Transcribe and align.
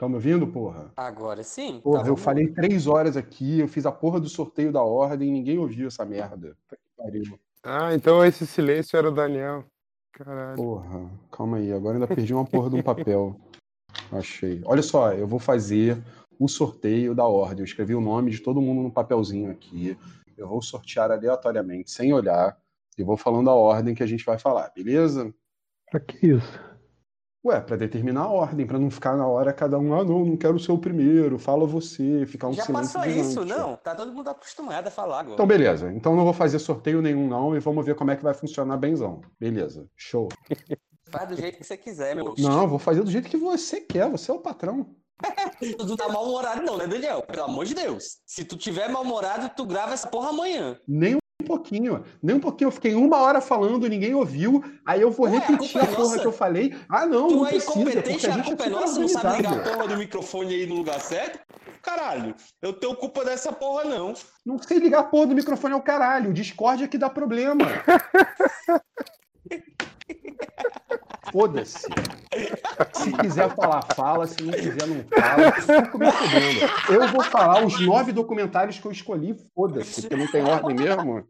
Estão 0.00 0.08
me 0.08 0.14
ouvindo, 0.14 0.46
porra? 0.46 0.90
Agora 0.96 1.42
sim. 1.42 1.78
Porra, 1.78 2.04
Tá, 2.04 2.08
eu 2.08 2.16
falei 2.16 2.48
três 2.48 2.86
horas 2.86 3.18
aqui, 3.18 3.60
eu 3.60 3.68
fiz 3.68 3.84
a 3.84 3.92
porra 3.92 4.18
do 4.18 4.30
sorteio 4.30 4.72
da 4.72 4.82
ordem 4.82 5.28
e 5.28 5.30
ninguém 5.30 5.58
ouviu 5.58 5.88
essa 5.88 6.06
merda. 6.06 6.56
Puta 6.66 6.76
que 6.76 6.96
pariu. 6.96 7.38
Ah, 7.62 7.94
então 7.94 8.24
esse 8.24 8.46
silêncio 8.46 8.96
era 8.96 9.10
o 9.10 9.14
Daniel. 9.14 9.62
Caralho. 10.14 10.56
Porra, 10.56 11.10
calma 11.30 11.58
aí, 11.58 11.70
agora 11.70 11.96
ainda 11.96 12.06
perdi 12.06 12.32
uma 12.32 12.46
porra 12.46 12.70
de 12.70 12.76
um 12.76 12.82
papel. 12.82 13.38
Achei. 14.10 14.62
Olha 14.64 14.80
só, 14.80 15.12
eu 15.12 15.26
vou 15.26 15.38
fazer 15.38 16.02
o 16.38 16.48
sorteio 16.48 17.14
da 17.14 17.26
ordem. 17.26 17.58
Eu 17.58 17.66
escrevi 17.66 17.94
o 17.94 18.00
nome 18.00 18.30
de 18.30 18.40
todo 18.40 18.62
mundo 18.62 18.80
no 18.80 18.90
papelzinho 18.90 19.50
aqui. 19.50 19.98
Eu 20.34 20.48
vou 20.48 20.62
sortear 20.62 21.10
aleatoriamente, 21.10 21.90
sem 21.90 22.10
olhar, 22.10 22.56
e 22.96 23.04
vou 23.04 23.18
falando 23.18 23.50
a 23.50 23.54
ordem 23.54 23.94
que 23.94 24.02
a 24.02 24.06
gente 24.06 24.24
vai 24.24 24.38
falar, 24.38 24.72
beleza? 24.74 25.30
Pra 25.90 26.00
que 26.00 26.26
isso? 26.28 26.69
Ué, 27.42 27.58
pra 27.58 27.74
determinar 27.74 28.24
a 28.24 28.28
ordem, 28.28 28.66
pra 28.66 28.78
não 28.78 28.90
ficar 28.90 29.16
na 29.16 29.26
hora 29.26 29.50
cada 29.50 29.78
um, 29.78 29.94
ah, 29.94 30.04
não, 30.04 30.26
não 30.26 30.36
quero 30.36 30.58
ser 30.58 30.72
o 30.72 30.78
primeiro, 30.78 31.38
fala 31.38 31.66
você, 31.66 32.26
ficar 32.26 32.48
um 32.48 32.52
Já 32.52 32.64
silêncio 32.64 33.00
passou 33.00 33.10
isso, 33.10 33.44
não? 33.46 33.76
Tá 33.76 33.94
todo 33.94 34.12
mundo 34.12 34.28
acostumado 34.28 34.88
a 34.88 34.90
falar 34.90 35.20
agora. 35.20 35.34
Então, 35.34 35.46
beleza. 35.46 35.90
Então 35.90 36.14
não 36.14 36.24
vou 36.24 36.34
fazer 36.34 36.58
sorteio 36.58 37.00
nenhum, 37.00 37.26
não, 37.26 37.56
e 37.56 37.60
vamos 37.60 37.84
ver 37.84 37.94
como 37.94 38.10
é 38.10 38.16
que 38.16 38.22
vai 38.22 38.34
funcionar 38.34 38.76
benzão. 38.76 39.22
Beleza, 39.38 39.88
show. 39.96 40.28
Faz 41.10 41.28
do 41.28 41.36
jeito 41.36 41.58
que 41.58 41.64
você 41.64 41.76
quiser, 41.76 42.14
meu. 42.14 42.34
Não, 42.38 42.68
vou 42.68 42.78
fazer 42.78 43.02
do 43.02 43.10
jeito 43.10 43.28
que 43.28 43.38
você 43.38 43.80
quer, 43.80 44.08
você 44.08 44.30
é 44.30 44.34
o 44.34 44.38
patrão. 44.38 44.94
Tu 45.60 45.86
não 45.86 45.96
tá 45.96 46.08
mal-humorado, 46.08 46.62
não, 46.62 46.76
né, 46.78 46.86
Daniel? 46.86 47.22
Pelo 47.22 47.44
amor 47.44 47.66
de 47.66 47.74
Deus. 47.74 48.18
Se 48.24 48.44
tu 48.44 48.56
tiver 48.56 48.88
mal-humorado, 48.88 49.50
tu 49.54 49.66
grava 49.66 49.92
essa 49.92 50.08
porra 50.08 50.30
amanhã. 50.30 50.78
Nem 50.88 51.19
um 51.40 51.44
pouquinho, 51.44 52.04
nem 52.22 52.36
um 52.36 52.40
pouquinho. 52.40 52.68
Eu 52.68 52.72
fiquei 52.72 52.94
uma 52.94 53.18
hora 53.18 53.40
falando, 53.40 53.88
ninguém 53.88 54.14
ouviu. 54.14 54.62
Aí 54.86 55.00
eu 55.00 55.10
vou 55.10 55.26
Ué, 55.26 55.36
a 55.36 55.40
repetir 55.40 55.80
a, 55.80 55.84
é 55.84 55.86
porra 55.86 55.98
nossa. 55.98 56.18
que 56.20 56.26
eu 56.26 56.32
falei. 56.32 56.74
Ah, 56.88 57.06
não, 57.06 57.28
Tu 57.28 57.36
não 57.36 57.46
é 57.46 57.50
precisa, 57.50 57.72
porque 57.72 57.90
incompetente, 57.90 58.26
a 58.26 58.30
a 58.30 58.36
gente 58.36 58.46
culpa 58.46 58.64
é 58.64 58.68
nossa, 58.70 59.00
não 59.00 59.08
sabe 59.08 59.36
ligar 59.38 59.52
a 59.52 59.62
porra 59.62 59.88
do 59.88 59.96
microfone 59.96 60.54
aí 60.54 60.66
no 60.66 60.76
lugar 60.76 61.00
certo? 61.00 61.40
Caralho, 61.82 62.34
eu 62.62 62.72
tenho 62.72 62.94
culpa 62.94 63.24
dessa 63.24 63.52
porra, 63.52 63.84
não. 63.84 64.14
Não 64.44 64.58
sei 64.58 64.78
ligar 64.78 65.00
a 65.00 65.04
porra 65.04 65.26
do 65.28 65.34
microfone 65.34 65.74
ao 65.74 65.82
caralho. 65.82 66.30
O 66.30 66.34
Discord 66.34 66.84
é 66.84 66.88
que 66.88 66.98
dá 66.98 67.10
problema. 67.10 67.64
Foda-se. 71.32 71.86
Se 72.92 73.12
quiser 73.12 73.54
falar, 73.54 73.82
fala. 73.94 74.26
Se 74.26 74.42
não 74.42 74.52
quiser, 74.52 74.86
não 74.86 75.04
fala. 75.04 75.52
Eu 76.88 77.08
vou 77.08 77.22
falar 77.22 77.64
os 77.64 77.80
nove 77.80 78.12
documentários 78.12 78.78
que 78.78 78.86
eu 78.86 78.92
escolhi. 78.92 79.36
Foda-se, 79.54 80.02
porque 80.02 80.16
não 80.16 80.26
tem 80.30 80.42
ordem 80.42 80.74
mesmo. 80.74 81.24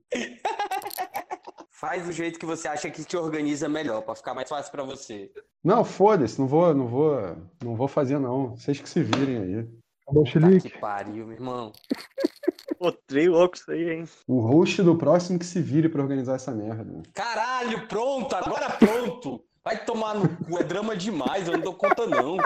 Faz 1.71 2.05
do 2.05 2.13
jeito 2.13 2.39
que 2.39 2.47
você 2.47 2.69
acha 2.69 2.91
que 2.91 3.05
te 3.05 3.17
organiza 3.17 3.69
melhor, 3.69 4.03
pra 4.03 4.15
ficar 4.15 4.35
mais 4.35 4.49
fácil 4.49 4.71
pra 4.71 4.85
você. 4.85 5.31
Não, 5.65 5.85
foda-se. 5.85 6.39
Não 6.39 6.47
vou, 6.47 6.75
não 6.75 6.87
vou, 6.87 7.37
não 7.63 7.75
vou 7.75 7.89
fazer 7.89 8.19
não. 8.19 8.57
Vocês 8.57 8.81
que 8.81 8.89
se 8.89 9.03
virem 9.03 9.39
aí. 9.39 9.80
Tá 10.11 10.69
que 10.69 10.79
pariu, 10.79 11.25
meu 11.25 11.35
irmão. 11.35 11.73
Pô, 12.79 12.91
trei 12.91 13.29
louco 13.29 13.57
isso 13.57 13.71
aí, 13.71 13.91
hein? 13.91 14.05
O 14.27 14.41
host 14.41 14.83
do 14.83 14.97
próximo 14.97 15.39
que 15.39 15.47
se 15.47 15.61
vire 15.61 15.89
pra 15.89 16.03
organizar 16.03 16.35
essa 16.35 16.51
merda. 16.51 17.03
Caralho, 17.15 17.87
pronto, 17.87 18.35
agora 18.35 18.71
pronto. 18.71 19.45
Vai 19.63 19.85
tomar 19.85 20.15
no 20.15 20.29
cu, 20.29 20.59
é 20.59 20.65
drama 20.65 20.97
demais, 20.97 21.47
eu 21.47 21.53
não 21.53 21.61
dou 21.61 21.75
conta 21.75 22.07
não. 22.07 22.39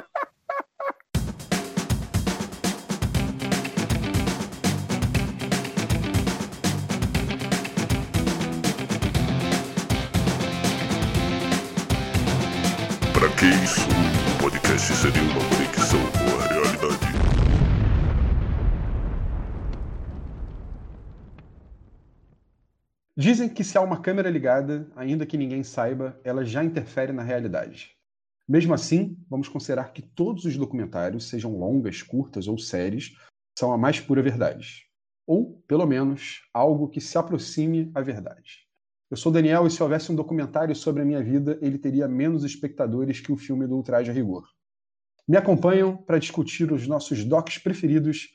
Pra 13.12 13.28
que 13.38 13.46
isso? 13.64 13.80
O 14.34 14.42
podcast 14.42 14.92
seria 14.92 15.22
uma 15.22 15.53
Dizem 23.16 23.48
que 23.48 23.62
se 23.62 23.78
há 23.78 23.80
uma 23.80 24.00
câmera 24.00 24.28
ligada, 24.28 24.90
ainda 24.96 25.24
que 25.24 25.38
ninguém 25.38 25.62
saiba, 25.62 26.20
ela 26.24 26.44
já 26.44 26.64
interfere 26.64 27.12
na 27.12 27.22
realidade. 27.22 27.92
Mesmo 28.48 28.74
assim, 28.74 29.16
vamos 29.30 29.48
considerar 29.48 29.92
que 29.92 30.02
todos 30.02 30.44
os 30.44 30.56
documentários, 30.56 31.28
sejam 31.28 31.56
longas, 31.56 32.02
curtas 32.02 32.48
ou 32.48 32.58
séries, 32.58 33.16
são 33.56 33.72
a 33.72 33.78
mais 33.78 34.00
pura 34.00 34.20
verdade. 34.20 34.86
Ou, 35.26 35.62
pelo 35.68 35.86
menos, 35.86 36.42
algo 36.52 36.88
que 36.88 37.00
se 37.00 37.16
aproxime 37.16 37.90
à 37.94 38.00
verdade. 38.00 38.64
Eu 39.08 39.16
sou 39.16 39.30
Daniel 39.30 39.64
e 39.64 39.70
se 39.70 39.80
houvesse 39.80 40.10
um 40.10 40.16
documentário 40.16 40.74
sobre 40.74 41.02
a 41.02 41.04
minha 41.04 41.22
vida, 41.22 41.56
ele 41.62 41.78
teria 41.78 42.08
menos 42.08 42.42
espectadores 42.42 43.20
que 43.20 43.30
o 43.30 43.36
filme 43.36 43.64
do 43.64 43.76
Ultraje 43.76 44.10
a 44.10 44.14
Rigor. 44.14 44.44
Me 45.26 45.36
acompanham 45.36 45.96
para 45.96 46.18
discutir 46.18 46.72
os 46.72 46.88
nossos 46.88 47.24
docs 47.24 47.58
preferidos, 47.58 48.34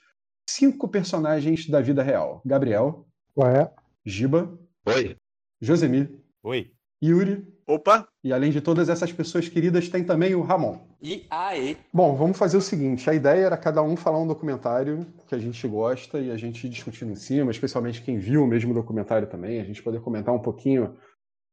cinco 0.50 0.88
personagens 0.88 1.68
da 1.68 1.82
vida 1.82 2.02
real. 2.02 2.42
Gabriel, 2.46 3.06
Qual 3.36 3.50
é? 3.50 3.72
Giba, 4.06 4.58
Oi. 4.86 5.16
Josemir, 5.62 6.10
Oi. 6.42 6.72
Yuri 7.04 7.46
Opa! 7.68 8.08
e 8.24 8.32
além 8.32 8.52
de 8.52 8.62
todas 8.62 8.90
essas 8.90 9.12
pessoas 9.12 9.48
queridas, 9.48 9.90
tem 9.90 10.04
também 10.04 10.36
o 10.36 10.42
Ramon. 10.42 10.80
E 11.02 11.26
aí, 11.30 11.78
Bom, 11.94 12.16
vamos 12.16 12.38
fazer 12.38 12.58
o 12.58 12.62
seguinte: 12.62 13.10
a 13.10 13.14
ideia 13.14 13.46
era 13.46 13.58
cada 13.58 13.82
um 13.82 13.96
falar 13.96 14.20
um 14.20 14.28
documentário 14.28 15.06
que 15.28 15.36
a 15.36 15.38
gente 15.38 15.68
gosta 15.68 16.20
e 16.20 16.32
a 16.32 16.38
gente 16.38 16.68
discutindo 16.70 17.12
em 17.12 17.16
cima, 17.16 17.52
especialmente 17.52 18.02
quem 18.02 18.18
viu 18.18 18.44
o 18.44 18.48
mesmo 18.48 18.74
documentário 18.74 19.28
também, 19.28 19.60
a 19.60 19.66
gente 19.66 19.84
poder 19.84 20.02
comentar 20.02 20.34
um 20.34 20.42
pouquinho 20.42 20.98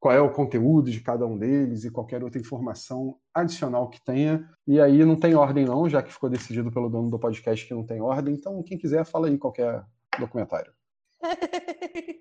qual 0.00 0.14
é 0.14 0.20
o 0.20 0.32
conteúdo 0.32 0.90
de 0.90 1.00
cada 1.00 1.26
um 1.26 1.36
deles 1.36 1.84
e 1.84 1.90
qualquer 1.90 2.22
outra 2.22 2.40
informação 2.40 3.18
adicional 3.34 3.90
que 3.90 4.00
tenha. 4.04 4.48
E 4.66 4.80
aí 4.80 5.04
não 5.04 5.16
tem 5.16 5.34
ordem, 5.34 5.64
não, 5.64 5.88
já 5.88 6.02
que 6.02 6.12
ficou 6.12 6.30
decidido 6.30 6.70
pelo 6.70 6.88
dono 6.88 7.10
do 7.10 7.18
podcast 7.18 7.66
que 7.66 7.74
não 7.74 7.84
tem 7.84 8.00
ordem. 8.00 8.34
Então, 8.34 8.62
quem 8.62 8.78
quiser, 8.78 9.04
fala 9.04 9.26
aí 9.26 9.36
qualquer 9.36 9.84
documentário. 10.18 10.72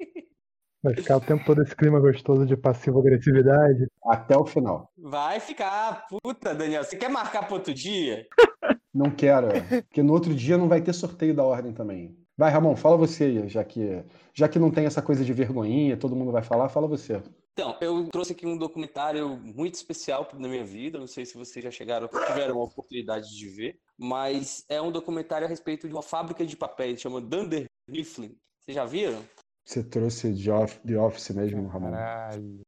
Vai 0.85 0.93
ficar 0.93 1.17
o 1.17 1.21
tempo 1.21 1.43
todo 1.43 1.63
esse 1.63 1.75
clima 1.75 1.99
gostoso 1.99 2.45
de 2.45 2.55
passiva-agressividade. 2.55 3.87
Até 4.05 4.37
o 4.37 4.45
final. 4.45 4.91
vai 4.95 5.39
ficar. 5.39 6.05
Puta, 6.07 6.53
Daniel, 6.53 6.83
você 6.83 6.95
quer 6.95 7.09
marcar 7.09 7.47
pro 7.47 7.55
outro 7.55 7.73
dia? 7.73 8.27
Não 8.93 9.09
quero, 9.09 9.47
porque 9.89 10.03
no 10.03 10.13
outro 10.13 10.33
dia 10.33 10.57
não 10.57 10.69
vai 10.69 10.79
ter 10.79 10.93
sorteio 10.93 11.35
da 11.35 11.43
ordem 11.43 11.73
também. 11.73 12.15
Vai, 12.37 12.49
Ramon, 12.49 12.77
fala 12.77 12.95
você 12.95 13.25
aí, 13.25 13.49
já 13.49 13.61
que, 13.61 14.01
já 14.33 14.47
que 14.47 14.57
não 14.57 14.71
tem 14.71 14.85
essa 14.85 15.01
coisa 15.01 15.25
de 15.25 15.33
vergonhinha, 15.33 15.97
todo 15.97 16.15
mundo 16.15 16.31
vai 16.31 16.41
falar, 16.41 16.69
fala 16.69 16.87
você. 16.87 17.21
Então, 17.51 17.75
eu 17.81 18.07
trouxe 18.07 18.31
aqui 18.31 18.47
um 18.47 18.57
documentário 18.57 19.37
muito 19.37 19.73
especial 19.73 20.25
na 20.35 20.47
minha 20.47 20.63
vida. 20.63 20.97
Não 20.97 21.07
sei 21.07 21.25
se 21.25 21.37
vocês 21.37 21.61
já 21.61 21.71
chegaram, 21.71 22.07
tiveram 22.07 22.57
a 22.57 22.63
oportunidade 22.63 23.35
de 23.35 23.49
ver, 23.49 23.77
mas 23.97 24.63
é 24.69 24.81
um 24.81 24.93
documentário 24.93 25.45
a 25.45 25.49
respeito 25.49 25.89
de 25.89 25.93
uma 25.93 26.01
fábrica 26.01 26.45
de 26.45 26.55
papéis, 26.55 27.01
chama 27.01 27.19
Dunder 27.19 27.65
Mifflin. 27.89 28.37
Vocês 28.61 28.75
já 28.75 28.85
viram? 28.85 29.21
Você 29.65 29.83
trouxe 29.83 30.31
de 30.31 30.51
off, 30.51 30.79
The 30.85 30.97
Office 30.97 31.29
mesmo, 31.31 31.67
Ramon? 31.67 31.91
Caralho. 31.91 32.61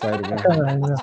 Sério, 0.00 0.30
né? 0.30 0.36
Caralho? 0.36 0.94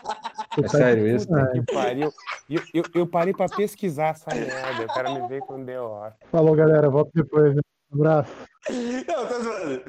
É 0.64 0.68
sério 0.68 1.08
isso? 1.16 1.28
Que 1.28 1.74
pariu. 1.74 2.12
Eu, 2.50 2.62
eu, 2.74 2.84
eu 2.96 3.08
parei 3.08 3.34
pra 3.34 3.48
pesquisar 3.50 4.10
essa 4.12 4.34
merda. 4.34 4.84
O 4.84 4.88
cara 4.88 5.14
me 5.14 5.28
veio 5.28 5.42
com 5.42 5.66
The 5.66 5.82
Office. 5.82 6.18
Falou, 6.32 6.56
galera. 6.56 6.90
Volto 6.90 7.12
depois. 7.14 7.54
né? 7.56 7.62
Abraço. 7.94 8.32
Não, 8.70 9.28
tô 9.28 9.44
zoando. 9.44 9.84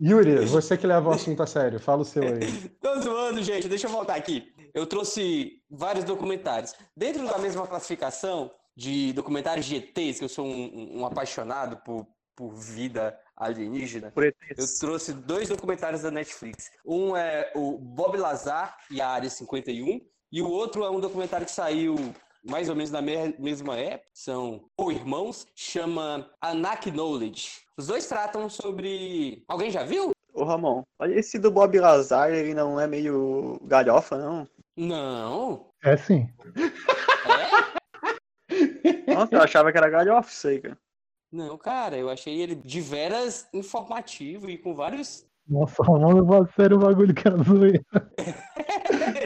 Yuri, 0.00 0.44
você 0.46 0.76
que 0.76 0.86
leva 0.86 1.08
o 1.08 1.12
assunto 1.12 1.42
a 1.42 1.46
sério, 1.46 1.78
fala 1.80 2.02
o 2.02 2.04
seu 2.04 2.22
aí. 2.22 2.68
Tô 2.80 3.00
zoando, 3.00 3.42
gente. 3.42 3.68
Deixa 3.68 3.86
eu 3.86 3.90
voltar 3.92 4.16
aqui. 4.16 4.52
Eu 4.74 4.86
trouxe 4.86 5.60
vários 5.70 6.04
documentários. 6.04 6.74
Dentro 6.96 7.26
da 7.26 7.38
mesma 7.38 7.66
classificação 7.66 8.50
de 8.76 9.12
documentários 9.12 9.66
de 9.66 9.76
ETs, 9.76 10.18
que 10.18 10.24
eu 10.24 10.28
sou 10.28 10.46
um, 10.46 11.00
um 11.00 11.06
apaixonado 11.06 11.76
por, 11.78 12.06
por 12.36 12.54
vida 12.54 13.16
alienígena, 13.38 14.12
eu 14.56 14.66
trouxe 14.80 15.12
dois 15.12 15.48
documentários 15.48 16.02
da 16.02 16.10
Netflix. 16.10 16.70
Um 16.84 17.16
é 17.16 17.50
o 17.54 17.78
Bob 17.78 18.16
Lazar 18.18 18.76
e 18.90 19.00
a 19.00 19.08
Área 19.08 19.30
51, 19.30 20.00
e 20.30 20.42
o 20.42 20.50
outro 20.50 20.84
é 20.84 20.90
um 20.90 21.00
documentário 21.00 21.46
que 21.46 21.52
saiu 21.52 21.94
mais 22.44 22.68
ou 22.68 22.74
menos 22.74 22.90
na 22.90 23.00
me- 23.00 23.34
mesma 23.38 23.76
época. 23.76 24.08
São 24.12 24.68
ou 24.76 24.90
irmãos, 24.92 25.46
chama 25.54 26.30
Acknowledge. 26.40 27.60
Os 27.76 27.86
dois 27.86 28.06
tratam 28.06 28.48
sobre. 28.50 29.44
Alguém 29.48 29.70
já 29.70 29.84
viu? 29.84 30.10
Ô, 30.34 30.44
Ramon, 30.44 30.82
olha 30.98 31.18
esse 31.18 31.38
do 31.38 31.50
Bob 31.50 31.78
Lazar, 31.78 32.30
ele 32.32 32.54
não 32.54 32.78
é 32.78 32.86
meio 32.86 33.58
galhofa, 33.62 34.16
não? 34.18 34.48
Não. 34.76 35.70
É 35.82 35.96
sim. 35.96 36.28
É? 37.26 39.14
Nossa, 39.14 39.34
eu 39.34 39.42
achava 39.42 39.72
que 39.72 39.78
era 39.78 39.88
galhofa 39.90 40.30
isso 40.30 40.48
aí, 40.48 40.60
cara. 40.60 40.78
Não, 41.30 41.58
cara, 41.58 41.96
eu 41.98 42.08
achei 42.08 42.40
ele 42.40 42.54
de 42.54 42.80
veras 42.80 43.48
informativo 43.52 44.48
e 44.50 44.56
com 44.58 44.74
vários. 44.74 45.27
Nossa, 45.48 45.82
vamos 45.82 46.14
levar 46.14 46.42
a 46.42 46.52
sério 46.52 46.76
o 46.76 46.80
bagulho 46.80 47.14
que 47.14 47.26
era 47.26 47.42
zoeira. 47.42 47.84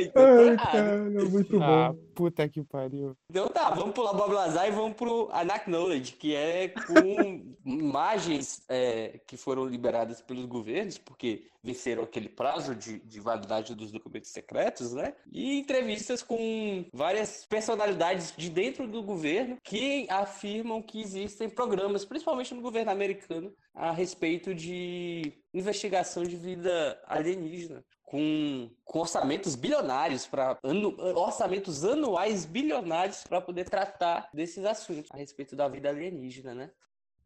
então 0.01 0.23
tá 0.23 0.51
Ai, 0.51 0.57
cara, 0.57 0.99
muito 1.29 1.63
Ah, 1.63 1.93
bom. 1.93 1.99
puta 2.15 2.49
que 2.49 2.63
pariu. 2.63 3.17
Então 3.31 3.49
tá, 3.49 3.71
vamos 3.71 3.95
pular 3.95 4.13
Bob 4.13 4.33
Lazar 4.33 4.69
e 4.69 4.71
vamos 4.71 4.95
pro 4.97 5.29
Acknowledge, 5.33 6.13
que 6.13 6.35
é 6.35 6.69
com 6.69 7.55
imagens 7.65 8.63
é, 8.69 9.21
que 9.27 9.37
foram 9.37 9.65
liberadas 9.67 10.21
pelos 10.21 10.47
governos, 10.47 10.99
porque 10.99 11.47
venceram 11.63 12.03
aquele 12.03 12.29
prazo 12.29 12.75
de, 12.75 12.99
de 13.01 13.21
validade 13.21 13.75
dos 13.75 13.93
documentos 13.93 14.31
secretos, 14.31 14.93
né? 14.93 15.15
E 15.31 15.59
entrevistas 15.61 16.23
com 16.23 16.85
várias 16.93 17.47
personalidades 17.47 18.35
de 18.37 18.51
dentro 18.51 18.89
do 18.89 19.03
governo 19.03 19.57
que 19.63 20.07
afirmam 20.11 20.83
que 20.83 21.01
existem 21.01 21.49
programas, 21.49 22.05
principalmente 22.05 22.53
no 22.55 22.63
governo 22.63 22.91
americano, 22.91 23.53
a 23.75 23.91
respeito 23.93 24.55
de 24.55 25.33
investigação 25.55 26.23
de 26.25 26.37
vida 26.37 27.01
alienígena 27.07 27.83
com, 28.03 28.71
com 28.85 28.99
orçamentos 28.99 29.55
bilionários 29.55 30.27
para 30.27 30.59
orçamentos 31.17 31.83
anuais 31.83 32.45
bilionários 32.45 33.25
para 33.25 33.41
poder 33.41 33.65
tratar 33.69 34.29
desses 34.35 34.65
assuntos 34.67 35.11
a 35.11 35.17
respeito 35.17 35.57
da 35.57 35.67
vida 35.69 35.89
alienígena, 35.89 36.55
né? 36.55 36.71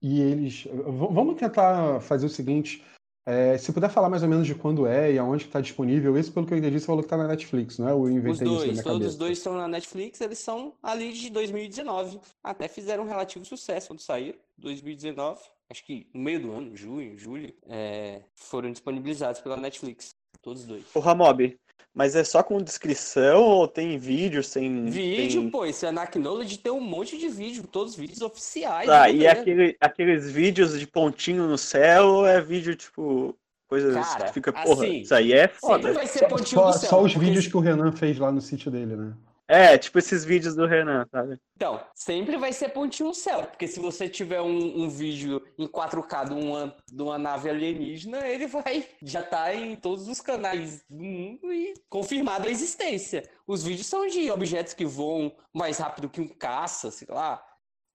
E 0.00 0.20
eles. 0.20 0.68
Vamos 0.84 1.36
tentar 1.36 2.00
fazer 2.00 2.26
o 2.26 2.28
seguinte. 2.28 2.84
é, 3.26 3.58
se 3.58 3.72
puder 3.72 3.90
falar 3.90 4.08
mais 4.08 4.22
ou 4.22 4.28
menos 4.28 4.46
de 4.46 4.54
quando 4.54 4.86
é 4.86 5.12
e 5.12 5.18
aonde 5.18 5.46
está 5.46 5.60
disponível, 5.60 6.16
esse, 6.16 6.30
pelo 6.30 6.46
que 6.46 6.54
eu 6.54 6.58
entendi, 6.58 6.78
você 6.78 6.86
falou 6.86 7.02
que 7.02 7.06
está 7.06 7.16
na 7.16 7.26
Netflix, 7.26 7.78
não 7.78 7.88
é? 7.88 7.92
Eu 7.92 8.02
Os 8.02 8.10
inventei 8.10 8.46
isso 8.46 8.66
na 8.66 8.70
dois, 8.70 8.70
minha 8.74 8.84
todos 8.84 8.98
cabeça. 8.98 9.10
os 9.10 9.16
dois 9.16 9.38
estão 9.38 9.54
na 9.56 9.66
Netflix, 9.66 10.20
eles 10.20 10.38
são 10.38 10.74
ali 10.80 11.12
de 11.12 11.30
2019. 11.30 12.20
Até 12.44 12.68
fizeram 12.68 13.02
um 13.02 13.08
relativo 13.08 13.44
sucesso 13.44 13.88
quando 13.88 14.00
saíram, 14.00 14.38
2019. 14.56 15.40
Acho 15.70 15.84
que 15.84 16.06
no 16.14 16.20
meio 16.20 16.40
do 16.40 16.52
ano, 16.52 16.76
junho, 16.76 17.18
julho, 17.18 17.52
é, 17.68 18.22
foram 18.34 18.70
disponibilizados 18.70 19.40
pela 19.40 19.56
Netflix. 19.56 20.14
Todos 20.40 20.64
dois. 20.64 20.84
O 20.94 21.00
Ramob, 21.00 21.58
mas 21.92 22.14
é 22.14 22.22
só 22.22 22.42
com 22.42 22.60
descrição 22.60 23.42
ou 23.42 23.66
tem 23.66 23.98
vídeo 23.98 24.44
sem. 24.44 24.84
Vídeo, 24.84 25.40
tem... 25.40 25.50
pô, 25.50 25.64
esse 25.64 25.86
Acknowledge 25.86 26.58
tem 26.58 26.70
um 26.70 26.80
monte 26.80 27.18
de 27.18 27.28
vídeo, 27.28 27.66
todos 27.66 27.96
vídeos 27.96 28.20
oficiais. 28.20 28.86
Tá, 28.86 29.08
do 29.08 29.16
e 29.16 29.26
aquele, 29.26 29.76
aqueles 29.80 30.30
vídeos 30.30 30.78
de 30.78 30.86
pontinho 30.86 31.48
no 31.48 31.56
céu 31.56 32.26
é 32.26 32.40
vídeo, 32.40 32.76
tipo, 32.76 33.34
coisas 33.66 33.94
Cara, 33.94 34.26
que 34.26 34.34
fica, 34.34 34.52
porra, 34.52 34.84
assim, 34.84 35.00
isso 35.00 35.14
aí 35.14 35.32
é 35.32 35.48
foda. 35.48 35.92
vai 35.94 36.06
ser 36.06 36.28
pontinho 36.28 36.60
Só, 36.60 36.72
céu. 36.72 36.90
só 36.90 37.02
os 37.02 37.12
porque 37.12 37.26
vídeos 37.26 37.46
que 37.48 37.56
o 37.56 37.60
Renan 37.60 37.90
fez 37.92 38.18
lá 38.18 38.30
no 38.30 38.40
sítio 38.40 38.70
dele, 38.70 38.94
né? 38.94 39.14
É, 39.48 39.78
tipo 39.78 39.98
esses 39.98 40.24
vídeos 40.24 40.56
do 40.56 40.66
Renan, 40.66 41.06
sabe? 41.10 41.38
Então, 41.54 41.80
sempre 41.94 42.36
vai 42.36 42.52
ser 42.52 42.70
pontinho 42.70 43.10
no 43.10 43.14
céu, 43.14 43.44
porque 43.44 43.68
se 43.68 43.78
você 43.78 44.08
tiver 44.08 44.40
um, 44.40 44.82
um 44.82 44.88
vídeo 44.88 45.40
em 45.56 45.68
4K 45.68 46.28
de 46.28 46.34
uma, 46.34 46.76
de 46.92 47.02
uma 47.02 47.16
nave 47.16 47.48
alienígena, 47.48 48.26
ele 48.26 48.46
vai 48.48 48.84
já 49.02 49.22
tá 49.22 49.54
em 49.54 49.76
todos 49.76 50.08
os 50.08 50.20
canais 50.20 50.84
do 50.90 51.02
mundo 51.02 51.52
e 51.52 51.74
confirmado 51.88 52.48
a 52.48 52.50
existência. 52.50 53.22
Os 53.46 53.62
vídeos 53.62 53.86
são 53.86 54.06
de 54.08 54.30
objetos 54.30 54.74
que 54.74 54.84
voam 54.84 55.32
mais 55.54 55.78
rápido 55.78 56.08
que 56.08 56.20
um 56.20 56.28
caça, 56.28 56.90
sei 56.90 57.08
lá. 57.08 57.42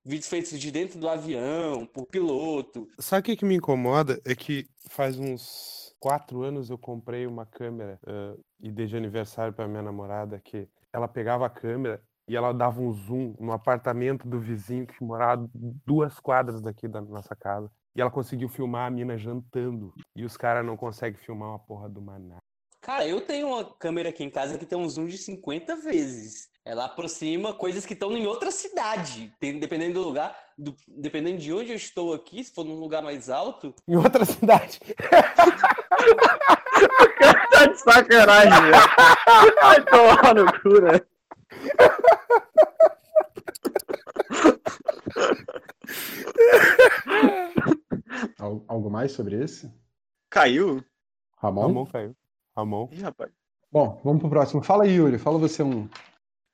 Vídeos 0.03 0.29
feitos 0.29 0.59
de 0.59 0.71
dentro 0.71 0.97
do 0.99 1.07
avião, 1.07 1.85
por 1.85 2.07
piloto. 2.07 2.87
Sabe 2.97 3.19
o 3.19 3.23
que, 3.23 3.35
que 3.35 3.45
me 3.45 3.55
incomoda? 3.55 4.19
É 4.25 4.33
que 4.33 4.65
faz 4.89 5.19
uns 5.19 5.93
quatro 5.99 6.41
anos 6.41 6.71
eu 6.71 6.77
comprei 6.77 7.27
uma 7.27 7.45
câmera 7.45 7.99
ah, 8.07 8.35
e 8.59 8.71
dei 8.71 8.87
de 8.87 8.97
aniversário 8.97 9.53
pra 9.53 9.67
minha 9.67 9.83
namorada 9.83 10.41
que 10.43 10.67
ela 10.93 11.07
pegava 11.07 11.45
a 11.45 11.49
câmera 11.49 12.01
e 12.27 12.35
ela 12.35 12.53
dava 12.53 12.81
um 12.81 12.91
zoom 12.93 13.35
no 13.39 13.51
apartamento 13.51 14.27
do 14.27 14.39
vizinho 14.39 14.85
que 14.87 15.03
morava 15.03 15.49
duas 15.85 16.19
quadras 16.19 16.61
daqui 16.61 16.87
da 16.87 17.01
nossa 17.01 17.35
casa. 17.35 17.69
E 17.95 17.99
ela 18.01 18.09
conseguiu 18.11 18.47
filmar 18.47 18.87
a 18.87 18.89
mina 18.89 19.17
jantando. 19.17 19.93
E 20.15 20.23
os 20.23 20.37
caras 20.37 20.65
não 20.65 20.77
conseguem 20.77 21.19
filmar 21.19 21.49
uma 21.49 21.59
porra 21.59 21.89
do 21.89 22.01
maná. 22.01 22.37
Cara, 22.79 23.05
eu 23.07 23.21
tenho 23.21 23.47
uma 23.49 23.65
câmera 23.75 24.09
aqui 24.09 24.23
em 24.23 24.29
casa 24.29 24.57
que 24.57 24.65
tem 24.65 24.77
um 24.77 24.87
zoom 24.87 25.05
de 25.07 25.17
50 25.17 25.75
vezes. 25.75 26.49
Ela 26.63 26.85
aproxima 26.85 27.53
coisas 27.53 27.85
que 27.85 27.93
estão 27.93 28.15
em 28.15 28.25
outra 28.25 28.49
cidade. 28.51 29.33
Tem- 29.39 29.59
dependendo 29.59 29.95
do 29.99 30.05
lugar, 30.07 30.35
do- 30.57 30.75
dependendo 30.87 31.37
de 31.39 31.51
onde 31.53 31.71
eu 31.71 31.75
estou 31.75 32.13
aqui, 32.13 32.43
se 32.43 32.53
for 32.53 32.63
num 32.63 32.79
lugar 32.79 33.01
mais 33.03 33.29
alto, 33.29 33.73
Em 33.87 33.95
outra 33.97 34.23
cidade. 34.25 34.79
Tá 37.51 37.65
de 37.67 37.77
sacanagem, 37.79 38.49
velho. 38.61 39.55
Vai 39.61 39.83
tomar 39.85 40.35
no 40.35 40.45
cu, 40.61 40.81
né? 40.81 40.99
Al- 48.39 48.63
Algo 48.67 48.89
mais 48.89 49.11
sobre 49.11 49.41
esse? 49.43 49.71
Caiu? 50.29 50.83
Ramon? 51.37 51.61
Ramon 51.67 51.85
caiu. 51.85 52.15
Ramon. 52.55 52.89
Ih, 52.91 53.01
rapaz. 53.01 53.31
Bom, 53.71 53.99
vamos 54.03 54.19
pro 54.21 54.29
próximo. 54.29 54.61
Fala 54.63 54.83
aí, 54.83 54.93
Yuri. 54.95 55.17
Fala 55.17 55.37
você 55.37 55.63
um. 55.63 55.89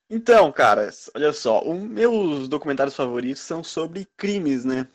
Então, 0.09 0.51
cara, 0.51 0.89
olha 1.15 1.33
só, 1.33 1.61
os 1.67 1.77
meus 1.81 2.47
documentários 2.47 2.95
favoritos 2.95 3.41
são 3.41 3.63
sobre 3.63 4.07
crimes, 4.15 4.63
né? 4.63 4.87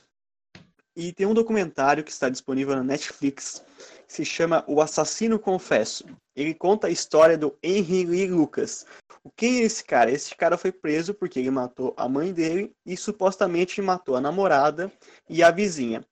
E 0.97 1.13
tem 1.13 1.27
um 1.27 1.35
documentário 1.35 2.05
que 2.05 2.11
está 2.11 2.29
disponível 2.29 2.77
na 2.77 2.83
Netflix, 2.83 3.63
se 4.13 4.27
chama 4.27 4.63
O 4.69 4.83
Assassino 4.83 5.39
Confesso. 5.39 6.05
Ele 6.37 6.53
conta 6.53 6.87
a 6.87 6.91
história 6.91 7.39
do 7.39 7.57
Henry 7.63 8.05
Lee 8.05 8.27
Lucas. 8.27 8.85
O 9.25 9.31
quem 9.31 9.61
é 9.61 9.63
esse 9.63 9.83
cara? 9.83 10.11
Esse 10.11 10.37
cara 10.37 10.59
foi 10.59 10.71
preso 10.71 11.15
porque 11.15 11.39
ele 11.39 11.51
matou 11.51 11.95
a 11.97 12.07
mãe 12.07 12.31
dele 12.31 12.75
e 12.85 12.95
supostamente 12.95 13.81
matou 13.81 14.15
a 14.15 14.21
namorada 14.21 14.93
e 15.31 15.43
a 15.43 15.51
vizinha. 15.51 16.05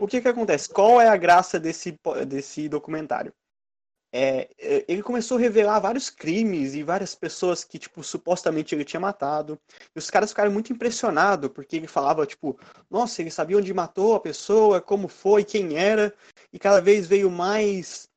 O 0.00 0.08
que 0.08 0.20
que 0.20 0.26
acontece? 0.26 0.68
Qual 0.68 1.00
é 1.00 1.06
a 1.06 1.16
graça 1.16 1.60
desse, 1.60 1.96
desse 2.26 2.68
documentário? 2.68 3.32
É, 4.16 4.48
é, 4.60 4.84
ele 4.86 5.02
começou 5.02 5.36
a 5.36 5.40
revelar 5.40 5.80
vários 5.80 6.08
crimes 6.08 6.72
e 6.74 6.84
várias 6.84 7.16
pessoas 7.16 7.64
que, 7.64 7.80
tipo, 7.80 8.00
supostamente 8.04 8.72
ele 8.72 8.84
tinha 8.84 9.00
matado. 9.00 9.58
E 9.92 9.98
os 9.98 10.08
caras 10.08 10.30
ficaram 10.30 10.52
muito 10.52 10.72
impressionados, 10.72 11.50
porque 11.50 11.74
ele 11.74 11.88
falava, 11.88 12.24
tipo, 12.24 12.56
nossa, 12.88 13.20
ele 13.20 13.30
sabia 13.32 13.58
onde 13.58 13.74
matou 13.74 14.14
a 14.14 14.20
pessoa, 14.20 14.80
como 14.80 15.08
foi, 15.08 15.42
quem 15.42 15.76
era. 15.76 16.14
E 16.52 16.60
cada 16.60 16.80
vez 16.80 17.08
veio 17.08 17.28
mais 17.28 18.08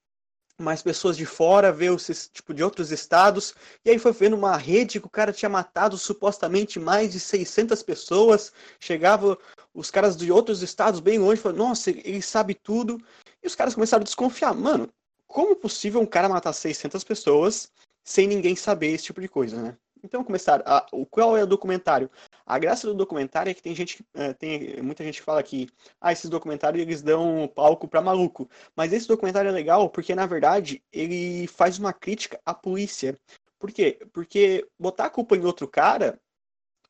mais 0.59 0.81
pessoas 0.83 1.17
de 1.17 1.25
fora, 1.25 1.71
veio 1.71 1.95
tipo, 2.31 2.53
de 2.53 2.63
outros 2.63 2.91
estados. 2.91 3.55
E 3.83 3.89
aí 3.89 3.97
foi 3.97 4.11
vendo 4.11 4.35
uma 4.35 4.55
rede 4.55 4.99
que 4.99 5.07
o 5.07 5.09
cara 5.09 5.33
tinha 5.33 5.49
matado 5.49 5.97
supostamente 5.97 6.79
mais 6.79 7.11
de 7.11 7.19
600 7.19 7.81
pessoas. 7.81 8.53
Chegava 8.79 9.35
os 9.73 9.89
caras 9.89 10.15
de 10.15 10.31
outros 10.31 10.61
estados 10.61 10.99
bem 10.99 11.17
longe, 11.17 11.41
falaram, 11.41 11.69
nossa, 11.69 11.89
ele 11.89 12.21
sabe 12.21 12.53
tudo. 12.53 13.01
E 13.43 13.47
os 13.47 13.55
caras 13.55 13.73
começaram 13.73 14.01
a 14.01 14.03
desconfiar, 14.03 14.53
mano, 14.53 14.89
como 15.27 15.51
é 15.51 15.55
possível 15.55 16.01
um 16.01 16.05
cara 16.05 16.29
matar 16.29 16.53
600 16.53 17.03
pessoas 17.03 17.71
sem 18.03 18.27
ninguém 18.27 18.55
saber 18.55 18.87
esse 18.87 19.05
tipo 19.05 19.21
de 19.21 19.27
coisa, 19.27 19.61
né? 19.61 19.77
Então 20.03 20.23
começaram. 20.23 20.63
A, 20.65 20.85
o 20.91 21.05
qual 21.05 21.35
é 21.35 21.43
o 21.43 21.47
documentário? 21.47 22.09
A 22.45 22.57
graça 22.57 22.87
do 22.87 22.93
documentário 22.93 23.49
é 23.49 23.53
que 23.53 23.61
tem 23.61 23.75
gente, 23.75 24.05
eh, 24.13 24.33
tem 24.33 24.81
muita 24.81 25.03
gente 25.03 25.19
que 25.19 25.25
fala 25.25 25.43
que 25.43 25.67
ah, 25.99 26.11
esses 26.11 26.29
documentários 26.29 26.81
eles 26.81 27.01
dão 27.01 27.51
palco 27.53 27.87
pra 27.87 28.01
maluco. 28.01 28.49
Mas 28.75 28.93
esse 28.93 29.07
documentário 29.07 29.49
é 29.49 29.51
legal 29.51 29.89
porque 29.89 30.15
na 30.15 30.25
verdade 30.25 30.81
ele 30.91 31.47
faz 31.47 31.77
uma 31.77 31.91
crítica 31.91 32.39
à 32.45 32.53
polícia. 32.53 33.19
Por 33.59 33.71
quê? 33.71 33.99
Porque 34.13 34.65
botar 34.79 35.05
a 35.05 35.09
culpa 35.09 35.35
em 35.35 35.45
outro 35.45 35.67
cara 35.67 36.19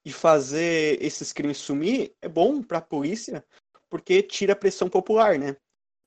e 0.05 0.11
fazer 0.11 1.01
esses 1.01 1.33
crimes 1.33 1.57
sumir 1.57 2.13
é 2.21 2.27
bom 2.29 2.61
pra 2.61 2.81
polícia 2.81 3.43
porque 3.89 4.21
tira 4.21 4.53
a 4.53 4.55
pressão 4.55 4.89
popular, 4.89 5.37
né? 5.39 5.55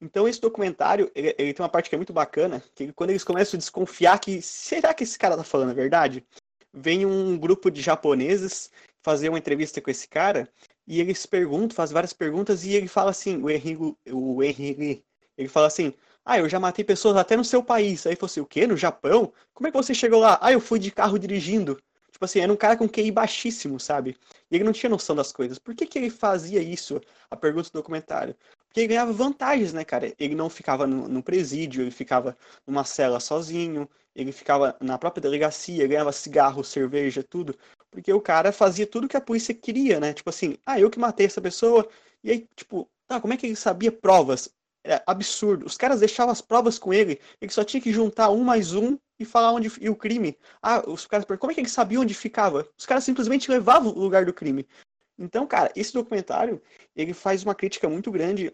Então 0.00 0.26
esse 0.26 0.40
documentário, 0.40 1.10
ele, 1.14 1.34
ele 1.38 1.54
tem 1.54 1.62
uma 1.62 1.68
parte 1.68 1.88
que 1.88 1.94
é 1.94 1.98
muito 1.98 2.12
bacana, 2.12 2.62
que 2.74 2.92
quando 2.92 3.10
eles 3.10 3.24
começam 3.24 3.56
a 3.56 3.60
desconfiar 3.60 4.18
que 4.18 4.40
será 4.40 4.94
que 4.94 5.04
esse 5.04 5.18
cara 5.18 5.36
tá 5.36 5.44
falando 5.44 5.70
a 5.70 5.74
verdade? 5.74 6.24
Vem 6.72 7.04
um 7.04 7.36
grupo 7.38 7.70
de 7.70 7.82
japoneses 7.82 8.70
fazer 9.02 9.28
uma 9.28 9.38
entrevista 9.38 9.80
com 9.80 9.90
esse 9.90 10.08
cara 10.08 10.48
e 10.86 11.00
eles 11.00 11.26
perguntam, 11.26 11.74
fazem 11.76 11.94
várias 11.94 12.12
perguntas 12.12 12.64
e 12.64 12.72
ele 12.74 12.88
fala 12.88 13.10
assim, 13.10 13.42
o 13.42 13.50
Henrique, 13.50 13.96
o 14.10 14.42
Henrique, 14.42 15.04
ele 15.36 15.48
fala 15.48 15.66
assim: 15.66 15.92
"Ah, 16.24 16.38
eu 16.38 16.48
já 16.48 16.58
matei 16.60 16.84
pessoas 16.84 17.16
até 17.16 17.36
no 17.36 17.44
seu 17.44 17.62
país". 17.62 18.06
Aí 18.06 18.16
falou 18.16 18.26
assim: 18.30 18.40
"O 18.40 18.46
quê? 18.46 18.66
No 18.66 18.76
Japão? 18.76 19.32
Como 19.54 19.66
é 19.68 19.70
que 19.70 19.76
você 19.76 19.94
chegou 19.94 20.20
lá?". 20.20 20.38
"Ah, 20.40 20.52
eu 20.52 20.60
fui 20.60 20.78
de 20.78 20.90
carro 20.90 21.18
dirigindo". 21.18 21.78
Tipo 22.20 22.26
assim, 22.26 22.40
era 22.40 22.52
um 22.52 22.56
cara 22.56 22.76
com 22.76 22.86
QI 22.86 23.10
baixíssimo, 23.10 23.80
sabe? 23.80 24.14
E 24.50 24.54
ele 24.54 24.62
não 24.62 24.74
tinha 24.74 24.90
noção 24.90 25.16
das 25.16 25.32
coisas. 25.32 25.58
Por 25.58 25.74
que 25.74 25.86
que 25.86 25.98
ele 25.98 26.10
fazia 26.10 26.60
isso? 26.60 27.00
A 27.30 27.34
pergunta 27.34 27.70
do 27.70 27.72
documentário. 27.72 28.36
Porque 28.66 28.80
ele 28.80 28.88
ganhava 28.88 29.10
vantagens, 29.10 29.72
né, 29.72 29.86
cara? 29.86 30.12
Ele 30.18 30.34
não 30.34 30.50
ficava 30.50 30.86
no, 30.86 31.08
no 31.08 31.22
presídio, 31.22 31.82
ele 31.82 31.90
ficava 31.90 32.36
numa 32.66 32.84
cela 32.84 33.20
sozinho, 33.20 33.88
ele 34.14 34.32
ficava 34.32 34.76
na 34.82 34.98
própria 34.98 35.22
delegacia, 35.22 35.86
ganhava 35.86 36.12
cigarro, 36.12 36.62
cerveja, 36.62 37.22
tudo. 37.22 37.56
Porque 37.90 38.12
o 38.12 38.20
cara 38.20 38.52
fazia 38.52 38.86
tudo 38.86 39.08
que 39.08 39.16
a 39.16 39.20
polícia 39.22 39.54
queria, 39.54 39.98
né? 39.98 40.12
Tipo 40.12 40.28
assim, 40.28 40.58
ah, 40.66 40.78
eu 40.78 40.90
que 40.90 40.98
matei 40.98 41.24
essa 41.24 41.40
pessoa. 41.40 41.88
E 42.22 42.30
aí, 42.30 42.46
tipo, 42.54 42.86
tá, 43.06 43.18
como 43.18 43.32
é 43.32 43.38
que 43.38 43.46
ele 43.46 43.56
sabia 43.56 43.90
provas? 43.90 44.50
É 44.84 45.02
absurdo. 45.06 45.64
Os 45.64 45.78
caras 45.78 46.00
deixavam 46.00 46.32
as 46.32 46.42
provas 46.42 46.78
com 46.78 46.92
ele, 46.92 47.18
ele 47.40 47.50
só 47.50 47.64
tinha 47.64 47.80
que 47.80 47.90
juntar 47.90 48.28
um 48.28 48.44
mais 48.44 48.74
um 48.74 48.98
e 49.20 49.24
falar 49.24 49.52
onde 49.52 49.70
e 49.80 49.90
o 49.90 49.94
crime. 49.94 50.36
Ah, 50.62 50.82
os 50.88 51.06
caras 51.06 51.26
como 51.38 51.52
é 51.52 51.54
que 51.54 51.60
ele 51.60 51.68
sabia 51.68 52.00
onde 52.00 52.14
ficava? 52.14 52.66
Os 52.76 52.86
caras 52.86 53.04
simplesmente 53.04 53.50
levavam 53.50 53.92
o 53.92 54.00
lugar 54.00 54.24
do 54.24 54.32
crime. 54.32 54.66
Então, 55.18 55.46
cara, 55.46 55.70
esse 55.76 55.92
documentário, 55.92 56.60
ele 56.96 57.12
faz 57.12 57.44
uma 57.44 57.54
crítica 57.54 57.86
muito 57.88 58.10
grande 58.10 58.52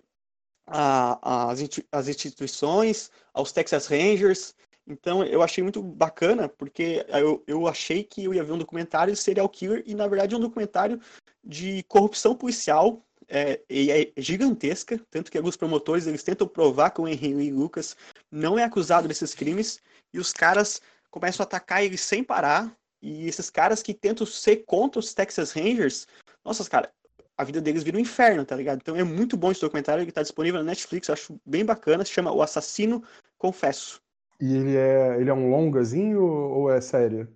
às 0.66 1.60
insti- 1.60 1.86
às 1.92 2.08
instituições, 2.08 3.12
aos 3.32 3.52
Texas 3.52 3.86
Rangers, 3.86 4.52
Então 4.88 5.24
eu 5.24 5.42
achei 5.42 5.62
muito 5.62 5.82
bacana, 5.82 6.48
porque 6.48 7.04
eu, 7.08 7.42
eu 7.46 7.66
achei 7.66 8.04
que 8.04 8.24
eu 8.24 8.32
ia 8.34 8.44
ver 8.44 8.52
um 8.52 8.58
documentário 8.58 9.12
de 9.12 9.18
serial 9.18 9.48
killer 9.48 9.82
e 9.86 9.94
na 9.94 10.06
verdade 10.06 10.34
é 10.34 10.38
um 10.38 10.40
documentário 10.40 11.00
de 11.42 11.82
corrupção 11.84 12.36
policial 12.36 13.04
é, 13.28 13.60
é 13.68 14.12
gigantesca, 14.16 15.00
tanto 15.10 15.30
que 15.30 15.36
alguns 15.36 15.56
promotores 15.56 16.06
eles 16.06 16.22
tentam 16.22 16.46
provar 16.46 16.90
que 16.90 17.00
o 17.00 17.08
Henry 17.08 17.50
Lucas 17.50 17.96
não 18.30 18.56
é 18.58 18.62
acusado 18.62 19.08
desses 19.08 19.34
crimes 19.34 19.80
e 20.16 20.18
os 20.18 20.32
caras 20.32 20.80
começam 21.10 21.44
a 21.44 21.46
atacar 21.46 21.84
ele 21.84 21.98
sem 21.98 22.24
parar 22.24 22.74
e 23.02 23.28
esses 23.28 23.50
caras 23.50 23.82
que 23.82 23.92
tentam 23.92 24.26
ser 24.26 24.64
contra 24.64 24.98
os 24.98 25.12
Texas 25.12 25.52
Rangers, 25.52 26.06
nossa, 26.42 26.68
cara, 26.68 26.90
a 27.36 27.44
vida 27.44 27.60
deles 27.60 27.82
vira 27.82 27.98
um 27.98 28.00
inferno, 28.00 28.44
tá 28.44 28.56
ligado? 28.56 28.78
Então 28.80 28.96
é 28.96 29.04
muito 29.04 29.36
bom 29.36 29.52
esse 29.52 29.60
documentário, 29.60 30.02
ele 30.02 30.10
tá 30.10 30.22
disponível 30.22 30.60
na 30.60 30.70
Netflix, 30.70 31.08
eu 31.08 31.12
acho 31.12 31.38
bem 31.44 31.64
bacana, 31.64 32.04
se 32.04 32.12
chama 32.12 32.32
O 32.32 32.42
Assassino 32.42 33.04
Confesso. 33.36 34.00
E 34.40 34.56
ele 34.56 34.76
é, 34.76 35.20
ele 35.20 35.28
é 35.28 35.34
um 35.34 35.50
longazinho 35.50 36.22
ou 36.22 36.70
é 36.70 36.80
sério? 36.80 37.28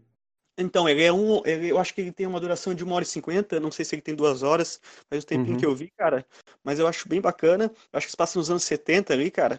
Então, 0.59 0.87
ele 0.87 1.03
é 1.03 1.13
um. 1.13 1.41
Ele, 1.47 1.71
eu 1.71 1.79
acho 1.79 1.95
que 1.95 2.03
ele 2.03 2.13
tem 2.13 2.27
uma 2.27 2.41
duração 2.41 2.75
de 2.75 2.85
uma 2.85 2.95
hora 2.95 3.03
e 3.05 3.07
cinquenta, 3.07 3.59
não 3.59 3.71
sei 3.71 3.83
se 3.85 3.95
ele 3.95 4.03
tem 4.03 4.15
duas 4.15 4.43
horas, 4.43 4.79
mas 5.11 5.25
o 5.25 5.27
tempinho 5.27 5.55
Uhum. 5.55 5.61
que 5.61 5.65
eu 5.65 5.75
vi, 5.75 5.91
cara. 5.97 6.27
Mas 6.63 6.79
eu 6.79 6.87
acho 6.87 7.09
bem 7.09 7.21
bacana. 7.21 7.65
Eu 7.91 7.97
acho 7.97 8.07
que 8.07 8.11
se 8.11 8.17
passa 8.17 8.39
nos 8.39 8.51
anos 8.51 8.65
70 8.65 9.15
ali, 9.15 9.31
cara. 9.31 9.59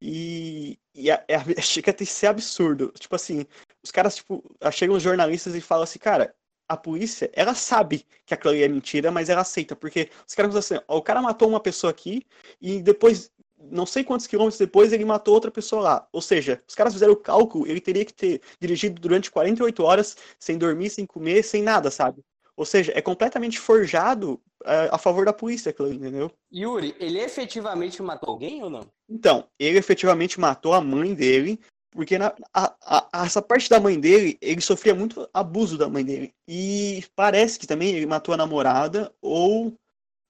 E, 0.00 0.78
e 0.94 1.10
é, 1.10 1.24
é, 1.28 1.38
chega 1.62 1.94
a 1.98 2.04
ser 2.04 2.28
absurdo. 2.28 2.92
Tipo 2.98 3.16
assim, 3.16 3.46
os 3.82 3.90
caras, 3.90 4.16
tipo, 4.16 4.42
chegam 4.72 4.96
os 4.96 5.02
jornalistas 5.02 5.54
e 5.54 5.60
falam 5.60 5.84
assim, 5.84 5.98
cara, 5.98 6.34
a 6.68 6.76
polícia, 6.76 7.30
ela 7.32 7.54
sabe 7.54 8.06
que 8.26 8.34
aquilo 8.34 8.52
ali 8.52 8.62
é 8.62 8.68
mentira, 8.68 9.10
mas 9.10 9.28
ela 9.28 9.40
aceita, 9.40 9.74
porque 9.74 10.10
os 10.26 10.34
caras 10.34 10.54
dizem 10.54 10.76
assim, 10.76 10.84
ó, 10.86 10.98
o 10.98 11.02
cara 11.02 11.22
matou 11.22 11.48
uma 11.48 11.60
pessoa 11.60 11.90
aqui 11.90 12.22
e 12.60 12.82
depois, 12.82 13.32
não 13.58 13.86
sei 13.86 14.04
quantos 14.04 14.26
quilômetros 14.26 14.58
depois, 14.58 14.92
ele 14.92 15.04
matou 15.04 15.34
outra 15.34 15.50
pessoa 15.50 15.82
lá. 15.82 16.08
Ou 16.12 16.20
seja, 16.20 16.62
os 16.68 16.74
caras 16.74 16.92
fizeram 16.92 17.14
o 17.14 17.16
cálculo, 17.16 17.66
ele 17.66 17.80
teria 17.80 18.04
que 18.04 18.12
ter 18.12 18.42
dirigido 18.60 19.00
durante 19.00 19.30
48 19.30 19.82
horas, 19.82 20.16
sem 20.38 20.58
dormir, 20.58 20.90
sem 20.90 21.06
comer, 21.06 21.42
sem 21.42 21.62
nada, 21.62 21.90
sabe? 21.90 22.22
Ou 22.58 22.64
seja, 22.64 22.90
é 22.92 23.00
completamente 23.00 23.56
forjado 23.56 24.40
é, 24.64 24.88
a 24.90 24.98
favor 24.98 25.24
da 25.24 25.32
polícia, 25.32 25.70
entendeu? 25.70 26.28
Yuri, 26.52 26.92
ele 26.98 27.20
efetivamente 27.20 28.02
matou 28.02 28.30
alguém 28.30 28.60
ou 28.64 28.68
não? 28.68 28.84
Então, 29.08 29.44
ele 29.60 29.78
efetivamente 29.78 30.40
matou 30.40 30.74
a 30.74 30.80
mãe 30.80 31.14
dele, 31.14 31.60
porque 31.92 32.18
na, 32.18 32.34
a- 32.52 32.74
a- 33.12 33.24
essa 33.24 33.40
parte 33.40 33.70
da 33.70 33.78
mãe 33.78 33.98
dele, 34.00 34.36
ele 34.40 34.60
sofria 34.60 34.92
muito 34.92 35.28
abuso 35.32 35.78
da 35.78 35.88
mãe 35.88 36.04
dele. 36.04 36.34
E 36.48 37.04
parece 37.14 37.60
que 37.60 37.66
também 37.66 37.90
ele 37.94 38.06
matou 38.06 38.34
a 38.34 38.36
namorada 38.36 39.14
ou 39.22 39.72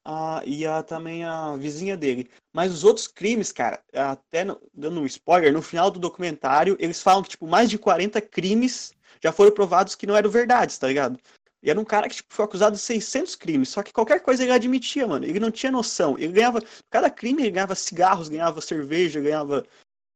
a, 0.05 0.43
e 0.45 0.67
a, 0.67 0.83
também 0.83 1.25
a 1.25 1.57
vizinha 1.57 1.97
dele. 1.97 2.29
Mas 2.55 2.75
os 2.75 2.85
outros 2.85 3.09
crimes, 3.09 3.51
cara, 3.53 3.81
até 3.95 4.45
no- 4.45 4.61
dando 4.75 5.01
um 5.01 5.07
spoiler, 5.07 5.51
no 5.51 5.63
final 5.63 5.91
do 5.91 5.99
documentário, 5.99 6.77
eles 6.79 7.03
falam 7.03 7.23
que, 7.23 7.31
tipo, 7.31 7.47
mais 7.47 7.71
de 7.71 7.79
40 7.79 8.21
crimes 8.21 8.93
já 9.23 9.33
foram 9.33 9.51
provados 9.51 9.95
que 9.95 10.07
não 10.07 10.15
eram 10.15 10.31
verdades, 10.31 10.77
tá 10.79 10.87
ligado? 10.87 11.19
E 11.63 11.71
era 11.71 11.81
um 11.81 11.85
cara 11.85 12.09
que 12.09 12.17
tipo, 12.17 12.33
foi 12.33 12.45
acusado 12.45 12.77
de 12.77 12.83
600 12.83 13.35
crimes, 13.35 13.69
só 13.69 13.83
que 13.83 13.93
qualquer 13.93 14.21
coisa 14.21 14.43
ele 14.43 14.53
admitia, 14.53 15.07
mano. 15.07 15.25
Ele 15.25 15.41
não 15.41 15.51
tinha 15.51 15.73
noção. 15.73 16.17
Ele 16.19 16.33
ganhava, 16.33 16.61
cada 16.89 17.11
crime 17.11 17.43
ele 17.43 17.51
ganhava 17.51 17.75
cigarros, 17.75 18.29
ganhava 18.29 18.61
cerveja, 18.61 19.21
ganhava 19.21 19.67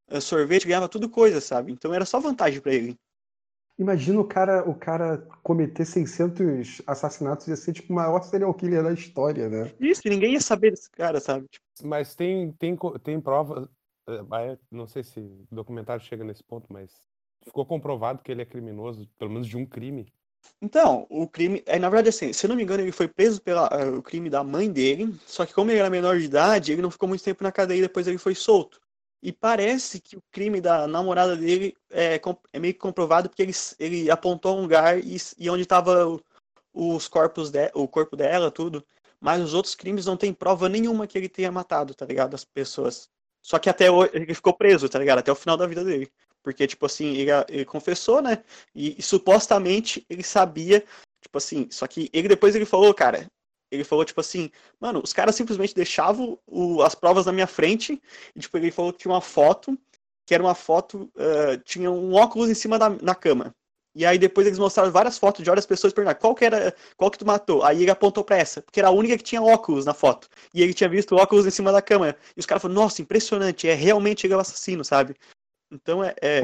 eh, 0.09 0.21
sorvete, 0.21 0.67
ganhava 0.67 0.89
tudo 0.89 1.09
coisa, 1.09 1.41
sabe? 1.41 1.73
Então 1.73 1.93
era 1.93 2.05
só 2.05 2.21
vantagem 2.21 2.61
pra 2.61 2.73
ele. 2.73 2.97
Imagina 3.79 4.21
o 4.21 4.25
cara, 4.25 4.69
o 4.69 4.75
cara 4.75 5.27
cometer 5.43 5.85
600 5.85 6.83
assassinatos 6.87 7.49
ia 7.49 7.57
ser 7.57 7.73
tipo 7.73 7.93
o 7.93 7.97
maior 7.97 8.23
serial 8.23 8.55
killer 8.55 8.83
da 8.83 8.93
história, 8.93 9.49
né? 9.49 9.73
Isso, 9.81 10.03
e 10.05 10.11
ninguém 10.11 10.35
ia 10.35 10.41
saber 10.41 10.71
desse 10.71 10.91
cara, 10.91 11.19
sabe? 11.21 11.49
Tipo, 11.49 11.67
Mas 11.85 12.15
tem, 12.15 12.53
tem, 12.53 12.77
tem 13.03 13.21
prova. 13.21 13.69
eh, 14.09 14.21
ah, 14.31 14.59
Não 14.71 14.87
sei 14.87 15.03
se 15.03 15.19
o 15.19 15.47
documentário 15.51 16.05
chega 16.05 16.23
nesse 16.23 16.45
ponto, 16.45 16.73
mas 16.73 16.93
ficou 17.43 17.67
comprovado 17.67 18.23
que 18.23 18.31
ele 18.31 18.43
é 18.43 18.47
criminoso, 18.47 19.09
pelo 19.19 19.31
menos 19.31 19.49
de 19.49 19.57
um 19.57 19.67
crime. 19.67 20.13
Então, 20.61 21.07
o 21.11 21.27
crime. 21.29 21.63
É, 21.67 21.79
na 21.79 21.89
verdade, 21.89 22.09
assim, 22.11 22.33
se 22.33 22.47
eu 22.47 22.49
não 22.49 22.57
me 22.57 22.63
engano, 22.63 22.83
ele 22.83 22.93
foi 22.93 23.09
preso 23.09 23.41
pelo 23.43 24.03
crime 24.03 24.31
da 24.31 24.45
mãe 24.45 24.71
dele. 24.71 25.15
Só 25.27 25.45
que 25.45 25.53
como 25.53 25.71
ele 25.71 25.81
era 25.81 25.91
menor 25.91 26.19
de 26.19 26.25
idade, 26.25 26.73
ele 26.73 26.83
não 26.83 26.91
ficou 26.91 27.09
muito 27.09 27.25
tempo 27.25 27.43
na 27.43 27.53
cadeia 27.53 27.79
e 27.79 27.83
depois 27.83 28.07
ele 28.07 28.19
foi 28.19 28.35
solto. 28.35 28.81
E 29.23 29.33
parece 29.33 30.01
que 30.01 30.17
o 30.17 30.23
crime 30.33 30.61
da 30.61 30.87
namorada 30.87 31.37
dele 31.37 31.77
é, 31.91 32.21
é 32.53 32.59
meio 32.59 32.75
que 32.75 32.81
comprovado 32.81 33.29
porque 33.29 33.43
ele, 33.43 33.53
ele 33.79 34.11
apontou 34.11 34.59
um 34.59 34.63
lugar 34.63 34.99
e, 34.99 35.17
e 35.39 35.49
onde 35.49 35.63
estava 35.63 36.19
os 36.73 37.09
corpos 37.09 37.51
de, 37.51 37.71
o 37.75 37.87
corpo 37.87 38.17
dela, 38.17 38.51
tudo. 38.51 38.85
Mas 39.21 39.41
os 39.41 39.55
outros 39.55 39.75
crimes 39.77 40.07
não 40.07 40.17
tem 40.17 40.33
prova 40.33 40.69
nenhuma 40.69 41.07
que 41.07 41.17
ele 41.17 41.29
tenha 41.29 41.53
matado, 41.53 41.95
tá 41.95 42.05
ligado? 42.05 42.35
As 42.35 42.45
pessoas. 42.45 43.09
Só 43.41 43.59
que 43.59 43.71
até 43.71 43.91
hoje 43.91 44.11
ele 44.15 44.35
ficou 44.35 44.53
preso, 44.53 44.89
tá 44.89 44.99
ligado? 44.99 45.19
Até 45.19 45.31
o 45.31 45.37
final 45.37 45.57
da 45.57 45.67
vida 45.67 45.85
dele. 45.85 46.11
Porque, 46.43 46.67
tipo 46.67 46.87
assim, 46.87 47.15
ele, 47.17 47.31
ele 47.49 47.65
confessou, 47.65 48.21
né? 48.23 48.43
E, 48.75 48.99
e 48.99 49.03
supostamente 49.03 50.05
ele 50.11 50.23
sabia, 50.23 50.81
tipo 51.21 51.39
assim, 51.39 51.69
só 51.71 51.87
que 51.87 52.11
ele 52.13 52.29
depois 52.29 52.55
ele 52.57 52.65
falou, 52.67 52.93
cara, 52.95 53.27
ele 53.71 53.85
falou, 53.85 54.05
tipo 54.05 54.21
assim, 54.21 54.51
mano, 54.81 55.01
os 55.03 55.13
caras 55.13 55.35
simplesmente 55.35 55.75
deixavam 55.75 56.39
o- 56.47 56.83
as 56.83 56.95
provas 56.95 57.27
na 57.27 57.33
minha 57.33 57.47
frente, 57.47 58.01
e 58.37 58.41
tipo, 58.41 58.57
ele 58.59 58.71
falou 58.71 58.93
que 58.93 58.99
tinha 59.01 59.13
uma 59.13 59.21
foto, 59.21 59.79
que 60.27 60.35
era 60.35 60.43
uma 60.43 60.55
foto, 60.55 61.11
eh, 61.17 61.59
tinha 61.65 61.91
um 61.91 62.13
óculos 62.15 62.49
em 62.51 62.55
cima 62.55 62.79
da 62.79 62.89
na 62.91 63.15
cama. 63.15 63.55
E 63.95 64.07
aí 64.07 64.19
depois 64.19 64.47
eles 64.47 64.59
mostraram 64.59 64.91
várias 64.91 65.19
fotos 65.19 65.43
de 65.43 65.51
várias 65.51 65.67
pessoas 65.67 65.93
perguntando 65.93 66.19
qual 66.21 66.35
que 66.35 66.45
era, 66.47 66.75
qual 66.97 67.11
que 67.11 67.19
tu 67.19 67.27
matou? 67.27 67.63
Aí 67.63 67.83
ele 67.83 67.91
apontou 67.91 68.25
pra 68.25 68.39
essa, 68.39 68.63
porque 68.63 68.81
era 68.81 68.89
a 68.89 68.93
única 68.93 69.19
que 69.19 69.25
tinha 69.25 69.43
óculos 69.43 69.85
na 69.85 69.93
foto. 69.93 70.29
E 70.55 70.63
ele 70.63 70.73
tinha 70.73 70.89
visto 70.89 71.15
óculos 71.17 71.47
em 71.47 71.51
cima 71.51 71.71
da 71.73 71.83
cama. 71.83 72.17
E 72.37 72.41
os 72.41 72.47
caras 72.47 72.63
falaram, 72.63 72.81
nossa, 72.83 73.03
impressionante, 73.03 73.69
é 73.69 73.75
realmente 73.75 74.27
ele 74.27 74.33
é 74.35 74.37
o 74.37 74.41
assassino, 74.41 74.83
sabe? 74.85 75.15
Então 75.73 76.05
é, 76.05 76.15
é 76.23 76.43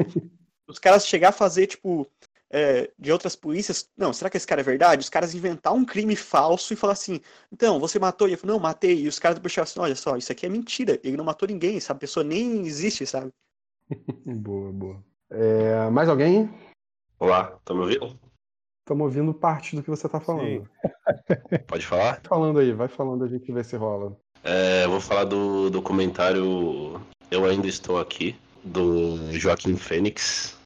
os 0.67 0.79
caras 0.79 1.07
chegar 1.07 1.29
a 1.29 1.33
fazer, 1.33 1.67
tipo, 1.67 2.07
é, 2.51 2.89
de 2.97 3.11
outras 3.11 3.35
polícias, 3.35 3.89
não, 3.95 4.11
será 4.11 4.29
que 4.29 4.37
esse 4.37 4.47
cara 4.47 4.61
é 4.61 4.63
verdade? 4.63 5.01
Os 5.01 5.09
caras 5.09 5.35
inventar 5.35 5.73
um 5.73 5.85
crime 5.85 6.15
falso 6.15 6.73
e 6.73 6.75
falar 6.75 6.93
assim, 6.93 7.21
então, 7.51 7.79
você 7.79 7.99
matou? 7.99 8.27
E 8.27 8.33
eu 8.33 8.37
falo, 8.37 8.53
não, 8.53 8.59
matei. 8.59 9.01
E 9.01 9.07
os 9.07 9.19
caras 9.19 9.35
depois 9.35 9.51
chegaram 9.51 9.69
assim, 9.69 9.79
olha 9.79 9.95
só, 9.95 10.17
isso 10.17 10.31
aqui 10.31 10.45
é 10.45 10.49
mentira, 10.49 10.99
ele 11.03 11.17
não 11.17 11.25
matou 11.25 11.47
ninguém, 11.47 11.77
essa 11.77 11.93
pessoa 11.93 12.23
nem 12.23 12.65
existe, 12.65 13.05
sabe? 13.05 13.31
Boa, 14.25 14.71
boa. 14.71 15.03
É, 15.31 15.89
mais 15.89 16.07
alguém? 16.09 16.49
Olá, 17.19 17.59
tá 17.65 17.73
me 17.73 17.81
ouvindo? 17.81 18.19
Estamos 18.81 19.05
ouvindo 19.05 19.33
parte 19.33 19.75
do 19.75 19.83
que 19.83 19.89
você 19.89 20.07
tá 20.07 20.19
falando. 20.19 20.67
Pode 21.67 21.85
falar? 21.85 22.13
Vai 22.13 22.21
falando 22.23 22.59
aí, 22.59 22.71
vai 22.71 22.87
falando, 22.87 23.23
a 23.23 23.27
gente 23.27 23.51
vê 23.51 23.63
se 23.63 23.75
rola. 23.75 24.15
É, 24.43 24.85
eu 24.85 24.91
vou 24.91 25.01
falar 25.01 25.25
do 25.25 25.69
documentário 25.69 27.01
Eu 27.29 27.45
Ainda 27.45 27.67
Estou 27.67 27.99
Aqui, 27.99 28.35
do 28.63 29.31
Joaquim 29.33 29.75
Fênix, 29.75 30.57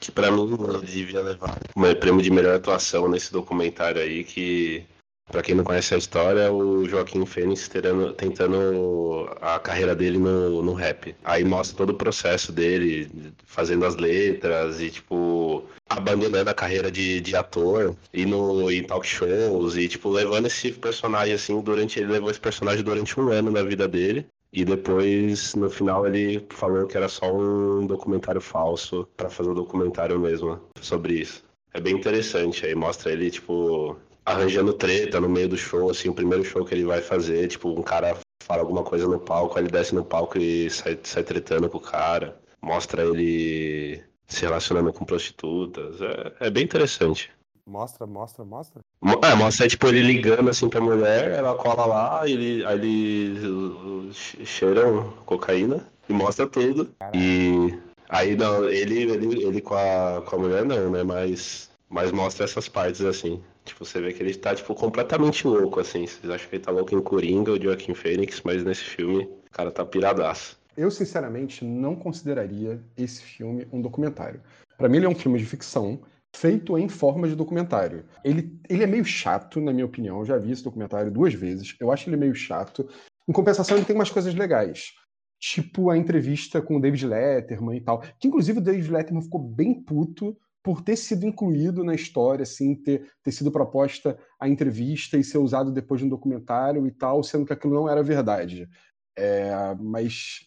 que 0.00 0.12
pra 0.12 0.30
mim 0.30 0.56
devia 0.84 1.20
levar 1.20 1.58
o 1.74 1.96
prêmio 1.96 2.22
de 2.22 2.30
melhor 2.30 2.56
atuação 2.56 3.08
nesse 3.08 3.32
documentário 3.32 4.00
aí, 4.00 4.24
que 4.24 4.84
pra 5.30 5.42
quem 5.42 5.54
não 5.54 5.64
conhece 5.64 5.94
a 5.94 5.98
história, 5.98 6.52
o 6.52 6.88
Joaquim 6.88 7.26
Fênix 7.26 7.68
tentando 8.16 9.28
a 9.40 9.58
carreira 9.58 9.94
dele 9.94 10.18
no, 10.18 10.62
no 10.62 10.72
rap. 10.72 11.14
Aí 11.24 11.44
mostra 11.44 11.76
todo 11.76 11.90
o 11.90 11.94
processo 11.94 12.52
dele, 12.52 13.10
fazendo 13.44 13.84
as 13.84 13.96
letras 13.96 14.80
e 14.80 14.90
tipo 14.90 15.64
abandonando 15.88 16.50
a 16.50 16.54
carreira 16.54 16.90
de, 16.90 17.20
de 17.20 17.36
ator 17.36 17.96
e 18.12 18.26
no 18.26 18.70
em 18.70 18.82
talk 18.82 19.06
shows 19.06 19.76
e 19.76 19.88
tipo 19.88 20.10
levando 20.10 20.46
esse 20.46 20.72
personagem 20.72 21.34
assim 21.34 21.60
durante 21.60 22.00
ele 22.00 22.12
levou 22.12 22.30
esse 22.30 22.40
personagem 22.40 22.82
durante 22.82 23.18
um 23.20 23.30
ano 23.30 23.52
na 23.52 23.62
vida 23.62 23.86
dele 23.86 24.26
e 24.56 24.64
depois 24.64 25.54
no 25.54 25.68
final 25.68 26.06
ele 26.06 26.44
falou 26.50 26.86
que 26.86 26.96
era 26.96 27.08
só 27.08 27.30
um 27.30 27.86
documentário 27.86 28.40
falso 28.40 29.06
pra 29.16 29.28
fazer 29.28 29.50
o 29.50 29.54
documentário 29.54 30.18
mesmo 30.18 30.58
sobre 30.80 31.20
isso 31.20 31.44
é 31.74 31.80
bem 31.80 31.94
interessante 31.94 32.64
aí 32.64 32.74
mostra 32.74 33.12
ele 33.12 33.30
tipo 33.30 33.96
arranjando 34.24 34.72
treta 34.72 35.20
no 35.20 35.28
meio 35.28 35.50
do 35.50 35.56
show 35.58 35.90
assim 35.90 36.08
o 36.08 36.14
primeiro 36.14 36.42
show 36.42 36.64
que 36.64 36.74
ele 36.74 36.84
vai 36.84 37.02
fazer 37.02 37.46
tipo 37.48 37.68
um 37.68 37.82
cara 37.82 38.16
fala 38.42 38.62
alguma 38.62 38.82
coisa 38.82 39.06
no 39.06 39.20
palco 39.20 39.58
ele 39.58 39.68
desce 39.68 39.94
no 39.94 40.04
palco 40.04 40.38
e 40.38 40.70
sai, 40.70 40.98
sai 41.02 41.22
tretando 41.22 41.68
com 41.68 41.76
o 41.76 41.80
cara 41.80 42.40
mostra 42.62 43.04
ele 43.04 44.02
se 44.26 44.42
relacionando 44.42 44.92
com 44.92 45.04
prostitutas. 45.04 46.00
É, 46.00 46.46
é 46.46 46.50
bem 46.50 46.64
interessante. 46.64 47.30
Mostra, 47.68 48.06
mostra, 48.06 48.44
mostra. 48.44 48.80
Mo- 49.02 49.20
É, 49.24 49.34
mostra 49.34 49.66
tipo 49.66 49.88
ele 49.88 50.00
ligando 50.02 50.48
assim 50.48 50.68
pra 50.68 50.80
mulher, 50.80 51.32
ela 51.32 51.54
cola 51.56 51.84
lá, 51.84 52.28
ele, 52.28 52.64
aí 52.64 52.78
eles 52.78 54.16
cheiram 54.44 55.12
cocaína 55.26 55.84
e 56.08 56.12
mostra 56.12 56.46
tudo. 56.46 56.88
E 57.12 57.76
aí 58.08 58.36
não, 58.36 58.64
ele, 58.68 59.02
ele, 59.10 59.42
ele 59.44 59.60
com, 59.60 59.74
a, 59.74 60.22
com 60.24 60.36
a 60.36 60.38
mulher 60.38 60.64
não, 60.64 60.90
né? 60.90 61.02
Mas, 61.02 61.68
mas 61.88 62.12
mostra 62.12 62.44
essas 62.44 62.68
partes 62.68 63.00
assim. 63.00 63.42
Tipo, 63.64 63.84
você 63.84 64.00
vê 64.00 64.12
que 64.12 64.22
ele 64.22 64.34
tá 64.34 64.54
tipo 64.54 64.72
completamente 64.74 65.44
louco, 65.46 65.80
assim. 65.80 66.06
Vocês 66.06 66.30
acham 66.30 66.48
que 66.48 66.56
ele 66.56 66.62
tá 66.64 66.70
louco 66.70 66.94
em 66.94 67.02
Coringa, 67.02 67.50
o 67.52 67.60
Joaquim 67.60 67.94
Fênix, 67.94 68.40
mas 68.44 68.62
nesse 68.62 68.84
filme 68.84 69.24
o 69.24 69.50
cara 69.50 69.72
tá 69.72 69.84
piradaço. 69.84 70.56
Eu, 70.76 70.90
sinceramente, 70.90 71.64
não 71.64 71.96
consideraria 71.96 72.78
esse 72.96 73.22
filme 73.22 73.66
um 73.72 73.80
documentário. 73.82 74.40
Pra 74.78 74.88
mim, 74.88 74.98
ele 74.98 75.06
é 75.06 75.08
um 75.08 75.14
filme 75.16 75.38
de 75.38 75.46
ficção 75.46 75.98
feito 76.36 76.76
em 76.76 76.88
forma 76.88 77.26
de 77.26 77.34
documentário. 77.34 78.04
Ele, 78.22 78.60
ele 78.68 78.84
é 78.84 78.86
meio 78.86 79.04
chato, 79.04 79.58
na 79.60 79.72
minha 79.72 79.86
opinião. 79.86 80.18
Eu 80.18 80.26
já 80.26 80.36
vi 80.36 80.52
esse 80.52 80.62
documentário 80.62 81.10
duas 81.10 81.32
vezes. 81.32 81.74
Eu 81.80 81.90
acho 81.90 82.08
ele 82.08 82.16
meio 82.16 82.34
chato. 82.34 82.86
Em 83.26 83.32
compensação, 83.32 83.76
ele 83.76 83.86
tem 83.86 83.96
umas 83.96 84.10
coisas 84.10 84.34
legais. 84.34 84.92
tipo 85.40 85.90
a 85.90 85.96
entrevista 85.96 86.60
com 86.60 86.76
o 86.76 86.80
David 86.80 87.06
Letterman 87.06 87.76
e 87.76 87.80
tal. 87.80 88.02
Que 88.20 88.28
inclusive 88.28 88.58
o 88.58 88.62
David 88.62 88.90
Letterman 88.90 89.22
ficou 89.22 89.40
bem 89.40 89.82
puto 89.82 90.36
por 90.62 90.82
ter 90.82 90.96
sido 90.96 91.24
incluído 91.24 91.84
na 91.84 91.94
história, 91.94 92.42
assim, 92.42 92.74
ter, 92.74 93.10
ter 93.22 93.32
sido 93.32 93.52
proposta 93.52 94.18
a 94.38 94.48
entrevista 94.48 95.16
e 95.16 95.24
ser 95.24 95.38
usado 95.38 95.72
depois 95.72 96.00
de 96.00 96.06
um 96.06 96.10
documentário 96.10 96.86
e 96.86 96.90
tal, 96.90 97.22
sendo 97.22 97.46
que 97.46 97.52
aquilo 97.52 97.74
não 97.74 97.88
era 97.88 98.02
verdade. 98.02 98.68
É, 99.16 99.74
mas, 99.80 100.40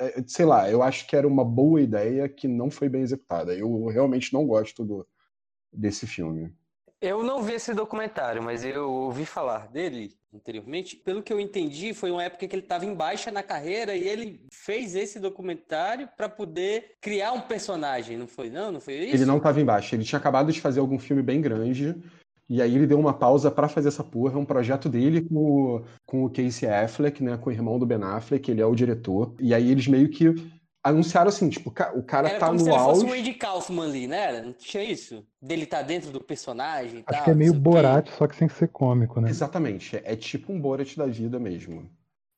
é, 0.00 0.22
sei 0.26 0.46
lá, 0.46 0.70
eu 0.70 0.82
acho 0.82 1.06
que 1.06 1.16
era 1.16 1.26
uma 1.26 1.44
boa 1.44 1.82
ideia 1.82 2.28
que 2.28 2.46
não 2.46 2.70
foi 2.70 2.88
bem 2.88 3.02
executada. 3.02 3.52
Eu 3.52 3.86
realmente 3.86 4.32
não 4.32 4.46
gosto 4.46 4.84
do, 4.84 5.06
desse 5.74 6.06
filme. 6.06 6.52
Eu 7.00 7.22
não 7.22 7.42
vi 7.42 7.52
esse 7.52 7.74
documentário, 7.74 8.42
mas 8.42 8.64
eu 8.64 8.90
ouvi 8.90 9.26
falar 9.26 9.68
dele 9.68 10.14
anteriormente. 10.34 10.96
Pelo 10.96 11.22
que 11.22 11.32
eu 11.32 11.38
entendi, 11.38 11.92
foi 11.92 12.10
uma 12.10 12.24
época 12.24 12.48
que 12.48 12.54
ele 12.54 12.62
estava 12.62 12.86
em 12.86 12.94
baixa 12.94 13.30
na 13.30 13.42
carreira 13.42 13.94
e 13.94 14.08
ele 14.08 14.40
fez 14.50 14.94
esse 14.94 15.20
documentário 15.20 16.08
para 16.16 16.28
poder 16.28 16.96
criar 17.00 17.32
um 17.32 17.42
personagem, 17.42 18.16
não 18.16 18.26
foi? 18.26 18.48
Não, 18.48 18.72
não 18.72 18.80
foi 18.80 18.94
isso? 18.94 19.16
Ele 19.16 19.26
não 19.26 19.36
estava 19.36 19.60
em 19.60 19.64
baixa, 19.64 19.94
ele 19.94 20.04
tinha 20.04 20.18
acabado 20.18 20.50
de 20.50 20.60
fazer 20.60 20.80
algum 20.80 20.98
filme 20.98 21.22
bem 21.22 21.40
grande. 21.40 21.94
E 22.48 22.60
aí 22.60 22.74
ele 22.74 22.86
deu 22.86 22.98
uma 22.98 23.14
pausa 23.14 23.50
para 23.50 23.68
fazer 23.68 23.88
essa 23.88 24.04
porra, 24.04 24.34
é 24.34 24.38
um 24.38 24.44
projeto 24.44 24.88
dele 24.88 25.22
com 25.22 25.34
o, 25.34 25.84
com 26.04 26.24
o 26.24 26.30
Casey 26.30 26.68
Affleck, 26.68 27.22
né, 27.22 27.36
com 27.38 27.48
o 27.48 27.52
irmão 27.52 27.78
do 27.78 27.86
Ben 27.86 28.02
Affleck, 28.02 28.50
ele 28.50 28.60
é 28.60 28.66
o 28.66 28.74
diretor. 28.74 29.34
E 29.40 29.54
aí 29.54 29.70
eles 29.70 29.88
meio 29.88 30.10
que 30.10 30.34
anunciaram 30.84 31.28
assim, 31.30 31.48
tipo, 31.48 31.70
o 31.70 32.02
cara 32.02 32.28
Era 32.28 32.38
tá 32.38 32.46
como 32.46 32.58
no 32.58 32.64
se 32.64 32.70
ele 32.70 32.76
auge. 32.78 33.00
fosse 33.00 33.06
um 33.06 33.18
Andy 33.18 33.32
Kaufman 33.34 33.84
ali, 33.86 34.06
né? 34.06 34.42
Não 34.42 34.52
tinha 34.52 34.84
isso? 34.84 35.26
Dele 35.40 35.64
tá 35.64 35.80
dentro 35.82 36.10
do 36.10 36.20
personagem 36.20 36.98
e 36.98 37.04
Acho 37.06 37.16
tal. 37.16 37.24
que 37.24 37.30
é 37.30 37.34
meio 37.34 37.52
o. 37.52 37.58
Borat, 37.58 38.08
só 38.10 38.26
que 38.28 38.36
sem 38.36 38.48
ser 38.48 38.68
cômico, 38.68 39.20
né? 39.20 39.30
Exatamente, 39.30 39.96
é, 39.96 40.12
é 40.12 40.16
tipo 40.16 40.52
um 40.52 40.60
Borat 40.60 40.94
da 40.96 41.06
vida 41.06 41.40
mesmo. 41.40 41.90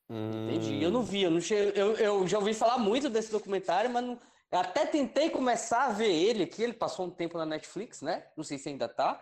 Entendi. 0.09 0.81
Eu 0.81 0.91
não 0.91 1.03
vi, 1.03 1.25
eu, 1.25 1.31
não 1.33 1.41
che... 1.41 1.53
eu, 1.55 1.95
eu 1.97 2.27
já 2.29 2.39
ouvi 2.39 2.55
falar 2.55 2.79
muito 2.79 3.11
desse 3.11 3.33
documentário, 3.33 3.91
mas 3.91 4.05
não... 4.05 4.17
eu 4.53 4.59
até 4.61 4.87
tentei 4.87 5.31
começar 5.31 5.87
a 5.87 5.91
ver 5.91 6.13
ele 6.13 6.45
aqui. 6.45 6.63
Ele 6.63 6.73
passou 6.73 7.07
um 7.07 7.11
tempo 7.11 7.37
na 7.37 7.45
Netflix, 7.45 8.03
né? 8.03 8.23
Não 8.37 8.45
sei 8.45 8.57
se 8.57 8.69
ainda 8.69 8.89
tá. 8.89 9.21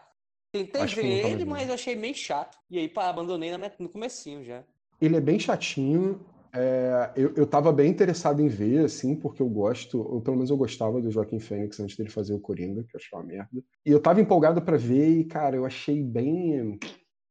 Tentei 0.52 0.82
Acho 0.82 0.96
ver 0.96 1.22
tá 1.22 1.28
ele, 1.30 1.44
mas 1.46 1.68
eu 1.68 1.74
achei 1.74 1.96
meio 1.96 2.14
chato. 2.14 2.58
E 2.70 2.78
aí 2.78 2.88
pá, 2.88 3.08
abandonei 3.08 3.50
na 3.50 3.56
met- 3.58 3.80
no 3.80 3.88
comecinho 3.88 4.44
já. 4.44 4.62
Ele 5.00 5.16
é 5.16 5.20
bem 5.20 5.38
chatinho. 5.38 6.20
É, 6.54 7.12
eu, 7.16 7.34
eu 7.34 7.46
tava 7.46 7.72
bem 7.72 7.90
interessado 7.90 8.40
em 8.40 8.48
ver, 8.48 8.84
assim, 8.84 9.16
porque 9.16 9.42
eu 9.42 9.48
gosto, 9.48 10.00
ou 10.00 10.20
pelo 10.20 10.36
menos 10.36 10.50
eu 10.50 10.56
gostava 10.56 11.00
do 11.00 11.10
Joaquim 11.10 11.40
Fênix 11.40 11.80
antes 11.80 11.96
dele 11.96 12.10
fazer 12.10 12.32
o 12.34 12.40
Coringa, 12.40 12.84
que 12.84 12.94
eu 12.94 13.00
achei 13.00 13.18
uma 13.18 13.24
merda. 13.24 13.62
E 13.84 13.90
eu 13.90 14.00
tava 14.00 14.20
empolgado 14.20 14.62
pra 14.62 14.76
ver 14.76 15.08
e, 15.08 15.24
cara, 15.24 15.56
eu 15.56 15.66
achei 15.66 16.02
bem, 16.02 16.78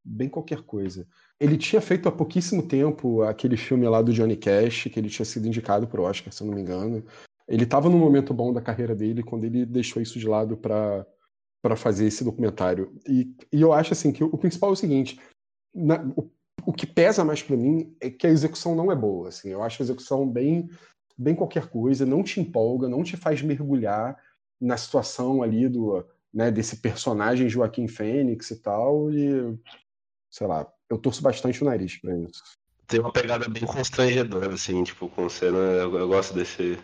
bem 0.03 0.27
qualquer 0.27 0.62
coisa. 0.63 1.08
Ele 1.39 1.58
tinha 1.58 1.82
feito 1.82 2.10
há 2.10 2.12
pouquíssimo 2.12 2.68
tempo 2.68 3.22
aquele 3.24 3.56
filme 3.58 3.88
lá 3.88 4.01
do 4.01 4.12
Johnny 4.13 4.36
Cash, 4.36 4.84
que 4.84 5.00
ele 5.00 5.10
tinha 5.10 5.25
sido 5.25 5.48
indicado 5.48 5.88
pro 5.88 6.03
Oscar, 6.03 6.34
se 6.34 6.44
eu 6.44 6.48
não 6.48 6.56
me 6.56 6.62
engano. 6.62 7.03
Ele 7.48 7.65
tava 7.65 7.89
num 7.89 8.00
momento 8.00 8.34
bom 8.34 8.51
da 8.51 8.62
carreira 8.62 8.96
dele 8.96 9.24
quando 9.24 9.46
ele 9.46 9.65
deixou 9.65 10.01
isso 10.01 10.20
de 10.20 10.27
lado 10.27 10.58
pra 10.58 11.06
para 11.63 11.77
fazer 11.77 12.06
esse 12.06 12.25
documentário. 12.25 12.92
E, 13.08 13.34
e 13.50 13.62
eu 13.62 13.72
acho 13.72 13.94
assim 13.94 14.12
que 14.12 14.22
o, 14.22 14.27
o 14.27 14.38
principal 14.38 14.72
é 14.72 14.74
o 14.74 14.75
seguinte, 14.75 15.18
na- 15.74 16.03
o, 16.15 16.30
o 16.65 16.74
que 16.74 16.86
pesa 16.86 17.24
mais 17.24 17.41
pra 17.41 17.55
mim 17.55 17.96
é 18.00 18.10
que 18.10 18.27
a 18.27 18.29
execução 18.29 18.75
não 18.75 18.91
é 18.91 18.96
boa, 18.96 19.29
assim. 19.29 19.50
Eu 19.50 19.63
acho 19.63 19.82
a 19.82 19.86
execução 19.86 20.27
bem 20.27 20.70
bem 21.15 21.36
qualquer 21.36 21.67
coisa, 21.67 22.08
não 22.08 22.24
te 22.24 22.39
empolga, 22.39 22.89
não 22.89 23.03
te 23.03 23.15
faz 23.15 23.41
mergulhar 23.41 24.17
na 24.60 24.75
situação 24.77 25.43
ali 25.43 25.70
do, 25.70 26.03
né, 26.34 26.50
desse 26.50 26.77
personagem 26.77 27.48
Joaquim 27.48 27.88
Fênix 27.88 28.50
e 28.50 28.55
tal 28.55 29.12
e 29.12 29.55
sei 30.32 30.48
lá, 30.48 30.67
eu 30.89 30.98
torço 30.98 31.22
bastante 31.22 31.62
o 31.62 31.65
nariz 31.65 31.98
pra 31.98 32.17
isso. 32.17 32.41
Tem 32.88 33.00
uma 33.00 33.12
pegada 33.12 33.48
bem 33.48 33.65
constrangedora, 33.65 34.53
assim, 34.53 34.84
tipo, 34.84 35.08
com 35.10 35.29
cena. 35.29 35.58
Eu, 35.58 35.96
eu 35.96 36.08
gosto 36.08 36.34
desse, 36.34 36.77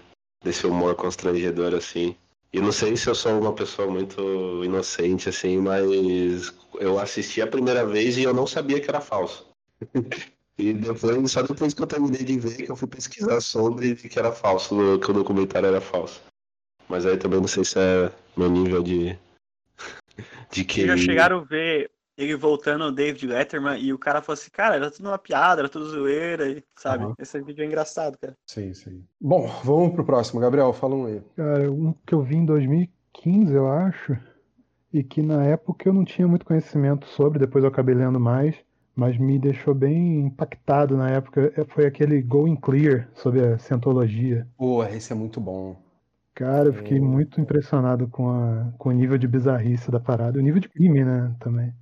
desse 0.43 0.65
humor 0.65 0.95
constrangedor, 0.95 1.73
assim. 1.73 2.15
E 2.53 2.59
não 2.59 2.71
sei 2.71 2.95
se 2.95 3.07
eu 3.07 3.15
sou 3.15 3.39
uma 3.39 3.53
pessoa 3.53 3.87
muito 3.87 4.63
inocente, 4.63 5.29
assim, 5.29 5.57
mas 5.57 6.53
eu 6.79 6.99
assisti 6.99 7.41
a 7.41 7.47
primeira 7.47 7.85
vez 7.85 8.17
e 8.17 8.23
eu 8.23 8.33
não 8.33 8.47
sabia 8.47 8.79
que 8.79 8.89
era 8.89 9.01
falso. 9.01 9.48
E 10.57 10.73
depois, 10.73 11.31
só 11.31 11.41
depois 11.41 11.73
que 11.73 11.81
eu 11.81 11.87
terminei 11.87 12.21
de 12.21 12.37
ver, 12.37 12.57
que 12.57 12.69
eu 12.69 12.75
fui 12.75 12.87
pesquisar 12.87 13.39
sobre 13.39 13.87
e 13.87 13.93
vi 13.93 14.09
que 14.09 14.19
era 14.19 14.33
falso, 14.33 14.99
que 14.99 15.09
o 15.09 15.13
documentário 15.13 15.67
era 15.67 15.79
falso. 15.79 16.21
Mas 16.89 17.05
aí 17.05 17.15
também 17.15 17.39
não 17.39 17.47
sei 17.47 17.63
se 17.63 17.79
é 17.79 18.11
meu 18.35 18.49
nível 18.49 18.83
de. 18.83 19.17
de 20.51 20.65
que. 20.65 20.81
Vocês 20.81 20.87
já 20.87 20.97
chegaram 20.97 21.37
a 21.39 21.43
ver 21.43 21.89
ele 22.17 22.35
voltando 22.35 22.83
o 22.83 22.91
David 22.91 23.25
Letterman 23.27 23.81
e 23.81 23.93
o 23.93 23.97
cara 23.97 24.21
falou 24.21 24.33
assim, 24.33 24.51
cara, 24.51 24.75
era 24.75 24.91
tudo 24.91 25.07
uma 25.07 25.17
piada, 25.17 25.61
era 25.61 25.69
tudo 25.69 25.89
zoeira, 25.89 26.49
e, 26.49 26.61
sabe? 26.75 27.05
Aham. 27.05 27.13
Esse 27.17 27.41
vídeo 27.41 27.63
é 27.63 27.65
engraçado, 27.65 28.17
cara. 28.17 28.35
Sim, 28.45 28.73
sim. 28.73 29.05
Bom, 29.21 29.47
vamos 29.63 29.93
pro 29.93 30.03
próximo. 30.03 30.41
Gabriel, 30.41 30.73
fala 30.73 30.95
um 30.95 31.05
aí. 31.05 31.21
Cara, 31.37 31.71
um 31.71 31.93
que 32.05 32.13
eu 32.13 32.21
vi 32.21 32.35
em 32.35 32.45
2015, 32.45 33.53
eu 33.53 33.71
acho, 33.71 34.17
e 34.91 35.01
que 35.01 35.21
na 35.21 35.45
época 35.45 35.87
eu 35.87 35.93
não 35.93 36.03
tinha 36.03 36.27
muito 36.27 36.45
conhecimento 36.45 37.07
sobre, 37.07 37.39
depois 37.39 37.63
eu 37.63 37.69
acabei 37.69 37.95
lendo 37.95 38.19
mais, 38.19 38.53
mas 38.99 39.17
me 39.17 39.39
deixou 39.39 39.73
bem 39.73 40.19
impactado 40.21 40.97
na 40.97 41.09
época, 41.09 41.53
é- 41.57 41.65
foi 41.65 41.85
aquele 41.87 42.21
Going 42.21 42.55
Clear 42.57 43.09
sobre 43.15 43.41
a 43.45 43.57
Scientologia. 43.57 44.47
Porra, 44.57 44.91
esse 44.95 45.11
é 45.11 45.15
muito 45.15 45.41
bom. 45.41 45.75
Cara, 46.33 46.69
eu 46.69 46.73
fiquei 46.73 46.99
muito 46.99 47.39
impressionado 47.41 48.07
com, 48.07 48.29
a, 48.29 48.71
com 48.79 48.89
o 48.89 48.91
nível 48.91 49.17
de 49.17 49.27
bizarrice 49.27 49.91
da 49.91 49.99
parada, 49.99 50.39
o 50.39 50.41
nível 50.41 50.59
de 50.61 50.69
crime, 50.69 51.03
né, 51.03 51.35
também. 51.39 51.73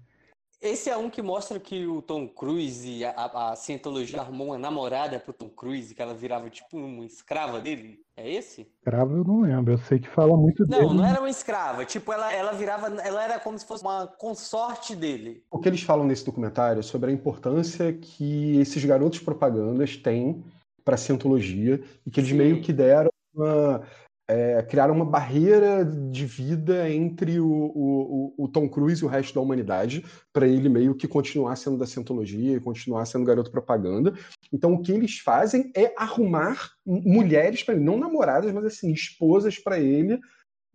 Esse 0.68 0.90
é 0.90 0.98
um 0.98 1.10
que 1.10 1.22
mostra 1.22 1.60
que 1.60 1.88
o 1.88 2.02
Tom 2.02 2.28
Cruise, 2.28 3.04
a, 3.06 3.12
a, 3.12 3.52
a 3.52 3.56
Scientologia 3.56 4.20
arrumou 4.20 4.48
uma 4.48 4.58
namorada 4.58 5.20
pro 5.20 5.34
Tom 5.34 5.50
Cruise, 5.50 5.96
que 5.96 6.02
ela 6.02 6.14
virava 6.14 6.50
tipo 6.50 6.78
uma 6.78 7.06
escrava 7.06 7.62
dele. 7.62 8.00
É 8.18 8.30
esse? 8.30 8.68
Cravo 8.84 9.18
eu 9.18 9.24
não 9.24 9.42
lembro, 9.42 9.74
eu 9.74 9.78
sei 9.78 10.00
que 10.00 10.10
fala 10.10 10.36
muito 10.36 10.66
Não, 10.68 10.80
dele. 10.80 10.94
não 10.96 11.06
era 11.06 11.20
uma 11.20 11.30
escrava. 11.30 11.86
Tipo, 11.86 12.12
ela, 12.12 12.34
ela 12.34 12.52
virava. 12.52 12.88
Ela 13.02 13.24
era 13.24 13.40
como 13.40 13.58
se 13.58 13.66
fosse 13.66 13.84
uma 13.84 14.08
consorte 14.08 14.96
dele. 14.96 15.44
O 15.52 15.60
que 15.60 15.70
eles 15.70 15.84
falam 15.84 16.06
nesse 16.06 16.26
documentário 16.26 16.80
é 16.80 16.84
sobre 16.84 17.12
a 17.12 17.14
importância 17.14 17.94
que 17.94 18.58
esses 18.58 18.84
garotos 18.84 19.20
propagandas 19.20 19.96
têm 19.96 20.44
para 20.84 20.96
a 20.96 20.98
cientologia 20.98 21.80
e 22.06 22.10
que 22.10 22.20
eles 22.20 22.32
Sim. 22.32 22.38
meio 22.38 22.62
que 22.62 22.74
deram 22.74 23.12
uma, 23.36 23.84
é, 24.30 24.62
criaram 24.64 24.94
uma 24.94 25.06
barreira 25.06 25.86
de 25.86 26.26
vida 26.26 26.90
entre 26.90 27.40
o, 27.40 27.48
o, 27.50 28.34
o- 28.38 28.48
Tom 28.50 28.68
Cruise 28.68 29.02
e 29.02 29.06
o 29.06 29.10
resto 29.10 29.34
da 29.34 29.40
humanidade 29.42 30.06
para 30.34 30.46
ele 30.48 30.68
meio 30.68 30.96
que 30.96 31.08
continuar 31.08 31.56
sendo 31.56 31.78
da 31.78 31.86
cientologia 31.88 32.58
e 32.58 32.60
continuar 32.60 33.06
sendo 33.06 33.24
garoto 33.26 33.50
propaganda. 33.52 34.14
Então 34.52 34.74
o 34.74 34.82
que 34.82 34.92
eles 34.92 35.20
fazem 35.20 35.72
é 35.76 35.94
arrumar 35.98 36.72
mulheres 36.86 37.64
para 37.64 37.76
ele, 37.76 37.84
não 37.84 37.98
namoradas, 37.98 38.52
mas 38.52 38.66
assim 38.66 38.92
esposas 38.92 39.58
para 39.58 39.80
ele 39.80 40.20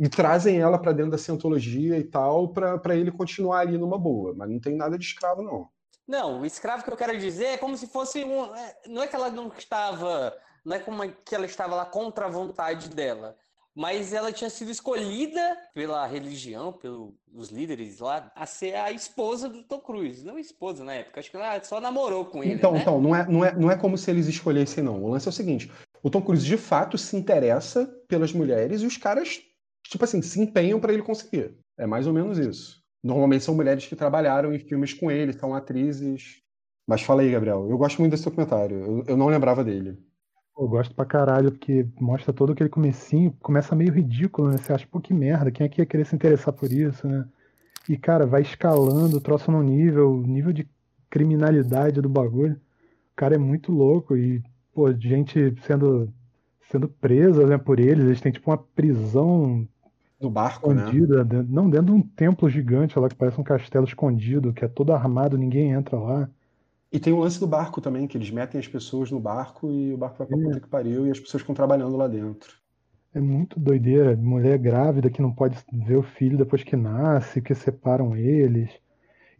e 0.00 0.08
trazem 0.08 0.58
ela 0.58 0.78
para 0.78 0.92
dentro 0.92 1.12
da 1.12 1.18
cientologia 1.18 1.98
e 1.98 2.04
tal 2.04 2.48
para 2.52 2.96
ele 2.96 3.12
continuar 3.12 3.60
ali 3.60 3.76
numa 3.76 3.98
boa, 3.98 4.34
mas 4.34 4.48
não 4.48 4.58
tem 4.58 4.74
nada 4.74 4.98
de 4.98 5.04
escravo 5.04 5.42
não. 5.42 5.68
Não, 6.08 6.40
o 6.40 6.46
escravo 6.46 6.82
que 6.82 6.90
eu 6.90 6.96
quero 6.96 7.16
dizer 7.18 7.44
é 7.44 7.56
como 7.56 7.76
se 7.76 7.86
fosse 7.86 8.24
um. 8.24 8.54
é, 8.56 8.74
Não 8.88 9.02
é 9.02 9.06
que 9.06 9.14
ela 9.14 9.30
não 9.30 9.48
estava. 9.56 10.34
Não 10.64 10.76
é 10.76 10.78
como 10.78 11.02
que 11.24 11.34
ela 11.34 11.46
estava 11.46 11.74
lá 11.74 11.84
contra 11.84 12.26
a 12.26 12.30
vontade 12.30 12.88
dela. 12.88 13.36
Mas 13.74 14.12
ela 14.12 14.30
tinha 14.30 14.50
sido 14.50 14.70
escolhida 14.70 15.56
pela 15.72 16.06
religião, 16.06 16.74
pelos 16.74 17.48
líderes 17.50 18.00
lá, 18.00 18.30
a 18.36 18.44
ser 18.44 18.74
a 18.74 18.92
esposa 18.92 19.48
do 19.48 19.62
Tom 19.62 19.80
Cruise. 19.80 20.24
Não 20.24 20.38
esposa 20.38 20.84
na 20.84 20.92
época, 20.92 21.20
acho 21.20 21.30
que 21.30 21.36
ela 21.36 21.62
só 21.64 21.80
namorou 21.80 22.26
com 22.26 22.44
ele. 22.44 22.52
Então, 22.52 22.72
né? 22.72 22.80
então 22.80 23.00
não, 23.00 23.16
é, 23.16 23.26
não, 23.26 23.44
é, 23.44 23.56
não 23.56 23.70
é 23.70 23.76
como 23.76 23.96
se 23.96 24.10
eles 24.10 24.26
escolhessem, 24.26 24.84
não. 24.84 25.02
O 25.02 25.08
lance 25.08 25.26
é 25.26 25.30
o 25.30 25.32
seguinte: 25.32 25.72
o 26.02 26.10
Tom 26.10 26.20
Cruise 26.20 26.44
de 26.44 26.58
fato 26.58 26.98
se 26.98 27.16
interessa 27.16 27.86
pelas 28.08 28.32
mulheres 28.32 28.82
e 28.82 28.86
os 28.86 28.98
caras, 28.98 29.40
tipo 29.86 30.04
assim, 30.04 30.20
se 30.20 30.38
empenham 30.38 30.78
para 30.78 30.92
ele 30.92 31.02
conseguir. 31.02 31.56
É 31.78 31.86
mais 31.86 32.06
ou 32.06 32.12
menos 32.12 32.38
isso. 32.38 32.82
Normalmente 33.02 33.42
são 33.42 33.54
mulheres 33.54 33.86
que 33.86 33.96
trabalharam 33.96 34.52
em 34.52 34.58
filmes 34.58 34.92
com 34.92 35.10
ele, 35.10 35.32
são 35.32 35.54
atrizes. 35.54 36.42
Mas 36.86 37.00
fala 37.00 37.22
aí, 37.22 37.30
Gabriel. 37.30 37.68
Eu 37.70 37.78
gosto 37.78 38.00
muito 38.00 38.10
desse 38.10 38.24
documentário. 38.24 38.76
Eu, 38.76 39.04
eu 39.08 39.16
não 39.16 39.28
lembrava 39.28 39.64
dele. 39.64 39.98
Eu 40.62 40.68
gosto 40.68 40.94
pra 40.94 41.04
caralho, 41.04 41.50
porque 41.50 41.86
mostra 42.00 42.32
todo 42.32 42.52
aquele 42.52 42.68
comecinho, 42.70 43.32
começa 43.40 43.74
meio 43.74 43.92
ridículo, 43.92 44.48
né? 44.50 44.58
Você 44.58 44.72
acha, 44.72 44.86
pô, 44.86 45.00
que 45.00 45.12
merda, 45.12 45.50
quem 45.50 45.66
é 45.66 45.68
que 45.68 45.80
ia 45.80 45.86
querer 45.86 46.04
se 46.06 46.14
interessar 46.14 46.52
por 46.54 46.72
isso, 46.72 47.06
né? 47.08 47.28
E, 47.88 47.96
cara, 47.98 48.26
vai 48.26 48.42
escalando, 48.42 49.18
o 49.18 49.20
troço 49.20 49.50
no 49.52 49.62
nível, 49.62 50.12
o 50.12 50.26
nível 50.26 50.52
de 50.52 50.68
criminalidade 51.10 52.00
do 52.00 52.08
bagulho. 52.08 52.54
O 52.56 53.16
cara 53.16 53.36
é 53.36 53.38
muito 53.38 53.72
louco 53.72 54.16
e, 54.16 54.42
pô, 54.74 54.92
gente 54.94 55.54
sendo, 55.62 56.12
sendo 56.70 56.88
presa, 56.88 57.46
né, 57.46 57.58
por 57.58 57.80
eles, 57.80 58.04
eles 58.06 58.20
têm 58.20 58.32
tipo 58.32 58.50
uma 58.50 58.58
prisão 58.58 59.68
No 60.20 60.30
barco, 60.30 60.72
né? 60.72 61.02
escondida, 61.02 61.24
dentro- 61.24 61.52
não 61.52 61.70
dentro 61.70 61.86
de 61.86 61.92
um 61.92 62.02
templo 62.02 62.48
gigante 62.50 62.98
lá 62.98 63.08
que 63.08 63.16
parece 63.16 63.40
um 63.40 63.44
castelo 63.44 63.86
escondido, 63.86 64.52
que 64.52 64.64
é 64.64 64.68
todo 64.68 64.92
armado, 64.92 65.38
ninguém 65.38 65.72
entra 65.72 65.98
lá. 65.98 66.30
E 66.92 67.00
tem 67.00 67.12
o 67.12 67.18
lance 67.20 67.40
do 67.40 67.46
barco 67.46 67.80
também, 67.80 68.06
que 68.06 68.18
eles 68.18 68.30
metem 68.30 68.60
as 68.60 68.68
pessoas 68.68 69.10
no 69.10 69.18
barco 69.18 69.70
e 69.72 69.94
o 69.94 69.96
barco 69.96 70.18
vai 70.18 70.26
pra 70.26 70.36
É. 70.36 70.40
puta 70.40 70.60
que 70.60 70.68
pariu 70.68 71.06
e 71.06 71.10
as 71.10 71.18
pessoas 71.18 71.40
ficam 71.40 71.54
trabalhando 71.54 71.96
lá 71.96 72.06
dentro. 72.06 72.60
É 73.14 73.20
muito 73.20 73.60
doideira. 73.60 74.16
Mulher 74.16 74.58
grávida 74.58 75.10
que 75.10 75.20
não 75.22 75.32
pode 75.32 75.58
ver 75.70 75.96
o 75.96 76.02
filho 76.02 76.38
depois 76.38 76.62
que 76.64 76.76
nasce, 76.76 77.42
que 77.42 77.54
separam 77.54 78.16
eles. 78.16 78.70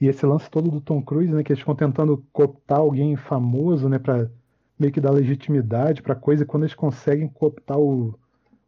E 0.01 0.09
esse 0.09 0.27
lance 0.27 0.51
todo 0.51 0.71
do 0.71 0.81
Tom 0.81 1.03
Cruise, 1.03 1.33
né? 1.35 1.43
Que 1.45 1.53
eles 1.53 1.61
ficam 1.61 1.77
tentando 1.77 2.25
cooptar 2.33 2.81
alguém 2.81 3.17
famoso, 3.17 3.88
né? 3.88 3.99
Pra 3.99 4.31
meio 4.79 4.93
que 4.93 5.01
dá 5.01 5.11
legitimidade 5.11 6.03
pra 6.03 6.15
coisa, 6.17 6.43
e 6.45 6.47
quando 6.47 6.65
eles 6.65 6.75
conseguem 6.75 7.29
cooptar 7.29 7.79
o, 7.79 8.19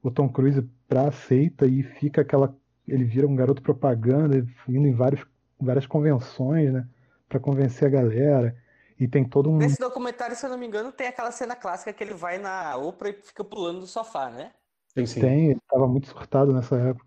o 0.03 0.11
Tom 0.11 0.29
Cruise 0.29 0.63
pra 0.89 1.11
seita 1.13 1.67
e 1.67 1.83
fica 1.83 2.23
aquela. 2.23 2.57
Ele 2.89 3.05
vira 3.05 3.27
um 3.27 3.37
garoto 3.37 3.63
propaganda, 3.63 4.47
indo 4.69 4.87
em 4.89 4.93
vários, 4.95 5.27
várias 5.61 5.87
convenções, 5.87 6.73
né? 6.73 6.87
Pra 7.29 7.41
convencer 7.41 7.89
a 7.89 7.91
galera. 7.91 8.57
E 8.99 9.09
tem 9.09 9.25
todo 9.25 9.51
um. 9.51 9.57
Nesse 9.57 9.81
documentário, 9.81 10.37
se 10.37 10.47
eu 10.47 10.51
não 10.51 10.59
me 10.59 10.67
engano, 10.67 10.93
tem 10.93 11.09
aquela 11.09 11.33
cena 11.33 11.57
clássica 11.57 11.93
que 11.93 12.03
ele 12.03 12.15
vai 12.15 12.39
na 12.39 12.77
Oprah 12.77 13.11
e 13.11 13.15
fica 13.15 13.43
pulando 13.43 13.81
do 13.81 13.87
sofá, 13.87 14.31
né? 14.31 14.53
Tem 14.95 15.05
sim. 15.05 15.21
Tem, 15.21 15.51
ele 15.51 15.61
tava 15.69 15.89
muito 15.89 16.09
surtado 16.09 16.53
nessa 16.53 16.77
época. 16.77 17.07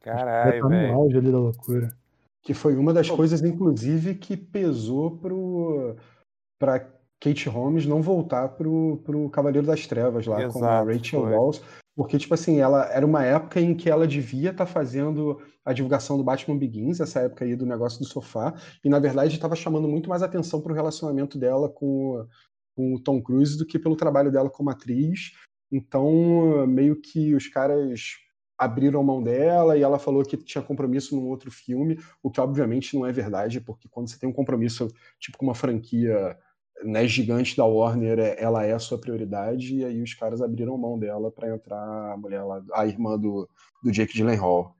Caralho, 0.00 0.62
tá 0.62 0.68
no 0.68 0.68
velho. 0.70 0.94
auge 0.94 1.18
ali 1.18 1.30
da 1.30 1.38
loucura. 1.38 1.96
Que 2.42 2.54
foi 2.54 2.76
uma 2.76 2.92
das 2.92 3.10
coisas, 3.10 3.42
inclusive, 3.42 4.14
que 4.14 4.36
pesou 4.36 5.10
pro, 5.18 5.96
pra 6.58 6.78
Kate 7.20 7.48
Holmes 7.48 7.86
não 7.86 8.00
voltar 8.00 8.48
pro, 8.50 9.02
pro 9.04 9.28
Cavaleiro 9.30 9.66
das 9.66 9.86
Trevas 9.86 10.26
lá 10.26 10.36
com 10.36 10.42
a 10.42 10.46
Exato, 10.46 10.88
Rachel 10.88 11.22
foi. 11.22 11.32
Walls. 11.32 11.62
Porque, 11.94 12.18
tipo 12.18 12.34
assim, 12.34 12.60
ela 12.60 12.84
era 12.86 13.04
uma 13.04 13.24
época 13.24 13.60
em 13.60 13.74
que 13.74 13.90
ela 13.90 14.06
devia 14.06 14.50
estar 14.50 14.66
fazendo 14.66 15.42
a 15.66 15.72
divulgação 15.72 16.16
do 16.16 16.24
Batman 16.24 16.56
Begins, 16.56 17.00
essa 17.00 17.20
época 17.20 17.44
aí 17.44 17.56
do 17.56 17.66
negócio 17.66 17.98
do 17.98 18.06
sofá, 18.06 18.54
e 18.84 18.88
na 18.88 18.98
verdade 19.00 19.34
estava 19.34 19.56
chamando 19.56 19.88
muito 19.88 20.08
mais 20.08 20.22
atenção 20.22 20.60
pro 20.62 20.72
relacionamento 20.74 21.36
dela 21.38 21.68
com, 21.68 21.86
o- 22.20 22.26
com 22.76 22.94
o 22.94 23.00
Tom 23.00 23.20
Cruise 23.22 23.58
do 23.58 23.66
que 23.66 23.78
pelo 23.78 23.96
trabalho 23.96 24.30
dela 24.32 24.48
como 24.48 24.70
atriz. 24.70 25.32
Então, 25.70 26.66
meio 26.66 27.00
que 27.00 27.34
os 27.34 27.48
caras 27.48 28.12
abriram 28.58 29.02
mão 29.02 29.22
dela 29.22 29.76
e 29.76 29.82
ela 29.82 29.98
falou 29.98 30.22
que 30.22 30.36
tinha 30.38 30.62
compromisso 30.62 31.14
num 31.16 31.26
outro 31.28 31.50
filme, 31.50 31.98
o 32.22 32.30
que 32.30 32.40
obviamente 32.40 32.94
não 32.96 33.04
é 33.04 33.12
verdade, 33.12 33.60
porque 33.60 33.88
quando 33.88 34.08
você 34.08 34.18
tem 34.18 34.28
um 34.28 34.32
compromisso 34.32 34.88
tipo 35.20 35.36
com 35.36 35.44
uma 35.46 35.54
franquia 35.54 36.38
né, 36.84 37.06
gigante 37.08 37.56
da 37.56 37.64
Warner, 37.64 38.18
é- 38.18 38.42
ela 38.42 38.64
é 38.64 38.72
a 38.72 38.78
sua 38.78 38.98
prioridade, 39.00 39.76
e 39.76 39.84
aí 39.84 40.02
os 40.02 40.14
caras 40.14 40.40
abriram 40.42 40.76
mão 40.78 40.98
dela 40.98 41.30
pra 41.30 41.48
entrar 41.54 42.12
a 42.12 42.16
mulher 42.16 42.42
lá, 42.44 42.62
a 42.74 42.86
irmã 42.86 43.18
do, 43.18 43.48
do 43.82 43.90
Jake 43.90 44.14
Gyllenhaal. 44.16 44.75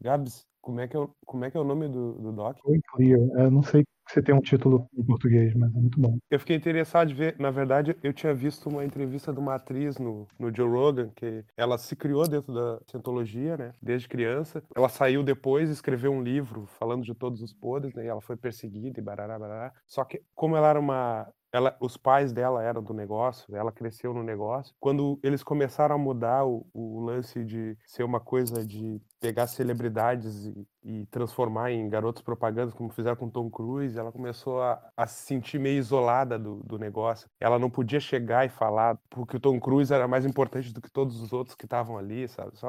Gabs, 0.00 0.44
como 0.60 0.80
é 0.80 0.88
que 0.88 0.96
é, 0.96 1.00
o- 1.00 1.10
como 1.24 1.44
é, 1.44 1.50
que 1.50 1.56
é 1.56 1.60
o 1.60 1.64
nome 1.64 1.88
do, 1.88 2.14
do 2.14 2.32
Doc? 2.32 2.58
Foi 2.62 2.80
clear. 2.92 3.20
Eu 3.36 3.50
não 3.50 3.62
sei 3.62 3.84
se 4.08 4.22
tem 4.22 4.34
um 4.34 4.40
título 4.40 4.88
em 4.96 5.04
português, 5.04 5.54
mas 5.54 5.74
é 5.74 5.78
muito 5.78 6.00
bom. 6.00 6.16
Eu 6.30 6.38
fiquei 6.38 6.56
interessado 6.56 7.08
de 7.08 7.14
ver, 7.14 7.36
na 7.38 7.50
verdade, 7.50 7.96
eu 8.02 8.12
tinha 8.12 8.32
visto 8.34 8.68
uma 8.68 8.84
entrevista 8.84 9.32
de 9.32 9.38
uma 9.38 9.54
atriz 9.54 9.98
no, 9.98 10.26
no 10.38 10.54
Joe 10.54 10.68
Rogan, 10.68 11.10
que 11.14 11.44
ela 11.56 11.76
se 11.78 11.94
criou 11.96 12.26
dentro 12.28 12.52
da 12.52 12.80
cientologia, 12.90 13.56
né, 13.56 13.72
desde 13.82 14.08
criança. 14.08 14.62
Ela 14.76 14.88
saiu 14.88 15.22
depois, 15.22 15.70
escreveu 15.70 16.12
um 16.12 16.22
livro 16.22 16.66
falando 16.78 17.04
de 17.04 17.14
todos 17.14 17.42
os 17.42 17.52
podres, 17.52 17.94
né, 17.94 18.04
e 18.04 18.08
ela 18.08 18.20
foi 18.20 18.36
perseguida 18.36 18.98
e 19.00 19.02
barará, 19.02 19.38
barará. 19.38 19.72
Só 19.86 20.04
que, 20.04 20.20
como 20.34 20.56
ela 20.56 20.68
era 20.70 20.80
uma... 20.80 21.28
Ela, 21.56 21.74
os 21.80 21.96
pais 21.96 22.34
dela 22.34 22.62
eram 22.62 22.82
do 22.82 22.92
negócio, 22.92 23.56
ela 23.56 23.72
cresceu 23.72 24.12
no 24.12 24.22
negócio. 24.22 24.74
Quando 24.78 25.18
eles 25.22 25.42
começaram 25.42 25.94
a 25.94 25.98
mudar 25.98 26.44
o, 26.44 26.66
o 26.74 27.00
lance 27.00 27.42
de 27.42 27.78
ser 27.86 28.02
uma 28.02 28.20
coisa 28.20 28.62
de 28.62 29.00
pegar 29.18 29.46
celebridades 29.46 30.44
e, 30.44 30.68
e 30.84 31.06
transformar 31.06 31.72
em 31.72 31.88
garotos 31.88 32.20
propagandas, 32.20 32.74
como 32.74 32.90
fizeram 32.90 33.16
com 33.16 33.30
Tom 33.30 33.48
Cruise, 33.50 33.98
ela 33.98 34.12
começou 34.12 34.60
a, 34.60 34.78
a 34.94 35.06
se 35.06 35.24
sentir 35.24 35.58
meio 35.58 35.78
isolada 35.78 36.38
do, 36.38 36.62
do 36.62 36.78
negócio. 36.78 37.26
Ela 37.40 37.58
não 37.58 37.70
podia 37.70 38.00
chegar 38.00 38.44
e 38.44 38.50
falar 38.50 38.98
porque 39.08 39.38
o 39.38 39.40
Tom 39.40 39.58
Cruise 39.58 39.94
era 39.94 40.06
mais 40.06 40.26
importante 40.26 40.74
do 40.74 40.82
que 40.82 40.90
todos 40.90 41.22
os 41.22 41.32
outros 41.32 41.56
que 41.56 41.64
estavam 41.64 41.96
ali, 41.96 42.28
sabe? 42.28 42.58
Só, 42.58 42.68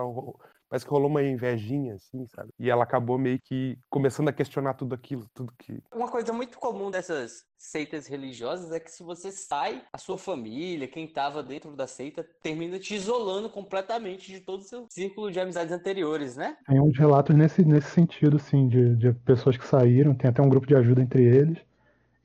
parece 0.69 0.85
que 0.85 0.91
rolou 0.91 1.09
uma 1.09 1.23
invejinha, 1.23 1.95
assim, 1.95 2.25
sabe? 2.27 2.49
E 2.59 2.69
ela 2.69 2.83
acabou 2.83 3.17
meio 3.17 3.39
que 3.39 3.77
começando 3.89 4.27
a 4.29 4.33
questionar 4.33 4.73
tudo 4.73 4.93
aquilo, 4.93 5.27
tudo 5.33 5.53
que. 5.57 5.81
Uma 5.93 6.09
coisa 6.09 6.33
muito 6.33 6.57
comum 6.59 6.91
dessas 6.91 7.45
seitas 7.57 8.05
religiosas 8.07 8.71
é 8.71 8.79
que 8.79 8.91
se 8.91 9.01
você 9.03 9.31
sai, 9.31 9.83
a 9.91 9.97
sua 9.97 10.17
família, 10.17 10.87
quem 10.87 11.05
estava 11.05 11.41
dentro 11.41 11.75
da 11.75 11.87
seita, 11.87 12.23
termina 12.41 12.77
te 12.79 12.95
isolando 12.95 13.49
completamente 13.49 14.31
de 14.31 14.39
todo 14.41 14.59
o 14.59 14.63
seu 14.63 14.85
círculo 14.91 15.31
de 15.31 15.39
amizades 15.39 15.73
anteriores, 15.73 16.35
né? 16.35 16.57
Tem 16.67 16.79
uns 16.79 16.97
relatos 16.97 17.35
nesse, 17.35 17.63
nesse 17.65 17.89
sentido, 17.91 18.37
sim, 18.39 18.67
de, 18.67 18.95
de 18.95 19.13
pessoas 19.13 19.57
que 19.57 19.65
saíram, 19.65 20.13
tem 20.13 20.29
até 20.29 20.41
um 20.41 20.49
grupo 20.49 20.67
de 20.67 20.75
ajuda 20.75 21.01
entre 21.01 21.23
eles, 21.23 21.57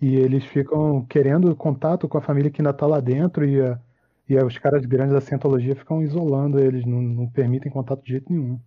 e 0.00 0.16
eles 0.16 0.44
ficam 0.44 1.04
querendo 1.06 1.54
contato 1.54 2.08
com 2.08 2.18
a 2.18 2.22
família 2.22 2.50
que 2.50 2.60
ainda 2.60 2.72
tá 2.72 2.86
lá 2.86 3.00
dentro, 3.00 3.44
e, 3.44 3.60
a- 3.60 3.80
e 4.28 4.36
os 4.36 4.58
caras 4.58 4.84
grandes 4.86 5.12
da 5.12 5.20
Scientologia 5.20 5.76
ficam 5.76 6.02
isolando 6.02 6.58
eles, 6.58 6.86
não, 6.86 7.00
não 7.02 7.26
permitem 7.28 7.70
contato 7.70 8.02
de 8.02 8.12
jeito 8.12 8.32
nenhum. 8.32 8.58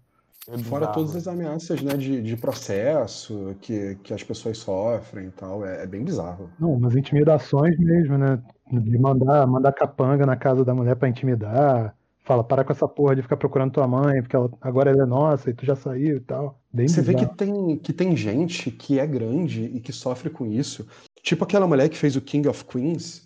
É 0.48 0.58
Fora 0.60 0.88
todas 0.88 1.16
as 1.16 1.28
ameaças 1.28 1.82
né, 1.82 1.98
de, 1.98 2.22
de 2.22 2.38
processo 2.38 3.56
que, 3.62 3.96
que 4.04 4.14
as 4.14 4.24
pessoas 4.24 4.60
sofrem 4.60 5.28
e 5.28 5.32
tal, 5.32 5.66
é, 5.66 5.84
é 5.84 5.88
bem 5.88 6.04
bizarro. 6.04 6.50
Não, 6.60 6.74
umas 6.74 6.96
intimidações 6.96 7.78
mesmo, 7.80 8.18
né? 8.18 8.40
De 8.72 8.98
mandar, 8.98 9.48
mandar 9.48 9.72
capanga 9.72 10.26
na 10.26 10.36
casa 10.36 10.64
da 10.64 10.74
mulher 10.74 10.96
pra 10.96 11.10
intimidar. 11.10 11.96
Fala, 12.24 12.44
para 12.44 12.64
com 12.64 12.72
essa 12.72 12.88
porra 12.88 13.16
de 13.16 13.22
ficar 13.22 13.38
procurando 13.38 13.74
tua 13.74 13.88
mãe, 13.88 14.22
porque 14.22 14.36
ela, 14.36 14.50
agora 14.62 14.92
ela 14.92 15.04
é 15.04 15.06
nossa 15.06 15.50
e 15.50 15.54
tu 15.54 15.66
já 15.66 15.76
saiu 15.76 16.18
e 16.18 16.22
tal. 16.22 16.60
Bem 16.72 16.88
Você 16.88 17.02
vê 17.02 17.14
bizarro. 17.14 17.30
que 17.32 17.38
tem, 17.38 17.78
que 17.78 17.94
tem 17.94 18.16
gente 18.16 18.72
que 18.72 19.00
é 19.00 19.06
grande 19.06 19.64
e 19.64 19.80
que 19.80 19.92
sofre 19.92 20.30
com 20.30 20.46
isso. 20.46 20.88
Tipo 21.24 21.44
aquela 21.44 21.68
mulher 21.68 21.90
que 21.90 21.98
fez 21.98 22.16
o 22.16 22.22
King 22.22 22.48
of 22.48 22.66
Queens, 22.66 23.25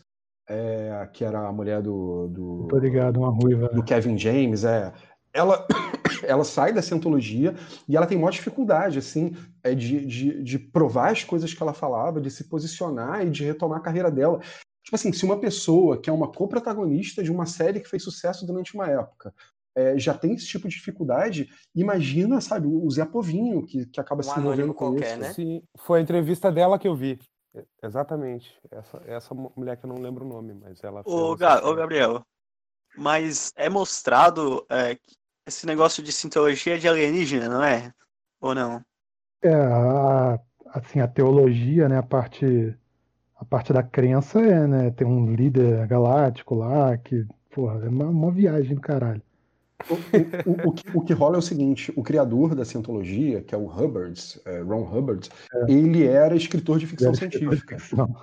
é, 0.50 1.08
que 1.14 1.24
era 1.24 1.48
a 1.48 1.52
mulher 1.52 1.82
do, 1.82 2.28
do, 2.28 2.68
Tô 2.68 2.78
ligado, 2.78 3.20
uma 3.20 3.30
ruiva. 3.30 3.70
do 3.70 3.84
Kevin 3.84 4.18
James, 4.18 4.64
é. 4.64 4.92
Ela, 5.32 5.66
ela 6.24 6.44
sai 6.44 6.74
da 6.74 6.82
cientologia 6.82 7.54
e 7.88 7.96
ela 7.96 8.08
tem 8.08 8.18
maior 8.18 8.32
dificuldade, 8.32 8.98
assim, 8.98 9.36
é 9.64 9.76
de, 9.76 10.06
de, 10.06 10.44
de 10.44 10.58
provar 10.58 11.12
as 11.12 11.24
coisas 11.24 11.54
que 11.54 11.62
ela 11.62 11.74
falava, 11.74 12.20
de 12.20 12.32
se 12.32 12.46
posicionar 12.46 13.26
e 13.26 13.30
de 13.30 13.46
retomar 13.46 13.78
a 13.78 13.84
carreira 13.84 14.10
dela. 14.10 14.40
Tipo 14.84 14.96
assim, 14.96 15.14
se 15.14 15.24
uma 15.24 15.40
pessoa 15.40 16.02
que 16.02 16.10
é 16.10 16.14
uma 16.14 16.32
co-protagonista 16.32 17.22
de 17.22 17.32
uma 17.32 17.46
série 17.46 17.80
que 17.80 17.90
fez 17.90 18.02
sucesso 18.02 18.46
durante 18.46 18.74
uma 18.74 18.88
época 18.88 19.32
é, 19.76 19.98
já 19.98 20.14
tem 20.14 20.34
esse 20.34 20.46
tipo 20.46 20.68
de 20.68 20.76
dificuldade, 20.76 21.48
imagina, 21.76 22.42
sabe, 22.42 22.68
o 22.68 22.90
Zé 22.90 23.06
Povinho, 23.06 23.66
que, 23.66 23.86
que 23.86 24.00
acaba 24.00 24.22
Um 24.22 24.24
se 24.24 24.40
envolvendo 24.40 24.74
com 24.74 24.86
qualquer, 24.86 25.12
isso. 25.12 25.20
né? 25.20 25.34
Sim, 25.34 25.62
foi 25.78 26.00
a 26.00 26.02
entrevista 26.02 26.52
dela 26.52 26.78
que 26.78 26.88
eu 26.88 26.96
vi. 26.96 27.20
É, 27.56 27.66
Exatamente. 27.84 28.58
Essa, 28.72 28.98
essa 29.06 29.34
mu- 29.34 29.52
mulher 29.56 29.78
que 29.78 29.86
eu 29.86 29.90
não 29.90 30.02
lembro 30.02 30.26
o 30.26 30.28
nome, 30.28 30.54
mas 30.54 30.84
ela. 30.84 31.02
Ô, 31.06 31.36
Ga- 31.36 31.66
ô. 31.66 31.76
Gabriel, 31.76 32.24
mas 32.98 33.52
é 33.56 33.70
mostrado 33.70 34.66
é, 34.70 34.96
que 34.96 35.16
esse 35.48 35.66
negócio 35.66 36.04
de 36.04 36.12
sintologia 36.12 36.78
de 36.80 36.88
alienígena, 36.88 37.50
não 37.50 37.64
é? 37.64 37.94
Ou 38.42 38.56
não? 38.56 38.82
É, 39.42 39.54
a, 39.54 40.40
assim, 40.68 41.00
a 41.00 41.08
teologia, 41.08 41.88
né, 41.88 41.98
a 41.98 42.04
parte, 42.04 42.46
a 43.36 43.46
parte 43.46 43.74
da 43.74 43.84
crença 43.84 44.40
é, 44.42 44.68
né, 44.68 44.92
tem 44.92 45.08
um 45.08 45.34
líder 45.36 45.88
galáctico 45.88 46.56
lá 46.56 46.98
que, 46.98 47.26
porra, 47.52 47.86
é 47.86 47.90
uma, 47.90 48.06
uma 48.06 48.32
viagem 48.32 48.76
do 48.76 48.82
caralho. 48.82 49.22
O, 49.90 49.94
o- 49.96 50.70
o 50.70 50.72
que, 50.74 50.98
o 50.98 51.02
que 51.02 51.14
rola 51.14 51.36
é 51.36 51.40
o 51.40 51.42
seguinte: 51.42 51.92
o 51.96 52.04
criador 52.04 52.54
da 52.56 52.66
cientologia, 52.66 53.42
que 53.42 53.56
é 53.56 53.58
o 53.58 53.66
Hubbard, 53.66 54.20
é, 54.46 54.60
Ron 54.62 54.82
Hubbard, 54.84 55.30
ele 55.68 56.06
era 56.06 56.36
escritor 56.36 56.80
de 56.80 56.88
ficção 56.88 57.14
científica. 57.14 57.80
ficção. 57.80 58.16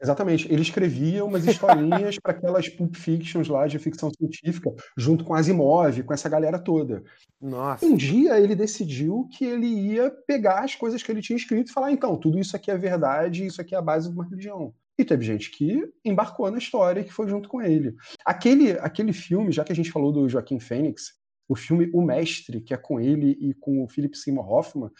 Exatamente. 0.00 0.52
Ele 0.52 0.62
escrevia 0.62 1.24
umas 1.24 1.46
historinhas 1.46 2.18
para 2.18 2.32
aquelas 2.32 2.68
pulp 2.68 2.96
fictions 2.96 3.46
lá 3.46 3.68
de 3.68 3.78
ficção 3.78 4.10
científica, 4.10 4.74
junto 4.96 5.22
com 5.24 5.32
Asimov, 5.32 6.02
com 6.02 6.12
essa 6.12 6.28
galera 6.28 6.58
toda. 6.58 7.04
Nossa. 7.40 7.86
Um 7.86 7.94
dia 7.94 8.40
ele 8.40 8.56
decidiu 8.56 9.28
que 9.30 9.44
ele 9.44 9.66
ia 9.66 10.10
pegar 10.26 10.64
as 10.64 10.74
coisas 10.74 11.02
que 11.04 11.12
ele 11.12 11.22
tinha 11.22 11.36
escrito 11.36 11.68
e 11.70 11.72
falar: 11.72 11.92
então, 11.92 12.16
tudo 12.16 12.38
isso 12.38 12.56
aqui 12.56 12.70
é 12.70 12.76
verdade, 12.76 13.46
isso 13.46 13.60
aqui 13.60 13.74
é 13.76 13.78
a 13.78 13.82
base 13.82 14.08
de 14.08 14.14
uma 14.14 14.24
religião. 14.24 14.74
E 14.98 15.04
teve 15.04 15.24
gente 15.24 15.50
que 15.50 15.82
embarcou 16.04 16.50
na 16.50 16.58
história 16.58 17.00
e 17.00 17.04
que 17.04 17.12
foi 17.12 17.28
junto 17.28 17.48
com 17.48 17.62
ele. 17.62 17.94
Aquele, 18.24 18.72
aquele 18.72 19.12
filme, 19.12 19.50
já 19.50 19.64
que 19.64 19.72
a 19.72 19.74
gente 19.76 19.90
falou 19.90 20.12
do 20.12 20.28
Joaquim 20.28 20.60
Fênix, 20.60 21.14
o 21.48 21.56
filme 21.56 21.90
O 21.92 22.02
Mestre, 22.02 22.60
que 22.60 22.74
é 22.74 22.76
com 22.76 23.00
ele 23.00 23.36
e 23.40 23.54
com 23.54 23.82
o 23.82 23.88
Philip 23.88 24.16
Seymour 24.16 24.50
Hoffman, 24.50 24.90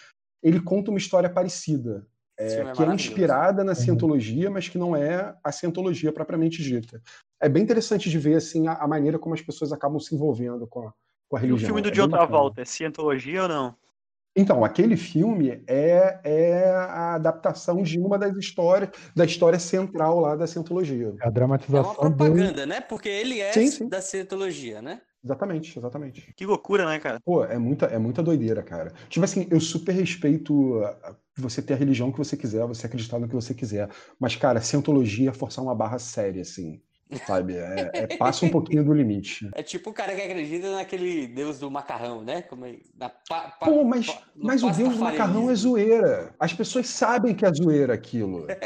ele 0.42 0.60
conta 0.60 0.90
uma 0.90 0.98
história 0.98 1.30
parecida. 1.30 2.06
É, 2.38 2.60
é 2.60 2.72
que 2.72 2.82
é 2.82 2.86
inspirada 2.86 3.62
na 3.62 3.72
Uhum. 3.72 3.76
cientologia, 3.76 4.50
mas 4.50 4.68
que 4.68 4.78
não 4.78 4.96
é 4.96 5.36
a 5.44 5.52
cientologia 5.52 6.10
propriamente 6.10 6.62
dita. 6.62 7.00
É 7.40 7.48
bem 7.48 7.62
interessante 7.62 8.08
de 8.08 8.18
ver 8.18 8.36
assim 8.36 8.66
a, 8.66 8.72
a 8.74 8.88
maneira 8.88 9.18
como 9.18 9.34
as 9.34 9.42
pessoas 9.42 9.72
acabam 9.72 10.00
se 10.00 10.14
envolvendo 10.14 10.66
com 10.66 10.88
a, 10.88 10.92
com 11.28 11.36
a 11.36 11.40
E 11.40 11.42
o 11.42 11.46
religião. 11.48 11.68
filme 11.68 11.82
do 11.82 11.88
É 11.90 11.92
John. 11.92 12.08
Travolta 12.08 12.62
é 12.62 12.64
cientologia 12.64 13.42
ou 13.42 13.48
não? 13.48 13.81
Então, 14.34 14.64
aquele 14.64 14.96
filme 14.96 15.62
é, 15.66 16.20
é 16.24 16.70
a 16.70 17.14
adaptação 17.14 17.82
de 17.82 17.98
uma 17.98 18.18
das 18.18 18.34
histórias, 18.36 18.90
da 19.14 19.24
história 19.24 19.58
central 19.58 20.20
lá 20.20 20.34
da 20.34 20.46
cientologia. 20.46 21.08
A 21.20 21.24
É 21.24 21.24
uma 21.26 21.30
dramatização 21.32 21.92
dele, 22.10 22.14
propaganda, 22.16 22.66
né? 22.66 22.80
Porque 22.80 23.08
ele 23.08 23.40
é 23.40 23.52
Sim, 23.52 23.66
sim. 23.66 23.88
da 23.88 24.00
cientologia, 24.00 24.80
né? 24.80 25.02
Exatamente, 25.24 25.78
exatamente. 25.78 26.32
Que 26.34 26.44
loucura, 26.46 26.84
né, 26.86 26.98
cara? 26.98 27.20
Pô, 27.24 27.44
é 27.44 27.56
muita, 27.58 27.86
é 27.86 27.98
muita 27.98 28.22
doideira, 28.22 28.62
cara. 28.62 28.92
Tipo 29.08 29.24
assim, 29.24 29.46
eu 29.50 29.60
super 29.60 29.92
respeito 29.92 30.82
a- 30.82 31.14
você 31.36 31.62
ter 31.62 31.74
a 31.74 31.76
religião 31.76 32.10
que 32.10 32.18
você 32.18 32.36
quiser, 32.36 32.66
você 32.66 32.86
acreditar 32.86 33.18
no 33.18 33.28
que 33.28 33.34
você 33.34 33.54
quiser. 33.54 33.88
Mas, 34.18 34.34
cara, 34.34 34.60
cientologia 34.60 35.30
é 35.30 35.32
forçar 35.32 35.62
uma 35.64 35.74
barra 35.74 35.98
séria, 35.98 36.42
assim. 36.42 36.80
Sabe? 37.18 37.56
É, 37.56 37.90
é- 37.94 38.16
passa 38.16 38.44
um 38.46 38.48
pouquinho 38.50 38.84
do 38.84 38.92
limite. 38.92 39.48
É 39.54 39.62
tipo 39.62 39.90
o 39.90 39.92
cara 39.92 40.14
que 40.14 40.20
acredita 40.22 40.72
naquele 40.74 41.26
deus 41.26 41.58
do 41.58 41.70
macarrão, 41.70 42.22
né? 42.22 42.42
Como 42.42 42.64
é, 42.64 42.76
na 42.98 43.08
pa, 43.08 43.40
pa- 43.58 43.66
Pô, 43.66 43.84
mas, 43.84 44.06
pa- 44.06 44.22
mas 44.34 44.62
o 44.62 44.70
Deus 44.70 44.94
do 44.96 45.00
macarrão 45.04 45.50
é 45.50 45.54
zoeira. 45.54 46.34
As 46.38 46.52
pessoas 46.52 46.88
sabem 46.88 47.34
que 47.34 47.44
é 47.44 47.52
zoeira 47.52 47.94
aquilo. 47.94 48.46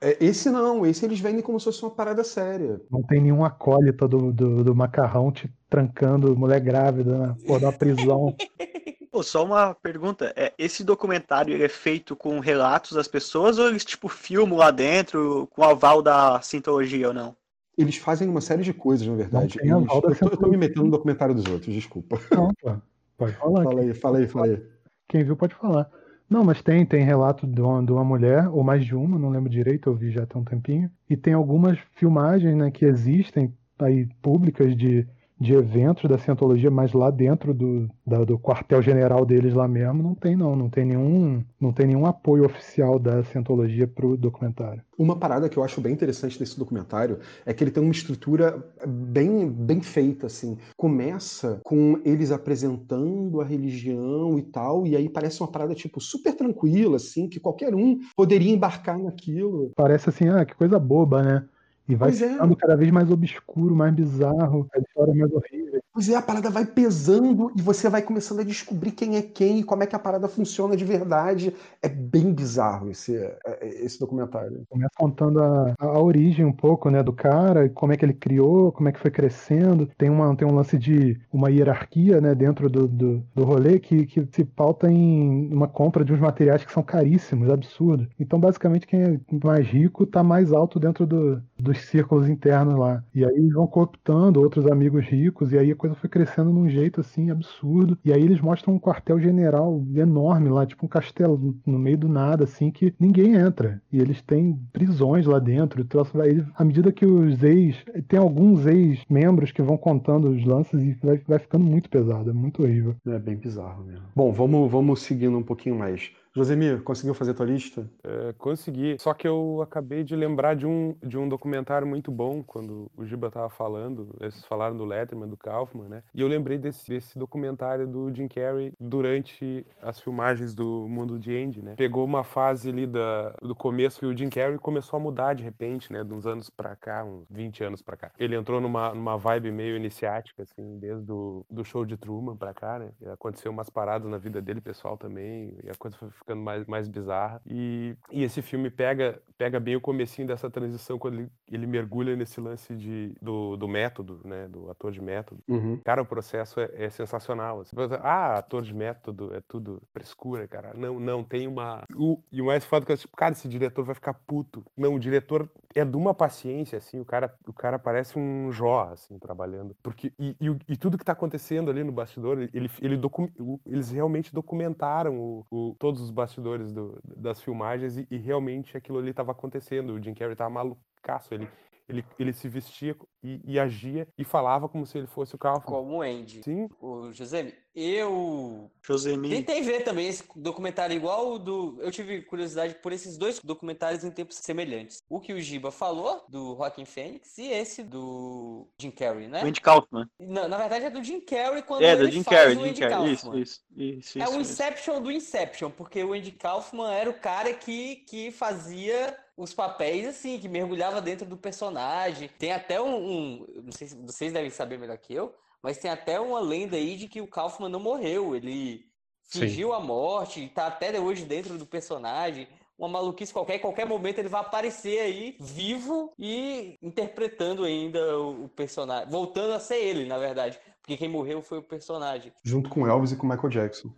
É, 0.00 0.16
esse 0.24 0.48
não, 0.48 0.86
esse 0.86 1.04
eles 1.04 1.18
vendem 1.18 1.42
como 1.42 1.58
se 1.58 1.64
fosse 1.64 1.82
uma 1.82 1.90
parada 1.90 2.22
séria. 2.22 2.80
Não 2.88 3.02
tem 3.02 3.20
nenhum 3.20 3.44
acólita 3.44 4.06
do, 4.06 4.32
do, 4.32 4.62
do 4.62 4.72
macarrão 4.74 5.32
te 5.32 5.50
trancando, 5.68 6.36
mulher 6.36 6.60
grávida, 6.60 7.18
na 7.18 7.34
porra 7.34 7.60
da 7.60 7.72
prisão. 7.72 8.36
Pô, 9.10 9.22
só 9.24 9.44
uma 9.44 9.74
pergunta. 9.74 10.32
É, 10.36 10.52
esse 10.56 10.84
documentário 10.84 11.52
ele 11.52 11.64
é 11.64 11.68
feito 11.68 12.14
com 12.14 12.38
relatos 12.38 12.92
das 12.92 13.08
pessoas 13.08 13.58
ou 13.58 13.68
eles, 13.68 13.84
tipo, 13.84 14.06
filmam 14.08 14.58
lá 14.58 14.70
dentro 14.70 15.48
com 15.50 15.64
aval 15.64 16.00
da 16.00 16.40
Scientologia 16.42 17.08
ou 17.08 17.14
não? 17.14 17.34
Eles 17.78 17.96
fazem 17.96 18.28
uma 18.28 18.40
série 18.40 18.64
de 18.64 18.74
coisas, 18.74 19.06
na 19.06 19.14
verdade. 19.14 19.56
Eles- 19.62 19.86
eu, 20.20 20.36
tô 20.36 20.48
me 20.48 20.56
metendo 20.56 20.84
no 20.84 20.90
documentário 20.90 21.34
dos 21.34 21.46
outros, 21.46 21.72
desculpa. 21.72 22.18
Não, 22.32 22.52
pô. 22.60 22.74
Pode 23.16 23.32
falar. 23.36 23.62
Fala 23.62 23.80
aí, 23.80 23.94
fala 23.94 24.18
aí, 24.18 24.28
fala 24.28 24.46
aí. 24.46 24.62
Quem 25.08 25.24
viu 25.24 25.36
pode 25.36 25.54
falar. 25.54 25.90
Não, 26.28 26.44
mas 26.44 26.60
tem, 26.60 26.84
tem 26.84 27.02
relato 27.02 27.46
de 27.46 27.60
uma, 27.60 27.82
de 27.82 27.90
uma 27.90 28.04
mulher, 28.04 28.48
ou 28.48 28.62
mais 28.62 28.84
de 28.84 28.94
uma, 28.94 29.18
não 29.18 29.30
lembro 29.30 29.48
direito, 29.48 29.88
eu 29.88 29.94
vi 29.94 30.10
já 30.10 30.26
tem 30.26 30.40
um 30.40 30.44
tempinho. 30.44 30.90
E 31.08 31.16
tem 31.16 31.32
algumas 31.32 31.78
filmagens 31.94 32.54
né, 32.54 32.70
que 32.70 32.84
existem 32.84 33.52
aí 33.78 34.06
públicas 34.20 34.76
de, 34.76 35.06
de 35.40 35.54
eventos 35.54 36.08
da 36.10 36.18
Cientologia, 36.18 36.70
mas 36.70 36.92
lá 36.92 37.10
dentro 37.10 37.54
do, 37.54 37.88
da- 38.06 38.24
do 38.24 38.38
quartel-general 38.38 39.24
deles 39.24 39.54
lá 39.54 39.68
mesmo, 39.68 40.02
não 40.02 40.14
tem 40.14 40.36
não, 40.36 40.56
não 40.56 40.68
tem 40.68 40.84
nenhum, 40.84 41.44
não 41.60 41.72
tem 41.72 41.86
nenhum 41.86 42.06
apoio 42.06 42.44
oficial 42.44 42.98
da 42.98 43.22
Cientologia 43.24 43.86
pro 43.86 44.16
documentário. 44.16 44.82
Uma 44.98 45.16
parada 45.16 45.48
que 45.48 45.56
eu 45.56 45.62
acho 45.62 45.80
bem 45.80 45.92
interessante 45.92 46.38
desse 46.38 46.58
documentário 46.58 47.20
é 47.46 47.54
que 47.54 47.62
ele 47.62 47.70
tem 47.70 47.82
uma 47.82 47.92
estrutura 47.92 48.64
bem, 48.84 49.48
bem 49.48 49.80
feita, 49.80 50.26
assim. 50.26 50.58
Começa 50.76 51.60
com 51.62 52.00
eles 52.04 52.32
apresentando 52.32 53.40
a 53.40 53.44
religião 53.44 54.36
e 54.38 54.42
tal, 54.42 54.86
e 54.86 54.96
aí 54.96 55.08
parece 55.08 55.40
uma 55.40 55.48
parada, 55.50 55.72
tipo, 55.74 56.00
super 56.00 56.34
tranquila, 56.34 56.96
assim, 56.96 57.28
que 57.28 57.38
qualquer 57.38 57.74
um 57.76 57.98
poderia 58.16 58.52
embarcar 58.52 58.98
naquilo. 58.98 59.70
Parece 59.76 60.08
assim, 60.08 60.28
ah, 60.28 60.44
que 60.44 60.54
coisa 60.56 60.78
boba, 60.80 61.22
né? 61.22 61.48
E 61.88 61.94
vai 61.96 62.10
Pois 62.10 62.20
é. 62.22 62.28
ficando 62.28 62.54
cada 62.56 62.76
vez 62.76 62.90
mais 62.90 63.10
obscuro, 63.10 63.74
mais 63.74 63.94
bizarro, 63.94 64.68
as 64.74 64.82
histórias 64.82 65.16
mais 65.16 65.32
horríveis. 65.32 65.82
Pois 65.98 66.08
é, 66.08 66.14
a 66.14 66.22
parada 66.22 66.48
vai 66.48 66.64
pesando 66.64 67.50
e 67.56 67.60
você 67.60 67.90
vai 67.90 68.00
começando 68.02 68.38
a 68.38 68.44
descobrir 68.44 68.92
quem 68.92 69.16
é 69.16 69.22
quem 69.22 69.58
e 69.58 69.64
como 69.64 69.82
é 69.82 69.86
que 69.86 69.96
a 69.96 69.98
parada 69.98 70.28
funciona 70.28 70.76
de 70.76 70.84
verdade. 70.84 71.52
É 71.82 71.88
bem 71.88 72.32
bizarro 72.32 72.88
esse, 72.88 73.16
é, 73.16 73.58
esse 73.82 73.98
documentário. 73.98 74.62
Começa 74.70 74.92
contando 74.96 75.42
a, 75.42 75.74
a, 75.76 76.00
origem 76.00 76.44
um 76.44 76.52
pouco, 76.52 76.88
né, 76.88 77.02
do 77.02 77.12
cara, 77.12 77.68
como 77.70 77.92
é 77.92 77.96
que 77.96 78.04
ele 78.04 78.12
criou, 78.12 78.70
como 78.70 78.88
é 78.88 78.92
que 78.92 79.00
foi 79.00 79.10
crescendo. 79.10 79.90
Tem, 79.98 80.08
uma, 80.08 80.36
tem 80.36 80.46
um 80.46 80.54
lance 80.54 80.78
de 80.78 81.18
uma 81.32 81.50
hierarquia, 81.50 82.20
né, 82.20 82.32
dentro 82.32 82.70
do, 82.70 82.86
do, 82.86 83.24
do 83.34 83.44
rolê 83.44 83.80
que, 83.80 84.06
que 84.06 84.24
se 84.30 84.44
pauta 84.44 84.88
em 84.88 85.52
uma 85.52 85.66
compra 85.66 86.04
de 86.04 86.12
uns 86.12 86.20
materiais 86.20 86.64
que 86.64 86.70
são 86.70 86.84
caríssimos, 86.84 87.50
absurdos. 87.50 88.06
Então, 88.20 88.38
basicamente, 88.38 88.86
quem 88.86 89.02
é 89.02 89.20
mais 89.42 89.66
rico 89.66 90.06
tá 90.06 90.22
mais 90.22 90.52
alto 90.52 90.78
dentro 90.78 91.04
do, 91.04 91.42
dos 91.58 91.76
círculos 91.86 92.28
internos 92.28 92.78
lá. 92.78 93.02
E 93.12 93.24
aí 93.24 93.48
vão 93.48 93.66
cooptando 93.66 94.40
outros 94.40 94.64
amigos 94.64 95.04
ricos, 95.04 95.52
e 95.52 95.58
aí 95.58 95.72
a 95.72 95.76
coisa 95.76 95.87
foi 95.94 96.08
crescendo 96.08 96.52
num 96.52 96.68
jeito, 96.68 97.00
assim, 97.00 97.30
absurdo. 97.30 97.98
E 98.04 98.12
aí 98.12 98.22
eles 98.22 98.40
mostram 98.40 98.74
um 98.74 98.80
quartel-general 98.80 99.84
enorme 99.94 100.48
lá, 100.48 100.66
tipo 100.66 100.86
um 100.86 100.88
castelo 100.88 101.54
no 101.66 101.78
meio 101.78 101.98
do 101.98 102.08
nada, 102.08 102.44
assim, 102.44 102.70
que 102.70 102.94
ninguém 102.98 103.34
entra. 103.34 103.80
E 103.92 104.00
eles 104.00 104.22
têm 104.22 104.58
prisões 104.72 105.26
lá 105.26 105.38
dentro. 105.38 105.82
e 105.82 106.44
À 106.56 106.64
medida 106.64 106.92
que 106.92 107.06
os 107.06 107.42
ex. 107.42 107.76
Tem 108.06 108.18
alguns 108.18 108.66
ex-membros 108.66 109.52
que 109.52 109.62
vão 109.62 109.76
contando 109.76 110.30
os 110.30 110.44
lances 110.44 110.82
e 110.82 110.96
vai, 111.02 111.18
vai 111.26 111.38
ficando 111.38 111.64
muito 111.64 111.88
pesado. 111.88 112.30
É 112.30 112.32
muito 112.32 112.62
horrível. 112.62 112.94
É 113.06 113.18
bem 113.18 113.36
bizarro 113.36 113.84
mesmo. 113.84 114.04
Bom, 114.14 114.32
vamos, 114.32 114.70
vamos 114.70 115.02
seguindo 115.02 115.36
um 115.36 115.42
pouquinho 115.42 115.78
mais. 115.78 116.10
Josemir, 116.38 116.84
conseguiu 116.84 117.14
fazer 117.14 117.34
tua 117.34 117.44
lista? 117.44 117.90
É, 118.04 118.32
consegui. 118.38 118.96
Só 119.00 119.12
que 119.12 119.26
eu 119.26 119.60
acabei 119.60 120.04
de 120.04 120.14
lembrar 120.14 120.54
de 120.54 120.68
um, 120.68 120.94
de 121.02 121.18
um 121.18 121.28
documentário 121.28 121.84
muito 121.84 122.12
bom 122.12 122.44
quando 122.44 122.88
o 122.96 123.04
Giba 123.04 123.28
tava 123.28 123.48
falando. 123.48 124.14
Eles 124.20 124.44
falaram 124.44 124.76
do 124.76 124.84
Letterman, 124.84 125.28
do 125.28 125.36
Kaufman, 125.36 125.88
né? 125.88 126.02
E 126.14 126.20
eu 126.20 126.28
lembrei 126.28 126.56
desse, 126.56 126.88
desse 126.88 127.18
documentário 127.18 127.88
do 127.88 128.14
Jim 128.14 128.28
Carrey 128.28 128.72
durante 128.78 129.66
as 129.82 129.98
filmagens 129.98 130.54
do 130.54 130.86
Mundo 130.88 131.18
de 131.18 131.36
Andy, 131.36 131.60
né? 131.60 131.74
Pegou 131.76 132.04
uma 132.04 132.22
fase 132.22 132.68
ali 132.68 132.86
da, 132.86 133.30
do 133.42 133.56
começo 133.56 133.98
que 133.98 134.06
o 134.06 134.16
Jim 134.16 134.30
Carrey 134.30 134.58
começou 134.58 134.96
a 134.96 135.00
mudar 135.00 135.34
de 135.34 135.42
repente, 135.42 135.92
né? 135.92 136.04
De 136.04 136.14
uns 136.14 136.24
anos 136.24 136.48
pra 136.48 136.76
cá, 136.76 137.04
uns 137.04 137.26
20 137.28 137.64
anos 137.64 137.82
pra 137.82 137.96
cá. 137.96 138.12
Ele 138.16 138.36
entrou 138.36 138.60
numa, 138.60 138.94
numa 138.94 139.18
vibe 139.18 139.50
meio 139.50 139.76
iniciática, 139.76 140.44
assim, 140.44 140.78
desde 140.78 141.10
o 141.10 141.44
do 141.50 141.64
show 141.64 141.84
de 141.84 141.96
Truman 141.96 142.36
pra 142.36 142.54
cá, 142.54 142.78
né? 142.78 142.90
E 143.00 143.08
aconteceu 143.08 143.50
umas 143.50 143.68
paradas 143.68 144.08
na 144.08 144.18
vida 144.18 144.40
dele, 144.40 144.60
pessoal 144.60 144.96
também, 144.96 145.58
e 145.64 145.68
a 145.68 145.74
coisa 145.74 145.96
foi 145.96 146.08
ficando 146.28 146.42
mais, 146.42 146.66
mais 146.66 146.88
bizarra. 146.88 147.40
E, 147.46 147.96
e 148.12 148.22
esse 148.22 148.42
filme 148.42 148.70
pega, 148.70 149.20
pega 149.38 149.58
bem 149.58 149.76
o 149.76 149.80
comecinho 149.80 150.28
dessa 150.28 150.50
transição, 150.50 150.98
quando 150.98 151.14
ele, 151.14 151.28
ele 151.50 151.66
mergulha 151.66 152.14
nesse 152.14 152.40
lance 152.40 152.74
de, 152.76 153.14
do, 153.22 153.56
do 153.56 153.66
método, 153.66 154.20
né? 154.24 154.46
Do 154.48 154.70
ator 154.70 154.92
de 154.92 155.00
método. 155.00 155.42
Uhum. 155.48 155.78
Cara, 155.84 156.02
o 156.02 156.06
processo 156.06 156.60
é, 156.60 156.70
é 156.74 156.90
sensacional. 156.90 157.62
Pensa, 157.74 157.96
ah, 158.02 158.38
ator 158.38 158.62
de 158.62 158.74
método 158.74 159.34
é 159.34 159.40
tudo 159.40 159.80
frescura, 159.92 160.46
cara. 160.46 160.72
Não, 160.74 161.00
não, 161.00 161.24
tem 161.24 161.46
uma. 161.48 161.84
O, 161.96 162.18
e 162.30 162.42
o 162.42 162.46
mais 162.46 162.64
foda 162.64 162.84
que 162.84 162.92
é 162.92 162.96
tipo, 162.96 163.16
cara, 163.16 163.32
esse 163.32 163.48
diretor 163.48 163.84
vai 163.84 163.94
ficar 163.94 164.12
puto. 164.14 164.62
Não, 164.76 164.94
o 164.94 165.00
diretor 165.00 165.48
é 165.74 165.84
de 165.84 165.96
uma 165.96 166.12
paciência, 166.12 166.78
assim, 166.78 166.98
o 167.00 167.04
cara, 167.04 167.32
o 167.46 167.52
cara 167.52 167.78
parece 167.78 168.18
um 168.18 168.50
Jó, 168.50 168.90
assim, 168.92 169.18
trabalhando. 169.18 169.76
Porque, 169.82 170.12
e, 170.18 170.34
e, 170.40 170.56
e 170.72 170.76
tudo 170.76 170.98
que 170.98 171.04
tá 171.04 171.12
acontecendo 171.12 171.70
ali 171.70 171.84
no 171.84 171.92
bastidor, 171.92 172.38
ele, 172.52 172.70
ele 172.80 172.96
docu- 172.96 173.30
eles 173.66 173.90
realmente 173.90 174.34
documentaram 174.34 175.18
o- 175.18 175.46
o- 175.50 175.76
todos 175.78 176.00
os 176.00 176.10
bastidores 176.18 176.72
do- 176.72 177.00
das 177.04 177.40
filmagens 177.42 177.96
e, 177.98 178.06
e 178.10 178.16
realmente 178.18 178.76
aquilo 178.76 178.98
ali 178.98 179.12
tava 179.14 179.32
acontecendo. 179.32 179.94
O 179.94 180.02
Jim 180.02 180.14
Carrey 180.14 180.36
tava 180.36 180.50
malucaço. 180.50 181.32
Ele, 181.34 181.48
ele, 181.88 182.04
ele 182.18 182.32
se 182.32 182.48
vestia 182.48 182.94
e, 183.22 183.40
e 183.44 183.58
agia 183.58 184.06
e 184.16 184.24
falava 184.24 184.68
como 184.68 184.86
se 184.86 184.96
ele 184.98 185.06
fosse 185.06 185.34
o 185.34 185.38
Kaufman. 185.38 185.64
Como 185.64 185.96
o 185.96 186.02
Andy. 186.02 186.42
Sim, 186.44 186.68
O 186.80 187.10
José, 187.12 187.52
eu 187.74 188.70
Josemir. 188.82 189.30
tentei 189.30 189.62
ver 189.62 189.82
também 189.84 190.06
esse 190.06 190.24
documentário 190.36 190.94
igual 190.94 191.32
o 191.32 191.38
do. 191.38 191.76
Eu 191.80 191.90
tive 191.90 192.22
curiosidade 192.22 192.74
por 192.74 192.92
esses 192.92 193.16
dois 193.16 193.40
documentários 193.40 194.04
em 194.04 194.10
tempos 194.10 194.36
semelhantes. 194.36 195.02
O 195.08 195.18
que 195.20 195.32
o 195.32 195.40
Giba 195.40 195.70
falou, 195.70 196.24
do 196.28 196.54
Joaquin 196.56 196.84
Phoenix, 196.84 197.38
e 197.38 197.48
esse 197.50 197.82
do 197.82 198.68
Jim 198.80 198.90
Carrey, 198.90 199.26
né? 199.28 199.42
O 199.42 199.46
Andy 199.46 199.60
Kaufman. 199.60 200.08
Não, 200.20 200.48
na 200.48 200.58
verdade 200.58 200.84
é 200.86 200.90
do 200.90 201.02
Jim 201.02 201.20
Carrey 201.20 201.62
quando 201.62 201.82
É, 201.82 201.96
do 201.96 202.04
ele 202.04 202.12
Jim 202.12 202.22
faz 202.22 202.36
Carrey, 202.38 202.56
o 202.56 202.60
Jim 202.60 202.68
Andy 202.70 202.80
Carrey. 202.80 203.12
Isso, 203.12 203.22
Kaufman. 203.24 203.42
isso, 203.42 203.62
isso, 203.76 204.18
É 204.18 204.22
isso, 204.22 204.36
o 204.36 204.40
isso. 204.40 204.52
Inception 204.52 205.02
do 205.02 205.10
Inception, 205.10 205.70
porque 205.70 206.02
o 206.04 206.12
Andy 206.12 206.32
Kaufman 206.32 206.92
era 206.92 207.08
o 207.10 207.14
cara 207.14 207.52
que, 207.54 207.96
que 208.08 208.30
fazia 208.30 209.16
os 209.38 209.54
papéis 209.54 210.06
assim, 210.06 210.38
que 210.38 210.48
mergulhava 210.48 211.00
dentro 211.00 211.24
do 211.24 211.36
personagem. 211.36 212.28
Tem 212.38 212.52
até 212.52 212.80
um, 212.80 212.96
um- 212.96 213.46
não 213.64 213.72
sei 213.72 213.86
se 213.88 213.96
vocês 213.96 214.32
devem 214.32 214.50
saber 214.50 214.78
melhor 214.78 214.98
que 214.98 215.14
eu, 215.14 215.32
mas 215.62 215.78
tem 215.78 215.90
até 215.90 216.18
uma 216.20 216.40
lenda 216.40 216.76
aí 216.76 216.96
de 216.96 217.08
que 217.08 217.20
o 217.20 217.26
Kaufman 217.28 217.68
não 217.70 217.80
morreu, 217.80 218.34
ele 218.34 218.84
Sim. 219.22 219.40
fingiu 219.40 219.72
a 219.72 219.80
morte 219.80 220.40
e 220.40 220.48
tá 220.48 220.66
até 220.66 220.98
hoje 221.00 221.24
dentro 221.24 221.56
do 221.56 221.64
personagem. 221.64 222.48
Uma 222.76 222.88
maluquice 222.88 223.32
qualquer, 223.32 223.56
em 223.56 223.60
qualquer 223.60 223.86
momento 223.86 224.18
ele 224.18 224.28
vai 224.28 224.40
aparecer 224.40 225.00
aí 225.00 225.36
vivo 225.40 226.12
e 226.18 226.76
interpretando 226.80 227.64
ainda 227.64 228.18
o, 228.18 228.44
o 228.44 228.48
personagem, 228.48 229.10
voltando 229.10 229.52
a 229.52 229.58
ser 229.60 229.78
ele, 229.78 230.04
na 230.06 230.16
verdade, 230.16 230.60
porque 230.80 230.96
quem 230.96 231.08
morreu 231.08 231.42
foi 231.42 231.58
o 231.58 231.62
personagem. 231.62 232.32
Junto 232.44 232.70
com 232.70 232.86
Elvis 232.86 233.10
e 233.12 233.16
com 233.16 233.26
Michael 233.26 233.48
Jackson. 233.48 233.90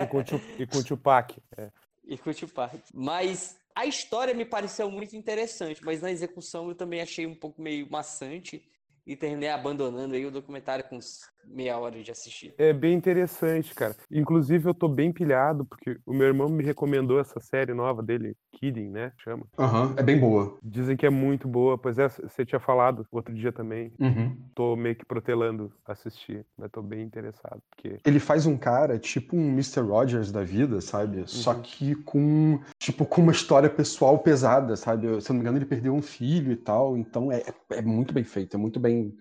e 0.00 0.06
com 0.06 0.18
o 0.18 0.24
Tup- 0.24 0.60
e 0.60 0.66
com 0.66 0.78
o 0.78 0.84
Tupac. 0.84 1.36
É. 1.56 1.70
E 2.06 2.16
com 2.16 2.30
o 2.30 2.34
Tupac. 2.34 2.78
Mas 2.94 3.57
a 3.78 3.86
história 3.86 4.34
me 4.34 4.44
pareceu 4.44 4.90
muito 4.90 5.14
interessante, 5.14 5.84
mas 5.84 6.02
na 6.02 6.10
execução 6.10 6.68
eu 6.68 6.74
também 6.74 7.00
achei 7.00 7.28
um 7.28 7.34
pouco 7.34 7.62
meio 7.62 7.88
maçante 7.88 8.68
e 9.06 9.14
terminei 9.14 9.50
abandonando 9.50 10.16
aí 10.16 10.26
o 10.26 10.32
documentário 10.32 10.84
com 10.88 10.96
uns 10.96 11.30
meia 11.50 11.78
hora 11.78 12.02
de 12.02 12.10
assistir. 12.10 12.54
É 12.58 12.72
bem 12.72 12.94
interessante, 12.94 13.74
cara. 13.74 13.96
Inclusive, 14.10 14.68
eu 14.68 14.74
tô 14.74 14.88
bem 14.88 15.12
pilhado, 15.12 15.64
porque 15.64 15.98
o 16.04 16.12
meu 16.12 16.26
irmão 16.26 16.48
me 16.48 16.62
recomendou 16.62 17.18
essa 17.18 17.40
série 17.40 17.74
nova 17.74 18.02
dele, 18.02 18.36
Kidding, 18.52 18.88
né? 18.88 19.12
Chama. 19.18 19.44
Aham, 19.58 19.94
é 19.96 20.02
bem 20.02 20.18
boa. 20.18 20.56
Dizem 20.62 20.96
que 20.96 21.06
é 21.06 21.10
muito 21.10 21.48
boa. 21.48 21.78
Pois 21.78 21.98
é, 21.98 22.08
você 22.08 22.44
tinha 22.44 22.60
falado 22.60 23.06
outro 23.10 23.34
dia 23.34 23.52
também. 23.52 23.92
Uhum. 23.98 24.36
Tô 24.54 24.76
meio 24.76 24.96
que 24.96 25.04
protelando 25.04 25.72
assistir, 25.86 26.44
mas 26.56 26.70
tô 26.70 26.82
bem 26.82 27.02
interessado, 27.02 27.62
porque 27.70 27.98
Ele 28.04 28.18
faz 28.18 28.46
um 28.46 28.56
cara 28.56 28.98
tipo 28.98 29.36
um 29.36 29.48
Mr. 29.48 29.80
Rogers 29.80 30.32
da 30.32 30.42
vida, 30.42 30.80
sabe? 30.80 31.24
Só 31.26 31.54
que 31.54 31.94
com 31.94 32.60
tipo 32.78 33.04
com 33.04 33.22
uma 33.22 33.32
história 33.32 33.70
pessoal 33.70 34.18
pesada, 34.18 34.76
sabe? 34.76 35.20
Se 35.20 35.30
eu 35.30 35.34
não 35.34 35.36
me 35.36 35.40
engano, 35.40 35.58
ele 35.58 35.66
perdeu 35.66 35.94
um 35.94 36.02
filho 36.02 36.52
e 36.52 36.56
tal, 36.56 36.96
então 36.96 37.30
é, 37.30 37.42
é 37.70 37.82
muito 37.82 38.12
bem 38.12 38.24
feito, 38.24 38.56
é 38.56 38.58
muito 38.58 38.80
bem 38.80 39.14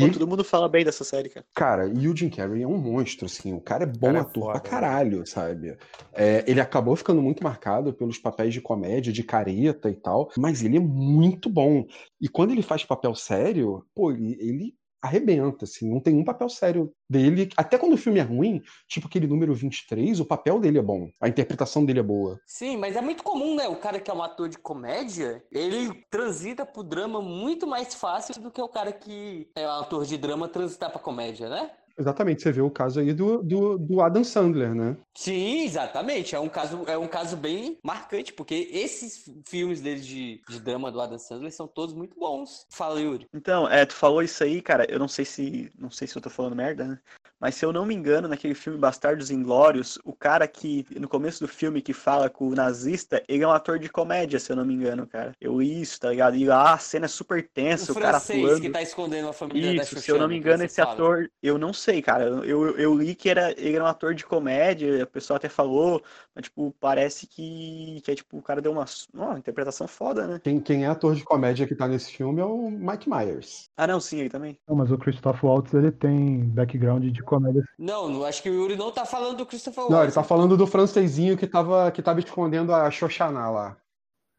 Pô, 0.00 0.10
todo 0.10 0.26
mundo 0.26 0.42
fala 0.42 0.68
bem 0.68 0.84
dessa 0.84 1.04
série, 1.04 1.28
cara. 1.28 1.46
Cara, 1.54 1.86
e 1.86 2.08
o 2.08 2.16
Jim 2.16 2.28
Carrey 2.28 2.62
é 2.62 2.66
um 2.66 2.76
monstro, 2.76 3.26
assim. 3.26 3.52
O 3.52 3.60
cara 3.60 3.84
é 3.84 3.86
bom 3.86 4.08
cara 4.08 4.18
é 4.18 4.20
ator 4.20 4.42
foda, 4.42 4.60
pra 4.60 4.62
né? 4.62 4.68
caralho, 4.68 5.26
sabe? 5.26 5.76
É, 6.12 6.44
ele 6.48 6.60
acabou 6.60 6.96
ficando 6.96 7.22
muito 7.22 7.44
marcado 7.44 7.92
pelos 7.92 8.18
papéis 8.18 8.52
de 8.52 8.60
comédia, 8.60 9.12
de 9.12 9.22
careta 9.22 9.88
e 9.88 9.94
tal, 9.94 10.30
mas 10.36 10.62
ele 10.62 10.78
é 10.78 10.80
muito 10.80 11.48
bom. 11.48 11.86
E 12.20 12.28
quando 12.28 12.50
ele 12.50 12.62
faz 12.62 12.84
papel 12.84 13.14
sério, 13.14 13.86
pô, 13.94 14.10
ele, 14.10 14.36
ele 14.40 14.74
arrebenta, 15.04 15.64
assim. 15.64 15.88
Não 15.88 16.00
tem 16.00 16.16
um 16.16 16.24
papel 16.24 16.48
sério 16.48 16.92
dele. 17.08 17.50
Até 17.56 17.78
quando 17.78 17.92
o 17.92 17.98
filme 17.98 18.18
é 18.18 18.22
ruim, 18.22 18.62
tipo 18.88 19.06
aquele 19.06 19.26
número 19.26 19.54
23, 19.54 20.18
o 20.20 20.24
papel 20.24 20.58
dele 20.58 20.78
é 20.78 20.82
bom. 20.82 21.10
A 21.20 21.28
interpretação 21.28 21.84
dele 21.84 22.00
é 22.00 22.02
boa. 22.02 22.40
Sim, 22.46 22.76
mas 22.78 22.96
é 22.96 23.00
muito 23.00 23.22
comum, 23.22 23.54
né? 23.54 23.68
O 23.68 23.76
cara 23.76 24.00
que 24.00 24.10
é 24.10 24.14
um 24.14 24.22
ator 24.22 24.48
de 24.48 24.58
comédia, 24.58 25.44
ele 25.52 25.92
transita 26.10 26.64
pro 26.64 26.82
drama 26.82 27.20
muito 27.20 27.66
mais 27.66 27.94
fácil 27.94 28.40
do 28.40 28.50
que 28.50 28.60
o 28.60 28.68
cara 28.68 28.92
que 28.92 29.48
é 29.54 29.66
um 29.66 29.80
ator 29.80 30.04
de 30.04 30.16
drama 30.16 30.48
transitar 30.48 30.90
pra 30.90 30.98
comédia, 30.98 31.48
né? 31.48 31.70
Exatamente, 31.96 32.42
você 32.42 32.50
vê 32.50 32.60
o 32.60 32.70
caso 32.70 32.98
aí 32.98 33.12
do, 33.12 33.42
do, 33.42 33.78
do 33.78 34.00
Adam 34.00 34.24
Sandler, 34.24 34.74
né? 34.74 34.96
Sim, 35.14 35.62
exatamente. 35.64 36.34
É 36.34 36.40
um 36.40 36.48
caso, 36.48 36.84
é 36.86 36.98
um 36.98 37.06
caso 37.06 37.36
bem 37.36 37.78
marcante, 37.84 38.32
porque 38.32 38.68
esses 38.72 39.30
filmes 39.46 39.80
dele 39.80 40.00
de, 40.00 40.42
de 40.48 40.60
drama 40.60 40.90
do 40.90 41.00
Adam 41.00 41.18
Sandler 41.18 41.52
são 41.52 41.68
todos 41.68 41.94
muito 41.94 42.18
bons. 42.18 42.66
Fala, 42.70 43.00
Yuri. 43.00 43.28
Então, 43.32 43.68
é, 43.68 43.86
tu 43.86 43.94
falou 43.94 44.22
isso 44.22 44.42
aí, 44.42 44.60
cara. 44.60 44.84
Eu 44.90 44.98
não 44.98 45.08
sei 45.08 45.24
se. 45.24 45.70
Não 45.78 45.90
sei 45.90 46.08
se 46.08 46.16
eu 46.16 46.22
tô 46.22 46.28
falando 46.28 46.56
merda, 46.56 46.84
né? 46.84 46.98
Mas 47.44 47.56
se 47.56 47.64
eu 47.66 47.74
não 47.74 47.84
me 47.84 47.94
engano, 47.94 48.26
naquele 48.26 48.54
filme 48.54 48.78
Bastardos 48.78 49.30
Inglórios, 49.30 49.98
o 50.02 50.14
cara 50.14 50.48
que, 50.48 50.86
no 50.98 51.06
começo 51.06 51.40
do 51.40 51.46
filme, 51.46 51.82
que 51.82 51.92
fala 51.92 52.30
com 52.30 52.48
o 52.48 52.54
nazista, 52.54 53.22
ele 53.28 53.44
é 53.44 53.46
um 53.46 53.50
ator 53.50 53.78
de 53.78 53.90
comédia, 53.90 54.40
se 54.40 54.50
eu 54.50 54.56
não 54.56 54.64
me 54.64 54.72
engano, 54.72 55.06
cara. 55.06 55.32
Eu 55.38 55.60
li 55.60 55.82
isso, 55.82 56.00
tá 56.00 56.08
ligado? 56.08 56.36
E 56.36 56.50
ah, 56.50 56.72
a 56.72 56.78
cena 56.78 57.04
é 57.04 57.08
super 57.08 57.46
tensa, 57.46 57.92
o 57.92 57.96
o, 57.96 58.00
cara 58.00 58.18
francês 58.18 58.40
pulando. 58.40 58.60
que 58.62 58.70
tá 58.70 58.80
escondendo 58.80 59.28
a 59.28 59.32
família 59.34 59.74
da 59.74 59.82
Isso, 59.82 60.00
se 60.00 60.10
eu 60.10 60.18
não 60.18 60.26
me 60.26 60.38
engano, 60.38 60.64
esse 60.64 60.76
fala. 60.76 60.94
ator, 60.94 61.30
eu 61.42 61.58
não 61.58 61.74
sei, 61.74 62.00
cara. 62.00 62.24
Eu, 62.24 62.44
eu, 62.46 62.78
eu 62.78 62.94
li 62.94 63.14
que 63.14 63.28
era, 63.28 63.50
ele 63.60 63.74
era 63.74 63.84
um 63.84 63.88
ator 63.88 64.14
de 64.14 64.24
comédia, 64.24 65.02
a 65.02 65.06
pessoa 65.06 65.36
até 65.36 65.50
falou, 65.50 66.02
mas, 66.34 66.44
tipo, 66.44 66.74
parece 66.80 67.26
que, 67.26 68.00
que 68.02 68.10
é, 68.10 68.14
tipo, 68.14 68.38
o 68.38 68.42
cara 68.42 68.62
deu 68.62 68.72
uma, 68.72 68.86
uma 69.12 69.38
interpretação 69.38 69.86
foda, 69.86 70.26
né? 70.26 70.40
Quem, 70.42 70.58
quem 70.60 70.84
é 70.84 70.86
ator 70.86 71.14
de 71.14 71.22
comédia 71.22 71.66
que 71.66 71.74
tá 71.74 71.86
nesse 71.86 72.10
filme 72.10 72.40
é 72.40 72.44
o 72.46 72.70
Mike 72.70 73.06
Myers. 73.06 73.68
Ah, 73.76 73.86
não, 73.86 74.00
sim, 74.00 74.20
ele 74.20 74.30
também. 74.30 74.58
Não, 74.66 74.74
mas 74.74 74.90
o 74.90 74.96
Christoph 74.96 75.44
Waltz, 75.44 75.74
ele 75.74 75.92
tem 75.92 76.38
background 76.46 77.04
de 77.04 77.22
comédia. 77.22 77.33
Não, 77.78 78.08
não, 78.08 78.24
acho 78.24 78.42
que 78.42 78.50
o 78.50 78.54
Yuri 78.54 78.76
não 78.76 78.90
tá 78.90 79.04
falando 79.04 79.38
do 79.38 79.46
Christopher 79.46 79.90
Não, 79.90 80.02
ele 80.02 80.12
tá 80.12 80.22
falando 80.22 80.56
do 80.56 80.66
francesinho 80.66 81.36
que 81.36 81.46
tava, 81.46 81.90
que 81.90 82.02
tava 82.02 82.20
escondendo 82.20 82.74
a 82.74 82.90
Xoxana 82.90 83.50
lá. 83.50 83.76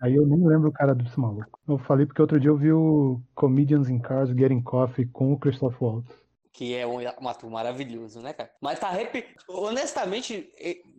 Aí 0.02 0.16
eu 0.16 0.26
nem 0.26 0.46
lembro 0.46 0.70
o 0.70 0.74
cara 0.74 0.94
desse 0.94 1.20
maluco. 1.20 1.60
Eu 1.68 1.78
falei 1.78 2.06
porque 2.06 2.22
outro 2.22 2.40
dia 2.40 2.50
eu 2.50 2.58
vi 2.58 2.72
o 2.72 3.22
Comedians 3.34 3.90
in 3.90 4.00
Cars 4.00 4.30
Getting 4.30 4.62
Coffee 4.62 5.06
com 5.06 5.32
o 5.32 5.40
Christoph 5.40 5.82
Waltz. 5.82 6.14
Que 6.52 6.76
é 6.76 6.86
um, 6.86 7.00
um 7.00 7.28
ator 7.28 7.50
maravilhoso, 7.50 8.22
né, 8.22 8.34
cara? 8.34 8.52
Mas 8.62 8.80
tá 8.80 8.90
rep... 8.90 9.26
Honestamente, 9.50 10.50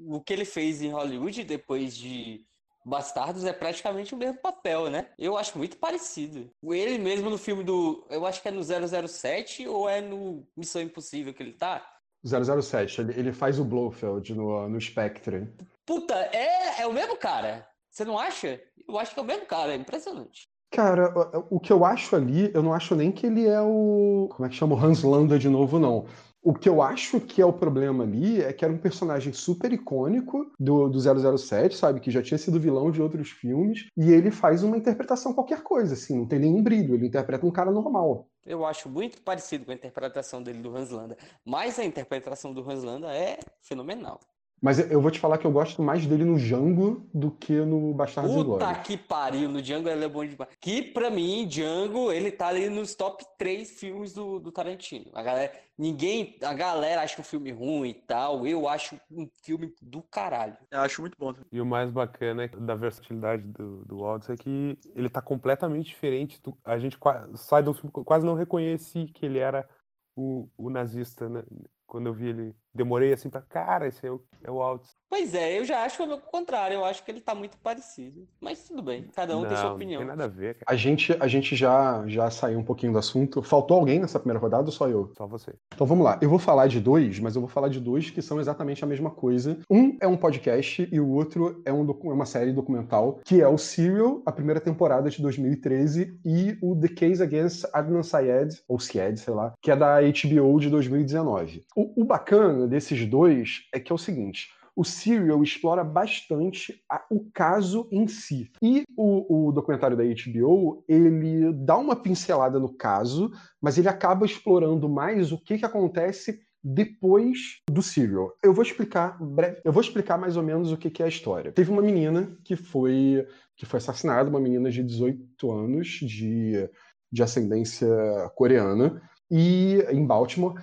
o 0.06 0.20
que 0.20 0.32
ele 0.32 0.44
fez 0.44 0.82
em 0.82 0.90
Hollywood 0.90 1.44
depois 1.44 1.96
de 1.96 2.44
Bastardos 2.86 3.44
é 3.44 3.52
praticamente 3.52 4.14
o 4.14 4.16
mesmo 4.16 4.38
papel, 4.38 4.88
né? 4.88 5.08
Eu 5.18 5.36
acho 5.36 5.58
muito 5.58 5.76
parecido. 5.76 6.48
Ele 6.62 6.98
mesmo 6.98 7.28
no 7.28 7.36
filme 7.36 7.64
do. 7.64 8.06
Eu 8.08 8.24
acho 8.24 8.40
que 8.40 8.46
é 8.46 8.52
no 8.52 8.62
007 8.62 9.66
ou 9.66 9.88
é 9.88 10.00
no 10.00 10.46
Missão 10.56 10.80
Impossível 10.80 11.34
que 11.34 11.42
ele 11.42 11.52
tá? 11.52 11.84
007, 12.24 13.00
ele, 13.00 13.18
ele 13.18 13.32
faz 13.32 13.58
o 13.58 13.64
Blofeld 13.64 14.32
no, 14.34 14.68
no 14.68 14.80
Spectre. 14.80 15.48
Puta, 15.84 16.14
é, 16.32 16.82
é 16.82 16.86
o 16.86 16.92
mesmo 16.92 17.16
cara. 17.16 17.66
Você 17.90 18.04
não 18.04 18.16
acha? 18.16 18.60
Eu 18.88 18.96
acho 19.00 19.14
que 19.14 19.18
é 19.18 19.22
o 19.22 19.26
mesmo 19.26 19.46
cara, 19.46 19.72
é 19.72 19.76
impressionante. 19.76 20.48
Cara, 20.70 21.12
o, 21.50 21.56
o 21.56 21.60
que 21.60 21.72
eu 21.72 21.84
acho 21.84 22.14
ali, 22.14 22.52
eu 22.54 22.62
não 22.62 22.72
acho 22.72 22.94
nem 22.94 23.10
que 23.10 23.26
ele 23.26 23.48
é 23.48 23.60
o. 23.60 24.28
Como 24.30 24.46
é 24.46 24.48
que 24.48 24.54
chama? 24.54 24.76
O 24.76 24.78
Hans 24.78 25.02
Landa 25.02 25.38
de 25.40 25.48
novo, 25.48 25.80
não. 25.80 26.06
O 26.46 26.54
que 26.54 26.68
eu 26.68 26.80
acho 26.80 27.20
que 27.20 27.42
é 27.42 27.44
o 27.44 27.52
problema 27.52 28.04
ali 28.04 28.40
é 28.40 28.52
que 28.52 28.64
era 28.64 28.72
um 28.72 28.78
personagem 28.78 29.32
super 29.32 29.72
icônico 29.72 30.48
do, 30.56 30.88
do 30.88 31.36
007, 31.36 31.76
sabe? 31.76 31.98
Que 31.98 32.08
já 32.08 32.22
tinha 32.22 32.38
sido 32.38 32.60
vilão 32.60 32.88
de 32.88 33.02
outros 33.02 33.30
filmes. 33.30 33.88
E 33.96 34.12
ele 34.12 34.30
faz 34.30 34.62
uma 34.62 34.76
interpretação 34.76 35.34
qualquer 35.34 35.64
coisa, 35.64 35.94
assim, 35.94 36.16
não 36.16 36.24
tem 36.24 36.38
nenhum 36.38 36.62
brilho. 36.62 36.94
Ele 36.94 37.08
interpreta 37.08 37.44
um 37.44 37.50
cara 37.50 37.72
normal. 37.72 38.28
Eu 38.44 38.64
acho 38.64 38.88
muito 38.88 39.20
parecido 39.22 39.64
com 39.64 39.72
a 39.72 39.74
interpretação 39.74 40.40
dele 40.40 40.60
do 40.60 40.72
Hans 40.76 40.90
Landa. 40.90 41.16
Mas 41.44 41.80
a 41.80 41.84
interpretação 41.84 42.54
do 42.54 42.60
Hans 42.70 42.84
Landa 42.84 43.12
é 43.12 43.40
fenomenal. 43.60 44.20
Mas 44.62 44.78
eu- 44.90 45.00
vou 45.02 45.10
te 45.10 45.20
falar 45.20 45.36
que 45.36 45.46
eu 45.46 45.52
gosto 45.52 45.82
mais 45.82 46.06
dele 46.06 46.24
no 46.24 46.38
Django 46.38 47.06
do 47.12 47.30
que 47.30 47.52
no 47.52 47.92
Bastardos 47.92 48.32
Puta 48.32 48.42
Inglórios. 48.44 48.86
que 48.86 48.96
pariu, 48.96 49.48
no 49.50 49.60
Django 49.60 49.88
ele 49.88 50.04
é 50.04 50.08
bom 50.08 50.24
demais. 50.24 50.50
Que 50.60 50.80
pra 50.82 51.10
mim, 51.10 51.46
Django, 51.46 52.10
ele 52.10 52.30
tá 52.32 52.48
ali 52.48 52.68
nos 52.70 52.94
top 52.94 53.22
3 53.38 53.70
filmes 53.78 54.14
do, 54.14 54.40
do 54.40 54.50
Tarantino. 54.50 55.06
A 55.12 55.22
galera, 55.22 55.52
ninguém, 55.76 56.38
a 56.42 56.54
galera 56.54 57.02
acha 57.02 57.20
um 57.20 57.24
filme 57.24 57.52
ruim 57.52 57.90
e 57.90 57.94
tal. 57.94 58.46
Eu 58.46 58.66
acho 58.66 58.98
um 59.10 59.28
filme 59.42 59.74
do 59.82 60.02
caralho. 60.02 60.56
Eu 60.70 60.80
acho 60.80 61.02
muito 61.02 61.16
bom. 61.18 61.34
E 61.52 61.60
o 61.60 61.66
mais 61.66 61.90
bacana 61.90 62.44
é 62.44 62.48
da 62.48 62.74
versatilidade 62.74 63.42
do, 63.46 63.84
do 63.84 63.98
Waltz 63.98 64.30
é 64.30 64.36
que 64.36 64.78
ele 64.94 65.10
tá 65.10 65.20
completamente 65.20 65.86
diferente. 65.88 66.40
do- 66.42 66.56
a 66.64 66.78
gente 66.78 66.96
qua- 66.96 67.28
sai 67.34 67.62
do 67.62 67.74
filme, 67.74 67.90
quase 67.92 68.24
não 68.24 68.34
reconheci 68.34 69.04
que 69.14 69.26
ele 69.26 69.38
era 69.38 69.68
o, 70.16 70.48
o 70.56 70.70
nazista, 70.70 71.28
né? 71.28 71.42
Quando 71.86 72.06
eu 72.06 72.14
vi 72.14 72.28
ele, 72.28 72.54
demorei 72.76 73.12
assim 73.12 73.28
pra. 73.28 73.40
Cara, 73.42 73.88
esse 73.88 74.06
é 74.06 74.10
o, 74.10 74.20
é 74.44 74.50
o 74.50 74.56
Waltz. 74.56 74.94
Pois 75.08 75.34
é, 75.34 75.58
eu 75.58 75.64
já 75.64 75.84
acho 75.84 76.02
o 76.02 76.20
contrário. 76.20 76.74
Eu 76.74 76.84
acho 76.84 77.04
que 77.04 77.10
ele 77.10 77.20
tá 77.20 77.34
muito 77.34 77.56
parecido. 77.58 78.26
Mas 78.40 78.64
tudo 78.64 78.82
bem, 78.82 79.06
cada 79.14 79.36
um 79.36 79.46
tem 79.46 79.56
sua 79.56 79.68
Não, 79.68 79.74
opinião. 79.74 80.00
Não 80.00 80.08
tem 80.08 80.16
nada 80.16 80.24
a 80.24 80.34
ver, 80.34 80.54
cara. 80.54 80.64
A 80.66 80.76
gente, 80.76 81.16
a 81.18 81.26
gente 81.26 81.56
já, 81.56 82.04
já 82.06 82.30
saiu 82.30 82.58
um 82.58 82.64
pouquinho 82.64 82.92
do 82.92 82.98
assunto. 82.98 83.42
Faltou 83.42 83.78
alguém 83.78 84.00
nessa 84.00 84.18
primeira 84.18 84.38
rodada 84.38 84.66
ou 84.66 84.72
só 84.72 84.88
eu? 84.88 85.10
Só 85.16 85.26
você. 85.26 85.54
Então 85.74 85.86
vamos 85.86 86.04
lá. 86.04 86.18
Eu 86.20 86.28
vou 86.28 86.38
falar 86.38 86.66
de 86.66 86.80
dois, 86.80 87.18
mas 87.20 87.34
eu 87.34 87.40
vou 87.40 87.48
falar 87.48 87.68
de 87.68 87.80
dois 87.80 88.10
que 88.10 88.20
são 88.20 88.40
exatamente 88.40 88.84
a 88.84 88.86
mesma 88.86 89.10
coisa. 89.10 89.58
Um 89.70 89.96
é 90.00 90.06
um 90.06 90.16
podcast 90.16 90.88
e 90.90 91.00
o 91.00 91.08
outro 91.08 91.62
é, 91.64 91.72
um 91.72 91.86
é 91.88 92.12
uma 92.12 92.26
série 92.26 92.52
documental, 92.52 93.20
que 93.24 93.40
é 93.40 93.48
o 93.48 93.56
Serial, 93.56 94.22
a 94.26 94.32
primeira 94.32 94.60
temporada 94.60 95.08
de 95.08 95.22
2013, 95.22 96.18
e 96.24 96.58
o 96.60 96.74
The 96.76 96.88
Case 96.88 97.22
Against 97.22 97.64
Adnan 97.72 98.02
Syed, 98.02 98.62
ou 98.68 98.78
Syed, 98.78 99.18
sei 99.20 99.34
lá, 99.34 99.54
que 99.62 99.70
é 99.70 99.76
da 99.76 100.00
HBO 100.00 100.60
de 100.60 100.68
2019. 100.68 101.64
O, 101.76 102.02
o 102.02 102.04
bacana 102.04 102.65
desses 102.66 103.06
dois 103.06 103.62
é 103.72 103.80
que 103.80 103.92
é 103.92 103.94
o 103.94 103.98
seguinte. 103.98 104.48
O 104.74 104.84
Serial 104.84 105.42
explora 105.42 105.82
bastante 105.82 106.82
a- 106.90 107.02
o 107.10 107.30
caso 107.32 107.88
em 107.90 108.06
si. 108.06 108.50
E 108.62 108.82
o, 108.94 109.48
o 109.48 109.52
documentário 109.52 109.96
da 109.96 110.04
HBO, 110.04 110.84
ele 110.86 111.50
dá 111.54 111.78
uma 111.78 111.96
pincelada 111.96 112.58
no 112.60 112.68
caso, 112.68 113.30
mas 113.60 113.78
ele 113.78 113.88
acaba 113.88 114.26
explorando 114.26 114.86
mais 114.86 115.32
o 115.32 115.38
que, 115.38 115.56
que 115.56 115.64
acontece 115.64 116.40
depois 116.62 117.60
do 117.70 117.80
Serial. 117.80 118.32
Eu 118.42 118.52
vou 118.52 118.62
explicar 118.62 119.16
breve, 119.22 119.60
eu 119.64 119.72
vou 119.72 119.80
explicar 119.80 120.18
mais 120.18 120.36
ou 120.36 120.42
menos 120.42 120.72
o 120.72 120.76
que, 120.76 120.90
que 120.90 121.02
é 121.02 121.06
a 121.06 121.08
história. 121.08 121.52
Teve 121.52 121.70
uma 121.70 121.80
menina 121.80 122.36
que 122.44 122.56
foi 122.56 123.26
que 123.56 123.64
foi 123.64 123.78
assassinada, 123.78 124.28
uma 124.28 124.40
menina 124.40 124.70
de 124.70 124.82
18 124.82 125.50
anos 125.50 125.88
de, 125.88 126.68
de 127.10 127.22
ascendência 127.22 127.88
coreana 128.34 129.00
e 129.30 129.78
em 129.90 130.04
Baltimore. 130.06 130.54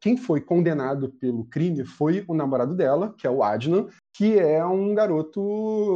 Quem 0.00 0.16
foi 0.16 0.40
condenado 0.40 1.10
pelo 1.10 1.44
crime 1.44 1.84
foi 1.84 2.24
o 2.28 2.34
namorado 2.34 2.74
dela, 2.74 3.14
que 3.16 3.26
é 3.26 3.30
o 3.30 3.42
Adnan, 3.42 3.86
que 4.14 4.38
é 4.38 4.64
um 4.64 4.94
garoto 4.94 5.40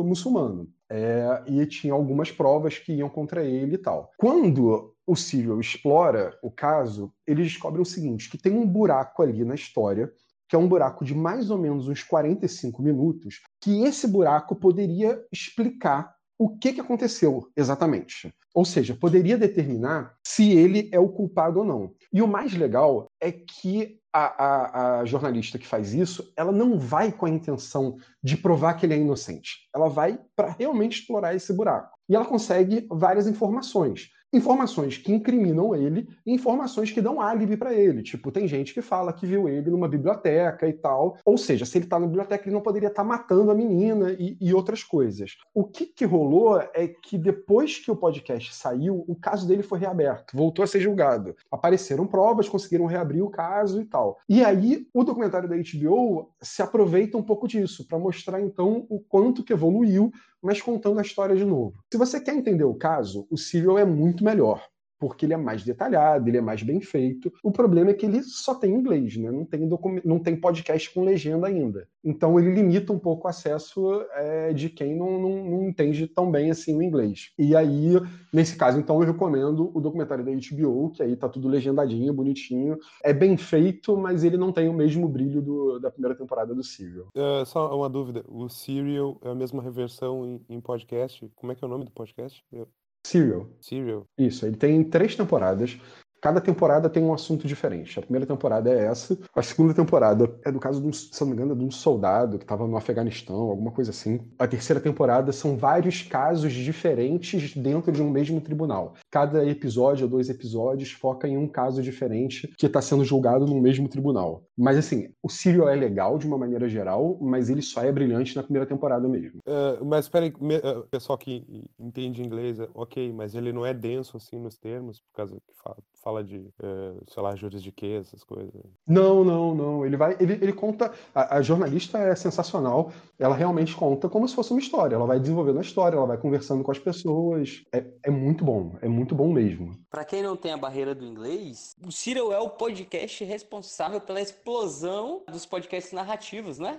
muçulmano. 0.06 0.68
É, 0.88 1.42
e 1.46 1.66
tinha 1.66 1.92
algumas 1.92 2.30
provas 2.30 2.78
que 2.78 2.92
iam 2.92 3.08
contra 3.08 3.44
ele 3.44 3.74
e 3.74 3.78
tal. 3.78 4.12
Quando 4.16 4.94
o 5.06 5.16
Serial 5.16 5.60
explora 5.60 6.38
o 6.42 6.50
caso, 6.50 7.12
eles 7.26 7.48
descobrem 7.48 7.82
o 7.82 7.86
seguinte: 7.86 8.30
que 8.30 8.38
tem 8.38 8.52
um 8.52 8.66
buraco 8.66 9.22
ali 9.22 9.44
na 9.44 9.54
história, 9.54 10.12
que 10.48 10.54
é 10.54 10.58
um 10.58 10.68
buraco 10.68 11.04
de 11.04 11.14
mais 11.14 11.50
ou 11.50 11.58
menos 11.58 11.88
uns 11.88 12.02
45 12.02 12.82
minutos, 12.82 13.40
que 13.60 13.82
esse 13.82 14.06
buraco 14.06 14.54
poderia 14.54 15.20
explicar 15.32 16.15
o 16.38 16.56
que, 16.56 16.72
que 16.72 16.80
aconteceu 16.80 17.50
exatamente. 17.56 18.32
Ou 18.54 18.64
seja, 18.64 18.94
poderia 18.94 19.38
determinar 19.38 20.14
se 20.26 20.52
ele 20.52 20.88
é 20.92 20.98
o 20.98 21.08
culpado 21.08 21.60
ou 21.60 21.64
não. 21.64 21.94
E 22.12 22.22
o 22.22 22.28
mais 22.28 22.54
legal 22.54 23.06
é 23.20 23.30
que 23.32 23.98
a, 24.12 24.44
a, 24.44 25.00
a 25.00 25.04
jornalista 25.04 25.58
que 25.58 25.66
faz 25.66 25.92
isso, 25.92 26.32
ela 26.36 26.50
não 26.50 26.78
vai 26.78 27.12
com 27.12 27.26
a 27.26 27.30
intenção 27.30 27.98
de 28.22 28.36
provar 28.36 28.74
que 28.74 28.86
ele 28.86 28.94
é 28.94 28.98
inocente. 28.98 29.68
Ela 29.74 29.88
vai 29.88 30.18
para 30.34 30.56
realmente 30.58 31.00
explorar 31.00 31.34
esse 31.34 31.52
buraco. 31.52 31.96
E 32.08 32.14
ela 32.14 32.24
consegue 32.24 32.86
várias 32.90 33.26
informações. 33.26 34.08
Informações 34.36 34.98
que 34.98 35.10
incriminam 35.10 35.74
ele 35.74 36.06
e 36.26 36.32
informações 36.32 36.90
que 36.90 37.00
dão 37.00 37.22
álibi 37.22 37.56
para 37.56 37.72
ele. 37.72 38.02
Tipo, 38.02 38.30
tem 38.30 38.46
gente 38.46 38.74
que 38.74 38.82
fala 38.82 39.10
que 39.10 39.24
viu 39.24 39.48
ele 39.48 39.70
numa 39.70 39.88
biblioteca 39.88 40.68
e 40.68 40.74
tal. 40.74 41.16
Ou 41.24 41.38
seja, 41.38 41.64
se 41.64 41.78
ele 41.78 41.86
tá 41.86 41.98
na 41.98 42.06
biblioteca, 42.06 42.44
ele 42.46 42.54
não 42.54 42.60
poderia 42.60 42.88
estar 42.88 43.02
matando 43.02 43.50
a 43.50 43.54
menina 43.54 44.14
e, 44.18 44.36
e 44.38 44.52
outras 44.52 44.84
coisas. 44.84 45.38
O 45.54 45.64
que, 45.64 45.86
que 45.86 46.04
rolou 46.04 46.58
é 46.58 46.86
que 46.86 47.16
depois 47.16 47.78
que 47.78 47.90
o 47.90 47.96
podcast 47.96 48.54
saiu, 48.54 49.06
o 49.08 49.16
caso 49.16 49.48
dele 49.48 49.62
foi 49.62 49.78
reaberto, 49.78 50.36
voltou 50.36 50.62
a 50.62 50.66
ser 50.66 50.80
julgado. 50.80 51.34
Apareceram 51.50 52.06
provas, 52.06 52.46
conseguiram 52.46 52.84
reabrir 52.84 53.22
o 53.22 53.30
caso 53.30 53.80
e 53.80 53.86
tal. 53.86 54.18
E 54.28 54.44
aí, 54.44 54.86
o 54.92 55.02
documentário 55.02 55.48
da 55.48 55.56
HBO 55.56 56.30
se 56.42 56.60
aproveita 56.60 57.16
um 57.16 57.22
pouco 57.22 57.48
disso, 57.48 57.86
para 57.88 57.98
mostrar 57.98 58.42
então 58.42 58.86
o 58.90 59.00
quanto 59.00 59.42
que 59.42 59.54
evoluiu, 59.54 60.12
mas 60.42 60.62
contando 60.62 60.98
a 60.98 61.02
história 61.02 61.34
de 61.34 61.44
novo. 61.44 61.74
Se 61.90 61.98
você 61.98 62.20
quer 62.20 62.34
entender 62.34 62.64
o 62.64 62.74
caso, 62.74 63.26
o 63.30 63.36
Serial 63.36 63.78
é 63.78 63.84
muito 63.84 64.22
melhor. 64.26 64.60
porque 64.98 65.26
ele 65.26 65.34
é 65.34 65.36
mais 65.36 65.62
detalhado, 65.62 66.28
ele 66.28 66.38
é 66.38 66.40
mais 66.40 66.62
bem 66.62 66.80
feito. 66.80 67.32
O 67.42 67.50
problema 67.50 67.90
é 67.90 67.94
que 67.94 68.06
ele 68.06 68.22
só 68.22 68.54
tem 68.54 68.72
inglês, 68.72 69.16
né? 69.16 69.30
Não 69.30 69.44
tem, 69.44 69.68
não 70.04 70.18
tem 70.18 70.36
podcast 70.36 70.92
com 70.92 71.04
legenda 71.04 71.46
ainda. 71.46 71.86
Então 72.02 72.38
ele 72.38 72.54
limita 72.54 72.92
um 72.92 72.98
pouco 72.98 73.26
o 73.26 73.30
acesso 73.30 74.02
é, 74.12 74.52
de 74.52 74.70
quem 74.70 74.96
não, 74.96 75.20
não, 75.20 75.44
não, 75.44 75.68
entende 75.68 76.06
tão 76.06 76.30
bem 76.30 76.50
assim 76.50 76.76
o 76.76 76.82
inglês. 76.82 77.32
E 77.38 77.54
aí, 77.54 78.00
nesse 78.32 78.56
caso, 78.56 78.78
então, 78.78 79.00
eu 79.00 79.06
recomendo 79.06 79.70
o 79.74 79.80
documentário 79.80 80.24
da 80.24 80.30
HBO, 80.30 80.90
que 80.90 81.02
aí 81.02 81.14
tá 81.16 81.28
tudo 81.28 81.48
legendadinho, 81.48 82.14
bonitinho. 82.14 82.78
É 83.02 83.12
bem 83.12 83.36
feito, 83.36 83.96
mas 83.96 84.24
ele 84.24 84.36
não 84.36 84.52
tem 84.52 84.68
o 84.68 84.72
mesmo 84.72 85.08
brilho 85.08 85.42
do, 85.42 85.78
da 85.78 85.90
primeira 85.90 86.16
temporada 86.16 86.54
do 86.54 86.62
Serial. 86.62 87.08
Uh, 87.14 87.44
só 87.44 87.76
uma 87.76 87.90
dúvida: 87.90 88.24
o 88.28 88.48
Serial 88.48 89.18
é 89.22 89.28
a 89.28 89.34
mesma 89.34 89.62
reversão 89.62 90.24
em, 90.24 90.56
em 90.56 90.60
podcast? 90.60 91.30
Como 91.34 91.52
é 91.52 91.54
que 91.54 91.62
é 91.62 91.66
o 91.66 91.70
nome 91.70 91.84
do 91.84 91.90
podcast? 91.90 92.42
Eu... 92.50 92.66
Serial. 93.06 93.48
Serial. 93.60 94.04
Isso, 94.18 94.46
ele 94.46 94.56
tem 94.56 94.82
três 94.88 95.14
temporadas. 95.14 95.78
Cada 96.20 96.40
temporada 96.40 96.88
tem 96.88 97.02
um 97.02 97.12
assunto 97.12 97.46
diferente. 97.46 97.98
A 97.98 98.02
primeira 98.02 98.26
temporada 98.26 98.70
é 98.70 98.86
essa. 98.86 99.18
A 99.34 99.42
segunda 99.42 99.74
temporada 99.74 100.34
é 100.44 100.50
do 100.50 100.58
caso 100.58 100.80
de 100.80 100.88
um, 100.88 100.92
se 100.92 101.20
não 101.20 101.28
me 101.28 101.34
engano, 101.34 101.56
de 101.56 101.64
um 101.64 101.70
soldado 101.70 102.38
que 102.38 102.44
estava 102.44 102.66
no 102.66 102.76
Afeganistão, 102.76 103.36
alguma 103.36 103.70
coisa 103.70 103.90
assim. 103.90 104.20
A 104.38 104.46
terceira 104.46 104.80
temporada 104.80 105.32
são 105.32 105.56
vários 105.56 106.02
casos 106.02 106.52
diferentes 106.52 107.54
dentro 107.54 107.92
de 107.92 108.02
um 108.02 108.10
mesmo 108.10 108.40
tribunal. 108.40 108.94
Cada 109.10 109.44
episódio 109.46 110.04
ou 110.04 110.10
dois 110.10 110.28
episódios 110.28 110.92
foca 110.92 111.28
em 111.28 111.36
um 111.36 111.46
caso 111.46 111.82
diferente 111.82 112.52
que 112.58 112.66
está 112.66 112.80
sendo 112.80 113.04
julgado 113.04 113.46
no 113.46 113.60
mesmo 113.60 113.88
tribunal. 113.88 114.44
Mas 114.56 114.78
assim, 114.78 115.08
o 115.22 115.28
Serial 115.28 115.68
é 115.68 115.74
legal 115.74 116.18
de 116.18 116.26
uma 116.26 116.38
maneira 116.38 116.68
geral, 116.68 117.18
mas 117.20 117.50
ele 117.50 117.62
só 117.62 117.82
é 117.82 117.92
brilhante 117.92 118.34
na 118.34 118.42
primeira 118.42 118.66
temporada 118.66 119.06
mesmo. 119.08 119.40
Uh, 119.46 119.84
mas 119.84 120.06
espera 120.06 120.24
aí, 120.24 120.30
uh, 120.32 120.86
pessoal 120.90 121.18
que 121.18 121.44
entende 121.78 122.22
inglês, 122.22 122.58
ok, 122.74 123.12
mas 123.12 123.34
ele 123.34 123.52
não 123.52 123.64
é 123.64 123.74
denso 123.74 124.16
assim 124.16 124.38
nos 124.38 124.56
termos, 124.56 125.00
por 125.00 125.16
causa 125.16 125.34
que 125.34 125.54
fala 125.62 125.76
fala 126.06 126.22
de, 126.22 126.36
uh, 126.36 127.02
sei 127.12 127.20
lá, 127.20 127.34
juridiquês, 127.34 128.06
essas 128.06 128.22
coisas. 128.22 128.54
Não, 128.86 129.24
não, 129.24 129.52
não. 129.56 129.84
Ele 129.84 129.96
vai, 129.96 130.16
ele, 130.20 130.34
ele 130.34 130.52
conta. 130.52 130.92
A, 131.12 131.38
a, 131.38 131.42
jornalista 131.42 131.98
é 131.98 132.14
sensacional. 132.14 132.92
Ela 133.18 133.34
realmente 133.34 133.74
conta 133.74 134.08
como 134.08 134.28
se 134.28 134.36
fosse 134.36 134.52
uma 134.52 134.60
história. 134.60 134.94
Ela 134.94 135.04
vai 135.04 135.18
desenvolvendo 135.18 135.58
a 135.58 135.62
história, 135.62 135.96
ela 135.96 136.06
vai 136.06 136.16
conversando 136.16 136.62
com 136.62 136.70
as 136.70 136.78
pessoas. 136.78 137.64
É, 137.74 137.84
é 138.04 138.10
muito 138.10 138.44
bom, 138.44 138.76
é 138.80 138.86
muito 138.86 139.16
bom 139.16 139.32
mesmo. 139.32 139.72
Para 139.90 140.04
quem 140.04 140.22
não 140.22 140.36
tem 140.36 140.52
a 140.52 140.56
barreira 140.56 140.94
do 140.94 141.04
inglês, 141.04 141.74
o 141.84 141.90
Cyril 141.90 142.32
é 142.32 142.38
o 142.38 142.50
podcast 142.50 143.24
responsável 143.24 144.00
pela 144.00 144.20
explosão 144.20 145.24
dos 145.28 145.44
podcasts 145.44 145.92
narrativos, 145.92 146.60
né? 146.60 146.78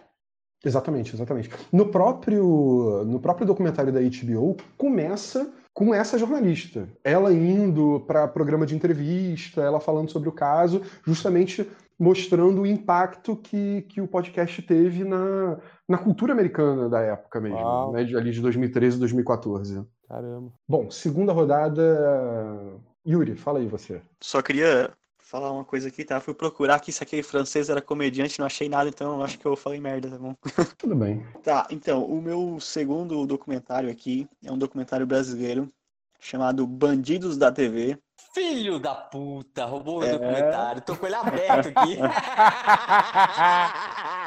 Exatamente, 0.63 1.13
exatamente. 1.13 1.49
No 1.71 1.91
próprio, 1.91 3.03
no 3.05 3.19
próprio 3.19 3.45
documentário 3.45 3.91
da 3.91 3.99
HBO, 3.99 4.55
começa 4.77 5.53
com 5.77 5.93
essa 5.93 6.17
jornalista. 6.17 6.89
Ela 7.03 7.31
indo 7.31 8.03
para 8.07 8.27
programa 8.27 8.65
de 8.65 8.75
entrevista, 8.75 9.61
ela 9.61 9.79
falando 9.79 10.09
sobre 10.09 10.27
o 10.27 10.31
caso, 10.31 10.81
justamente 11.05 11.69
mostrando 11.99 12.61
o 12.61 12.65
impacto 12.65 13.35
que, 13.35 13.83
que 13.83 14.01
o 14.01 14.07
podcast 14.07 14.59
teve 14.63 15.03
na, 15.03 15.59
na 15.87 15.99
cultura 15.99 16.33
americana 16.33 16.89
da 16.89 17.01
época 17.01 17.39
mesmo, 17.39 17.91
né, 17.91 18.01
ali 18.01 18.31
de 18.31 18.41
2013 18.41 18.97
e 18.97 18.99
2014. 19.01 19.85
Caramba. 20.09 20.51
Bom, 20.67 20.89
segunda 20.89 21.31
rodada. 21.31 22.81
Yuri, 23.05 23.35
fala 23.35 23.59
aí 23.59 23.67
você. 23.67 24.01
Só 24.19 24.41
queria 24.41 24.89
falar 25.27 25.51
uma 25.51 25.65
coisa 25.65 25.89
aqui, 25.89 26.05
tá? 26.05 26.21
Fui 26.21 26.33
procurar 26.33 26.79
que 26.79 26.91
se 26.91 27.03
aquele 27.03 27.21
francês 27.21 27.69
era 27.69 27.81
comediante, 27.81 28.39
não 28.39 28.45
achei 28.45 28.69
nada, 28.69 28.89
então 28.89 29.21
acho 29.21 29.37
que 29.37 29.45
eu 29.45 29.57
falei 29.57 29.79
merda, 29.79 30.09
tá 30.09 30.17
bom? 30.17 30.33
Tudo 30.77 30.95
bem. 30.95 31.25
Tá, 31.43 31.67
então, 31.69 32.05
o 32.05 32.21
meu 32.21 32.59
segundo 32.61 33.27
documentário 33.27 33.91
aqui 33.91 34.27
é 34.43 34.51
um 34.51 34.57
documentário 34.57 35.05
brasileiro 35.05 35.71
chamado 36.19 36.65
Bandidos 36.65 37.37
da 37.37 37.51
TV. 37.51 37.99
Filho 38.33 38.79
da 38.79 38.95
puta, 38.95 39.65
roubou 39.65 39.99
o 39.99 40.03
é... 40.03 40.13
documentário, 40.13 40.81
tô 40.81 40.95
com 40.95 41.05
ele 41.05 41.15
aberto 41.15 41.71
aqui. 41.75 41.97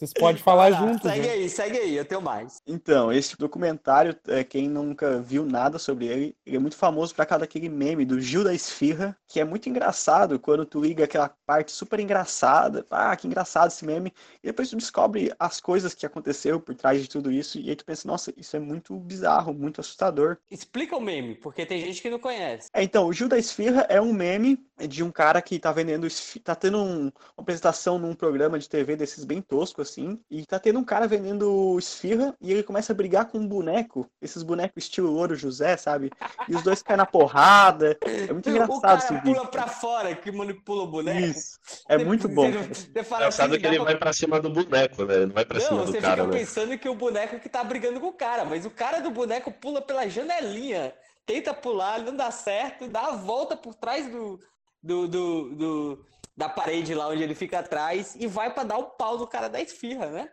Vocês 0.00 0.14
podem 0.14 0.42
falar 0.42 0.70
juntos. 0.70 1.02
Segue 1.02 1.26
né? 1.26 1.32
aí, 1.34 1.48
segue 1.50 1.78
aí, 1.78 1.94
eu 1.94 2.06
tenho 2.06 2.22
mais. 2.22 2.62
Então, 2.66 3.12
esse 3.12 3.36
documentário, 3.36 4.16
é, 4.28 4.42
quem 4.42 4.66
nunca 4.66 5.20
viu 5.20 5.44
nada 5.44 5.78
sobre 5.78 6.06
ele, 6.06 6.34
ele 6.46 6.56
é 6.56 6.58
muito 6.58 6.74
famoso 6.74 7.14
por 7.14 7.26
causa 7.26 7.40
daquele 7.40 7.68
meme 7.68 8.06
do 8.06 8.18
Gil 8.18 8.42
da 8.42 8.54
Esfirra, 8.54 9.14
que 9.28 9.38
é 9.38 9.44
muito 9.44 9.68
engraçado 9.68 10.38
quando 10.38 10.64
tu 10.64 10.80
liga 10.80 11.04
aquela 11.04 11.28
parte 11.44 11.70
super 11.70 12.00
engraçada. 12.00 12.82
Ah, 12.90 13.14
que 13.14 13.26
engraçado 13.26 13.68
esse 13.68 13.84
meme. 13.84 14.10
E 14.42 14.46
depois 14.46 14.70
tu 14.70 14.76
descobre 14.78 15.34
as 15.38 15.60
coisas 15.60 15.92
que 15.92 16.06
aconteceu 16.06 16.58
por 16.58 16.74
trás 16.74 17.02
de 17.02 17.06
tudo 17.06 17.30
isso. 17.30 17.58
E 17.58 17.68
aí 17.68 17.76
tu 17.76 17.84
pensa, 17.84 18.08
nossa, 18.08 18.32
isso 18.38 18.56
é 18.56 18.58
muito 18.58 18.98
bizarro, 18.98 19.52
muito 19.52 19.82
assustador. 19.82 20.38
Explica 20.50 20.96
o 20.96 21.00
meme, 21.00 21.34
porque 21.34 21.66
tem 21.66 21.78
gente 21.78 22.00
que 22.00 22.08
não 22.08 22.18
conhece. 22.18 22.70
É, 22.72 22.82
então, 22.82 23.06
o 23.06 23.12
Gil 23.12 23.28
da 23.28 23.38
Esfirra 23.38 23.84
é 23.90 24.00
um 24.00 24.14
meme 24.14 24.58
de 24.88 25.02
um 25.02 25.10
cara 25.10 25.42
que 25.42 25.58
tá 25.58 25.70
vendendo, 25.72 26.08
tá 26.42 26.54
tendo 26.54 26.78
um, 26.78 27.02
uma 27.04 27.12
apresentação 27.36 27.98
num 27.98 28.14
programa 28.14 28.58
de 28.58 28.66
TV 28.66 28.96
desses 28.96 29.26
bem 29.26 29.42
tosco, 29.42 29.82
assim, 29.90 30.20
e 30.30 30.46
tá 30.46 30.58
tendo 30.58 30.78
um 30.78 30.84
cara 30.84 31.06
vendendo 31.06 31.76
esfirra 31.78 32.34
e 32.40 32.52
ele 32.52 32.62
começa 32.62 32.92
a 32.92 32.96
brigar 32.96 33.26
com 33.26 33.38
um 33.38 33.46
boneco, 33.46 34.08
esses 34.22 34.42
bonecos 34.42 34.84
estilo 34.84 35.14
Ouro 35.14 35.34
José, 35.34 35.76
sabe? 35.76 36.10
E 36.48 36.54
os 36.54 36.62
dois 36.62 36.82
caem 36.82 36.98
na 36.98 37.06
porrada. 37.06 37.98
É 38.02 38.32
muito 38.32 38.48
engraçado 38.50 38.76
o 38.76 38.80
cara 38.80 39.22
pula 39.22 39.46
pra 39.46 39.66
fora 39.66 40.14
que 40.14 40.30
manipula 40.30 40.84
o 40.84 40.86
boneco. 40.86 41.18
Isso. 41.18 41.58
É 41.88 41.98
muito 41.98 42.28
bom. 42.30 42.50
Você 42.50 43.04
fala 43.04 43.26
assim, 43.26 43.58
que 43.58 43.66
ele 43.66 43.78
vai 43.80 43.96
pra 43.96 44.12
cima 44.12 44.40
do 44.40 44.50
boneco, 44.50 45.04
né? 45.04 45.26
Não 45.26 45.34
vai 45.34 45.44
pra 45.44 45.58
não, 45.58 45.66
cima 45.66 45.84
do 45.84 45.92
cara, 45.92 46.22
Não, 46.22 46.32
você 46.32 46.38
fica 46.38 46.38
pensando 46.38 46.78
que 46.78 46.88
o 46.88 46.94
boneco 46.94 47.40
que 47.40 47.48
tá 47.48 47.62
brigando 47.64 48.00
com 48.00 48.08
o 48.08 48.12
cara, 48.12 48.44
mas 48.44 48.64
o 48.64 48.70
cara 48.70 49.00
do 49.00 49.10
boneco 49.10 49.50
pula 49.50 49.82
pela 49.82 50.08
janelinha 50.08 50.94
tenta 51.26 51.54
pular, 51.54 52.00
não 52.00 52.16
dá 52.16 52.30
certo, 52.30 52.88
dá 52.88 53.06
a 53.06 53.16
volta 53.16 53.56
por 53.56 53.74
trás 53.74 54.10
do, 54.10 54.40
do, 54.82 55.06
do, 55.06 55.54
do, 55.54 56.04
da 56.40 56.48
parede 56.48 56.94
lá 56.94 57.06
onde 57.06 57.22
ele 57.22 57.34
fica 57.34 57.58
atrás 57.58 58.16
e 58.18 58.26
vai 58.26 58.52
para 58.52 58.64
dar 58.64 58.78
o 58.78 58.90
pau 58.92 59.18
do 59.18 59.26
cara 59.26 59.46
da 59.46 59.60
esfirra, 59.60 60.06
né? 60.06 60.32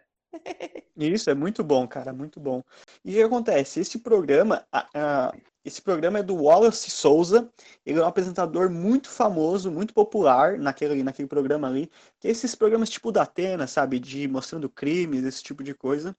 Isso, 0.95 1.29
é 1.29 1.33
muito 1.33 1.65
bom, 1.65 1.85
cara, 1.85 2.13
muito 2.13 2.39
bom. 2.39 2.63
E 3.03 3.11
o 3.11 3.13
que 3.13 3.23
acontece? 3.23 3.81
Esse 3.81 3.99
programa, 3.99 4.65
esse 5.65 5.81
programa 5.81 6.19
é 6.19 6.23
do 6.23 6.35
Wallace 6.35 6.89
Souza, 6.89 7.51
ele 7.85 7.99
é 7.99 8.01
um 8.01 8.07
apresentador 8.07 8.69
muito 8.69 9.09
famoso, 9.09 9.69
muito 9.69 9.93
popular 9.93 10.57
naquele, 10.57 11.03
naquele 11.03 11.27
programa 11.27 11.67
ali, 11.67 11.91
que 12.21 12.29
é 12.29 12.31
esses 12.31 12.55
programas 12.55 12.89
tipo 12.89 13.11
da 13.11 13.23
Atena, 13.23 13.67
sabe, 13.67 13.99
de 13.99 14.29
mostrando 14.29 14.69
crimes, 14.69 15.25
esse 15.25 15.43
tipo 15.43 15.61
de 15.61 15.73
coisa. 15.73 16.15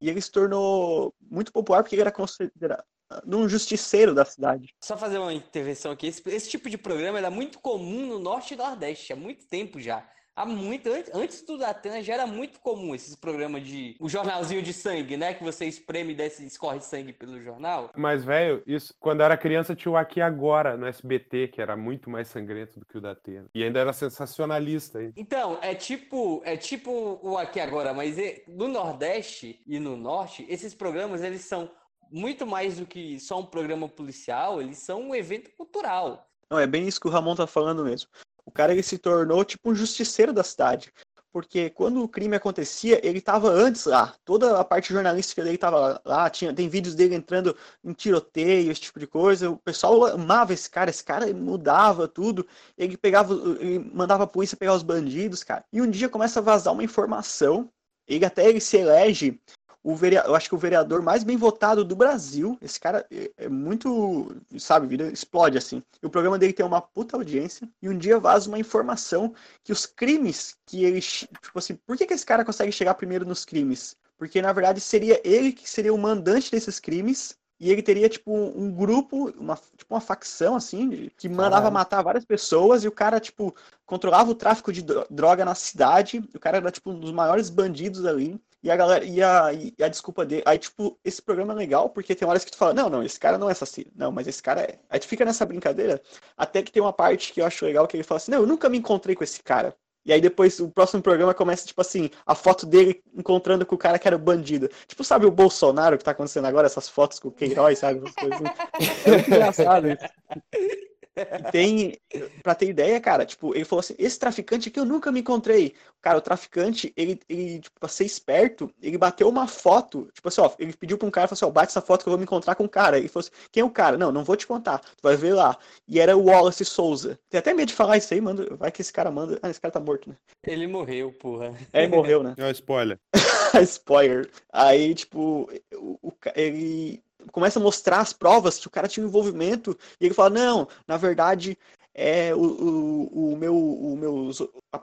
E 0.00 0.08
ele 0.08 0.20
se 0.20 0.32
tornou 0.32 1.14
muito 1.20 1.52
popular 1.52 1.82
porque 1.82 1.94
ele 1.94 2.02
era 2.02 2.12
considerado, 2.12 2.84
num 3.24 3.48
justiceiro 3.48 4.14
da 4.14 4.24
cidade. 4.24 4.74
Só 4.82 4.96
fazer 4.96 5.18
uma 5.18 5.32
intervenção 5.32 5.92
aqui. 5.92 6.06
Esse, 6.06 6.22
esse 6.30 6.50
tipo 6.50 6.68
de 6.68 6.78
programa 6.78 7.18
era 7.18 7.30
muito 7.30 7.58
comum 7.58 8.06
no 8.06 8.18
Norte 8.18 8.54
e 8.54 8.56
Nordeste, 8.56 9.12
há 9.12 9.16
muito 9.16 9.46
tempo 9.46 9.80
já. 9.80 10.06
Há 10.36 10.44
muito, 10.44 10.90
antes 11.14 11.40
do 11.46 11.56
Datena 11.56 12.02
já 12.02 12.12
era 12.12 12.26
muito 12.26 12.60
comum 12.60 12.94
esses 12.94 13.16
programas 13.16 13.66
de. 13.66 13.96
O 13.98 14.06
jornalzinho 14.06 14.60
de 14.60 14.70
sangue, 14.70 15.16
né? 15.16 15.32
Que 15.32 15.42
você 15.42 15.64
espreme 15.64 16.12
e 16.12 16.14
desce, 16.14 16.44
escorre 16.44 16.78
sangue 16.82 17.10
pelo 17.10 17.40
jornal. 17.40 17.90
Mas, 17.96 18.22
velho, 18.22 18.62
isso. 18.66 18.94
Quando 19.00 19.20
eu 19.20 19.24
era 19.24 19.36
criança 19.38 19.74
tinha 19.74 19.90
o 19.90 19.96
Aqui 19.96 20.20
Agora 20.20 20.76
no 20.76 20.86
SBT, 20.86 21.48
que 21.48 21.62
era 21.62 21.74
muito 21.74 22.10
mais 22.10 22.28
sangrento 22.28 22.78
do 22.78 22.84
que 22.84 22.98
o 22.98 23.00
Datena. 23.00 23.48
E 23.54 23.64
ainda 23.64 23.80
era 23.80 23.94
sensacionalista. 23.94 25.02
Hein? 25.02 25.14
Então, 25.16 25.58
é 25.62 25.74
tipo. 25.74 26.42
É 26.44 26.54
tipo 26.54 27.18
o 27.22 27.38
Aqui 27.38 27.58
Agora, 27.58 27.94
mas 27.94 28.18
no 28.46 28.68
Nordeste 28.68 29.62
e 29.66 29.78
no 29.78 29.96
Norte, 29.96 30.44
esses 30.50 30.74
programas 30.74 31.22
eles 31.22 31.46
são 31.46 31.70
muito 32.10 32.46
mais 32.46 32.78
do 32.78 32.86
que 32.86 33.18
só 33.20 33.40
um 33.40 33.46
programa 33.46 33.88
policial, 33.88 34.60
eles 34.60 34.78
são 34.78 35.08
um 35.08 35.14
evento 35.14 35.50
cultural. 35.56 36.28
Não, 36.50 36.58
é 36.58 36.66
bem 36.66 36.86
isso 36.86 37.00
que 37.00 37.08
o 37.08 37.10
Ramon 37.10 37.34
tá 37.34 37.46
falando 37.46 37.84
mesmo. 37.84 38.08
O 38.44 38.50
cara 38.50 38.72
ele 38.72 38.82
se 38.82 38.98
tornou 38.98 39.44
tipo 39.44 39.70
um 39.70 39.74
justiceiro 39.74 40.32
da 40.32 40.44
cidade. 40.44 40.92
Porque 41.36 41.68
quando 41.68 42.02
o 42.02 42.08
crime 42.08 42.34
acontecia, 42.34 42.98
ele 43.06 43.18
estava 43.18 43.50
antes 43.50 43.84
lá. 43.84 44.14
Toda 44.24 44.58
a 44.58 44.64
parte 44.64 44.90
jornalística 44.90 45.42
dele 45.42 45.56
estava 45.56 46.00
lá. 46.02 46.30
Tinha, 46.30 46.54
tem 46.54 46.66
vídeos 46.66 46.94
dele 46.94 47.14
entrando 47.14 47.54
em 47.84 47.92
tiroteio, 47.92 48.72
esse 48.72 48.80
tipo 48.80 48.98
de 48.98 49.06
coisa. 49.06 49.50
O 49.50 49.58
pessoal 49.58 50.06
amava 50.06 50.54
esse 50.54 50.70
cara. 50.70 50.88
Esse 50.88 51.04
cara 51.04 51.30
mudava 51.34 52.08
tudo. 52.08 52.46
Ele 52.78 52.96
pegava, 52.96 53.34
ele 53.60 53.78
mandava 53.78 54.24
a 54.24 54.26
polícia 54.26 54.56
pegar 54.56 54.72
os 54.72 54.82
bandidos, 54.82 55.44
cara. 55.44 55.62
E 55.70 55.82
um 55.82 55.90
dia 55.90 56.08
começa 56.08 56.40
a 56.40 56.42
vazar 56.42 56.72
uma 56.72 56.84
informação. 56.84 57.70
Ele 58.08 58.24
até 58.24 58.48
ele 58.48 58.60
se 58.60 58.78
elege 58.78 59.38
o 59.86 59.94
vereador, 59.94 60.30
eu 60.30 60.34
acho 60.34 60.48
que 60.48 60.54
o 60.56 60.58
vereador 60.58 61.00
mais 61.00 61.22
bem 61.22 61.36
votado 61.36 61.84
do 61.84 61.94
Brasil. 61.94 62.58
Esse 62.60 62.80
cara 62.80 63.06
é, 63.08 63.30
é 63.36 63.48
muito, 63.48 64.34
sabe, 64.58 64.88
vira, 64.88 65.06
explode 65.12 65.56
assim. 65.56 65.80
E 66.02 66.06
o 66.06 66.10
programa 66.10 66.36
dele 66.36 66.52
tem 66.52 66.66
uma 66.66 66.80
puta 66.80 67.16
audiência. 67.16 67.68
E 67.80 67.88
um 67.88 67.96
dia 67.96 68.18
vaza 68.18 68.48
uma 68.48 68.58
informação 68.58 69.32
que 69.62 69.70
os 69.70 69.86
crimes 69.86 70.56
que 70.66 70.84
ele. 70.84 71.00
Tipo 71.00 71.56
assim, 71.56 71.76
por 71.86 71.96
que, 71.96 72.04
que 72.04 72.14
esse 72.14 72.26
cara 72.26 72.44
consegue 72.44 72.72
chegar 72.72 72.94
primeiro 72.94 73.24
nos 73.24 73.44
crimes? 73.44 73.96
Porque 74.18 74.42
na 74.42 74.52
verdade 74.52 74.80
seria 74.80 75.20
ele 75.22 75.52
que 75.52 75.70
seria 75.70 75.94
o 75.94 75.98
mandante 75.98 76.50
desses 76.50 76.80
crimes. 76.80 77.38
E 77.58 77.70
ele 77.70 77.80
teria, 77.80 78.06
tipo, 78.06 78.34
um 78.34 78.70
grupo, 78.70 79.32
uma, 79.38 79.56
tipo, 79.56 79.94
uma 79.94 80.00
facção, 80.00 80.56
assim, 80.56 81.10
que 81.16 81.26
mandava 81.26 81.70
matar 81.70 82.02
várias 82.02 82.22
pessoas, 82.22 82.84
e 82.84 82.88
o 82.88 82.92
cara, 82.92 83.18
tipo, 83.18 83.56
controlava 83.86 84.30
o 84.30 84.34
tráfico 84.34 84.70
de 84.70 84.84
droga 85.08 85.42
na 85.42 85.54
cidade. 85.54 86.22
O 86.34 86.38
cara 86.38 86.58
era, 86.58 86.70
tipo, 86.70 86.90
um 86.90 87.00
dos 87.00 87.12
maiores 87.12 87.48
bandidos 87.48 88.04
ali. 88.04 88.38
E 88.66 88.70
a 88.70 88.74
galera, 88.74 89.04
e 89.04 89.22
a, 89.22 89.52
e 89.52 89.72
a 89.80 89.86
desculpa 89.86 90.26
dele. 90.26 90.42
Aí, 90.44 90.58
tipo, 90.58 90.98
esse 91.04 91.22
programa 91.22 91.52
é 91.52 91.56
legal 91.56 91.88
porque 91.88 92.16
tem 92.16 92.26
horas 92.26 92.44
que 92.44 92.50
tu 92.50 92.56
fala, 92.56 92.74
não, 92.74 92.90
não, 92.90 93.00
esse 93.00 93.18
cara 93.18 93.38
não 93.38 93.48
é 93.48 93.52
assassino. 93.52 93.92
Não, 93.94 94.10
mas 94.10 94.26
esse 94.26 94.42
cara 94.42 94.62
é. 94.62 94.80
Aí 94.90 94.98
tu 94.98 95.06
fica 95.06 95.24
nessa 95.24 95.46
brincadeira, 95.46 96.02
até 96.36 96.60
que 96.64 96.72
tem 96.72 96.82
uma 96.82 96.92
parte 96.92 97.32
que 97.32 97.40
eu 97.40 97.46
acho 97.46 97.64
legal 97.64 97.86
que 97.86 97.96
ele 97.96 98.02
fala 98.02 98.16
assim, 98.16 98.32
não, 98.32 98.40
eu 98.40 98.46
nunca 98.46 98.68
me 98.68 98.76
encontrei 98.76 99.14
com 99.14 99.22
esse 99.22 99.40
cara. 99.40 99.72
E 100.04 100.12
aí 100.12 100.20
depois 100.20 100.58
o 100.58 100.68
próximo 100.68 101.00
programa 101.00 101.32
começa, 101.32 101.64
tipo 101.64 101.80
assim, 101.80 102.10
a 102.26 102.34
foto 102.34 102.66
dele 102.66 103.00
encontrando 103.14 103.64
com 103.64 103.76
o 103.76 103.78
cara 103.78 104.00
que 104.00 104.08
era 104.08 104.16
o 104.16 104.18
bandido. 104.18 104.68
Tipo, 104.88 105.04
sabe 105.04 105.26
o 105.26 105.30
Bolsonaro 105.30 105.96
que 105.96 106.02
tá 106.02 106.10
acontecendo 106.10 106.46
agora, 106.46 106.66
essas 106.66 106.88
fotos 106.88 107.20
com 107.20 107.28
o 107.28 107.32
Queiroz, 107.32 107.78
sabe? 107.78 108.00
Essas 108.00 108.14
coisas 108.16 108.40
assim. 108.40 108.46
É 109.06 109.10
muito 109.12 109.28
engraçado 109.28 109.88
isso. 109.88 110.04
E 111.16 111.50
tem, 111.50 111.96
pra 112.42 112.54
ter 112.54 112.68
ideia, 112.68 113.00
cara, 113.00 113.24
tipo, 113.24 113.54
ele 113.54 113.64
falou 113.64 113.80
assim, 113.80 113.94
esse 113.98 114.18
traficante 114.18 114.68
aqui 114.68 114.78
eu 114.78 114.84
nunca 114.84 115.10
me 115.10 115.20
encontrei. 115.20 115.74
Cara, 116.02 116.18
o 116.18 116.20
traficante, 116.20 116.92
ele, 116.96 117.18
ele 117.28 117.60
tipo, 117.60 117.80
pra 117.80 117.88
ser 117.88 118.04
esperto, 118.04 118.70
ele 118.82 118.98
bateu 118.98 119.28
uma 119.28 119.48
foto, 119.48 120.08
tipo 120.12 120.28
assim, 120.28 120.40
ó, 120.40 120.50
ele 120.58 120.74
pediu 120.74 120.98
pra 120.98 121.08
um 121.08 121.10
cara, 121.10 121.26
falou 121.26 121.36
assim, 121.36 121.44
ó, 121.46 121.50
bate 121.50 121.70
essa 121.70 121.80
foto 121.80 122.02
que 122.02 122.08
eu 122.08 122.12
vou 122.12 122.18
me 122.18 122.24
encontrar 122.24 122.54
com 122.54 122.64
o 122.64 122.68
cara. 122.68 122.98
Ele 122.98 123.08
falou 123.08 123.26
assim, 123.26 123.48
quem 123.50 123.62
é 123.62 123.64
o 123.64 123.70
cara? 123.70 123.96
Não, 123.96 124.12
não 124.12 124.24
vou 124.24 124.36
te 124.36 124.46
contar, 124.46 124.78
tu 124.78 125.02
vai 125.02 125.16
ver 125.16 125.32
lá. 125.32 125.56
E 125.88 125.98
era 125.98 126.16
o 126.16 126.26
Wallace 126.26 126.64
Souza. 126.64 127.18
Tem 127.30 127.38
até 127.38 127.54
medo 127.54 127.68
de 127.68 127.74
falar 127.74 127.96
isso 127.96 128.12
aí, 128.12 128.20
manda, 128.20 128.54
vai 128.56 128.70
que 128.70 128.82
esse 128.82 128.92
cara 128.92 129.10
manda... 129.10 129.38
Ah, 129.42 129.48
esse 129.48 129.60
cara 129.60 129.72
tá 129.72 129.80
morto, 129.80 130.10
né? 130.10 130.16
Ele 130.46 130.66
morreu, 130.66 131.12
porra. 131.12 131.54
É, 131.72 131.84
ele 131.84 131.96
morreu, 131.96 132.22
né? 132.22 132.34
É 132.36 132.50
spoiler. 132.50 132.98
Spoiler. 133.62 134.28
Aí, 134.52 134.94
tipo, 134.94 135.50
o, 135.74 135.98
o 136.02 136.12
ele 136.34 137.02
começa 137.32 137.58
a 137.58 137.62
mostrar 137.62 138.00
as 138.00 138.12
provas 138.12 138.58
que 138.58 138.66
o 138.66 138.70
cara 138.70 138.88
tinha 138.88 139.04
um 139.04 139.08
envolvimento 139.08 139.76
e 140.00 140.06
ele 140.06 140.14
fala, 140.14 140.30
não, 140.30 140.68
na 140.86 140.96
verdade, 140.96 141.58
é 141.94 142.34
o, 142.34 142.40
o, 142.40 143.32
o 143.32 143.36
meu, 143.36 143.56
o 143.56 143.96
meu 143.96 144.30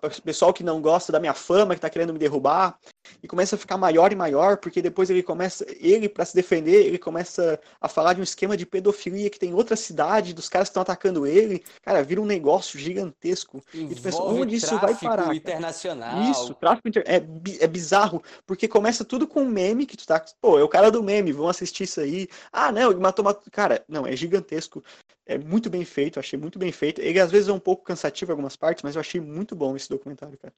pe- 0.01 0.21
pessoal 0.21 0.53
que 0.53 0.63
não 0.63 0.81
gosta 0.81 1.11
da 1.11 1.19
minha 1.19 1.33
fama, 1.33 1.75
que 1.75 1.81
tá 1.81 1.89
querendo 1.89 2.13
me 2.13 2.19
derrubar, 2.19 2.77
e 3.21 3.27
começa 3.27 3.55
a 3.55 3.59
ficar 3.59 3.77
maior 3.77 4.11
e 4.11 4.15
maior, 4.15 4.57
porque 4.57 4.81
depois 4.81 5.09
ele 5.09 5.23
começa, 5.23 5.65
ele, 5.79 6.07
para 6.09 6.25
se 6.25 6.35
defender, 6.35 6.85
ele 6.85 6.97
começa 6.97 7.59
a 7.79 7.87
falar 7.87 8.13
de 8.13 8.21
um 8.21 8.23
esquema 8.23 8.55
de 8.57 8.65
pedofilia 8.65 9.29
que 9.29 9.39
tem 9.39 9.51
em 9.51 9.53
outra 9.53 9.75
cidade, 9.75 10.33
dos 10.33 10.49
caras 10.49 10.69
que 10.69 10.71
estão 10.71 10.81
atacando 10.81 11.27
ele, 11.27 11.63
cara, 11.81 12.03
vira 12.03 12.21
um 12.21 12.25
negócio 12.25 12.79
gigantesco. 12.79 13.63
tu 13.95 14.01
pensa, 14.01 14.17
Envolve 14.17 14.41
onde 14.41 14.55
isso 14.55 14.77
vai 14.79 14.95
parar, 14.95 15.23
cara? 15.23 15.35
internacional. 15.35 16.31
Isso, 16.31 16.53
tráfico 16.55 16.87
inter... 16.87 17.03
é, 17.05 17.15
é 17.59 17.67
bizarro, 17.67 18.23
porque 18.45 18.67
começa 18.67 19.03
tudo 19.03 19.27
com 19.27 19.41
um 19.41 19.49
meme 19.49 19.85
que 19.85 19.97
tu 19.97 20.05
tá. 20.05 20.23
Pô, 20.41 20.57
é 20.57 20.63
o 20.63 20.69
cara 20.69 20.89
do 20.89 21.03
meme, 21.03 21.31
vão 21.31 21.47
assistir 21.47 21.83
isso 21.83 21.99
aí. 21.99 22.27
Ah, 22.51 22.71
não, 22.71 22.91
ele 22.91 22.99
matou 22.99 23.25
uma. 23.25 23.33
Cara, 23.33 23.83
não, 23.87 24.05
é 24.05 24.15
gigantesco. 24.15 24.83
É 25.25 25.37
muito 25.37 25.69
bem 25.69 25.85
feito, 25.85 26.19
achei 26.19 26.37
muito 26.37 26.59
bem 26.59 26.71
feito. 26.71 26.99
Ele 27.01 27.19
às 27.19 27.31
vezes 27.31 27.47
é 27.47 27.53
um 27.53 27.59
pouco 27.59 27.83
cansativo 27.83 28.31
em 28.31 28.33
algumas 28.33 28.55
partes, 28.55 28.83
mas 28.83 28.95
eu 28.95 28.99
achei 28.99 29.21
muito 29.21 29.55
bom 29.55 29.75
esse 29.75 29.89
documentário, 29.89 30.37
cara. 30.37 30.53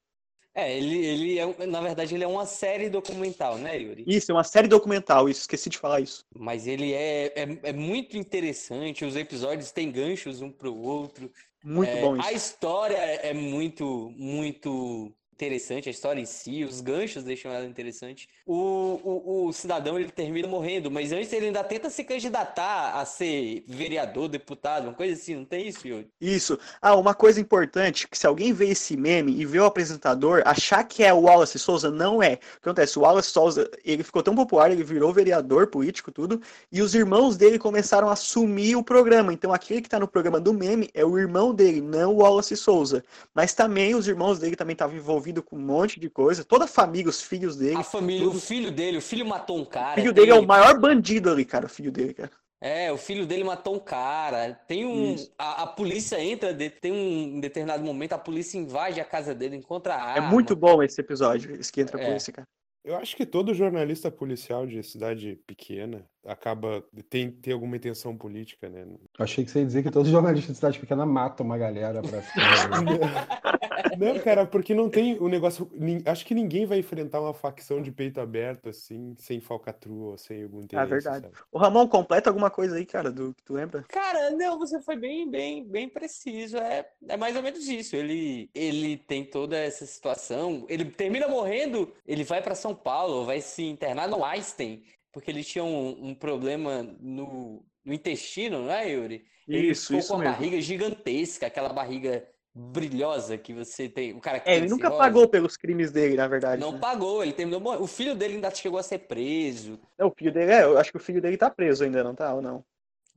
É, 0.58 0.78
ele, 0.78 1.06
ele 1.06 1.39
é, 1.39 1.68
na 1.68 1.82
verdade, 1.82 2.16
ele 2.16 2.24
é 2.24 2.28
uma 2.28 2.45
série 2.45 2.89
documental, 2.89 3.58
né, 3.58 3.78
Yuri? 3.78 4.06
Isso, 4.08 4.32
é 4.32 4.34
uma 4.34 4.43
série 4.45 4.70
documental, 4.70 5.28
isso, 5.28 5.41
esqueci 5.41 5.70
de 5.70 5.78
falar 5.78 5.99
isso. 5.99 6.26
Mas 6.34 6.66
ele 6.66 6.93
é, 6.93 7.34
é, 7.36 7.60
é 7.64 7.74
muito 7.74 8.18
interessante, 8.18 9.03
os 9.03 9.18
episódios 9.18 9.72
têm 9.72 9.91
ganchos 9.91 10.41
um 10.41 10.49
pro 10.49 10.74
outro. 10.74 11.30
Muito 11.62 11.89
É, 11.89 12.01
bom 12.01 12.14
A 12.16 12.32
isso. 12.32 12.36
história 12.36 12.95
é 12.95 13.34
muito, 13.34 14.14
muito 14.16 15.12
interessante, 15.36 15.90
a 15.90 15.92
história 15.92 16.22
em 16.22 16.26
si, 16.26 16.64
os 16.64 16.80
ganchos 16.80 17.24
deixam 17.24 17.52
ela 17.52 17.66
interessante. 17.66 18.28
O, 18.46 18.56
o, 19.04 19.48
o 19.48 19.54
cidadão 19.54 20.00
ele 20.00 20.10
termina 20.10 20.48
morrendo, 20.48 20.90
mas 20.90 21.12
antes 21.12 21.32
ele 21.34 21.48
ainda 21.48 21.64
tenta 21.64 21.90
se 21.90 22.04
candidatar 22.06 22.96
a 22.96 23.06
ser 23.06 23.64
vereador, 23.68 24.30
deputado, 24.30 24.86
uma 24.86 24.94
coisa 24.94 25.14
assim, 25.14 25.36
não 25.36 25.46
tem 25.46 25.68
isso, 25.68 25.86
Yuri? 25.86 26.08
Isso. 26.22 26.58
Ah, 26.82 26.96
uma 26.96 27.14
coisa 27.14 27.40
importante, 27.42 28.08
que 28.08 28.18
se 28.18 28.26
alguém 28.26 28.54
vê 28.54 28.70
esse 28.70 28.96
meme 28.96 29.34
e 29.34 29.46
vê 29.46 29.60
o 29.60 29.66
apresentador, 29.66 30.42
achar 30.46 30.84
que 30.86 31.04
é 31.04 31.14
o 31.14 31.22
Wallace 31.22 31.60
Souza, 31.60 31.92
não 31.92 32.24
é. 32.24 32.36
O 32.36 32.62
que 32.62 32.70
acontece? 32.70 32.98
O 32.98 33.02
Wallace 33.02 33.30
Souza, 33.30 33.70
ele 33.84 34.04
ficou 34.04 34.24
tão 34.24 34.36
popular, 34.36 34.72
ele 34.72 34.84
virou 34.84 35.12
vereador, 35.12 35.68
político, 35.68 36.12
tudo, 36.12 36.42
e 36.72 36.82
os 36.82 36.96
irmãos 36.96 37.36
dele 37.36 37.60
começaram 37.60 38.08
a 38.08 38.14
assumir 38.14 38.78
o 38.78 38.84
programa. 38.84 39.34
Então 39.34 39.54
aquele 39.54 39.82
que 39.82 39.90
tá 39.90 40.00
no 40.00 40.08
programa 40.08 40.40
do 40.40 40.54
meme 40.54 40.90
é 40.94 41.04
o 41.04 41.20
irmão 41.20 41.54
dele, 41.54 41.82
não 41.82 42.14
o 42.14 42.18
Wallace 42.22 42.56
Souza. 42.56 43.04
Mas 43.34 43.54
também 43.54 43.96
os 43.96 44.08
irmãos 44.08 44.40
dele 44.40 44.56
também 44.56 44.74
estavam 44.74 44.96
envolvidos 44.96 45.25
com 45.42 45.56
um 45.56 45.62
monte 45.62 46.00
de 46.00 46.10
coisa, 46.10 46.44
toda 46.44 46.66
a 46.66 46.68
família, 46.68 47.10
os 47.10 47.22
filhos 47.22 47.56
dele. 47.56 47.78
A 47.78 47.84
família, 47.84 48.24
tudo. 48.26 48.38
o 48.38 48.42
filho 48.42 48.72
dele, 48.72 48.98
o 48.98 49.02
filho 49.02 49.26
matou 49.26 49.58
um 49.58 49.62
O 49.62 49.66
cara. 49.66 49.96
filho 49.96 50.14
dele 50.14 50.32
é 50.32 50.34
tem- 50.34 50.44
o 50.44 50.48
maior 50.48 50.80
bandido 50.80 51.30
ali, 51.30 51.46
cara, 51.46 51.66
o 51.66 51.70
filho 51.70 51.92
dele, 51.92 52.14
cara. 52.14 52.32
É, 52.62 52.92
o 52.92 52.98
filho 52.98 53.26
dele 53.28 53.44
matou 53.44 53.76
um 53.76 53.80
cara. 53.80 54.54
Tem 54.68 54.86
um. 54.86 55.16
A, 55.38 55.64
a 55.64 55.68
polícia 55.68 56.20
entra, 56.20 56.54
de- 56.54 56.70
tem 56.70 56.92
um 56.92 57.38
em 57.38 57.40
determinado 57.40 57.84
momento, 57.84 58.14
a 58.14 58.18
polícia 58.18 58.58
invade 58.58 59.00
a 59.00 59.06
casa 59.06 59.36
dele, 59.36 59.56
encontra 59.56 59.94
a 59.94 59.98
É 59.98 60.20
arma. 60.20 60.30
muito 60.30 60.56
bom 60.56 60.82
esse 60.82 61.00
episódio, 61.00 61.56
esse 61.60 61.72
que 61.72 61.82
entra 61.82 61.98
a 62.00 62.02
É. 62.02 62.06
polícia, 62.08 62.34
cara. 62.34 62.48
Eu 62.84 62.96
acho 62.98 63.16
que 63.16 63.26
todo 63.26 63.52
jornalista 63.52 64.12
policial 64.12 64.68
de 64.68 64.82
cidade 64.84 65.40
pequena 65.48 66.06
acaba 66.24 66.84
tem, 67.10 67.32
tem 67.32 67.52
alguma 67.52 67.76
intenção 67.76 68.16
política, 68.16 68.70
né? 68.70 68.86
Eu 69.18 69.24
achei 69.26 69.44
que 69.44 69.50
você 69.50 69.60
ia 69.60 69.66
dizer 69.66 69.82
que 69.82 69.90
todos 69.90 70.08
os 70.08 70.12
jornalistas 70.14 70.52
de 70.52 70.56
cidade 70.58 70.78
pequena 70.80 71.04
matam 71.04 71.44
uma 71.48 71.58
galera 71.58 72.02
pra 72.04 72.22
ficar. 72.22 72.70
Não, 73.97 74.20
cara, 74.20 74.45
porque 74.45 74.74
não 74.74 74.89
tem 74.89 75.18
o 75.20 75.28
negócio. 75.28 75.70
Acho 76.05 76.26
que 76.26 76.34
ninguém 76.34 76.66
vai 76.66 76.80
enfrentar 76.80 77.22
uma 77.22 77.34
facção 77.34 77.82
de 77.82 77.91
peito 77.91 78.20
aberto 78.20 78.70
assim, 78.70 79.16
sem 79.18 79.39
falcatrua 79.39 80.11
ou 80.11 80.18
sem 80.18 80.43
algum 80.43 80.61
interesse. 80.61 80.86
É 80.86 80.89
verdade. 80.89 81.22
sabe? 81.26 81.36
O 81.51 81.57
Ramon, 81.57 81.88
completa 81.88 82.30
alguma 82.30 82.49
coisa 82.49 82.76
aí, 82.78 82.86
cara, 82.86 83.11
do 83.11 83.34
que 83.34 83.43
tu 83.43 83.53
lembra? 83.53 83.84
Cara, 83.89 84.32
não, 84.32 84.57
você 84.57 84.82
foi 84.82 84.95
bem, 84.95 85.30
bem, 85.30 85.63
bem 85.66 85.89
preciso. 85.89 86.57
É, 86.57 86.88
é 87.07 87.18
mais 87.18 87.36
ou 87.36 87.43
menos 87.43 87.68
isso. 87.68 87.95
Ele, 87.95 88.49
ele 88.53 88.97
tem 88.97 89.24
toda 89.24 89.57
essa 89.57 89.86
situação. 89.86 90.66
Ele 90.70 90.86
termina 90.86 91.28
morrendo, 91.28 91.93
ele 92.05 92.24
vai 92.24 92.41
para 92.41 92.55
São 92.55 92.76
Paulo, 92.76 93.26
vai 93.26 93.41
se 93.41 93.63
internar 93.63 94.07
no 94.07 94.24
Einstein, 94.24 94.84
porque 95.11 95.32
ele 95.32 95.43
tinha 95.43 95.63
um, 95.63 96.09
um 96.09 96.16
problema 96.16 96.84
no, 96.99 97.66
no 97.84 97.93
intestino, 97.93 98.63
não 98.63 98.72
é, 98.72 98.89
Yuri? 98.89 99.26
Ele 99.47 99.70
Isso, 99.72 99.88
ficou 99.88 99.99
isso 99.99 100.07
com 100.09 100.16
a 100.16 100.18
mesmo. 100.20 100.34
barriga 100.34 100.59
gigantesca, 100.61 101.47
aquela 101.47 101.70
barriga 101.70 102.28
brilhosa 102.56 103.38
que 103.38 103.53
você 103.53 103.89
tem. 103.89 104.14
O 104.14 104.22
cara 104.22 104.39
que 104.39 104.49
É, 104.49 104.53
tem 104.53 104.62
ele 104.64 104.70
nunca 104.70 104.88
cirrose. 104.88 104.97
pagou 105.03 105.28
pelos 105.28 105.58
crimes 105.58 105.91
dele, 105.91 106.16
na 106.16 106.28
verdade. 106.28 106.62
Não 106.62 106.72
né? 106.74 106.80
pagou, 106.80 107.22
ele 107.22 107.34
terminou. 107.34 107.62
O 107.82 107.86
filho 107.86 108.16
dele 108.16 108.36
ainda 108.36 108.49
chegou 108.49 108.80
a 108.80 108.84
ser 108.84 108.99
preso. 108.99 109.78
Não, 109.97 110.08
o 110.08 110.14
filho 110.18 110.32
dele, 110.32 110.51
é, 110.51 110.64
eu 110.64 110.78
acho 110.78 110.89
que 110.91 110.97
o 110.97 111.01
filho 111.01 111.22
dele 111.22 111.38
tá 111.38 111.49
preso 111.49 111.84
ainda, 111.84 112.01
não 112.03 112.16
tá? 112.16 112.34
Ou 112.34 112.41
não? 112.41 112.64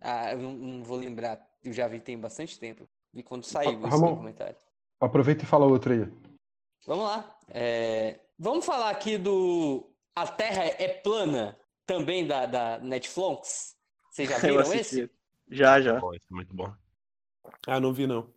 Ah, 0.01 0.33
eu 0.33 0.39
não, 0.39 0.53
não 0.53 0.83
vou 0.83 0.97
lembrar. 0.99 1.41
Eu 1.65 1.73
já 1.73 1.87
vi 1.87 2.01
tem 2.01 2.19
bastante 2.19 2.59
tempo. 2.59 2.89
Vi 3.13 3.23
quando 3.23 3.45
saiu 3.45 3.79
esse 3.79 3.89
Ramon. 3.89 4.11
documentário. 4.11 4.57
Aproveita 5.01 5.45
e 5.45 5.47
fala 5.47 5.67
outro 5.67 5.93
aí. 5.93 6.09
Vamos 6.87 7.05
lá. 7.05 7.39
É, 7.49 8.19
Vamos 8.41 8.65
falar 8.65 8.91
aqui 8.91 9.19
do 9.19 9.89
A 10.15 10.27
Terra 10.27 10.65
é 10.65 10.89
Plana, 10.89 11.59
também 11.87 12.27
da, 12.27 12.47
da 12.47 12.79
Netflix. 12.79 13.77
Vocês 14.11 14.29
já 14.29 14.39
viram 14.39 14.73
esse? 14.75 15.11
Já, 15.51 15.81
já. 15.81 15.97
Isso 15.99 16.07
é 16.31 16.35
muito 16.35 16.55
bom. 16.55 16.73
Ah, 17.67 17.81
não 17.81 17.93
vi 17.93 18.07
não. 18.07 18.33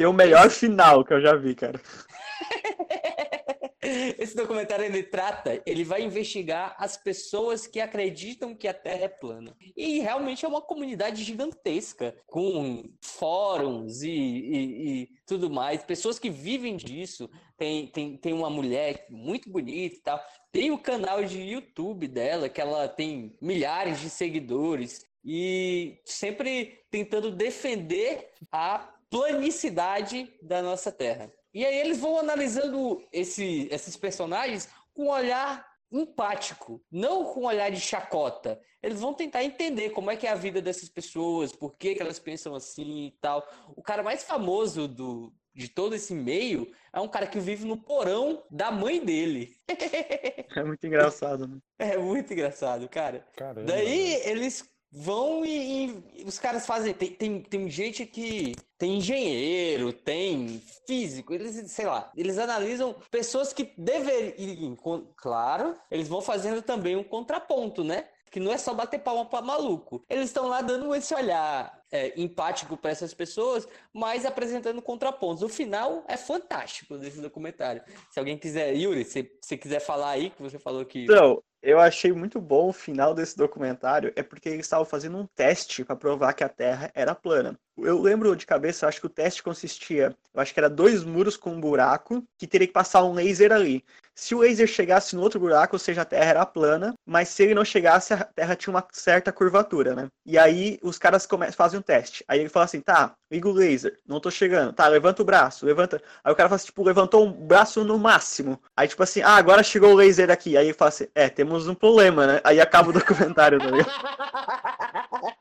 Tem 0.00 0.06
o 0.06 0.14
melhor 0.14 0.48
final 0.48 1.04
que 1.04 1.12
eu 1.12 1.20
já 1.20 1.36
vi, 1.36 1.54
cara. 1.54 1.78
Esse 4.18 4.34
documentário 4.34 4.86
ele 4.86 5.02
trata, 5.02 5.60
ele 5.66 5.84
vai 5.84 6.02
investigar 6.02 6.74
as 6.78 6.96
pessoas 6.96 7.66
que 7.66 7.78
acreditam 7.78 8.54
que 8.54 8.66
a 8.66 8.72
Terra 8.72 9.04
é 9.04 9.08
plana. 9.08 9.54
E 9.76 10.00
realmente 10.00 10.42
é 10.42 10.48
uma 10.48 10.62
comunidade 10.62 11.22
gigantesca, 11.22 12.16
com 12.26 12.82
fóruns 13.04 14.00
e, 14.00 14.08
e- 14.10 15.02
e 15.02 15.08
tudo 15.26 15.50
mais, 15.50 15.84
pessoas 15.84 16.18
que 16.18 16.30
vivem 16.30 16.78
disso. 16.78 17.28
Tem, 17.58 17.86
tem, 17.88 18.16
tem 18.16 18.32
uma 18.32 18.48
mulher 18.48 19.04
muito 19.10 19.50
bonita 19.50 19.96
e 19.96 20.00
tal. 20.00 20.18
Tem 20.50 20.70
o 20.70 20.78
canal 20.78 21.22
de 21.22 21.42
YouTube 21.42 22.08
dela, 22.08 22.48
que 22.48 22.62
ela 22.62 22.88
tem 22.88 23.36
milhares 23.38 24.00
de 24.00 24.08
seguidores. 24.08 25.04
E 25.22 26.00
sempre 26.06 26.78
tentando 26.90 27.30
defender 27.30 28.30
a 28.50 28.94
planicidade 29.10 30.32
da 30.42 30.62
nossa 30.62 30.90
Terra. 30.92 31.30
E 31.52 31.64
aí 31.66 31.78
eles 31.78 31.98
vão 31.98 32.18
analisando 32.18 33.02
esse- 33.12 33.68
esses 33.70 33.96
personagens 33.96 34.68
com 34.94 35.04
um 35.06 35.10
olhar 35.10 35.68
empático, 35.92 36.80
não 36.90 37.24
com 37.24 37.40
um 37.40 37.46
olhar 37.46 37.70
de 37.70 37.80
chacota. 37.80 38.60
Eles 38.82 39.00
vão 39.00 39.12
tentar 39.12 39.42
entender 39.42 39.90
como 39.90 40.10
é 40.10 40.16
que 40.16 40.26
é 40.26 40.30
a 40.30 40.36
vida 40.36 40.62
dessas 40.62 40.88
pessoas, 40.88 41.52
por 41.52 41.76
que, 41.76 41.94
que 41.96 42.02
elas 42.02 42.18
pensam 42.20 42.54
assim 42.54 43.06
e 43.06 43.10
tal. 43.20 43.46
O 43.76 43.82
cara 43.82 44.02
mais 44.02 44.22
famoso 44.22 44.86
do, 44.86 45.32
de 45.52 45.68
todo 45.68 45.94
esse 45.96 46.14
meio 46.14 46.70
é 46.92 47.00
um 47.00 47.08
cara 47.08 47.26
que 47.26 47.40
vive 47.40 47.64
no 47.66 47.76
porão 47.76 48.44
da 48.50 48.70
mãe 48.70 49.04
dele. 49.04 49.56
É 50.56 50.64
muito 50.64 50.84
engraçado, 50.84 51.46
né? 51.46 51.58
É 51.78 51.96
muito 51.96 52.32
engraçado, 52.32 52.88
cara. 52.88 53.24
Caramba. 53.36 53.62
Daí 53.66 54.14
eles 54.28 54.68
vão 54.92 55.44
e, 55.44 56.02
e 56.16 56.24
os 56.24 56.38
caras 56.38 56.66
fazem. 56.66 56.92
Tem, 56.92 57.10
tem, 57.12 57.40
tem 57.42 57.70
gente 57.70 58.04
que 58.04 58.54
tem 58.78 58.96
engenheiro, 58.96 59.92
tem 59.92 60.60
físico, 60.86 61.34
eles, 61.34 61.70
sei 61.70 61.86
lá, 61.86 62.10
eles 62.16 62.38
analisam 62.38 62.94
pessoas 63.10 63.52
que 63.52 63.72
deveriam. 63.76 64.76
Claro, 65.16 65.76
eles 65.90 66.08
vão 66.08 66.20
fazendo 66.20 66.62
também 66.62 66.96
um 66.96 67.04
contraponto, 67.04 67.84
né? 67.84 68.08
Que 68.30 68.40
não 68.40 68.52
é 68.52 68.58
só 68.58 68.72
bater 68.72 69.00
palma 69.00 69.24
pra 69.24 69.42
maluco. 69.42 70.04
Eles 70.08 70.26
estão 70.26 70.46
lá 70.46 70.62
dando 70.62 70.94
esse 70.94 71.12
olhar 71.12 71.80
é, 71.90 72.12
empático 72.20 72.76
para 72.76 72.92
essas 72.92 73.12
pessoas, 73.12 73.66
mas 73.92 74.24
apresentando 74.24 74.80
contrapontos. 74.80 75.42
O 75.42 75.48
final 75.48 76.04
é 76.06 76.16
fantástico 76.16 76.96
desse 76.96 77.20
documentário. 77.20 77.82
Se 78.10 78.20
alguém 78.20 78.38
quiser, 78.38 78.72
Yuri, 78.76 79.04
se 79.04 79.28
você 79.42 79.56
quiser 79.56 79.80
falar 79.80 80.10
aí, 80.10 80.30
que 80.30 80.42
você 80.42 80.60
falou 80.60 80.84
que. 80.84 81.04
Então, 81.04 81.42
eu 81.62 81.78
achei 81.80 82.12
muito 82.12 82.40
bom 82.40 82.68
o 82.68 82.72
final 82.72 83.14
desse 83.14 83.36
documentário, 83.36 84.12
é 84.16 84.22
porque 84.22 84.48
eles 84.48 84.66
estavam 84.66 84.84
fazendo 84.84 85.18
um 85.18 85.26
teste 85.26 85.84
para 85.84 85.96
provar 85.96 86.32
que 86.34 86.44
a 86.44 86.48
Terra 86.48 86.90
era 86.94 87.14
plana. 87.14 87.58
Eu 87.78 88.00
lembro 88.00 88.34
de 88.36 88.46
cabeça, 88.46 88.86
acho 88.86 89.00
que 89.00 89.06
o 89.06 89.10
teste 89.10 89.42
consistia, 89.42 90.14
eu 90.34 90.40
acho 90.40 90.52
que 90.52 90.60
era 90.60 90.68
dois 90.68 91.02
muros 91.02 91.36
com 91.36 91.50
um 91.50 91.60
buraco, 91.60 92.22
que 92.38 92.46
teria 92.46 92.66
que 92.66 92.72
passar 92.72 93.04
um 93.04 93.14
laser 93.14 93.52
ali. 93.52 93.84
Se 94.14 94.34
o 94.34 94.40
laser 94.40 94.66
chegasse 94.66 95.16
no 95.16 95.22
outro 95.22 95.40
buraco, 95.40 95.76
ou 95.76 95.78
seja, 95.78 96.02
a 96.02 96.04
Terra 96.04 96.30
era 96.30 96.44
plana, 96.46 96.94
mas 97.06 97.30
se 97.30 97.42
ele 97.42 97.54
não 97.54 97.64
chegasse, 97.64 98.12
a 98.12 98.22
Terra 98.22 98.54
tinha 98.54 98.74
uma 98.74 98.86
certa 98.92 99.32
curvatura, 99.32 99.94
né? 99.94 100.08
E 100.26 100.36
aí 100.36 100.78
os 100.82 100.98
caras 100.98 101.26
fazem 101.56 101.78
um 101.78 101.82
teste. 101.82 102.22
Aí 102.28 102.40
ele 102.40 102.50
fala 102.50 102.66
assim, 102.66 102.82
tá, 102.82 103.14
liga 103.32 103.48
o 103.48 103.52
laser, 103.52 103.98
não 104.06 104.20
tô 104.20 104.30
chegando. 104.30 104.74
Tá, 104.74 104.86
levanta 104.88 105.22
o 105.22 105.24
braço, 105.24 105.64
levanta. 105.64 106.02
Aí 106.22 106.30
o 106.30 106.36
cara 106.36 106.50
fala 106.50 106.56
assim, 106.56 106.66
tipo, 106.66 106.84
levantou 106.84 107.24
um 107.24 107.32
braço 107.32 107.82
no 107.82 107.98
máximo. 107.98 108.60
Aí 108.76 108.86
tipo 108.86 109.02
assim, 109.02 109.22
ah, 109.22 109.36
agora 109.36 109.62
chegou 109.62 109.92
o 109.92 109.96
laser 109.96 110.30
aqui. 110.30 110.54
Aí 110.54 110.66
ele 110.66 110.74
fala 110.74 110.90
assim, 110.90 111.06
é, 111.14 111.30
temos 111.30 111.66
um 111.66 111.74
problema, 111.74 112.26
né? 112.26 112.40
Aí 112.44 112.60
acaba 112.60 112.90
o 112.90 112.92
documentário, 112.92 113.58
tá 113.58 113.70
ligado? 113.70 113.90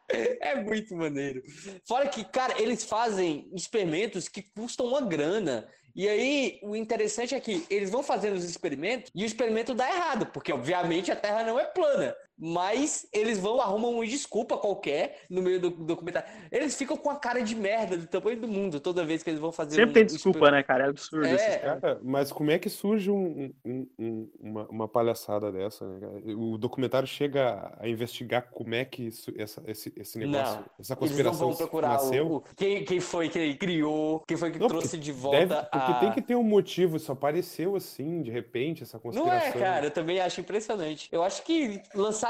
É 0.41 0.55
muito 0.55 0.95
maneiro. 0.95 1.43
Fora 1.87 2.07
que, 2.09 2.23
cara, 2.23 2.59
eles 2.61 2.83
fazem 2.83 3.49
experimentos 3.53 4.27
que 4.27 4.41
custam 4.41 4.87
uma 4.87 5.01
grana. 5.01 5.67
E 5.95 6.07
aí, 6.07 6.59
o 6.63 6.75
interessante 6.75 7.35
é 7.35 7.39
que 7.39 7.65
eles 7.69 7.89
vão 7.89 8.01
fazendo 8.01 8.35
os 8.35 8.43
experimentos 8.43 9.11
e 9.13 9.23
o 9.23 9.25
experimento 9.25 9.73
dá 9.73 9.89
errado, 9.89 10.27
porque 10.27 10.51
obviamente 10.53 11.11
a 11.11 11.15
Terra 11.15 11.43
não 11.43 11.59
é 11.59 11.65
plana. 11.65 12.15
Mas 12.39 13.05
eles 13.11 13.37
vão, 13.37 13.59
arrumam 13.59 13.91
uma 13.95 14.05
desculpa 14.07 14.57
qualquer 14.57 15.23
no 15.29 15.41
meio 15.41 15.59
do 15.59 15.69
documentário. 15.69 16.29
Eles 16.51 16.75
ficam 16.75 16.95
com 16.95 17.09
a 17.09 17.15
cara 17.17 17.41
de 17.41 17.53
merda 17.55 17.97
do 17.97 18.07
tamanho 18.07 18.39
do 18.39 18.47
mundo 18.47 18.79
toda 18.79 19.03
vez 19.03 19.21
que 19.21 19.29
eles 19.29 19.39
vão 19.41 19.51
fazer 19.51 19.75
Sempre 19.75 19.89
um 19.89 19.93
tem 19.93 20.05
desculpa, 20.05 20.39
exper- 20.39 20.51
né, 20.51 20.63
cara? 20.63 20.85
É 20.85 20.89
absurdo. 20.89 21.25
É. 21.27 21.33
esses. 21.35 21.61
Cara, 21.61 21.99
mas 22.01 22.31
como 22.31 22.49
é 22.51 22.57
que 22.57 22.69
surge 22.69 23.11
um- 23.11 23.51
um- 23.65 23.87
um- 23.99 24.29
uma, 24.39 24.67
uma 24.69 24.87
palhaçada 24.87 25.51
dessa, 25.51 25.85
né, 25.85 25.99
cara? 25.99 26.37
O 26.37 26.57
documentário 26.57 27.07
chega 27.07 27.75
a 27.77 27.87
investigar 27.87 28.49
como 28.51 28.73
é 28.73 28.85
que 28.85 29.07
isso- 29.07 29.33
essa- 29.37 29.61
esse, 29.67 29.93
esse 29.97 30.17
negócio, 30.17 30.39
Não, 30.55 30.59
essa 30.61 30.69
Eles 30.79 30.89
não 30.89 30.95
conspiração 30.97 31.47
vão 31.49 31.55
procurar 31.57 31.89
nasceu. 31.89 32.25
o, 32.27 32.35
o- 32.37 32.43
quem, 32.55 32.85
quem 32.85 32.99
foi 32.99 33.27
que 33.29 33.55
criou, 33.55 34.21
quem 34.27 34.37
foi 34.37 34.51
que 34.51 34.59
Não, 34.59 34.67
trouxe 34.67 34.89
porque 34.91 35.03
de 35.03 35.11
volta 35.11 35.39
Deve- 35.45 35.61
porque 35.63 35.91
a... 35.91 35.99
tem 35.99 36.11
que 36.13 36.21
ter 36.21 36.35
um 36.35 36.43
motivo, 36.43 36.95
isso 36.95 37.11
apareceu 37.11 37.75
assim, 37.75 38.21
de 38.21 38.31
repente, 38.31 38.83
essa 38.83 38.97
Não 38.97 39.01
conspiração. 39.01 39.47
é, 39.47 39.51
cara, 39.51 39.85
eu 39.87 39.91
também 39.91 40.19
acho 40.21 40.39
impressionante. 40.39 41.09
Eu 41.11 41.21
acho 41.23 41.43
que 41.43 41.81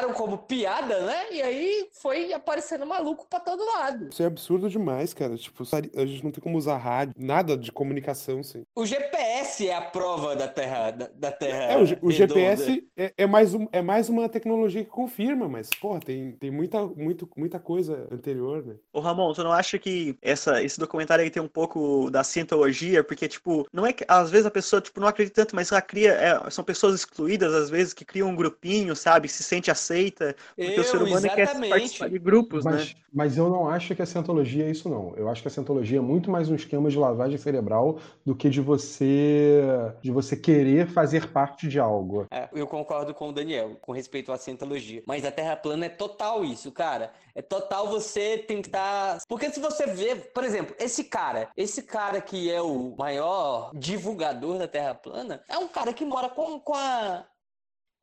como 0.07 0.37
piada, 0.37 0.99
né? 1.01 1.31
E 1.31 1.41
aí 1.41 1.87
foi 2.01 2.33
aparecendo 2.33 2.85
maluco 2.85 3.27
pra 3.29 3.39
todo 3.39 3.63
lado. 3.65 4.07
Isso 4.11 4.23
é 4.23 4.25
absurdo 4.25 4.69
demais, 4.69 5.13
cara. 5.13 5.37
Tipo, 5.37 5.63
a 5.95 6.05
gente 6.05 6.23
não 6.23 6.31
tem 6.31 6.41
como 6.41 6.57
usar 6.57 6.77
rádio, 6.77 7.13
nada 7.17 7.57
de 7.57 7.71
comunicação, 7.71 8.39
assim. 8.39 8.63
O 8.75 8.85
GPS 8.85 9.67
é 9.67 9.75
a 9.75 9.81
prova 9.81 10.35
da 10.35 10.47
Terra, 10.47 10.91
da, 10.91 11.09
da 11.13 11.31
Terra 11.31 11.63
É, 11.73 11.77
o, 11.77 12.07
o. 12.07 12.11
GPS 12.11 12.83
é, 12.97 13.13
é 13.17 13.25
mais 13.27 13.53
um, 13.53 13.67
é 13.71 13.81
mais 13.81 14.09
uma 14.09 14.27
tecnologia 14.29 14.83
que 14.83 14.89
confirma, 14.89 15.47
mas, 15.47 15.69
porra, 15.69 15.99
tem, 15.99 16.31
tem 16.33 16.51
muita, 16.51 16.85
muito, 16.85 17.29
muita 17.35 17.59
coisa 17.59 18.07
anterior, 18.11 18.65
né? 18.65 18.75
Ô 18.93 18.99
Ramon, 18.99 19.33
tu 19.33 19.43
não 19.43 19.51
acha 19.51 19.77
que 19.77 20.17
essa, 20.21 20.63
esse 20.63 20.79
documentário 20.79 21.23
aí 21.23 21.29
tem 21.29 21.41
um 21.41 21.47
pouco 21.47 22.09
da 22.09 22.23
cientologia? 22.23 23.03
Porque, 23.03 23.27
tipo, 23.27 23.67
não 23.73 23.85
é 23.85 23.93
que 23.93 24.05
às 24.07 24.29
vezes 24.29 24.45
a 24.45 24.51
pessoa, 24.51 24.81
tipo, 24.81 24.99
não 24.99 25.07
acredita 25.07 25.41
tanto, 25.41 25.55
mas 25.55 25.71
ela 25.71 25.81
cria. 25.81 26.11
é, 26.13 26.49
são 26.49 26.63
pessoas 26.63 26.95
excluídas, 26.95 27.53
às 27.53 27.69
vezes, 27.69 27.93
que 27.93 28.05
criam 28.05 28.29
um 28.29 28.35
grupinho, 28.35 28.95
sabe? 28.95 29.27
Se 29.27 29.43
sente 29.43 29.71
aceita. 29.89 30.35
Porque 30.55 30.79
o 30.79 30.83
ser 30.83 30.97
Eu, 30.97 31.05
humano 31.05 31.29
quer 31.29 31.39
exatamente. 31.39 31.69
participar 31.69 32.09
de 32.09 32.19
grupos, 32.19 32.65
né? 32.65 32.71
Mas, 32.71 32.95
mas 33.11 33.37
eu 33.37 33.49
não 33.49 33.67
acho 33.67 33.95
que 33.95 34.01
a 34.01 34.05
cientologia 34.05 34.65
é 34.65 34.71
isso, 34.71 34.87
não. 34.87 35.13
Eu 35.15 35.27
acho 35.29 35.41
que 35.41 35.47
a 35.47 35.51
cientologia 35.51 35.97
é 35.97 36.01
muito 36.01 36.29
mais 36.29 36.49
um 36.49 36.55
esquema 36.55 36.89
de 36.89 36.97
lavagem 36.97 37.37
cerebral 37.37 37.99
do 38.25 38.35
que 38.35 38.49
de 38.49 38.61
você 38.61 39.61
de 40.01 40.11
você 40.11 40.35
querer 40.35 40.87
fazer 40.87 41.31
parte 41.31 41.67
de 41.67 41.79
algo. 41.79 42.27
É, 42.31 42.47
eu 42.53 42.67
concordo 42.67 43.13
com 43.13 43.29
o 43.29 43.33
Daniel 43.33 43.77
com 43.81 43.91
respeito 43.91 44.31
à 44.31 44.37
cientologia. 44.37 45.03
Mas 45.05 45.25
a 45.25 45.31
Terra 45.31 45.55
plana 45.55 45.85
é 45.85 45.89
total 45.89 46.43
isso, 46.45 46.71
cara. 46.71 47.11
É 47.33 47.41
total 47.41 47.87
você 47.87 48.37
tentar. 48.37 49.19
Porque 49.27 49.49
se 49.49 49.59
você 49.59 49.87
vê, 49.87 50.15
por 50.15 50.43
exemplo, 50.43 50.75
esse 50.79 51.03
cara, 51.03 51.49
esse 51.55 51.83
cara 51.83 52.21
que 52.21 52.51
é 52.51 52.61
o 52.61 52.95
maior 52.97 53.71
divulgador 53.73 54.57
da 54.57 54.67
Terra 54.67 54.93
plana, 54.93 55.41
é 55.47 55.57
um 55.57 55.67
cara 55.67 55.93
que 55.93 56.05
mora 56.05 56.29
com, 56.29 56.59
com 56.59 56.73
a. 56.75 57.23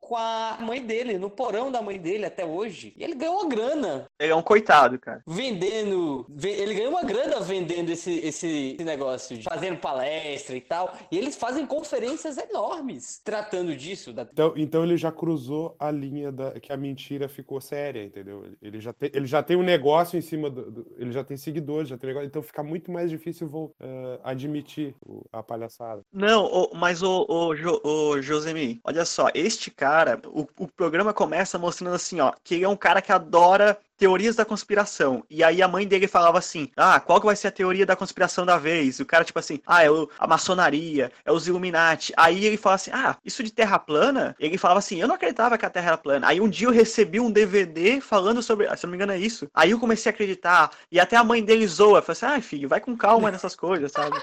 Com 0.01 0.17
a 0.17 0.57
mãe 0.61 0.81
dele, 0.85 1.19
no 1.19 1.29
porão 1.29 1.71
da 1.73 1.83
mãe 1.83 1.99
dele 1.99 2.25
até 2.27 2.45
hoje. 2.45 2.93
E 2.97 3.03
ele 3.03 3.15
ganhou 3.15 3.41
uma 3.41 3.49
grana 3.49 4.07
Ele 4.21 4.31
é 4.33 4.37
um 4.37 4.43
coitado, 4.43 4.99
cara. 5.01 5.21
vendendo. 5.27 6.25
ve- 6.29 6.51
Ele 6.51 6.75
ganhou 6.75 6.91
uma 6.93 7.03
grana 7.03 7.41
vendendo 7.41 7.91
esse, 7.91 8.13
esse, 8.21 8.75
esse 8.75 8.85
negócio, 8.85 9.37
de 9.37 9.43
fazendo 9.43 9.79
palestra 9.79 10.57
e 10.57 10.61
tal. 10.61 10.95
E 11.11 11.19
eles 11.19 11.35
fazem 11.37 11.67
conferências 11.67 12.37
enormes 12.39 13.21
tratando 13.25 13.75
disso. 13.75 14.13
Da... 14.13 14.23
Então, 14.23 14.53
então 14.57 14.85
ele 14.85 14.97
já 14.97 15.11
cruzou 15.11 15.75
a 15.79 15.91
linha 15.91 16.31
da 16.31 16.53
que 16.61 16.73
a 16.73 16.77
mentira 16.77 17.29
ficou 17.29 17.61
séria, 17.61 18.05
entendeu? 18.05 18.45
Ele- 18.63 18.81
já 18.81 18.93
tem, 18.93 19.11
ele 19.13 19.27
já 19.27 19.43
tem 19.43 19.57
um 19.57 19.63
negócio 19.63 20.17
em 20.17 20.23
cima 20.23 20.49
do, 20.51 20.71
do- 20.71 20.87
ele 20.99 21.11
já 21.13 21.25
tem 21.25 21.37
seguidores, 21.37 21.89
já 21.89 21.97
tem 21.99 22.09
negócio, 22.09 22.27
então 22.29 22.43
fica 22.43 22.63
muito 22.63 22.91
mais 22.93 23.11
difícil 23.11 23.49
vol- 23.49 23.75
eh, 23.81 24.21
admitir 24.23 24.95
o- 25.05 25.25
a 25.33 25.43
palhaçada. 25.43 26.03
Não, 26.13 26.71
mas 26.75 27.03
o, 27.03 27.27
o, 27.29 27.55
Jo- 27.57 27.81
o 27.83 28.21
Josemi, 28.23 28.81
olha 28.85 29.05
só, 29.05 29.29
este 29.35 29.71
cara, 29.71 29.86
o, 30.27 30.47
o 30.59 30.69
programa 30.69 31.13
começa 31.13 31.59
mostrando 31.59 31.95
assim, 31.95 32.21
ó, 32.21 32.33
que 32.43 32.55
ele 32.55 32.65
é 32.65 32.69
um 32.69 32.77
cara 32.77 33.01
que 33.01 33.13
adora 33.13 33.79
teorias 33.97 34.37
da 34.37 34.45
conspiração. 34.45 35.25
E 35.31 35.43
aí 35.43 35.63
a 35.63 35.69
mãe 35.69 35.87
dele 35.87 36.07
falava 36.07 36.39
assim: 36.39 36.71
Ah, 36.77 37.01
qual 37.01 37.21
que 37.21 37.27
vai 37.27 37.37
ser 37.37 37.49
a 37.49 37.53
teoria 37.53 37.87
da 37.87 37.97
conspiração 37.97 38.45
da 38.47 38.57
vez? 38.59 38.99
E 38.99 39.03
o 39.03 39.07
cara, 39.07 39.25
tipo 39.25 39.39
assim, 39.39 39.61
ah, 39.67 39.83
é 39.85 39.91
o- 39.91 40.09
a 40.19 40.27
maçonaria, 40.27 41.11
é 41.25 41.33
os 41.33 41.47
Illuminati. 41.49 42.13
Aí 42.17 42.45
ele 42.45 42.57
fala 42.57 42.75
assim: 42.77 42.91
Ah, 42.93 43.17
isso 43.25 43.43
de 43.43 43.51
terra 43.53 43.79
plana? 43.79 44.35
Ele 44.39 44.59
falava 44.59 44.79
assim: 44.79 45.01
Eu 45.01 45.09
não 45.09 45.15
acreditava 45.15 45.57
que 45.59 45.67
a 45.67 45.71
terra 45.71 45.89
era 45.89 45.99
plana. 45.99 46.27
Aí 46.29 46.41
um 46.41 46.49
dia 46.49 46.69
eu 46.69 46.73
recebi 46.73 47.21
um 47.21 47.31
DVD 47.31 48.01
falando 48.01 48.43
sobre. 48.43 48.67
Se 48.77 48.85
eu 48.85 48.89
não 48.89 48.91
me 48.91 48.97
engano, 48.97 49.13
é 49.13 49.19
isso. 49.19 49.49
Aí 49.55 49.71
eu 49.71 49.79
comecei 49.81 50.11
a 50.11 50.15
acreditar. 50.15 50.71
E 50.91 51.01
até 51.01 51.17
a 51.17 51.25
mãe 51.25 51.43
dele 51.45 51.67
zoa. 51.67 52.03
Falei 52.03 52.13
assim: 52.13 52.27
Ah, 52.27 52.41
filho, 52.43 52.69
vai 52.69 52.81
com 52.81 52.97
calma 52.97 53.31
nessas 53.31 53.55
coisas, 53.57 53.93
sabe? 53.93 54.17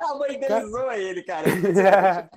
A 0.00 0.14
mãe 0.14 0.28
dele 0.38 0.46
Cara- 0.46 0.66
zoa 0.68 0.96
ele, 0.96 1.22
cara. 1.22 1.44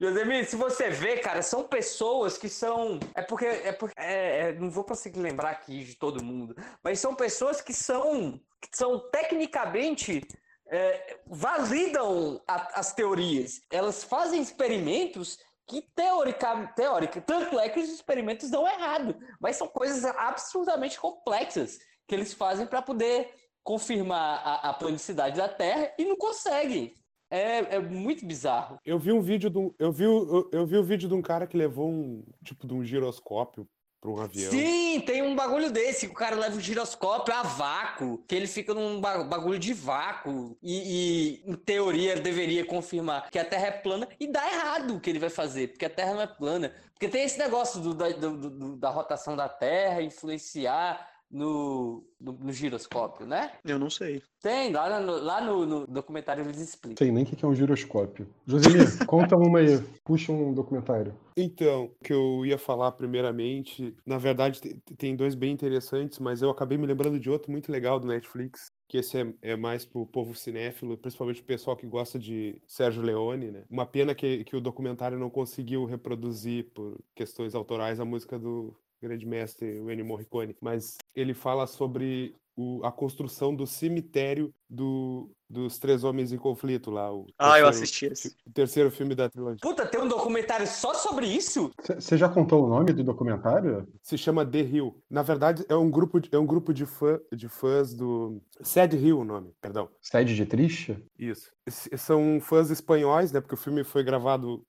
Josemir, 0.00 0.46
se 0.48 0.56
você 0.56 0.90
vê, 0.90 1.16
cara, 1.18 1.42
são 1.42 1.64
pessoas 1.64 2.38
que 2.38 2.48
são. 2.48 2.98
É 3.14 3.22
porque. 3.22 3.44
É 3.46 3.72
porque 3.72 3.94
é- 3.98 4.50
é- 4.50 4.52
não 4.58 4.70
vou 4.70 4.84
conseguir 4.84 5.20
lembrar 5.20 5.50
aqui 5.50 5.84
de 5.84 5.94
todo 5.96 6.13
mundo. 6.22 6.54
Mas 6.82 7.00
são 7.00 7.14
pessoas 7.14 7.60
que 7.60 7.72
são. 7.72 8.38
Que 8.60 8.76
são 8.76 8.98
tecnicamente. 9.10 10.20
é, 10.66 11.18
validam 11.26 12.40
a- 12.48 12.80
as 12.80 12.92
teorias. 12.94 13.60
Elas 13.70 14.02
fazem 14.02 14.40
experimentos 14.40 15.38
que 15.68 15.82
teórica, 15.94 16.66
teórica, 16.74 17.20
tanto 17.20 17.58
é 17.60 17.68
que 17.68 17.80
os 17.80 17.88
experimentos 17.90 18.50
dão 18.50 18.66
errado, 18.66 19.14
mas 19.40 19.56
são 19.56 19.68
coisas 19.68 20.04
absurdamente 20.04 20.98
complexas 20.98 21.78
que 22.08 22.14
eles 22.14 22.32
fazem 22.32 22.66
para 22.66 22.80
poder 22.82 23.32
confirmar 23.62 24.40
a, 24.44 24.70
a 24.70 24.74
planicidade 24.74 25.36
da 25.36 25.48
Terra 25.48 25.92
e 25.98 26.04
não 26.04 26.16
conseguem. 26.16 26.94
É, 27.30 27.76
é 27.76 27.78
muito 27.80 28.24
bizarro. 28.26 28.78
Eu 28.84 28.98
vi 28.98 29.10
um 29.12 29.20
vídeo 29.20 29.50
de 29.50 29.58
um, 29.58 29.74
eu 29.78 29.90
vi, 29.92 30.04
eu, 30.04 30.48
eu 30.52 30.66
vi 30.66 30.76
o 30.78 30.84
vídeo 30.84 31.08
de 31.08 31.14
um 31.14 31.22
cara 31.22 31.46
que 31.46 31.56
levou 31.56 31.88
um 31.88 32.24
tipo 32.44 32.66
de 32.66 32.74
um 32.74 32.84
giroscópio 32.84 33.66
para 34.04 34.10
um 34.10 34.20
avião. 34.20 34.50
Sim, 34.50 35.00
tem 35.00 35.22
um 35.22 35.34
bagulho 35.34 35.70
desse, 35.70 36.06
que 36.06 36.12
o 36.12 36.16
cara 36.16 36.36
leva 36.36 36.56
o 36.56 36.60
giroscópio 36.60 37.34
a 37.34 37.42
vácuo, 37.42 38.22
que 38.28 38.34
ele 38.34 38.46
fica 38.46 38.74
num 38.74 39.00
ba- 39.00 39.24
bagulho 39.24 39.58
de 39.58 39.72
vácuo, 39.72 40.56
e, 40.62 41.40
e, 41.46 41.50
em 41.50 41.54
teoria 41.54 42.14
deveria 42.16 42.66
confirmar 42.66 43.30
que 43.30 43.38
a 43.38 43.44
Terra 43.44 43.68
é 43.68 43.70
plana, 43.70 44.06
e 44.20 44.26
dá 44.26 44.46
errado 44.52 44.96
o 44.96 45.00
que 45.00 45.08
ele 45.08 45.18
vai 45.18 45.30
fazer, 45.30 45.68
porque 45.68 45.86
a 45.86 45.90
Terra 45.90 46.12
não 46.12 46.20
é 46.20 46.26
plana. 46.26 46.74
Porque 46.92 47.08
tem 47.08 47.24
esse 47.24 47.38
negócio 47.38 47.80
do- 47.80 47.94
do- 47.94 48.50
do- 48.50 48.76
da 48.76 48.90
rotação 48.90 49.34
da 49.34 49.48
Terra 49.48 50.02
influenciar 50.02 51.13
no, 51.34 52.04
no, 52.20 52.32
no 52.32 52.52
giroscópio, 52.52 53.26
né? 53.26 53.52
Eu 53.64 53.76
não 53.76 53.90
sei. 53.90 54.22
Tem, 54.40 54.72
lá 54.72 55.00
no, 55.00 55.12
lá 55.18 55.40
no, 55.40 55.66
no 55.66 55.86
documentário 55.86 56.44
eles 56.44 56.60
explicam. 56.60 56.96
Sei 56.96 57.10
nem 57.10 57.24
o 57.24 57.26
que 57.26 57.44
é 57.44 57.48
um 57.48 57.54
giroscópio. 57.54 58.28
Josemir, 58.46 58.86
conta 59.04 59.36
uma 59.36 59.58
aí. 59.58 59.82
Puxa 60.04 60.30
um 60.30 60.54
documentário. 60.54 61.14
Então, 61.36 61.86
o 61.86 62.04
que 62.04 62.12
eu 62.12 62.46
ia 62.46 62.56
falar 62.56 62.92
primeiramente, 62.92 63.96
na 64.06 64.16
verdade 64.16 64.60
te- 64.60 64.76
tem 64.96 65.16
dois 65.16 65.34
bem 65.34 65.52
interessantes, 65.52 66.20
mas 66.20 66.40
eu 66.40 66.50
acabei 66.50 66.78
me 66.78 66.86
lembrando 66.86 67.18
de 67.18 67.28
outro 67.28 67.50
muito 67.50 67.72
legal 67.72 67.98
do 67.98 68.06
Netflix, 68.06 68.70
que 68.88 68.98
esse 68.98 69.18
é, 69.18 69.34
é 69.42 69.56
mais 69.56 69.84
pro 69.84 70.06
povo 70.06 70.36
cinéfilo, 70.36 70.96
principalmente 70.96 71.40
o 71.40 71.44
pessoal 71.44 71.76
que 71.76 71.86
gosta 71.86 72.16
de 72.16 72.62
Sérgio 72.64 73.02
Leone, 73.02 73.50
né? 73.50 73.64
Uma 73.68 73.86
pena 73.86 74.14
que, 74.14 74.44
que 74.44 74.54
o 74.54 74.60
documentário 74.60 75.18
não 75.18 75.28
conseguiu 75.30 75.84
reproduzir 75.84 76.70
por 76.72 76.96
questões 77.16 77.56
autorais 77.56 77.98
a 77.98 78.04
música 78.04 78.38
do 78.38 78.72
grande 79.04 79.26
mestre 79.26 79.78
Ennio 79.78 80.04
Morricone, 80.04 80.56
mas 80.60 80.96
ele 81.14 81.34
fala 81.34 81.66
sobre 81.66 82.34
o- 82.56 82.80
a 82.84 82.90
construção 82.92 83.54
do 83.54 83.66
cemitério 83.66 84.54
do, 84.70 85.28
dos 85.50 85.78
Três 85.78 86.04
Homens 86.04 86.32
em 86.32 86.38
Conflito 86.38 86.90
lá. 86.90 87.12
O 87.12 87.26
Ah, 87.38 87.58
eu 87.58 87.64
terceiro- 87.64 87.68
assisti 87.68 88.06
esse. 88.06 88.36
O 88.46 88.52
terceiro 88.52 88.90
filme 88.90 89.14
da 89.14 89.28
trilogia. 89.28 89.58
Puta, 89.60 89.84
tem 89.86 90.00
um 90.00 90.06
documentário 90.08 90.66
só 90.66 90.94
sobre 90.94 91.26
isso? 91.26 91.70
Você 91.82 92.16
já 92.16 92.28
contou 92.28 92.64
o 92.64 92.68
nome 92.68 92.92
do 92.92 93.02
documentário? 93.04 93.86
Se 94.02 94.16
chama 94.16 94.46
The 94.46 94.60
Hill. 94.60 94.96
Na 95.10 95.22
verdade, 95.22 95.64
é 95.68 95.74
um 95.76 95.90
grupo 95.90 96.20
de, 96.20 96.28
é 96.32 96.38
um 96.38 96.46
grupo 96.46 96.72
de, 96.72 96.86
fã, 96.86 97.20
de 97.32 97.48
fãs 97.48 97.92
do. 97.92 98.40
Sad 98.62 98.94
Hill, 98.96 99.18
o 99.20 99.24
nome, 99.24 99.52
perdão. 99.60 99.88
Sede 100.00 100.34
de 100.36 100.46
Triste? 100.46 100.96
Isso. 101.18 101.50
São 101.68 102.40
fãs 102.40 102.70
espanhóis, 102.70 103.32
né? 103.32 103.40
Porque 103.40 103.54
o 103.54 103.58
filme 103.58 103.82
foi 103.84 104.02
gravado. 104.04 104.64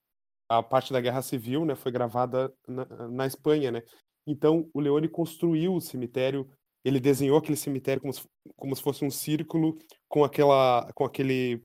A 0.48 0.62
parte 0.62 0.92
da 0.92 1.00
Guerra 1.00 1.22
Civil, 1.22 1.64
né? 1.64 1.74
Foi 1.74 1.90
gravada 1.90 2.52
na, 2.68 2.84
na 3.08 3.26
Espanha, 3.26 3.72
né? 3.72 3.82
Então, 4.26 4.68
o 4.74 4.80
Leone 4.80 5.08
construiu 5.08 5.74
o 5.74 5.80
cemitério. 5.80 6.48
Ele 6.84 7.00
desenhou 7.00 7.38
aquele 7.38 7.56
cemitério 7.56 8.00
como 8.00 8.12
se, 8.12 8.22
como 8.56 8.74
se 8.74 8.82
fosse 8.82 9.04
um 9.04 9.10
círculo 9.10 9.78
com 10.08 10.24
aquela. 10.24 10.90
com 10.94 11.04
aquele. 11.04 11.62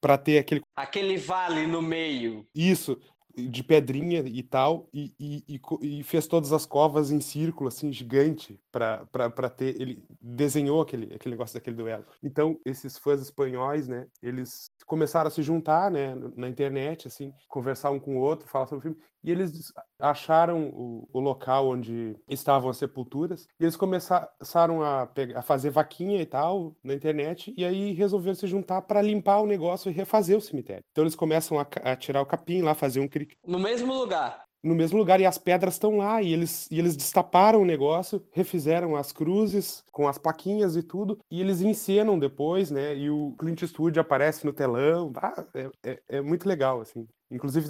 para 0.00 0.18
ter 0.18 0.38
aquele. 0.38 0.62
Aquele 0.76 1.16
vale 1.16 1.66
no 1.66 1.82
meio. 1.82 2.46
Isso, 2.54 2.98
de 3.36 3.62
pedrinha 3.62 4.20
e 4.20 4.42
tal, 4.42 4.88
e, 4.92 5.12
e, 5.18 5.60
e 5.82 6.02
fez 6.02 6.26
todas 6.26 6.52
as 6.52 6.66
covas 6.66 7.10
em 7.10 7.20
círculo, 7.20 7.68
assim, 7.68 7.92
gigante, 7.92 8.60
pra 8.70 9.50
ter. 9.50 9.80
Ele 9.80 10.02
desenhou 10.20 10.80
aquele, 10.80 11.14
aquele 11.14 11.34
negócio 11.34 11.54
daquele 11.54 11.76
duelo. 11.76 12.04
Então, 12.22 12.58
esses 12.64 12.98
fãs 12.98 13.20
espanhóis, 13.20 13.88
né, 13.88 14.06
eles 14.22 14.70
começaram 14.86 15.28
a 15.28 15.30
se 15.30 15.42
juntar, 15.42 15.90
né, 15.90 16.14
na 16.36 16.48
internet, 16.48 17.06
assim, 17.06 17.32
conversar 17.48 17.90
um 17.90 18.00
com 18.00 18.16
o 18.16 18.20
outro, 18.20 18.48
falar 18.48 18.66
sobre 18.66 18.78
o 18.78 18.82
filme, 18.82 19.04
e 19.22 19.30
eles 19.30 19.72
acharam 19.98 20.68
o, 20.68 21.08
o 21.12 21.20
local 21.20 21.68
onde 21.68 22.16
estavam 22.28 22.70
as 22.70 22.76
sepulturas, 22.78 23.46
e 23.58 23.64
eles 23.64 23.76
começaram 23.76 24.82
a, 24.82 25.06
pegar, 25.06 25.38
a 25.40 25.42
fazer 25.42 25.70
vaquinha 25.70 26.20
e 26.20 26.26
tal 26.26 26.74
na 26.82 26.94
internet, 26.94 27.52
e 27.56 27.64
aí 27.64 27.92
resolveram 27.92 28.34
se 28.34 28.46
juntar 28.46 28.82
para 28.82 29.02
limpar 29.02 29.40
o 29.40 29.46
negócio 29.46 29.90
e 29.90 29.94
refazer 29.94 30.36
o 30.36 30.40
cemitério. 30.40 30.84
Então 30.92 31.04
eles 31.04 31.14
começam 31.14 31.58
a, 31.58 31.66
a 31.84 31.96
tirar 31.96 32.22
o 32.22 32.26
capim 32.26 32.62
lá, 32.62 32.74
fazer 32.74 33.00
um 33.00 33.08
cri 33.08 33.28
No 33.46 33.58
mesmo 33.58 33.92
lugar. 33.92 34.44
no 34.62 34.74
mesmo 34.74 34.98
lugar 34.98 35.20
e 35.20 35.26
as 35.26 35.38
pedras 35.38 35.74
estão 35.74 35.96
lá 35.96 36.20
e 36.22 36.32
eles, 36.32 36.68
e 36.70 36.78
eles 36.78 36.96
destaparam 36.96 37.62
o 37.62 37.64
negócio, 37.64 38.22
refizeram 38.32 38.94
as 38.96 39.10
cruzes 39.12 39.82
com 39.90 40.06
as 40.06 40.18
plaquinhas 40.18 40.76
e 40.76 40.82
tudo 40.82 41.18
e 41.30 41.40
eles 41.40 41.60
encenam 41.62 42.18
depois, 42.18 42.70
né? 42.70 42.94
E 42.96 43.08
o 43.10 43.34
Clint 43.38 43.62
Eastwood 43.62 43.98
aparece 43.98 44.44
no 44.44 44.52
telão, 44.52 45.12
ah, 45.16 45.46
é, 45.54 45.70
é, 45.84 46.02
é 46.08 46.20
muito 46.20 46.46
legal 46.48 46.80
assim. 46.80 47.06
Inclusive 47.30 47.68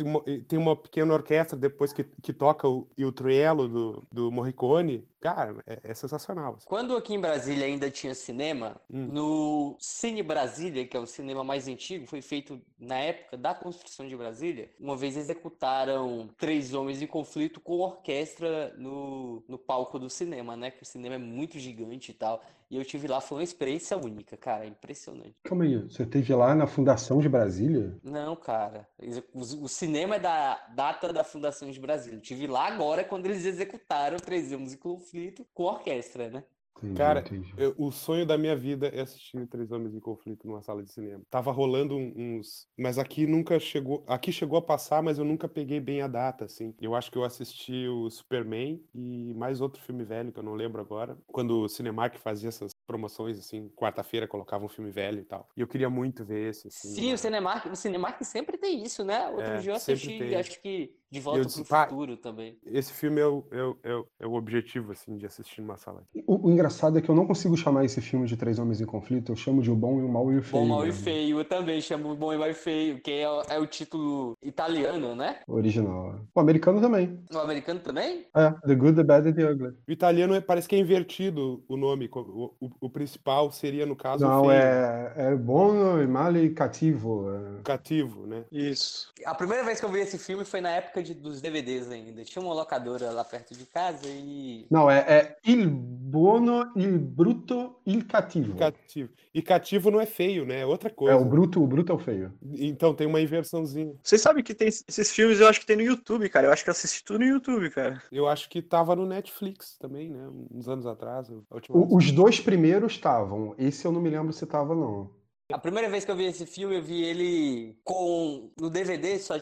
tem 0.48 0.58
uma- 0.58 0.74
pequena 0.76 1.12
orquestra 1.12 1.56
depois 1.58 1.92
que, 1.92 2.04
que 2.22 2.32
toca 2.32 2.66
o, 2.66 2.88
o 3.04 3.12
trielo 3.12 3.68
do, 3.68 4.02
do 4.10 4.32
Morricone, 4.32 5.06
cara, 5.20 5.56
é, 5.66 5.80
é 5.84 5.94
sensacional. 5.94 6.54
assim. 6.56 6.66
Quando 6.66 6.96
aqui 6.96 7.14
em 7.14 7.20
Brasília 7.20 7.66
ainda 7.66 7.90
tinha 7.90 8.14
cinema, 8.14 8.80
Hum. 8.90 9.06
no 9.12 9.76
Cine 9.78 10.22
Brasília, 10.22 10.86
que 10.86 10.96
é 10.96 11.00
o 11.00 11.06
cinema 11.06 11.44
mais 11.44 11.68
antigo, 11.68 12.06
foi 12.06 12.22
feito 12.22 12.60
na 12.78 12.96
época 12.98 13.36
da 13.36 13.54
construção 13.54 14.08
de 14.08 14.16
Brasília. 14.16 14.70
Uma 14.80 14.96
vez 14.96 15.16
executaram 15.16 16.28
Três 16.38 16.72
Homens 16.74 17.02
em 17.02 17.06
Conflito 17.06 17.60
com 17.60 17.78
orquestra 17.78 18.74
no, 18.78 19.42
no 19.48 19.58
palco 19.58 19.98
do 19.98 20.08
cinema, 20.08 20.56
né? 20.56 20.70
Que 20.70 20.82
o 20.82 20.86
cinema 20.86 21.14
é 21.16 21.18
muito 21.18 21.58
gigante 21.58 22.10
e 22.10 22.14
tal. 22.14 22.42
E 22.70 22.76
eu 22.76 22.84
tive 22.84 23.08
lá, 23.08 23.20
foi 23.20 23.38
uma 23.38 23.42
experiência 23.44 23.96
única, 23.96 24.36
cara, 24.36 24.64
impressionante. 24.64 25.34
Calma 25.42 25.64
aí, 25.64 25.76
você 25.76 26.04
esteve 26.04 26.32
lá 26.32 26.54
na 26.54 26.68
Fundação 26.68 27.18
de 27.18 27.28
Brasília? 27.28 27.98
Não, 28.04 28.36
cara, 28.36 28.86
o 29.34 29.40
o 29.64 29.68
cinema 29.68 30.14
é 30.16 30.20
da 30.20 30.54
data 30.72 31.12
da 31.12 31.24
fundação 31.24 31.68
de 31.68 31.80
Brasília. 31.80 32.16
Eu 32.16 32.20
tive 32.22 32.46
lá 32.46 32.68
agora 32.68 33.02
quando 33.02 33.26
eles 33.26 33.44
executaram 33.44 34.18
Três 34.18 34.52
Homens 34.52 34.72
em 34.74 34.76
Conflito 34.76 35.09
com 35.52 35.64
orquestra, 35.64 36.28
né? 36.30 36.44
Entendi, 36.78 36.94
Cara, 36.94 37.20
entendi. 37.20 37.54
Eu- 37.58 37.74
o 37.76 37.92
sonho 37.92 38.24
da 38.24 38.38
minha 38.38 38.56
vida 38.56 38.88
é 38.88 39.00
assistir 39.00 39.46
Três 39.48 39.70
Homens 39.70 39.94
em 39.94 40.00
Conflito 40.00 40.46
numa 40.46 40.62
sala 40.62 40.82
de 40.82 40.90
cinema. 40.90 41.22
Tava 41.28 41.52
rolando 41.52 41.94
uns. 41.94 42.66
Mas 42.78 42.98
aqui 42.98 43.26
nunca 43.26 43.58
chegou. 43.60 44.02
Aqui 44.06 44.32
chegou 44.32 44.58
a 44.58 44.62
passar, 44.62 45.02
mas 45.02 45.18
eu 45.18 45.24
nunca 45.24 45.46
peguei 45.46 45.78
bem 45.78 46.00
a 46.00 46.08
data, 46.08 46.46
assim. 46.46 46.74
Eu 46.80 46.94
acho 46.94 47.10
que 47.10 47.18
eu 47.18 47.24
assisti 47.24 47.86
o 47.86 48.08
Superman 48.08 48.82
e 48.94 49.34
mais 49.34 49.60
outro 49.60 49.82
filme 49.82 50.04
velho, 50.04 50.32
que 50.32 50.38
eu 50.38 50.42
não 50.42 50.54
lembro 50.54 50.80
agora. 50.80 51.18
Quando 51.26 51.60
o 51.60 51.68
Cinemark 51.68 52.16
fazia 52.16 52.48
essas 52.48 52.72
promoções, 52.94 53.38
assim, 53.38 53.68
quarta-feira 53.76 54.26
colocava 54.26 54.64
um 54.64 54.68
filme 54.68 54.90
velho 54.90 55.20
e 55.20 55.24
tal. 55.24 55.48
E 55.56 55.60
eu 55.60 55.68
queria 55.68 55.88
muito 55.88 56.24
ver 56.24 56.50
esse. 56.50 56.66
Assim, 56.66 56.88
Sim, 56.88 57.06
o 57.06 57.10
mas- 57.12 57.20
Cinemark, 57.20 57.66
o 57.66 57.76
Cinemark 57.76 58.20
sempre 58.24 58.58
tem 58.58 58.82
isso, 58.82 59.04
né? 59.04 59.28
Outro 59.28 59.44
É, 59.44 59.58
dia 59.58 59.70
eu 59.70 59.76
assisti, 59.76 60.18
tem. 60.18 60.34
acho 60.34 60.60
que 60.60 60.92
De 61.12 61.18
Volta 61.20 61.44
disse, 61.44 61.60
pro 61.62 61.68
"Pai, 61.70 61.88
Futuro 61.88 62.16
também. 62.16 62.56
Esse 62.66 62.92
filme 62.92 63.20
é 63.20 63.26
o, 63.26 63.44
é, 63.50 63.62
o, 63.62 63.76
é, 63.82 63.94
o, 63.94 64.06
é 64.20 64.26
o 64.28 64.34
objetivo, 64.34 64.92
assim, 64.92 65.16
de 65.16 65.26
assistir 65.26 65.60
numa 65.60 65.76
sala. 65.76 66.04
O, 66.26 66.48
o 66.48 66.50
engraçado 66.52 66.96
é 66.98 67.00
que 67.02 67.08
eu 67.08 67.14
não 67.16 67.26
consigo 67.26 67.56
chamar 67.56 67.84
esse 67.84 68.00
filme 68.00 68.26
de 68.26 68.36
Três 68.36 68.58
Homens 68.60 68.80
em 68.80 68.86
Conflito, 68.86 69.32
eu 69.32 69.36
chamo 69.36 69.60
de 69.62 69.70
O 69.72 69.74
Bom 69.76 69.98
e 70.00 70.04
o 70.04 70.08
Mal 70.08 70.32
e 70.32 70.38
o 70.38 70.42
Feio. 70.42 70.62
Bom, 70.62 70.68
Mal 70.68 70.82
e 70.84 70.86
mesmo. 70.86 71.02
Feio, 71.04 71.38
eu 71.40 71.44
também 71.44 71.80
chamo 71.80 72.14
Bom 72.14 72.32
e 72.32 72.38
Mal 72.38 72.48
e 72.50 72.54
Feio, 72.54 73.00
que 73.00 73.10
é, 73.10 73.28
o- 73.28 73.42
é 73.42 73.58
o 73.58 73.66
título 73.66 74.36
italiano, 74.42 75.14
né? 75.16 75.40
O 75.48 75.54
original. 75.54 76.20
O 76.34 76.40
americano 76.40 76.80
também. 76.80 77.18
O 77.32 77.38
americano 77.38 77.80
também? 77.80 78.26
É, 78.36 78.50
The 78.66 78.74
Good, 78.76 78.96
The 78.96 79.02
Bad 79.04 79.28
and 79.28 79.32
The 79.34 79.50
Ugly. 79.52 79.68
O 79.88 79.92
italiano 79.92 80.34
é- 80.34 80.40
parece 80.40 80.68
que 80.68 80.76
é 80.76 80.78
invertido 80.78 81.64
o 81.68 81.76
nome. 81.76 82.08
O, 82.12 82.54
o, 82.60 82.70
o 82.80 82.88
principal 82.88 83.50
seria, 83.52 83.84
no 83.84 83.94
caso, 83.94 84.24
o 84.24 84.28
Não, 84.28 84.40
feio, 84.46 84.52
é, 84.54 85.12
é 85.16 85.36
bom 85.36 86.00
e 86.00 86.06
mal 86.06 86.34
e 86.36 86.50
cativo. 86.50 87.30
é. 87.30 87.60
o 87.60 87.62
cativo, 87.62 88.26
né? 88.26 88.44
Isso. 88.50 89.12
A 89.24 89.34
primeira 89.34 89.62
vez 89.64 89.78
que 89.78 89.84
eu 89.86 89.90
vi 89.90 90.00
esse 90.00 90.18
filme 90.18 90.44
foi 90.44 90.60
na 90.60 90.70
época 90.70 91.02
de- 91.02 91.14
dos 91.14 91.40
DVDs 91.40 91.90
ainda. 91.90 92.24
Tinha 92.24 92.42
uma 92.42 92.54
locadora 92.54 93.10
lá 93.10 93.22
perto 93.24 93.54
de 93.54 93.66
casa 93.66 94.06
e. 94.06 94.66
Não, 94.70 94.90
é, 94.90 94.98
é 95.08 95.36
il 95.44 95.68
buono, 95.68 96.72
il 96.76 96.98
brutto, 96.98 97.76
il 97.86 98.04
cattivo. 98.06 98.54
Cativo. 98.56 99.10
E 99.32 99.42
cativo 99.42 99.90
não 99.90 100.00
é 100.00 100.06
feio, 100.06 100.44
né? 100.44 100.60
É 100.62 100.66
outra 100.66 100.88
É, 100.88 100.92
coisa. 100.92 101.16
o 101.16 101.24
bruto, 101.24 101.62
o 101.62 101.66
bruto 101.66 101.92
é 101.92 101.94
o 101.94 101.98
feio. 101.98 102.32
Então 102.54 102.94
tem 102.94 103.06
uma 103.06 103.20
inversãozinha. 103.20 103.94
Vocês 104.02 104.20
sabem 104.20 104.42
que 104.42 104.54
tem 104.54 104.68
esses 104.68 105.10
filmes, 105.12 105.38
eu 105.38 105.46
acho 105.46 105.60
que 105.60 105.66
tem 105.66 105.76
no 105.76 105.82
YouTube, 105.82 106.28
cara. 106.28 106.46
Eu 106.48 106.52
acho 106.52 106.64
que 106.64 106.70
eu 106.70 106.72
assisti 106.72 107.04
tudo 107.04 107.20
no 107.20 107.26
YouTube, 107.26 107.70
cara. 107.70 108.02
Eu 108.10 108.26
acho 108.26 108.48
que 108.48 108.60
tava 108.60 108.96
no 108.96 109.06
Netflix 109.06 109.76
também, 109.78 110.10
né? 110.10 110.28
Uns 110.50 110.68
anos 110.68 110.86
atrás. 110.86 111.30
a 111.50 111.54
última 111.54 111.76
O- 111.76 111.80
vez. 111.82 111.92
os 112.06 112.12
dois 112.12 112.40
primeiros 112.40 112.69
estavam. 112.86 113.54
Esse 113.58 113.84
eu 113.86 113.92
não 113.92 114.00
me 114.00 114.10
lembro 114.10 114.32
se 114.32 114.46
tava, 114.46 114.74
não. 114.74 115.10
A 115.52 115.58
primeira 115.58 115.88
vez 115.88 116.04
que 116.04 116.10
eu 116.10 116.16
vi 116.16 116.26
esse 116.26 116.46
filme, 116.46 116.76
eu 116.76 116.82
vi 116.82 117.02
ele 117.02 117.76
com. 117.82 118.50
No 118.58 118.70
DVD 118.70 119.18
só 119.18 119.34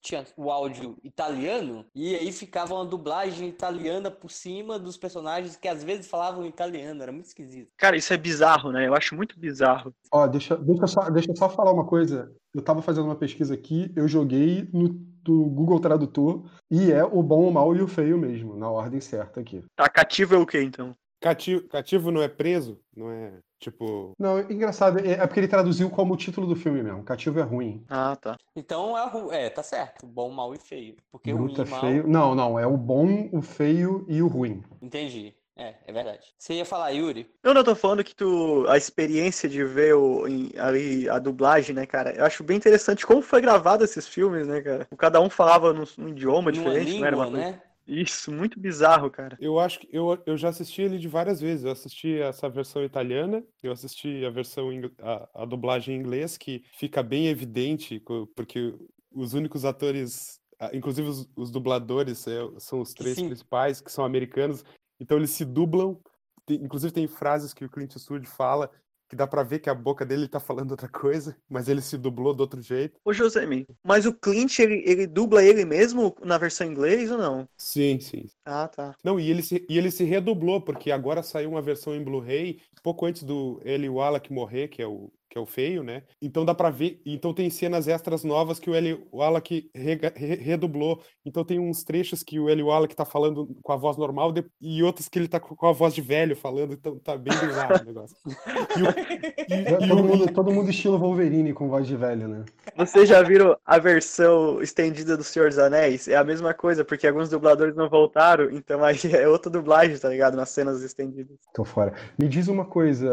tinha 0.00 0.24
o 0.36 0.50
áudio 0.50 0.96
italiano, 1.02 1.84
e 1.94 2.14
aí 2.14 2.30
ficava 2.30 2.74
uma 2.74 2.84
dublagem 2.84 3.48
italiana 3.48 4.10
por 4.10 4.30
cima 4.30 4.78
dos 4.78 4.96
personagens 4.96 5.56
que 5.56 5.66
às 5.66 5.82
vezes 5.82 6.06
falavam 6.06 6.46
italiano, 6.46 7.02
era 7.02 7.10
muito 7.10 7.26
esquisito. 7.26 7.68
Cara, 7.76 7.96
isso 7.96 8.12
é 8.12 8.16
bizarro, 8.16 8.70
né? 8.70 8.86
Eu 8.86 8.94
acho 8.94 9.16
muito 9.16 9.38
bizarro. 9.38 9.92
Ó, 10.12 10.26
deixa, 10.26 10.56
deixa, 10.56 10.82
eu 10.84 10.88
só, 10.88 11.10
deixa 11.10 11.32
eu 11.32 11.36
só 11.36 11.48
falar 11.48 11.72
uma 11.72 11.84
coisa. 11.84 12.32
Eu 12.54 12.62
tava 12.62 12.80
fazendo 12.80 13.06
uma 13.06 13.16
pesquisa 13.16 13.54
aqui, 13.54 13.92
eu 13.96 14.06
joguei 14.06 14.68
no 14.72 14.88
do 15.26 15.44
Google 15.46 15.80
Tradutor 15.80 16.48
e 16.70 16.92
é 16.92 17.04
o 17.04 17.20
bom, 17.20 17.48
o 17.48 17.52
mal 17.52 17.74
e 17.74 17.82
o 17.82 17.88
feio 17.88 18.16
mesmo, 18.16 18.56
na 18.56 18.70
ordem 18.70 19.00
certa 19.00 19.40
aqui. 19.40 19.64
Tá, 19.74 19.88
cativo 19.88 20.36
é 20.36 20.38
o 20.38 20.46
quê, 20.46 20.62
então? 20.62 20.94
Cativo, 21.26 21.68
cativo 21.68 22.10
não 22.10 22.22
é 22.22 22.28
preso? 22.28 22.80
Não 22.96 23.10
é 23.10 23.32
tipo. 23.58 24.12
Não, 24.18 24.38
engraçado, 24.38 24.98
é 25.00 25.12
é 25.12 25.26
porque 25.26 25.40
ele 25.40 25.48
traduziu 25.48 25.90
como 25.90 26.14
o 26.14 26.16
título 26.16 26.46
do 26.46 26.54
filme 26.54 26.82
mesmo. 26.82 27.02
Cativo 27.02 27.40
é 27.40 27.42
ruim. 27.42 27.84
Ah, 27.88 28.14
tá. 28.14 28.36
Então 28.54 28.96
é, 28.96 29.08
ru- 29.08 29.32
é 29.32 29.50
tá 29.50 29.62
certo, 29.62 30.06
bom, 30.06 30.30
mal 30.30 30.54
e 30.54 30.58
feio. 30.58 30.96
Porque 31.10 31.32
o 31.32 31.36
Bruto 31.36 31.62
é 31.62 31.64
ruim 31.64 31.68
e 31.68 31.70
mal. 31.70 31.80
feio. 31.80 32.06
Não, 32.06 32.34
não, 32.34 32.58
é 32.58 32.66
o 32.66 32.76
bom, 32.76 33.28
o 33.32 33.42
feio 33.42 34.04
e 34.08 34.22
o 34.22 34.28
ruim. 34.28 34.62
Entendi. 34.80 35.34
É, 35.58 35.74
é 35.86 35.92
verdade. 35.92 36.34
Você 36.38 36.52
ia 36.54 36.66
falar, 36.66 36.90
Yuri? 36.90 37.26
Eu 37.42 37.54
não 37.54 37.64
tô 37.64 37.74
falando 37.74 38.04
que 38.04 38.14
tu. 38.14 38.66
A 38.68 38.76
experiência 38.76 39.48
de 39.48 39.64
ver 39.64 39.94
o, 39.94 40.28
em- 40.28 40.52
ali 40.58 41.08
a 41.08 41.18
dublagem, 41.18 41.74
né, 41.74 41.86
cara? 41.86 42.14
Eu 42.14 42.24
acho 42.26 42.44
bem 42.44 42.58
interessante 42.58 43.06
como 43.06 43.22
foi 43.22 43.40
gravado 43.40 43.82
esses 43.82 44.06
filmes, 44.06 44.46
né, 44.46 44.60
cara? 44.60 44.86
Cada 44.98 45.18
um 45.20 45.30
falava 45.30 45.72
num, 45.72 45.84
num 45.96 46.08
idioma 46.10 46.52
diferente, 46.52 46.98
não 47.00 47.06
era 47.06 47.16
uma 47.16 47.24
língua, 47.24 47.40
né? 47.52 47.62
Isso, 47.86 48.32
muito 48.32 48.58
bizarro, 48.58 49.10
cara. 49.10 49.36
Eu 49.40 49.60
acho 49.60 49.78
que 49.80 49.88
eu, 49.92 50.20
eu 50.26 50.36
já 50.36 50.48
assisti 50.48 50.82
ele 50.82 50.98
de 50.98 51.06
várias 51.08 51.40
vezes. 51.40 51.64
Eu 51.64 51.70
assisti 51.70 52.18
essa 52.18 52.48
versão 52.48 52.84
italiana, 52.84 53.44
eu 53.62 53.70
assisti 53.70 54.24
a 54.24 54.30
versão 54.30 54.68
a, 54.98 55.42
a 55.42 55.44
dublagem 55.44 55.94
em 55.96 56.00
inglês, 56.00 56.36
que 56.36 56.64
fica 56.72 57.02
bem 57.02 57.28
evidente, 57.28 58.02
porque 58.34 58.74
os 59.12 59.34
únicos 59.34 59.64
atores, 59.64 60.40
inclusive 60.72 61.08
os, 61.08 61.28
os 61.36 61.50
dubladores, 61.50 62.26
é, 62.26 62.40
são 62.58 62.80
os 62.80 62.92
três 62.92 63.16
Sim. 63.16 63.26
principais, 63.26 63.80
que 63.80 63.92
são 63.92 64.04
americanos, 64.04 64.64
então 64.98 65.16
eles 65.16 65.30
se 65.30 65.44
dublam. 65.44 66.00
Tem- 66.44 66.62
inclusive 66.62 66.92
tem 66.92 67.06
frases 67.06 67.54
que 67.54 67.64
o 67.64 67.70
Clint 67.70 67.94
Eastwood 67.94 68.26
fala 68.26 68.70
que 69.08 69.16
dá 69.16 69.26
pra 69.26 69.42
ver 69.42 69.60
que 69.60 69.70
a 69.70 69.74
boca 69.74 70.04
dele 70.04 70.28
tá 70.28 70.40
falando 70.40 70.72
outra 70.72 70.88
coisa, 70.88 71.36
mas 71.48 71.68
ele 71.68 71.80
se 71.80 71.96
dublou 71.96 72.34
do 72.34 72.40
outro 72.40 72.60
jeito. 72.60 72.98
Ô, 73.04 73.12
Josemi, 73.12 73.66
mas 73.84 74.06
o 74.06 74.12
Clint, 74.12 74.58
ele, 74.58 74.82
ele 74.86 75.06
dubla 75.06 75.42
ele 75.42 75.64
mesmo 75.64 76.14
na 76.24 76.38
versão 76.38 76.66
em 76.66 76.70
inglês 76.70 77.10
ou 77.10 77.18
não? 77.18 77.48
Sim, 77.56 78.00
sim. 78.00 78.26
Ah, 78.44 78.68
tá. 78.68 78.94
Não, 79.04 79.18
e 79.18 79.30
ele 79.30 79.42
se, 79.42 79.64
e 79.68 79.78
ele 79.78 79.90
se 79.90 80.04
redublou, 80.04 80.60
porque 80.60 80.90
agora 80.90 81.22
saiu 81.22 81.50
uma 81.50 81.62
versão 81.62 81.94
em 81.94 82.02
Blu-ray, 82.02 82.60
pouco 82.82 83.06
antes 83.06 83.22
do 83.22 83.60
Eli 83.64 83.88
Wallach 83.88 84.32
morrer, 84.32 84.68
que 84.68 84.82
é 84.82 84.86
o, 84.86 85.10
que 85.28 85.36
é 85.38 85.40
o 85.40 85.46
feio, 85.46 85.82
né? 85.82 86.02
Então 86.22 86.44
dá 86.44 86.54
pra 86.54 86.70
ver. 86.70 87.00
Então 87.04 87.34
tem 87.34 87.50
cenas 87.50 87.88
extras 87.88 88.22
novas 88.24 88.58
que 88.58 88.70
o 88.70 88.74
Eli 88.74 88.98
Wallach 89.12 89.70
rega- 89.74 90.12
re- 90.14 90.36
redublou. 90.36 91.02
Então 91.24 91.44
tem 91.44 91.58
uns 91.58 91.82
trechos 91.84 92.22
que 92.22 92.38
o 92.38 92.48
Eli 92.48 92.62
Wallach 92.62 92.94
tá 92.94 93.04
falando 93.04 93.48
com 93.62 93.72
a 93.72 93.76
voz 93.76 93.96
normal 93.96 94.32
de- 94.32 94.44
e 94.60 94.82
outros 94.82 95.08
que 95.08 95.18
ele 95.18 95.28
tá 95.28 95.40
com 95.40 95.56
com 95.56 95.66
a 95.66 95.72
voz 95.72 95.94
de 95.94 96.00
velho 96.02 96.36
falando. 96.36 96.74
Então 96.74 96.98
tá 96.98 97.16
bem 97.16 97.32
bizarro 97.38 97.80
o 97.82 97.84
negócio. 97.84 98.16
E 98.26 98.82
o- 98.82 99.56
e- 99.56 99.74
e 99.84 99.88
Todo 99.88 100.00
o- 100.00 100.04
mundo, 100.04 100.32
todo 100.32 100.52
mundo 100.52 100.70
estilo 100.70 100.98
Wolverine 100.98 101.52
com 101.52 101.68
voz 101.68 101.86
de 101.86 101.96
velho, 101.96 102.28
né? 102.28 102.44
Vocês 102.76 103.08
já 103.08 103.22
viram 103.22 103.56
a 103.64 103.78
versão 103.78 104.60
estendida 104.62 105.16
do 105.16 105.24
Senhor 105.24 105.48
dos 105.48 105.58
Anéis? 105.58 106.08
É 106.08 106.16
a 106.16 106.24
mesma 106.24 106.52
coisa, 106.52 106.84
porque 106.84 107.06
alguns 107.06 107.30
dubladores 107.30 107.74
não 107.74 107.88
voltaram, 107.88 108.50
então 108.50 108.84
aí 108.84 108.96
é 109.24 109.26
outra 109.28 109.50
dublagem, 109.50 109.96
tá 109.98 110.08
ligado? 110.08 110.36
Nas 110.36 110.50
cenas 110.50 110.82
estendidas. 110.82 111.36
Tô 111.54 111.64
fora. 111.64 111.94
Me 112.18 112.28
diz 112.28 112.48
uma 112.48 112.64
coisa, 112.64 113.08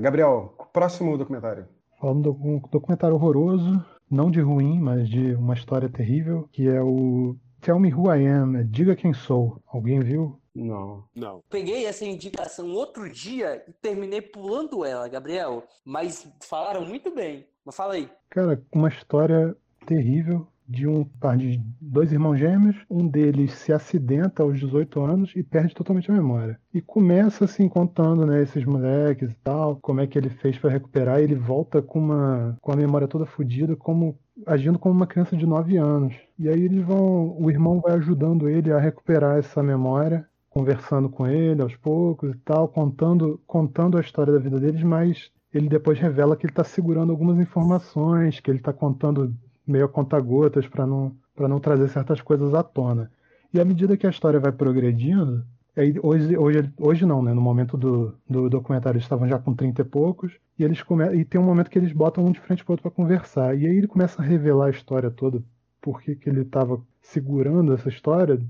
Gabriel, 0.00 0.54
próximo 0.72 1.16
documentário. 1.16 1.55
Falando 1.98 2.32
de 2.32 2.46
um 2.46 2.58
documentário 2.70 3.16
horroroso, 3.16 3.84
não 4.10 4.30
de 4.30 4.40
ruim, 4.40 4.78
mas 4.78 5.08
de 5.08 5.34
uma 5.34 5.54
história 5.54 5.88
terrível, 5.88 6.48
que 6.52 6.68
é 6.68 6.80
o 6.82 7.36
Tell 7.60 7.80
Me 7.80 7.92
Who 7.92 8.14
I 8.14 8.26
Am, 8.26 8.64
Diga 8.64 8.94
Quem 8.94 9.12
Sou. 9.12 9.60
Alguém 9.66 10.00
viu? 10.00 10.38
Não. 10.54 11.04
Não. 11.14 11.42
Peguei 11.50 11.84
essa 11.84 12.04
indicação 12.04 12.70
outro 12.72 13.10
dia 13.10 13.62
e 13.68 13.72
terminei 13.72 14.22
pulando 14.22 14.84
ela, 14.84 15.08
Gabriel. 15.08 15.64
Mas 15.84 16.26
falaram 16.40 16.86
muito 16.86 17.14
bem. 17.14 17.46
Mas 17.64 17.76
fala 17.76 17.94
aí. 17.94 18.08
Cara, 18.30 18.62
uma 18.72 18.88
história 18.88 19.56
terrível 19.86 20.46
de 20.68 20.86
um 20.86 21.04
par 21.04 21.36
de 21.36 21.60
dois 21.80 22.12
irmãos 22.12 22.36
gêmeos, 22.36 22.76
um 22.90 23.06
deles 23.06 23.52
se 23.52 23.72
acidenta 23.72 24.42
aos 24.42 24.58
18 24.58 25.00
anos 25.00 25.32
e 25.36 25.42
perde 25.42 25.74
totalmente 25.74 26.10
a 26.10 26.14
memória. 26.14 26.58
E 26.74 26.80
começa 26.80 27.44
assim 27.44 27.68
contando, 27.68 28.26
né, 28.26 28.42
esses 28.42 28.64
moleques 28.64 29.30
e 29.30 29.36
tal, 29.36 29.76
como 29.76 30.00
é 30.00 30.06
que 30.06 30.18
ele 30.18 30.28
fez 30.28 30.58
para 30.58 30.70
recuperar, 30.70 31.20
e 31.20 31.24
ele 31.24 31.34
volta 31.34 31.80
com 31.80 31.98
uma 31.98 32.56
com 32.60 32.72
a 32.72 32.76
memória 32.76 33.08
toda 33.08 33.26
fodida, 33.26 33.76
como 33.76 34.18
agindo 34.46 34.78
como 34.78 34.94
uma 34.94 35.06
criança 35.06 35.36
de 35.36 35.46
9 35.46 35.76
anos. 35.76 36.14
E 36.38 36.48
aí 36.48 36.62
eles 36.62 36.84
vão, 36.84 37.36
o 37.38 37.50
irmão 37.50 37.80
vai 37.80 37.94
ajudando 37.94 38.48
ele 38.48 38.72
a 38.72 38.78
recuperar 38.78 39.38
essa 39.38 39.62
memória, 39.62 40.26
conversando 40.50 41.08
com 41.08 41.26
ele 41.26 41.62
aos 41.62 41.76
poucos 41.76 42.34
e 42.34 42.38
tal, 42.38 42.68
contando 42.68 43.40
contando 43.46 43.96
a 43.96 44.00
história 44.00 44.32
da 44.32 44.38
vida 44.38 44.58
deles, 44.58 44.82
mas 44.82 45.30
ele 45.52 45.68
depois 45.68 45.98
revela 45.98 46.36
que 46.36 46.44
ele 46.44 46.52
está 46.52 46.64
segurando 46.64 47.10
algumas 47.10 47.38
informações, 47.38 48.40
que 48.40 48.50
ele 48.50 48.58
está 48.58 48.72
contando 48.72 49.34
meio 49.66 49.84
a 49.84 49.88
conta-gotas 49.88 50.66
para 50.66 50.86
não, 50.86 51.16
pra 51.34 51.48
não 51.48 51.58
trazer 51.58 51.88
certas 51.88 52.20
coisas 52.20 52.54
à 52.54 52.62
tona. 52.62 53.10
E 53.52 53.60
à 53.60 53.64
medida 53.64 53.96
que 53.96 54.06
a 54.06 54.10
história 54.10 54.40
vai 54.40 54.52
progredindo, 54.52 55.44
aí 55.76 55.94
hoje, 56.02 56.36
hoje, 56.36 56.72
hoje 56.78 57.06
não, 57.06 57.22
né? 57.22 57.32
No 57.32 57.40
momento 57.40 57.76
do, 57.76 58.14
do 58.28 58.48
documentário 58.48 58.96
eles 58.96 59.04
estavam 59.04 59.28
já 59.28 59.38
com 59.38 59.54
30 59.54 59.82
e 59.82 59.84
poucos, 59.84 60.32
e 60.58 60.64
eles 60.64 60.82
come... 60.82 61.04
e 61.14 61.24
tem 61.24 61.40
um 61.40 61.44
momento 61.44 61.70
que 61.70 61.78
eles 61.78 61.92
botam 61.92 62.24
um 62.24 62.32
de 62.32 62.40
frente 62.40 62.64
para 62.64 62.72
outro 62.72 62.82
para 62.82 62.90
conversar. 62.90 63.56
E 63.56 63.66
aí 63.66 63.76
ele 63.76 63.86
começa 63.86 64.20
a 64.20 64.24
revelar 64.24 64.66
a 64.66 64.70
história 64.70 65.10
toda, 65.10 65.42
por 65.80 66.00
que 66.00 66.18
ele 66.26 66.42
estava 66.42 66.80
segurando 67.00 67.72
essa 67.72 67.88
história, 67.88 68.40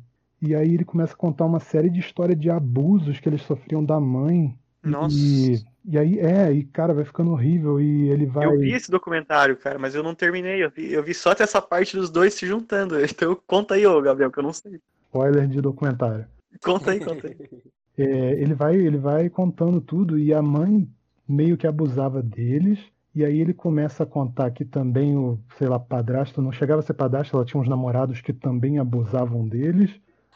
e 0.41 0.55
aí 0.55 0.75
ele 0.75 0.85
começa 0.85 1.15
a 1.15 1.17
contar 1.17 1.45
uma 1.47 1.61
série 1.61 1.91
de 1.91 2.01
histórias 2.01 2.39
de 2.39 2.51
abusos 2.51 3.19
que 3.19 3.29
eles 3.29 3.43
sofriam 3.43 3.85
da 3.85 3.99
mãe. 3.99 4.57
Nossa. 4.83 5.17
E, 5.17 5.63
e 5.87 5.99
aí, 5.99 6.19
é, 6.19 6.53
e 6.53 6.65
cara, 6.65 6.93
vai 6.93 7.05
ficando 7.05 7.31
horrível, 7.33 7.81
e 7.81 8.09
ele 8.09 8.27
vai. 8.27 8.47
Eu 8.47 8.59
vi 8.59 8.73
esse 8.73 8.91
documentário, 8.91 9.57
cara, 9.57 9.79
mas 9.79 9.95
eu 9.95 10.03
não 10.03 10.15
terminei. 10.15 10.65
Eu 10.65 10.71
vi, 10.71 10.93
eu 10.93 11.03
vi 11.03 11.15
só 11.15 11.31
até 11.31 11.45
essa 11.45 11.63
parte 11.63 11.97
dos 11.97 12.11
dois 12.11 12.35
se 12.35 12.47
juntando. 12.47 12.97
Então 13.05 13.39
conta 13.47 13.75
aí, 13.75 13.87
ô 13.87 14.01
Gabriel, 14.03 14.31
que 14.31 14.39
eu 14.39 14.43
não 14.43 14.53
sei. 14.53 14.81
Spoiler 15.07 15.47
de 15.47 15.61
documentário. 15.61 16.27
Conta 16.63 16.91
aí, 16.91 17.01
conta 17.01 17.29
aí. 17.29 17.37
É, 17.99 18.05
ele 18.33 18.53
vai 18.53 18.77
ele 18.77 18.99
vai 18.99 19.31
contando 19.31 19.81
tudo 19.81 20.19
e 20.19 20.35
a 20.35 20.43
mãe 20.43 20.87
meio 21.27 21.57
que 21.57 21.67
abusava 21.67 22.23
deles 22.23 22.79
e 23.15 23.25
aí 23.25 23.41
ele 23.41 23.55
começa 23.55 24.03
a 24.03 24.07
contar 24.07 24.51
que 24.51 24.67
também 24.67 25.17
o 25.17 25.39
sei 25.57 25.67
lá 25.67 25.79
padrasto 25.79 26.43
não 26.43 26.53
chegava 26.53 26.81
a 26.81 26.83
ser 26.83 26.93
padrasto 26.93 27.35
ela 27.35 27.47
tinha 27.47 27.59
uns 27.59 27.67
namorados 27.71 28.21
que 28.21 28.35
também 28.35 28.79
abusavam 28.79 29.49
deles 29.49 29.91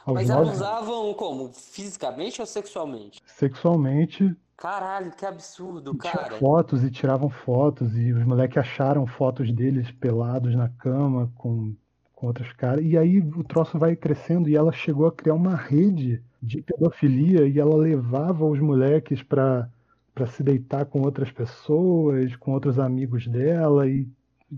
Mas 0.06 0.28
nove- 0.30 0.48
abusavam 0.48 1.12
como? 1.12 1.52
Fisicamente 1.52 2.40
ou 2.40 2.46
sexualmente? 2.46 3.20
sexualmente 3.26 4.34
Caralho, 4.60 5.10
que 5.12 5.24
absurdo, 5.24 5.92
e 5.94 5.98
cara. 5.98 6.36
fotos 6.36 6.84
e 6.84 6.90
tiravam 6.90 7.30
fotos 7.30 7.96
e 7.96 8.12
os 8.12 8.22
moleques 8.24 8.58
acharam 8.58 9.06
fotos 9.06 9.50
deles 9.50 9.90
pelados 9.90 10.54
na 10.54 10.68
cama 10.68 11.32
com 11.34 11.74
com 12.14 12.26
outros 12.26 12.52
caras 12.52 12.84
e 12.84 12.98
aí 12.98 13.18
o 13.18 13.42
troço 13.42 13.78
vai 13.78 13.96
crescendo 13.96 14.46
e 14.46 14.54
ela 14.54 14.70
chegou 14.70 15.06
a 15.06 15.12
criar 15.12 15.32
uma 15.32 15.56
rede 15.56 16.22
de 16.42 16.60
pedofilia 16.60 17.48
e 17.48 17.58
ela 17.58 17.74
levava 17.74 18.44
os 18.44 18.60
moleques 18.60 19.22
para 19.22 19.70
para 20.14 20.26
se 20.26 20.42
deitar 20.42 20.84
com 20.84 21.00
outras 21.00 21.30
pessoas, 21.30 22.36
com 22.36 22.52
outros 22.52 22.78
amigos 22.78 23.26
dela 23.26 23.88
e 23.88 24.06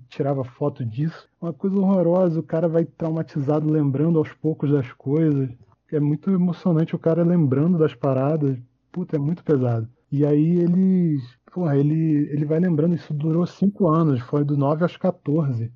tirava 0.09 0.43
foto 0.43 0.85
disso. 0.85 1.29
Uma 1.41 1.53
coisa 1.53 1.77
horrorosa, 1.79 2.41
o 2.41 2.43
cara 2.43 2.67
vai 2.67 2.85
traumatizado 2.85 3.71
lembrando 3.71 4.19
aos 4.19 4.33
poucos 4.33 4.73
das 4.73 4.91
coisas. 4.93 5.49
É 5.93 6.01
muito 6.01 6.31
emocionante 6.31 6.97
o 6.97 6.99
cara 6.99 7.23
lembrando 7.23 7.79
das 7.79 7.95
paradas. 7.95 8.59
Puta, 8.93 9.17
é 9.17 9.19
muito 9.19 9.43
pesado. 9.43 9.89
E 10.11 10.27
aí 10.27 10.59
ele, 10.59 11.19
porra, 11.53 11.77
ele, 11.77 12.29
ele 12.31 12.45
vai 12.45 12.61
lembrando, 12.61 12.95
isso 12.95 13.15
durou 13.15 13.47
cinco 13.47 13.89
anos, 13.89 14.21
foi 14.21 14.45
do 14.45 14.57
9 14.57 14.83
aos 14.83 14.97
14. 14.97 15.73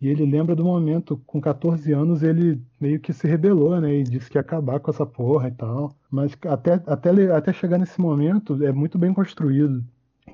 E 0.00 0.08
ele 0.08 0.26
lembra 0.26 0.54
do 0.54 0.64
momento, 0.64 1.16
com 1.26 1.40
14 1.40 1.92
anos, 1.92 2.22
ele 2.22 2.60
meio 2.80 3.00
que 3.00 3.12
se 3.12 3.26
rebelou, 3.26 3.80
né? 3.80 3.94
E 3.94 4.02
disse 4.02 4.28
que 4.28 4.36
ia 4.36 4.40
acabar 4.40 4.80
com 4.80 4.90
essa 4.90 5.06
porra 5.06 5.48
e 5.48 5.52
tal. 5.52 5.96
Mas 6.10 6.36
até, 6.46 6.74
até, 6.86 7.10
até 7.32 7.52
chegar 7.52 7.78
nesse 7.78 8.00
momento, 8.00 8.62
é 8.64 8.72
muito 8.72 8.98
bem 8.98 9.14
construído. 9.14 9.82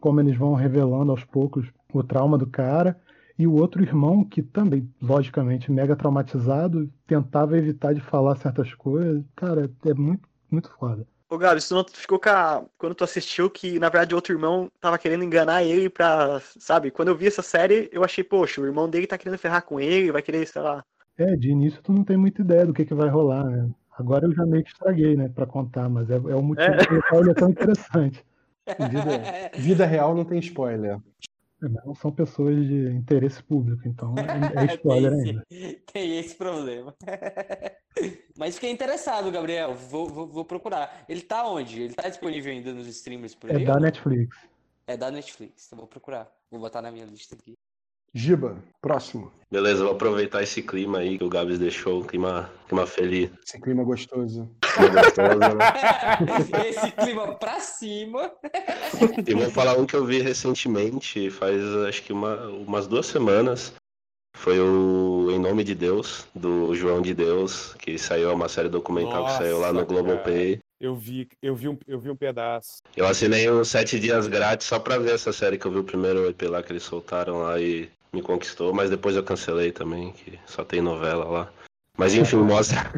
Como 0.00 0.20
eles 0.20 0.36
vão 0.36 0.54
revelando 0.54 1.10
aos 1.12 1.24
poucos 1.24 1.70
o 1.92 2.02
trauma 2.02 2.38
do 2.38 2.46
cara. 2.46 2.98
E 3.38 3.46
o 3.46 3.54
outro 3.54 3.82
irmão, 3.82 4.24
que 4.24 4.42
também, 4.42 4.90
logicamente, 5.00 5.70
mega 5.70 5.94
traumatizado, 5.94 6.90
tentava 7.06 7.56
evitar 7.58 7.94
de 7.94 8.00
falar 8.00 8.36
certas 8.36 8.74
coisas. 8.74 9.22
Cara, 9.36 9.70
é 9.86 9.94
muito, 9.94 10.28
muito 10.50 10.70
foda. 10.78 11.06
Ô, 11.30 11.36
Gabi, 11.36 11.58
isso 11.58 11.74
não 11.74 11.84
ficou 11.84 12.18
com 12.18 12.30
a... 12.30 12.64
quando 12.78 12.94
tu 12.94 13.04
assistiu 13.04 13.50
que, 13.50 13.78
na 13.78 13.88
verdade, 13.90 14.14
o 14.14 14.16
outro 14.16 14.32
irmão 14.32 14.70
tava 14.80 14.98
querendo 14.98 15.24
enganar 15.24 15.62
ele 15.62 15.90
pra. 15.90 16.40
Sabe? 16.58 16.90
Quando 16.90 17.08
eu 17.08 17.16
vi 17.16 17.26
essa 17.26 17.42
série, 17.42 17.88
eu 17.92 18.02
achei, 18.02 18.24
poxa, 18.24 18.60
o 18.60 18.66
irmão 18.66 18.88
dele 18.88 19.06
tá 19.06 19.18
querendo 19.18 19.38
ferrar 19.38 19.62
com 19.62 19.78
ele, 19.78 20.10
vai 20.10 20.22
querer, 20.22 20.46
sei 20.46 20.62
lá. 20.62 20.82
É, 21.18 21.36
de 21.36 21.50
início 21.50 21.82
tu 21.82 21.92
não 21.92 22.02
tem 22.04 22.16
muita 22.16 22.40
ideia 22.40 22.64
do 22.64 22.72
que, 22.72 22.84
que 22.84 22.94
vai 22.94 23.08
rolar, 23.08 23.44
né? 23.44 23.68
Agora 23.98 24.26
eu 24.26 24.32
já 24.34 24.46
meio 24.46 24.62
que 24.62 24.70
estraguei, 24.70 25.16
né, 25.16 25.28
pra 25.28 25.44
contar, 25.44 25.88
mas 25.88 26.08
é, 26.08 26.14
é 26.14 26.18
o 26.18 26.42
motivo 26.42 26.72
É. 26.72 26.86
pelo 26.86 27.02
qual 27.02 27.20
ele 27.20 27.30
é 27.32 27.34
tão 27.34 27.50
interessante. 27.50 28.24
Vida, 28.90 29.50
vida 29.56 29.86
real 29.86 30.14
não 30.14 30.24
tem 30.24 30.38
spoiler. 30.38 30.98
É, 31.62 31.68
não 31.84 31.94
são 31.94 32.12
pessoas 32.12 32.54
de 32.54 32.90
interesse 32.90 33.42
público, 33.42 33.82
então 33.88 34.14
é, 34.18 34.62
é 34.62 34.66
spoiler 34.76 35.10
tem, 35.10 35.20
ainda. 35.20 35.44
esse, 35.50 35.82
tem 35.92 36.18
esse 36.18 36.34
problema. 36.36 36.94
Mas 38.38 38.54
fiquei 38.54 38.70
interessado, 38.70 39.32
Gabriel. 39.32 39.74
Vou, 39.74 40.08
vou, 40.08 40.26
vou 40.28 40.44
procurar. 40.44 41.04
Ele 41.08 41.20
tá 41.20 41.44
onde? 41.44 41.82
Ele 41.82 41.94
tá 41.94 42.08
disponível 42.08 42.52
ainda 42.52 42.72
nos 42.72 42.86
streamers 42.86 43.34
por 43.34 43.50
É 43.50 43.56
aí? 43.56 43.64
da 43.64 43.72
ou 43.72 43.78
não? 43.78 43.86
Netflix. 43.86 44.38
É 44.86 44.96
da 44.96 45.10
Netflix. 45.10 45.66
Então 45.66 45.80
vou 45.80 45.88
procurar. 45.88 46.30
Vou 46.48 46.60
botar 46.60 46.80
na 46.80 46.92
minha 46.92 47.04
lista 47.04 47.34
aqui. 47.34 47.54
Giba, 48.14 48.56
próximo. 48.80 49.32
Beleza, 49.50 49.82
vou 49.82 49.92
aproveitar 49.92 50.42
esse 50.42 50.62
clima 50.62 50.98
aí 50.98 51.18
que 51.18 51.24
o 51.24 51.28
Gabs 51.28 51.58
deixou, 51.58 52.00
um 52.00 52.04
clima, 52.04 52.48
clima 52.68 52.86
feliz. 52.86 53.28
Esse 53.44 53.60
clima 53.60 53.82
gostoso. 53.82 54.48
clima 54.62 55.02
gostoso, 55.02 55.38
né? 55.38 56.64
Esse 56.68 56.90
clima 56.92 57.34
pra 57.34 57.58
cima. 57.58 58.32
E 59.26 59.34
vou 59.34 59.50
falar 59.50 59.76
um 59.76 59.84
que 59.84 59.96
eu 59.96 60.06
vi 60.06 60.22
recentemente, 60.22 61.28
faz 61.28 61.60
acho 61.88 62.02
que 62.04 62.12
uma, 62.12 62.46
umas 62.46 62.86
duas 62.86 63.06
semanas. 63.06 63.74
Foi 64.34 64.58
o 64.60 65.30
Em 65.30 65.38
Nome 65.38 65.64
de 65.64 65.74
Deus, 65.74 66.26
do 66.34 66.74
João 66.74 67.02
de 67.02 67.12
Deus, 67.12 67.74
que 67.74 67.98
saiu 67.98 68.30
é 68.30 68.32
uma 68.32 68.48
série 68.48 68.68
documental 68.68 69.26
que 69.26 69.32
saiu 69.32 69.58
lá 69.58 69.68
no 69.68 69.80
Nossa, 69.80 69.86
Globoplay. 69.86 70.60
Eu 70.80 70.94
vi, 70.94 71.28
eu 71.42 71.56
vi, 71.56 71.68
um, 71.68 71.76
eu 71.88 71.98
vi 71.98 72.08
um 72.08 72.16
pedaço. 72.16 72.80
Eu 72.96 73.06
assinei 73.06 73.50
uns 73.50 73.68
sete 73.68 73.98
dias 73.98 74.28
grátis 74.28 74.66
só 74.66 74.78
pra 74.78 74.96
ver 74.96 75.14
essa 75.14 75.32
série 75.32 75.58
que 75.58 75.66
eu 75.66 75.72
vi 75.72 75.78
o 75.78 75.84
primeiro 75.84 76.28
EP 76.28 76.42
lá 76.42 76.62
que 76.62 76.70
eles 76.70 76.84
soltaram 76.84 77.38
lá 77.38 77.60
e 77.60 77.90
me 78.12 78.22
conquistou, 78.22 78.72
mas 78.72 78.88
depois 78.88 79.16
eu 79.16 79.24
cancelei 79.24 79.72
também, 79.72 80.12
que 80.12 80.38
só 80.46 80.64
tem 80.64 80.80
novela 80.80 81.24
lá. 81.24 81.52
Mas 81.96 82.14
enfim, 82.14 82.36
mostra. 82.36 82.92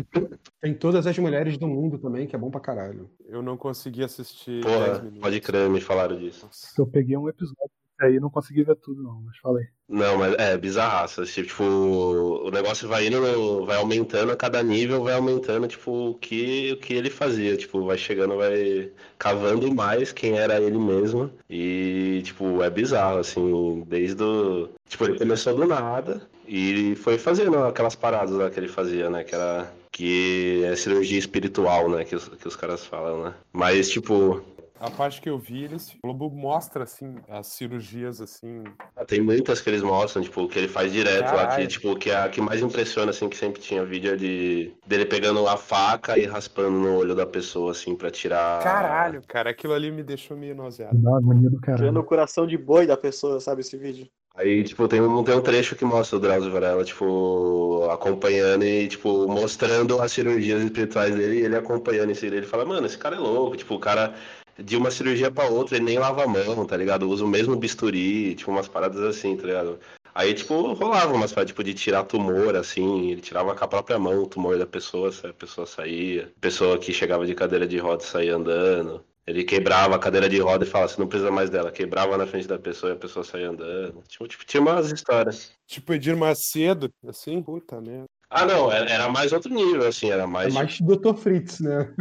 Tem 0.60 0.74
todas 0.74 1.06
as 1.06 1.18
mulheres 1.18 1.56
do 1.56 1.66
mundo 1.66 1.98
também, 1.98 2.26
que 2.26 2.36
é 2.36 2.38
bom 2.38 2.50
pra 2.50 2.60
caralho. 2.60 3.10
Eu 3.26 3.42
não 3.42 3.56
consegui 3.56 4.04
assistir 4.04 4.62
10 4.62 4.64
Porra, 4.64 5.12
pode 5.20 5.40
crer, 5.40 5.70
me 5.70 5.80
falaram 5.80 6.18
disso. 6.18 6.48
Eu 6.78 6.86
peguei 6.86 7.16
um 7.16 7.28
episódio 7.28 7.79
aí 8.00 8.18
não 8.18 8.30
consegui 8.30 8.62
ver 8.62 8.76
tudo, 8.76 9.02
não, 9.02 9.20
mas 9.22 9.36
falei. 9.38 9.66
Não, 9.88 10.18
mas 10.18 10.34
é 10.38 10.56
bizarraça. 10.56 11.24
Tipo, 11.24 11.64
o 11.64 12.50
negócio 12.50 12.88
vai 12.88 13.06
indo, 13.06 13.66
vai 13.66 13.76
aumentando 13.76 14.32
a 14.32 14.36
cada 14.36 14.62
nível, 14.62 15.02
vai 15.02 15.14
aumentando, 15.14 15.66
tipo, 15.66 16.10
o 16.10 16.14
que, 16.14 16.72
o 16.72 16.76
que 16.76 16.94
ele 16.94 17.10
fazia. 17.10 17.56
Tipo, 17.56 17.84
vai 17.84 17.98
chegando, 17.98 18.36
vai 18.36 18.90
cavando 19.18 19.74
mais 19.74 20.12
quem 20.12 20.38
era 20.38 20.60
ele 20.60 20.78
mesmo. 20.78 21.30
E, 21.48 22.22
tipo, 22.24 22.62
é 22.62 22.70
bizarro, 22.70 23.18
assim, 23.18 23.84
desde 23.86 24.22
o. 24.22 24.68
Tipo, 24.88 25.04
ele 25.04 25.18
começou 25.18 25.54
do 25.54 25.66
nada 25.66 26.22
e 26.46 26.94
foi 26.96 27.18
fazendo 27.18 27.58
aquelas 27.58 27.94
paradas 27.94 28.34
lá 28.34 28.50
que 28.50 28.58
ele 28.58 28.68
fazia, 28.68 29.10
né? 29.10 29.24
Que 29.24 29.34
era. 29.34 29.72
Que 29.92 30.62
é 30.64 30.76
cirurgia 30.76 31.18
espiritual, 31.18 31.90
né? 31.90 32.04
Que 32.04 32.14
os, 32.16 32.28
que 32.28 32.46
os 32.46 32.56
caras 32.56 32.84
falam, 32.84 33.24
né? 33.24 33.34
Mas, 33.52 33.90
tipo, 33.90 34.42
a 34.80 34.90
parte 34.90 35.20
que 35.20 35.28
eu 35.28 35.38
vi, 35.38 35.64
eles, 35.64 35.94
o 36.02 36.14
Globo 36.14 36.30
mostra, 36.34 36.84
assim, 36.84 37.16
as 37.28 37.46
cirurgias, 37.48 38.20
assim. 38.20 38.64
Ah, 38.96 39.04
Tem 39.04 39.20
muitas 39.20 39.60
que 39.60 39.68
eles 39.68 39.82
mostram, 39.82 40.22
tipo, 40.22 40.48
que 40.48 40.58
ele 40.58 40.68
faz 40.68 40.90
direto 40.92 41.26
lá, 41.26 41.42
que, 41.42 41.46
Caralho. 41.48 41.68
tipo, 41.68 41.96
que 41.96 42.10
é 42.10 42.16
a 42.16 42.28
que 42.28 42.40
mais 42.40 42.62
impressiona, 42.62 43.10
assim, 43.10 43.28
que 43.28 43.36
sempre 43.36 43.60
tinha 43.60 43.84
vídeo 43.84 44.14
é 44.14 44.16
de 44.16 44.72
dele 44.86 45.04
pegando 45.04 45.46
a 45.46 45.56
faca 45.56 46.18
e 46.18 46.24
raspando 46.24 46.70
no 46.70 46.96
olho 46.96 47.14
da 47.14 47.26
pessoa, 47.26 47.72
assim, 47.72 47.94
pra 47.94 48.10
tirar. 48.10 48.62
Caralho, 48.62 49.22
cara, 49.28 49.50
aquilo 49.50 49.74
ali 49.74 49.90
me 49.90 50.02
deixou 50.02 50.36
meio 50.36 50.54
nauseado. 50.54 50.96
Dá 50.96 51.16
agonia 51.16 51.50
do 51.50 51.60
Tirando 51.60 51.78
caralho. 51.78 52.00
o 52.00 52.04
coração 52.04 52.46
de 52.46 52.56
boi 52.56 52.86
da 52.86 52.96
pessoa, 52.96 53.38
sabe, 53.38 53.60
esse 53.60 53.76
vídeo? 53.76 54.08
Aí, 54.34 54.62
tipo, 54.62 54.86
tem 54.88 55.00
um, 55.02 55.22
tem 55.24 55.34
um 55.34 55.40
trecho 55.42 55.74
que 55.76 55.84
mostra 55.84 56.16
o 56.16 56.20
Drauzio 56.20 56.52
Varela, 56.52 56.84
tipo, 56.84 57.86
acompanhando 57.90 58.64
e, 58.64 58.88
tipo, 58.88 59.26
mostrando 59.28 60.00
as 60.00 60.12
cirurgias 60.12 60.62
espirituais 60.62 61.14
dele 61.14 61.40
e 61.40 61.44
ele 61.44 61.56
acompanhando 61.56 62.12
isso. 62.12 62.24
Ele 62.24 62.40
fala, 62.42 62.64
mano, 62.64 62.86
esse 62.86 62.96
cara 62.96 63.16
é 63.16 63.18
louco, 63.18 63.56
tipo, 63.56 63.74
o 63.74 63.78
cara 63.78 64.14
de 64.62 64.76
uma 64.76 64.90
cirurgia 64.90 65.30
pra 65.30 65.48
outra, 65.48 65.76
ele 65.76 65.84
nem 65.84 65.98
lava 65.98 66.24
a 66.24 66.26
mão, 66.26 66.66
tá 66.66 66.76
ligado? 66.76 67.08
Usa 67.08 67.24
o 67.24 67.28
mesmo 67.28 67.56
bisturi, 67.56 68.34
tipo, 68.34 68.50
umas 68.50 68.68
paradas 68.68 69.02
assim, 69.02 69.36
tá 69.36 69.46
ligado? 69.46 69.78
Aí, 70.14 70.34
tipo, 70.34 70.72
rolava 70.72 71.12
umas 71.12 71.32
paradas, 71.32 71.50
tipo, 71.50 71.62
de 71.62 71.74
tirar 71.74 72.04
tumor, 72.04 72.56
assim, 72.56 73.10
ele 73.10 73.20
tirava 73.20 73.54
com 73.54 73.64
a 73.64 73.68
própria 73.68 73.98
mão 73.98 74.22
o 74.22 74.26
tumor 74.26 74.58
da 74.58 74.66
pessoa, 74.66 75.10
a 75.24 75.32
pessoa 75.32 75.66
saía. 75.66 76.32
Pessoa 76.40 76.78
que 76.78 76.92
chegava 76.92 77.26
de 77.26 77.34
cadeira 77.34 77.66
de 77.66 77.78
roda 77.78 78.02
saía 78.02 78.36
andando. 78.36 79.04
Ele 79.26 79.44
quebrava 79.44 79.94
a 79.94 79.98
cadeira 79.98 80.28
de 80.28 80.38
roda 80.40 80.64
e 80.64 80.68
falava, 80.68 80.90
você 80.90 81.00
não 81.00 81.06
precisa 81.06 81.30
mais 81.30 81.48
dela. 81.50 81.70
Quebrava 81.70 82.18
na 82.18 82.26
frente 82.26 82.48
da 82.48 82.58
pessoa 82.58 82.92
e 82.92 82.94
a 82.94 82.98
pesa 82.98 83.22
saía 83.22 83.50
andando. 83.50 84.02
Tipo, 84.08 84.26
tipo, 84.26 84.44
tinha 84.44 84.60
umas 84.60 84.90
histórias. 84.90 85.52
Tipo, 85.66 85.94
Edir 85.94 86.16
Macedo, 86.16 86.92
assim, 87.06 87.40
puta 87.40 87.80
merda. 87.80 88.06
Ah, 88.32 88.46
não, 88.46 88.70
era, 88.70 88.88
era 88.88 89.08
mais 89.08 89.32
outro 89.32 89.52
nível, 89.52 89.88
assim, 89.88 90.08
era 90.08 90.22
É 90.22 90.26
mais. 90.26 90.54
mais 90.54 90.80
Dr. 90.80 91.14
Fritz, 91.14 91.58
né? 91.58 91.92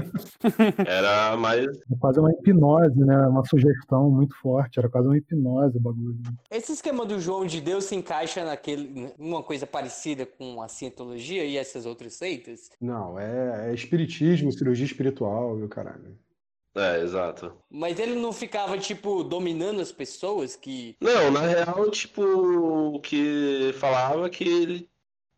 Era 0.85 1.35
mais. 1.35 1.65
É 1.65 1.95
quase 1.99 2.19
uma 2.19 2.31
hipnose, 2.31 2.99
né? 2.99 3.27
Uma 3.27 3.43
sugestão 3.45 4.11
muito 4.11 4.35
forte. 4.35 4.77
Era 4.77 4.87
quase 4.87 5.07
uma 5.07 5.17
hipnose 5.17 5.77
o 5.77 5.81
bagulho. 5.81 6.19
Esse 6.51 6.73
esquema 6.73 7.03
do 7.03 7.19
João 7.19 7.47
de 7.47 7.59
Deus 7.59 7.85
se 7.85 7.95
encaixa 7.95 8.45
naquele, 8.45 9.11
numa 9.17 9.41
coisa 9.41 9.65
parecida 9.65 10.23
com 10.23 10.61
a 10.61 10.67
cientologia 10.67 11.43
e 11.43 11.57
essas 11.57 11.87
outras 11.87 12.13
seitas? 12.13 12.69
Não, 12.79 13.17
é, 13.17 13.71
é 13.71 13.73
espiritismo, 13.73 14.51
cirurgia 14.51 14.85
espiritual 14.85 15.57
e 15.57 15.63
o 15.63 15.67
caralho. 15.67 16.15
É, 16.75 17.01
exato. 17.01 17.51
Mas 17.69 17.97
ele 17.99 18.13
não 18.13 18.31
ficava, 18.31 18.77
tipo, 18.77 19.23
dominando 19.23 19.81
as 19.81 19.91
pessoas 19.91 20.55
que. 20.55 20.95
Não, 21.01 21.31
na 21.31 21.41
real, 21.41 21.89
tipo, 21.89 22.21
o 22.21 22.99
que 22.99 23.73
falava 23.79 24.27
é 24.27 24.29
que 24.29 24.43
ele 24.43 24.89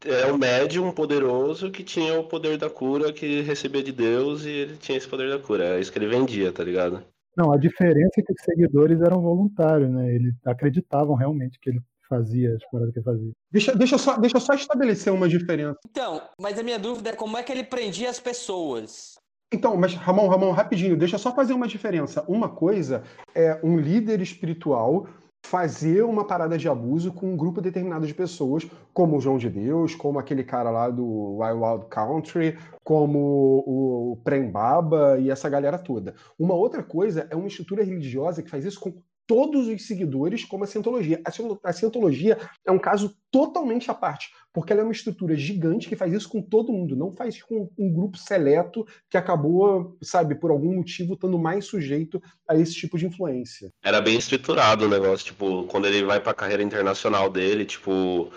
é 0.05 0.31
um 0.31 0.37
médium 0.37 0.91
poderoso 0.91 1.71
que 1.71 1.83
tinha 1.83 2.19
o 2.19 2.23
poder 2.23 2.57
da 2.57 2.69
cura, 2.69 3.13
que 3.13 3.41
recebia 3.41 3.83
de 3.83 3.91
Deus 3.91 4.45
e 4.45 4.49
ele 4.49 4.77
tinha 4.77 4.97
esse 4.97 5.07
poder 5.07 5.29
da 5.29 5.39
cura. 5.39 5.75
É 5.75 5.79
isso 5.79 5.91
que 5.91 5.99
ele 5.99 6.07
vendia, 6.07 6.51
tá 6.51 6.63
ligado? 6.63 7.03
Não, 7.35 7.51
a 7.51 7.57
diferença 7.57 8.19
é 8.19 8.21
que 8.21 8.33
os 8.33 8.43
seguidores 8.43 9.01
eram 9.01 9.21
voluntários, 9.21 9.89
né? 9.89 10.13
Eles 10.13 10.33
acreditavam 10.45 11.15
realmente 11.15 11.59
que 11.59 11.69
ele 11.69 11.81
fazia 12.09 12.53
as 12.53 12.63
paradas 12.69 12.93
que 12.93 12.99
ele 12.99 13.05
fazia. 13.05 13.31
Deixa, 13.51 13.75
deixa, 13.75 13.95
eu 13.95 13.99
só, 13.99 14.17
deixa 14.17 14.35
eu 14.35 14.41
só 14.41 14.53
estabelecer 14.53 15.13
uma 15.13 15.29
diferença. 15.29 15.79
Então, 15.89 16.21
mas 16.39 16.59
a 16.59 16.63
minha 16.63 16.77
dúvida 16.77 17.11
é 17.11 17.15
como 17.15 17.37
é 17.37 17.43
que 17.43 17.51
ele 17.51 17.63
prendia 17.63 18.09
as 18.09 18.19
pessoas. 18.19 19.15
Então, 19.53 19.75
mas 19.77 19.93
Ramon, 19.93 20.27
Ramon, 20.27 20.51
rapidinho, 20.51 20.97
deixa 20.97 21.15
eu 21.15 21.19
só 21.19 21.33
fazer 21.33 21.53
uma 21.53 21.67
diferença. 21.67 22.23
Uma 22.27 22.49
coisa 22.49 23.03
é 23.33 23.59
um 23.63 23.77
líder 23.77 24.21
espiritual 24.21 25.07
fazer 25.43 26.03
uma 26.03 26.25
parada 26.25 26.57
de 26.57 26.69
abuso 26.69 27.11
com 27.11 27.33
um 27.33 27.35
grupo 27.35 27.61
determinado 27.61 28.07
de 28.07 28.13
pessoas, 28.13 28.65
como 28.93 29.17
o 29.17 29.21
João 29.21 29.37
de 29.37 29.49
Deus, 29.49 29.95
como 29.95 30.19
aquele 30.19 30.43
cara 30.43 30.69
lá 30.69 30.89
do 30.89 31.37
Wild 31.39 31.59
Wild 31.59 31.85
Country, 31.89 32.57
como 32.83 33.63
o 33.65 34.17
Prem 34.23 34.49
Baba 34.49 35.17
e 35.19 35.29
essa 35.29 35.49
galera 35.49 35.77
toda. 35.77 36.15
Uma 36.37 36.53
outra 36.53 36.83
coisa 36.83 37.27
é 37.29 37.35
uma 37.35 37.47
estrutura 37.47 37.83
religiosa 37.83 38.41
que 38.41 38.49
faz 38.49 38.63
isso 38.65 38.79
com 38.79 38.93
todos 39.31 39.69
os 39.69 39.87
seguidores, 39.87 40.43
como 40.43 40.65
a 40.65 40.67
Cientologia. 40.67 41.21
A 41.23 41.31
Cien- 41.31 41.57
A 41.63 41.71
Cientologia 41.71 42.37
é 42.67 42.71
um 42.71 42.77
caso 42.77 43.15
totalmente 43.31 43.89
à 43.89 43.93
parte, 43.93 44.29
porque 44.51 44.73
ela 44.73 44.81
é 44.81 44.83
uma 44.83 44.91
estrutura 44.91 45.37
gigante 45.37 45.87
que 45.87 45.95
faz 45.95 46.11
isso 46.11 46.27
com 46.27 46.41
todo 46.41 46.73
mundo, 46.73 46.97
não 46.97 47.13
faz 47.13 47.41
com 47.41 47.69
um 47.79 47.93
grupo 47.93 48.17
seleto 48.17 48.85
que 49.09 49.15
acabou, 49.15 49.95
sabe, 50.01 50.35
por 50.35 50.51
algum 50.51 50.75
motivo, 50.75 51.13
estando 51.13 51.39
mais 51.39 51.63
sujeito 51.63 52.21
a 52.45 52.57
esse 52.57 52.73
tipo 52.73 52.97
de 52.97 53.05
influência. 53.05 53.69
Era 53.81 54.01
bem 54.01 54.17
estruturado 54.17 54.83
o 54.85 54.89
negócio, 54.89 55.27
tipo, 55.27 55.63
quando 55.67 55.85
ele 55.87 56.03
vai 56.03 56.19
pra 56.19 56.33
carreira 56.33 56.61
internacional 56.61 57.29
dele, 57.29 57.63
tipo, 57.63 58.29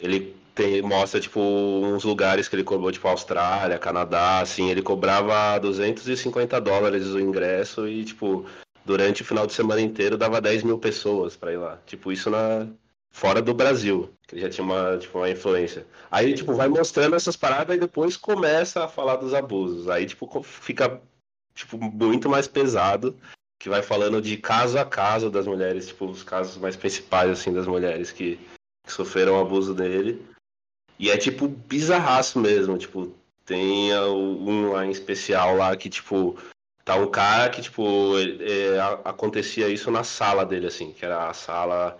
ele 0.00 0.34
tem, 0.52 0.82
mostra, 0.82 1.20
tipo, 1.20 1.38
uns 1.40 2.02
lugares 2.02 2.48
que 2.48 2.56
ele 2.56 2.64
cobrou, 2.64 2.90
tipo, 2.90 3.06
Austrália, 3.06 3.78
Canadá, 3.78 4.40
assim, 4.40 4.68
ele 4.68 4.82
cobrava 4.82 5.60
250 5.60 6.60
dólares 6.60 7.06
o 7.06 7.20
ingresso 7.20 7.86
e, 7.86 8.04
tipo, 8.04 8.44
durante 8.90 9.22
o 9.22 9.24
final 9.24 9.46
de 9.46 9.52
semana 9.52 9.80
inteiro 9.80 10.18
dava 10.18 10.40
10 10.40 10.64
mil 10.64 10.76
pessoas 10.76 11.36
pra 11.36 11.52
ir 11.52 11.58
lá. 11.58 11.78
Tipo, 11.86 12.10
isso 12.10 12.28
na... 12.28 12.66
fora 13.12 13.40
do 13.40 13.54
Brasil, 13.54 14.12
que 14.26 14.34
ele 14.34 14.42
já 14.42 14.50
tinha 14.50 14.64
uma, 14.64 14.98
tipo, 14.98 15.16
uma 15.16 15.30
influência. 15.30 15.86
Aí, 16.10 16.34
tipo, 16.34 16.52
vai 16.54 16.66
mostrando 16.66 17.14
essas 17.14 17.36
paradas 17.36 17.76
e 17.76 17.80
depois 17.80 18.16
começa 18.16 18.84
a 18.84 18.88
falar 18.88 19.14
dos 19.14 19.32
abusos. 19.32 19.88
Aí, 19.88 20.06
tipo, 20.06 20.42
fica, 20.42 21.00
tipo, 21.54 21.78
muito 21.78 22.28
mais 22.28 22.48
pesado 22.48 23.16
que 23.60 23.68
vai 23.68 23.80
falando 23.80 24.20
de 24.20 24.36
caso 24.36 24.76
a 24.76 24.84
caso 24.84 25.30
das 25.30 25.46
mulheres, 25.46 25.86
tipo, 25.86 26.06
os 26.06 26.24
casos 26.24 26.56
mais 26.56 26.74
principais, 26.74 27.30
assim, 27.30 27.52
das 27.52 27.68
mulheres 27.68 28.10
que, 28.10 28.40
que 28.84 28.92
sofreram 28.92 29.38
abuso 29.38 29.72
dele. 29.72 30.20
E 30.98 31.10
é, 31.10 31.16
tipo, 31.16 31.46
bizarraço 31.46 32.40
mesmo, 32.40 32.76
tipo, 32.76 33.14
tem 33.44 33.96
um 33.96 34.72
lá 34.72 34.84
em 34.84 34.90
especial 34.90 35.56
lá 35.56 35.76
que, 35.76 35.88
tipo, 35.88 36.36
tá 36.90 36.96
um 36.96 37.06
cara 37.06 37.48
que, 37.50 37.62
tipo, 37.62 38.18
ele- 38.18 38.44
é, 38.52 38.80
acontecia 39.04 39.68
isso 39.68 39.92
na 39.92 40.02
sala 40.02 40.44
dele, 40.44 40.66
assim, 40.66 40.92
que 40.92 41.04
era 41.04 41.28
a 41.28 41.32
sala 41.32 41.96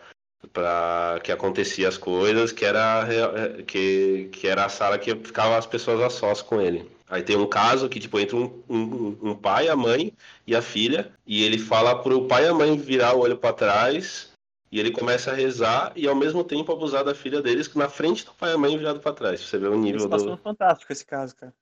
para 0.53 1.20
que 1.22 1.30
acontecia 1.30 1.88
as 1.88 1.97
coisas, 1.97 2.51
que 2.51 2.64
era, 2.64 3.07
é, 3.09 3.62
que, 3.62 4.28
que 4.32 4.49
era 4.49 4.64
a 4.64 4.68
sala 4.68 4.99
que 4.99 5.14
ficavam 5.14 5.57
as 5.57 5.66
pessoas 5.66 6.01
a 6.01 6.11
sós 6.11 6.43
com 6.43 6.61
ele. 6.61 6.91
Aí 7.09 7.22
tem 7.22 7.36
um 7.36 7.47
caso 7.47 7.88
que, 7.88 8.01
tipo, 8.01 8.18
entra 8.18 8.36
um, 8.36 8.62
um, 8.68 9.18
um 9.22 9.34
pai, 9.34 9.68
a 9.68 9.76
mãe 9.76 10.12
e 10.45 10.57
a 10.57 10.62
filha, 10.62 11.12
e 11.24 11.45
ele 11.45 11.59
fala 11.59 12.03
pro 12.03 12.26
pai 12.26 12.47
e 12.47 12.49
a 12.49 12.55
mãe 12.55 12.76
virar 12.76 13.14
o 13.14 13.20
olho 13.20 13.36
para 13.36 13.53
trás, 13.53 14.30
e 14.72 14.80
ele 14.80 14.91
começa 14.91 15.30
a 15.30 15.34
rezar 15.34 15.93
e 15.95 16.09
ao 16.09 16.14
mesmo 16.16 16.43
tempo 16.43 16.72
abusar 16.72 17.05
da 17.05 17.14
filha 17.14 17.41
deles 17.41 17.72
na 17.74 17.88
frente 17.88 18.24
do 18.24 18.32
pai 18.32 18.51
e 18.51 18.55
a 18.55 18.59
mãe 18.59 18.76
virado 18.76 18.99
para 18.99 19.12
trás. 19.12 19.41
Você 19.41 19.59
vê 19.59 19.68
o 19.68 19.76
nível 19.76 20.09
Eles 20.09 20.24
do. 20.24 20.36
fantástico 20.38 20.93
esse 20.93 21.05
caso, 21.05 21.36
cara. 21.36 21.55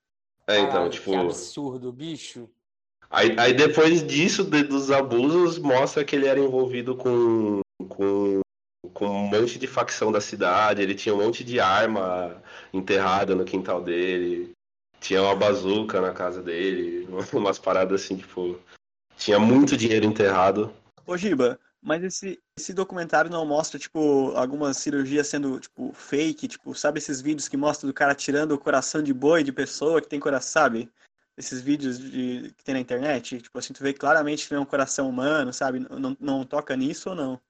É, 0.47 0.61
então, 0.61 0.72
Caralho, 0.72 0.91
tipo. 0.91 1.11
Que 1.11 1.16
absurdo, 1.16 1.93
bicho. 1.93 2.49
Aí, 3.11 3.35
aí 3.39 3.55
depois 3.55 4.07
disso, 4.07 4.45
de- 4.45 4.65
dos 4.65 4.91
abusos, 4.91 5.59
mostra 5.59 6.05
que 6.05 6.15
ele 6.15 6.27
era 6.27 6.39
envolvido 6.39 6.95
com, 6.95 7.61
com, 7.89 8.41
com 8.93 9.07
um 9.07 9.29
monte 9.29 9.59
de 9.59 9.67
facção 9.67 10.13
da 10.13 10.21
cidade, 10.21 10.83
ele 10.83 10.95
tinha 10.95 11.15
um 11.15 11.25
monte 11.25 11.43
de 11.43 11.59
arma 11.59 12.43
enterrada 12.73 13.35
no 13.35 13.45
quintal 13.45 13.83
dele, 13.83 14.53
tinha 15.01 15.23
uma 15.23 15.35
bazuca 15.35 16.01
na 16.01 16.13
casa 16.13 16.43
dele, 16.43 17.09
umas 17.33 17.59
paradas 17.59 18.03
assim, 18.03 18.17
tipo. 18.17 18.59
Tinha 19.17 19.39
muito 19.41 19.77
dinheiro 19.77 20.07
enterrado. 20.07 20.73
Ô, 21.05 21.17
Giba, 21.17 21.59
mas 21.83 22.05
esse, 22.05 22.39
esse 22.57 22.73
documentário 22.73 23.29
não 23.29 23.45
mostra, 23.45 23.77
tipo, 23.77 24.31
algumas 24.37 24.77
cirurgias 24.77 25.27
sendo, 25.27 25.59
tipo, 25.59 25.93
fake, 25.93 26.47
tipo, 26.47 26.73
sabe 26.73 26.99
esses 26.99 27.21
vídeos 27.21 27.49
que 27.49 27.57
mostram 27.57 27.89
do 27.89 27.95
cara 27.95 28.15
tirando 28.15 28.53
o 28.53 28.59
coração 28.59 29.03
de 29.03 29.13
boi 29.13 29.43
de 29.43 29.51
pessoa 29.51 30.01
que 30.01 30.09
tem 30.09 30.21
coração, 30.21 30.63
sabe? 30.63 30.89
Esses 31.39 31.61
vídeos 31.61 31.99
de, 31.99 32.53
que 32.57 32.64
tem 32.64 32.74
na 32.74 32.80
internet, 32.80 33.41
tipo 33.41 33.57
assim, 33.59 33.72
tu 33.72 33.82
vê 33.82 33.93
claramente 33.93 34.47
que 34.47 34.53
não 34.53 34.61
é 34.61 34.62
um 34.62 34.66
coração 34.66 35.09
humano, 35.09 35.53
sabe? 35.53 35.78
Não, 35.78 36.16
não, 36.18 36.45
toca 36.45 36.76
nisso 36.76 37.11
ou 37.11 37.14
não? 37.14 37.41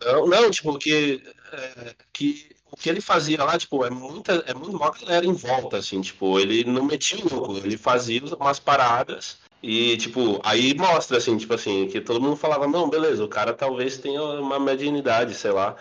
Não, 0.00 0.26
não, 0.26 0.50
tipo, 0.50 0.78
que, 0.78 1.22
é, 1.52 1.94
que 2.12 2.54
o 2.70 2.76
que 2.76 2.88
ele 2.88 3.00
fazia 3.00 3.42
lá, 3.42 3.58
tipo, 3.58 3.84
é 3.84 3.90
muita, 3.90 4.32
é 4.46 4.54
muito 4.54 4.78
maior 4.78 4.96
galera 4.98 5.26
em 5.26 5.32
volta, 5.32 5.76
assim, 5.78 6.00
tipo, 6.00 6.38
ele 6.38 6.64
não 6.64 6.84
metia 6.84 7.24
o 7.24 7.34
louco, 7.34 7.56
ele 7.58 7.76
fazia 7.76 8.22
umas 8.36 8.58
paradas 8.58 9.38
e, 9.62 9.96
tipo, 9.96 10.40
aí 10.44 10.74
mostra, 10.74 11.18
assim, 11.18 11.36
tipo 11.36 11.54
assim, 11.54 11.88
que 11.88 12.00
todo 12.00 12.20
mundo 12.20 12.36
falava, 12.36 12.68
não, 12.68 12.88
beleza, 12.88 13.24
o 13.24 13.28
cara 13.28 13.52
talvez 13.52 13.98
tenha 13.98 14.22
uma 14.22 14.60
mediunidade, 14.60 15.34
sei 15.34 15.50
lá. 15.50 15.76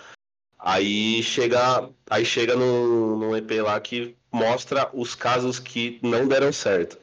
Aí 0.58 1.22
chega, 1.22 1.90
aí 2.10 2.26
chega 2.26 2.56
num, 2.56 3.18
num 3.18 3.36
EP 3.36 3.52
lá 3.62 3.80
que 3.80 4.16
mostra 4.32 4.90
os 4.94 5.14
casos 5.14 5.60
que 5.60 6.00
não 6.02 6.28
deram 6.28 6.52
certo. 6.52 6.98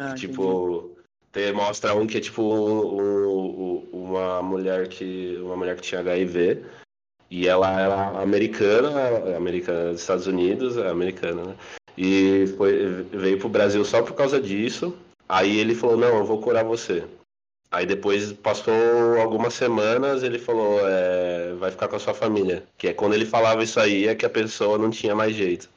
Ah. 0.00 0.14
Tipo, 0.14 0.96
tem, 1.30 1.52
mostra 1.52 1.94
um 1.94 2.06
que 2.06 2.16
é 2.16 2.20
tipo 2.20 2.42
um- 2.42 3.00
um- 3.00 3.86
um- 3.92 4.04
uma 4.06 4.42
mulher 4.42 4.88
que 4.88 5.38
uma 5.42 5.54
mulher 5.54 5.76
que 5.76 5.82
tinha 5.82 6.00
HIV 6.00 6.64
e 7.30 7.46
ela 7.46 7.78
era 7.78 8.20
americana, 8.22 9.36
americana 9.36 9.92
dos 9.92 10.00
Estados 10.00 10.26
Unidos, 10.26 10.78
é 10.78 10.88
americana, 10.88 11.44
né? 11.44 11.56
E 11.98 12.46
foi, 12.56 13.02
veio 13.12 13.38
pro 13.38 13.48
Brasil 13.50 13.84
só 13.84 14.00
por 14.02 14.14
causa 14.14 14.40
disso. 14.40 14.96
Aí 15.28 15.58
ele 15.58 15.74
falou, 15.74 15.98
não, 15.98 16.16
eu 16.18 16.24
vou 16.24 16.40
curar 16.40 16.64
você. 16.64 17.04
Aí 17.70 17.84
depois 17.86 18.32
passou 18.32 18.72
algumas 19.20 19.52
semanas, 19.54 20.22
ele 20.22 20.38
falou, 20.38 20.80
é, 20.82 21.52
vai 21.54 21.70
ficar 21.70 21.88
com 21.88 21.96
a 21.96 22.00
sua 22.00 22.14
família. 22.14 22.64
Que 22.78 22.88
é 22.88 22.92
quando 22.94 23.14
ele 23.14 23.26
falava 23.26 23.62
isso 23.62 23.78
aí, 23.78 24.08
é 24.08 24.14
que 24.14 24.26
a 24.26 24.30
pessoa 24.30 24.78
não 24.78 24.90
tinha 24.90 25.14
mais 25.14 25.36
jeito. 25.36 25.68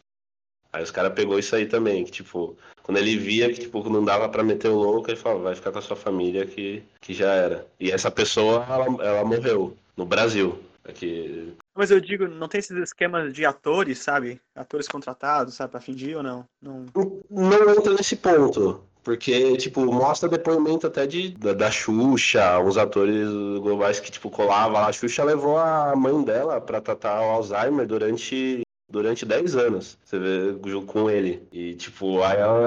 Aí 0.73 0.81
os 0.81 0.91
caras 0.91 1.13
pegou 1.13 1.37
isso 1.37 1.55
aí 1.55 1.67
também, 1.67 2.03
que 2.03 2.11
tipo, 2.11 2.57
quando 2.81 2.97
ele 2.97 3.15
via 3.15 3.53
que 3.53 3.61
tipo, 3.61 3.87
não 3.89 4.03
dava 4.03 4.27
pra 4.27 4.43
meter 4.43 4.69
o 4.69 4.75
louco, 4.75 5.09
ele 5.09 5.17
falava, 5.17 5.43
vai 5.43 5.55
ficar 5.55 5.71
com 5.71 5.77
a 5.77 5.81
sua 5.83 5.95
família 5.95 6.47
que, 6.47 6.83
que 6.99 7.13
já 7.13 7.31
era. 7.31 7.67
E 7.79 7.91
essa 7.91 8.09
pessoa, 8.09 8.65
ela, 8.67 9.05
ela 9.05 9.23
morreu 9.23 9.77
no 9.95 10.05
Brasil. 10.05 10.57
Aqui, 10.85 11.53
Mas 11.73 11.91
eu 11.91 12.01
digo, 12.01 12.27
não 12.27 12.49
tem 12.49 12.59
esses 12.59 12.75
esquemas 12.75 13.33
de 13.33 13.45
atores, 13.45 13.99
sabe? 13.99 14.41
Atores 14.53 14.85
contratados, 14.85 15.53
sabe, 15.53 15.71
pra 15.71 15.79
fingir 15.79 16.17
ou 16.17 16.23
não? 16.23 16.45
Não. 16.61 16.85
não 17.29 17.69
entra 17.73 17.93
nesse 17.93 18.17
ponto. 18.17 18.83
Porque, 19.01 19.55
tipo, 19.57 19.85
mostra 19.85 20.29
depoimento 20.29 20.87
até 20.87 21.05
de, 21.05 21.29
da, 21.37 21.53
da 21.53 21.69
Xuxa, 21.71 22.59
uns 22.59 22.77
atores 22.77 23.29
globais 23.61 23.99
que, 23.99 24.11
tipo, 24.11 24.29
colava 24.29 24.73
lá. 24.73 24.87
A 24.87 24.93
Xuxa 24.93 25.23
levou 25.23 25.57
a 25.57 25.93
mãe 25.95 26.21
dela 26.23 26.59
pra 26.59 26.81
tratar 26.81 27.21
o 27.21 27.31
Alzheimer 27.31 27.85
durante, 27.85 28.61
durante 28.93 29.25
10 29.25 29.55
anos. 29.55 29.97
Você 30.05 30.19
vê, 30.19 30.53
com 30.85 31.09
ele. 31.09 31.41
E, 31.51 31.73
tipo, 31.73 32.21
aí 32.21 32.37
ela, 32.37 32.59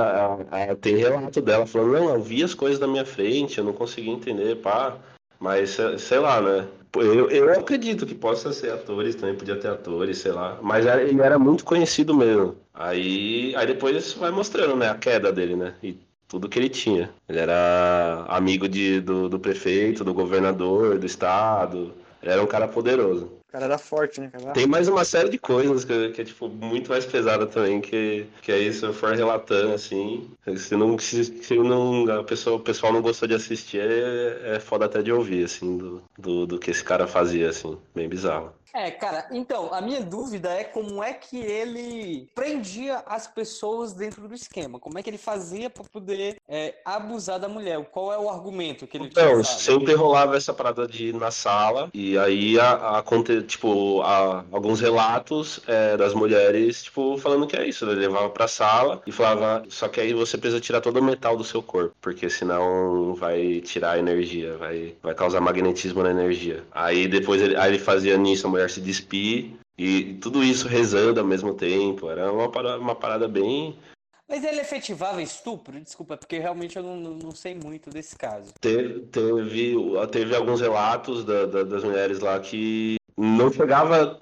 ela- 0.51 0.61
ela 0.65 0.77
tem 0.77 0.97
relato 0.97 1.41
dela 1.41 1.65
falando, 1.67 1.93
não, 1.93 2.15
eu 2.15 2.21
vi 2.21 2.43
as 2.43 2.53
coisas 2.53 2.81
na 2.81 2.89
minha 2.89 3.05
frente, 3.05 3.59
eu 3.59 3.65
não 3.65 3.73
consegui 3.73 4.11
entender, 4.11 4.57
pá. 4.57 4.97
Mas, 5.39 5.71
sei- 5.71 6.19
lá, 6.19 6.41
né? 6.41 6.67
Eu, 6.97 7.31
eu 7.31 7.53
acredito 7.53 8.07
que 8.07 8.15
possa 8.15 8.53
ser 8.53 8.73
atores, 8.73 9.15
também 9.15 9.37
podia 9.37 9.55
ter 9.57 9.69
atores, 9.69 10.19
sei 10.19 10.33
lá. 10.33 10.59
Mas 10.63 10.85
ele 10.87 11.21
era 11.21 11.39
muito 11.39 11.65
conhecido 11.65 12.15
mesmo. 12.15 12.57
Aí, 12.75 13.55
aí 13.55 13.67
depois 13.67 14.13
vai 14.15 14.31
mostrando, 14.31 14.75
né, 14.77 14.89
a 14.89 14.95
queda 14.95 15.31
dele, 15.33 15.55
né? 15.57 15.75
E 15.83 15.97
tudo 16.27 16.49
que 16.49 16.59
ele 16.59 16.69
tinha. 16.71 17.11
Ele 17.29 17.39
era 17.39 18.25
amigo 18.29 18.69
de, 18.69 19.01
do, 19.01 19.29
do 19.29 19.39
prefeito, 19.39 20.03
do 20.03 20.13
governador, 20.15 20.99
do 20.99 21.07
estado. 21.07 21.93
Ele 22.23 22.33
era 22.33 22.43
um 22.43 22.47
cara 22.47 22.67
poderoso. 22.67 23.31
Cara 23.57 23.65
era 23.65 23.79
forte, 23.79 24.21
né, 24.21 24.29
cara? 24.31 24.53
Tem 24.53 24.67
mais 24.67 24.87
uma 24.87 25.03
série 25.03 25.31
de 25.31 25.39
coisas 25.39 25.83
que, 25.83 26.11
que 26.11 26.21
é, 26.21 26.25
tipo, 26.27 26.47
muito 26.47 26.91
mais 26.91 27.07
pesada 27.07 27.47
também, 27.47 27.81
que, 27.81 28.27
que 28.43 28.53
aí 28.53 28.71
se 28.71 28.85
eu 28.85 28.93
for 28.93 29.15
relatando, 29.15 29.73
assim, 29.73 30.31
se 30.59 30.77
não, 30.77 30.99
se, 30.99 31.25
se 31.25 31.55
não 31.55 32.05
a 32.19 32.23
pessoa, 32.23 32.57
o 32.57 32.61
pessoal 32.61 32.93
não 32.93 33.01
gostou 33.01 33.27
de 33.27 33.33
assistir, 33.33 33.81
é, 33.81 34.57
é 34.57 34.61
foda 34.61 34.85
até 34.85 35.01
de 35.01 35.11
ouvir, 35.11 35.47
assim, 35.47 35.79
do, 35.79 36.03
do, 36.19 36.47
do 36.47 36.59
que 36.59 36.71
esse 36.71 36.85
cara 36.85 37.07
fazia, 37.07 37.49
assim, 37.49 37.79
bem 37.95 38.07
bizarro. 38.07 38.53
É, 38.77 38.91
cara, 38.91 39.27
então, 39.31 39.73
a 39.73 39.81
minha 39.81 40.03
dúvida 40.03 40.51
é 40.53 40.63
como 40.63 41.03
é 41.03 41.15
que 41.15 41.39
ele 41.39 42.29
prendia 42.35 43.03
as 43.07 43.27
pessoas 43.27 43.95
dentro 43.95 44.29
do 44.29 44.35
esquema. 44.35 44.79
Como 44.79 44.99
é 44.99 45.03
que 45.03 45.09
ele 45.09 45.17
fazia 45.17 45.71
pra 45.71 45.83
poder 45.83 46.37
é, 46.47 46.75
abusar 46.85 47.41
da 47.41 47.49
mulher? 47.49 47.83
Qual 47.87 48.13
é 48.13 48.19
o 48.19 48.29
argumento 48.29 48.87
que 48.87 48.99
ele 48.99 49.07
Então, 49.07 49.43
sempre 49.43 49.95
rolava 49.95 50.37
essa 50.37 50.53
parada 50.53 50.87
de 50.87 51.07
ir 51.07 51.15
na 51.15 51.31
sala, 51.31 51.89
e 51.95 52.19
aí 52.19 52.61
a, 52.61 52.99
a, 52.99 53.05
tipo, 53.47 54.03
a- 54.03 54.45
alguns 54.53 54.79
relatos 54.79 55.59
é, 55.67 55.97
das 55.97 56.13
mulheres, 56.13 56.83
tipo, 56.83 57.17
falando 57.17 57.47
que 57.47 57.57
é 57.57 57.67
isso. 57.67 57.87
Ele 57.87 58.01
levava 58.01 58.29
pra 58.29 58.47
sala 58.47 59.01
e 59.07 59.11
falava, 59.13 59.65
só 59.71 59.89
que 59.89 60.03
aí 60.03 60.13
você 60.13 60.37
precisa 60.37 60.61
tirar 60.61 60.83
todo 60.83 60.99
o 60.99 61.03
metal 61.03 61.35
do 61.35 61.45
seu 61.45 61.63
corpo, 61.63 61.95
porque 61.99 62.29
senão 62.29 63.15
vai 63.15 63.63
tirar 63.63 63.93
a 63.93 63.99
energia, 63.99 64.55
vai, 64.59 64.95
vai 65.03 65.15
causar 65.15 65.41
magnetismo 65.41 66.03
na 66.03 66.11
energia. 66.11 66.63
Aí 66.71 67.09
depois 67.09 67.41
ele, 67.41 67.57
aí 67.57 67.71
ele 67.71 67.79
fazia 67.79 68.19
nisso, 68.19 68.47
a 68.47 68.51
mulher 68.51 68.66
se 68.69 68.81
despir, 68.81 69.55
e 69.79 70.15
tudo 70.15 70.43
isso 70.43 70.67
rezando 70.69 71.21
ao 71.21 71.27
mesmo 71.27 71.55
tempo. 71.55 72.09
Era 72.11 72.33
uma 72.33 72.51
parada, 72.51 72.79
uma 72.79 72.95
parada 72.95 73.29
bem 73.29 73.77
Mas 74.29 74.43
ele 74.45 74.61
efetivava 74.61 75.23
estupro? 75.23 75.79
Desculpa, 75.81 76.17
porque 76.17 76.39
realmente 76.39 76.77
eu 76.77 76.83
não, 76.83 76.97
não, 76.97 77.11
não 77.15 77.31
sei 77.33 77.55
muito 77.55 77.91
desse 77.91 78.17
caso. 78.17 78.53
Teve, 78.61 79.01
teve, 79.07 79.77
teve 80.11 80.35
alguns 80.35 80.61
relatos 80.61 81.25
da- 81.25 81.47
da- 81.47 81.63
das 81.63 81.85
mulheres 81.85 82.19
lá 82.21 82.41
que 82.41 82.97
não 83.17 83.53
chegava. 83.53 84.19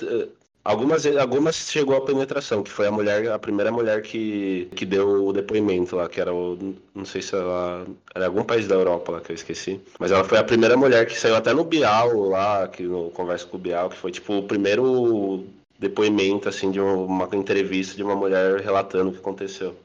Algumas, 0.64 1.04
algumas 1.06 1.56
chegou 1.56 1.94
a 1.94 2.00
penetração, 2.00 2.62
que 2.62 2.70
foi 2.70 2.86
a 2.86 2.90
mulher, 2.90 3.30
a 3.30 3.38
primeira 3.38 3.70
mulher 3.70 4.00
que, 4.00 4.66
que 4.74 4.86
deu 4.86 5.26
o 5.26 5.32
depoimento 5.32 5.94
lá, 5.96 6.08
que 6.08 6.18
era 6.18 6.32
o. 6.32 6.74
Não 6.94 7.04
sei 7.04 7.20
se 7.20 7.34
ela. 7.34 7.86
Era 8.14 8.26
algum 8.26 8.42
país 8.42 8.66
da 8.66 8.74
Europa 8.74 9.12
lá 9.12 9.20
que 9.20 9.30
eu 9.30 9.34
esqueci. 9.34 9.78
Mas 9.98 10.10
ela 10.10 10.24
foi 10.24 10.38
a 10.38 10.44
primeira 10.44 10.74
mulher 10.74 11.04
que 11.06 11.20
saiu 11.20 11.36
até 11.36 11.52
no 11.52 11.64
Bial 11.64 12.14
lá, 12.30 12.66
que 12.66 12.82
no 12.82 13.10
Conversa 13.10 13.46
com 13.46 13.58
o 13.58 13.60
Bial, 13.60 13.90
que 13.90 13.96
foi 13.96 14.10
tipo 14.10 14.38
o 14.38 14.42
primeiro 14.42 15.44
depoimento, 15.78 16.48
assim, 16.48 16.70
de 16.70 16.80
uma 16.80 17.28
entrevista 17.34 17.94
de 17.94 18.02
uma 18.02 18.16
mulher 18.16 18.58
relatando 18.60 19.10
o 19.10 19.12
que 19.12 19.18
aconteceu. 19.18 19.76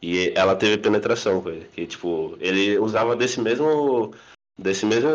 E 0.00 0.32
ela 0.34 0.56
teve 0.56 0.78
penetração 0.78 1.40
com 1.42 1.50
ele. 1.50 1.66
Que, 1.74 1.86
tipo, 1.86 2.36
ele 2.40 2.78
usava 2.78 3.14
desse 3.14 3.40
mesmo. 3.40 4.12
Desse 4.62 4.86
mesmo. 4.86 5.10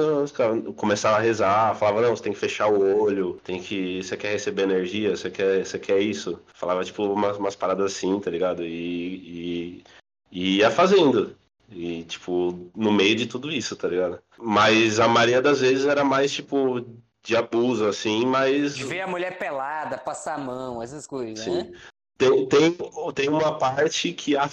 Começava 0.76 1.18
a 1.18 1.22
rezar, 1.22 1.74
falava, 1.76 2.02
não, 2.02 2.16
você 2.16 2.24
tem 2.24 2.34
que 2.34 2.40
fechar 2.40 2.68
o 2.68 3.02
olho, 3.02 3.40
tem 3.44 3.62
que. 3.62 4.04
Você 4.04 4.18
quer 4.18 4.34
receber 4.34 4.64
energia, 4.64 5.16
você 5.16 5.30
quer, 5.30 5.66
você 5.66 5.80
quer 5.80 6.00
isso. 6.00 6.40
Falava, 6.54 6.84
tipo, 6.84 7.04
umas, 7.04 7.38
umas 7.38 7.56
paradas 7.56 7.94
assim, 7.94 8.20
tá 8.20 8.30
ligado? 8.30 8.64
E, 8.64 8.68
e, 8.70 9.84
e 10.32 10.58
ia 10.58 10.70
fazendo. 10.70 11.36
E, 11.70 12.04
tipo, 12.04 12.70
no 12.76 12.92
meio 12.92 13.16
de 13.16 13.26
tudo 13.26 13.52
isso, 13.52 13.76
tá 13.76 13.88
ligado? 13.88 14.20
Mas 14.38 15.00
a 15.00 15.08
maioria 15.08 15.42
das 15.42 15.62
vezes 15.62 15.86
era 15.86 16.04
mais, 16.04 16.32
tipo, 16.32 16.86
de 17.24 17.36
abuso, 17.36 17.86
assim, 17.86 18.26
mas. 18.26 18.76
De 18.76 18.84
ver 18.84 19.02
a 19.02 19.08
mulher 19.08 19.38
pelada, 19.38 19.98
passar 19.98 20.36
a 20.36 20.40
mão, 20.40 20.82
essas 20.82 21.08
coisas, 21.08 21.44
Sim. 21.44 21.64
né? 21.64 21.72
Tem, 22.18 22.48
tem, 22.48 22.78
tem 23.14 23.30
uma 23.30 23.58
parte 23.58 24.12
que 24.12 24.36
a 24.36 24.50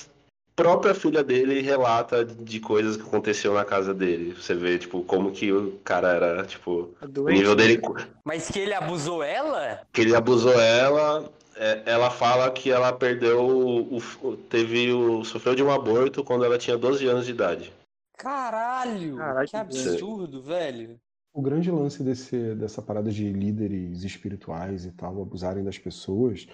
própria 0.57 0.95
filha 0.95 1.23
dele 1.25 1.61
relata 1.61 2.25
de 2.25 2.61
coisas 2.61 2.97
que 2.97 3.03
aconteceu 3.03 3.55
na 3.55 3.65
casa 3.65 3.93
dele. 3.93 4.35
Você 4.35 4.55
vê, 4.55 4.79
tipo, 4.79 5.03
como 5.05 5.33
que 5.33 5.53
o 5.53 5.79
cara 5.85 6.09
era, 6.13 6.45
tipo, 6.45 6.91
o 7.03 7.09
doente. 7.09 7.39
nível 7.39 7.55
dele. 7.57 7.81
Mas 8.25 8.49
que 8.51 8.59
ele 8.61 8.73
abusou 8.75 9.23
ela? 9.23 9.81
Que 9.93 10.01
ele 10.03 10.15
abusou 10.15 10.53
ela. 10.53 11.29
é, 11.57 11.83
Ela 11.87 12.11
fala 12.11 12.51
que 12.51 12.71
ela 12.71 12.93
perdeu. 12.93 13.41
O, 13.45 13.97
o- 14.23 14.37
teve 14.49 14.93
o. 14.93 15.25
sofreu 15.25 15.55
de 15.55 15.63
um 15.63 15.71
aborto 15.73 16.23
quando 16.25 16.45
ela 16.45 16.59
tinha 16.59 16.77
12 16.79 17.07
anos 17.07 17.27
de 17.27 17.33
idade. 17.33 17.73
Caralho! 18.17 19.17
Caralho, 19.17 19.45
que 19.47 19.51
que 19.51 19.57
absurdo, 19.57 20.41
velho. 20.43 20.97
O 21.33 21.43
grande 21.43 21.69
lance 21.71 22.01
desse, 22.03 22.55
dessa 22.55 22.81
parada 22.81 23.11
de 23.11 23.29
líderes 23.33 24.05
espirituais 24.05 24.85
e 24.87 24.93
tal 24.93 25.21
abusarem 25.21 25.65
das 25.65 25.77
pessoas 25.77 26.47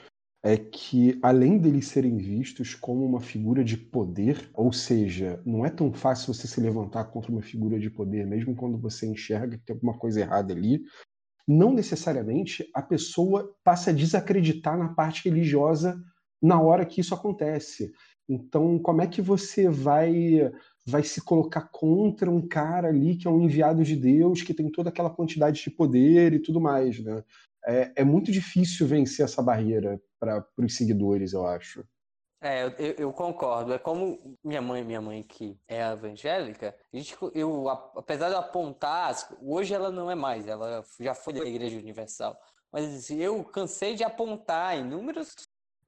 é 0.43 0.57
que, 0.57 1.19
além 1.23 1.59
deles 1.59 1.89
serem 1.89 2.17
vistos 2.17 2.75
como 2.75 3.05
uma 3.05 3.21
figura 3.21 3.63
de 3.63 3.77
poder, 3.77 4.51
ou 4.55 4.73
seja, 4.73 5.41
não 5.45 5.67
é 5.67 5.71
tão 5.71 5.93
fácil 5.93 6.33
você 6.33 6.49
se 6.49 6.61
levantar 6.61 7.05
contra 7.07 7.31
uma 7.31 7.43
figura 7.43 7.79
de 7.79 7.91
poder, 7.91 8.27
mesmo 8.27 8.57
quando 8.57 8.79
você 8.79 9.07
enxerga 9.07 9.59
que 9.59 9.65
tem 9.65 9.75
alguma 9.75 9.99
coisa 9.99 10.21
errada 10.21 10.55
ali, 10.55 10.83
não 11.47 11.73
necessariamente 11.73 12.69
a 12.75 12.83
pessoa 12.83 13.55
passa 13.65 13.91
a 13.91 13.95
desacreditar 13.95 14.79
na 14.79 14.95
parte 14.95 15.29
religiosa 15.29 16.01
na 16.43 16.61
hora 16.61 16.87
que 16.87 17.01
isso 17.01 17.15
acontece. 17.15 17.93
Então, 18.29 18.79
como 18.79 19.03
é 19.03 19.07
que 19.07 19.21
você 19.21 19.69
vai 19.69 20.51
vai 20.87 21.03
se 21.03 21.21
colocar 21.23 21.69
contra 21.73 22.31
um 22.31 22.47
cara 22.47 22.89
ali 22.89 23.17
que 23.17 23.27
é 23.29 23.31
um 23.31 23.43
enviado 23.43 23.85
de 23.85 23.95
Deus, 23.97 24.43
que 24.43 24.55
tem 24.55 24.71
toda 24.71 24.89
aquela 24.89 25.11
quantidade 25.11 25.63
de 25.63 25.71
poder 25.71 26.33
e 26.33 26.41
tudo 26.41 26.61
mais, 26.61 26.99
né? 27.03 27.23
É, 27.67 27.93
é 27.97 28.05
muito 28.05 28.33
difícil 28.33 28.87
vencer 28.87 29.25
essa 29.25 29.43
barreira 29.43 30.01
para 30.19 30.47
os 30.59 30.77
seguidores, 30.77 31.33
eu 31.33 31.47
acho. 31.47 31.85
É, 32.43 32.65
eu, 32.65 32.71
eu- 32.99 33.13
concordo. 33.13 33.73
É 33.75 33.79
como 33.79 34.39
minha 34.43 34.63
mãe, 34.63 34.83
minha 34.83 35.01
mãe 35.01 35.23
que 35.23 35.61
é 35.69 35.81
evangélica, 35.93 36.75
a 36.93 36.97
gente, 36.97 37.15
eu, 37.35 37.69
apesar 37.69 38.29
de 38.29 38.35
eu 38.35 38.39
apontar, 38.39 39.15
hoje 39.43 39.75
ela 39.75 39.91
não 39.91 40.11
é 40.11 40.15
mais, 40.15 40.47
ela 40.47 40.83
já 40.99 41.15
foi 41.15 41.35
da 41.35 41.45
Igreja 41.45 41.77
Universal. 41.79 42.39
Mas 42.73 42.95
assim, 42.95 43.19
eu 43.19 43.45
cansei 43.45 43.95
de 43.95 44.05
apontar 44.05 44.79
inúmeros 44.79 45.35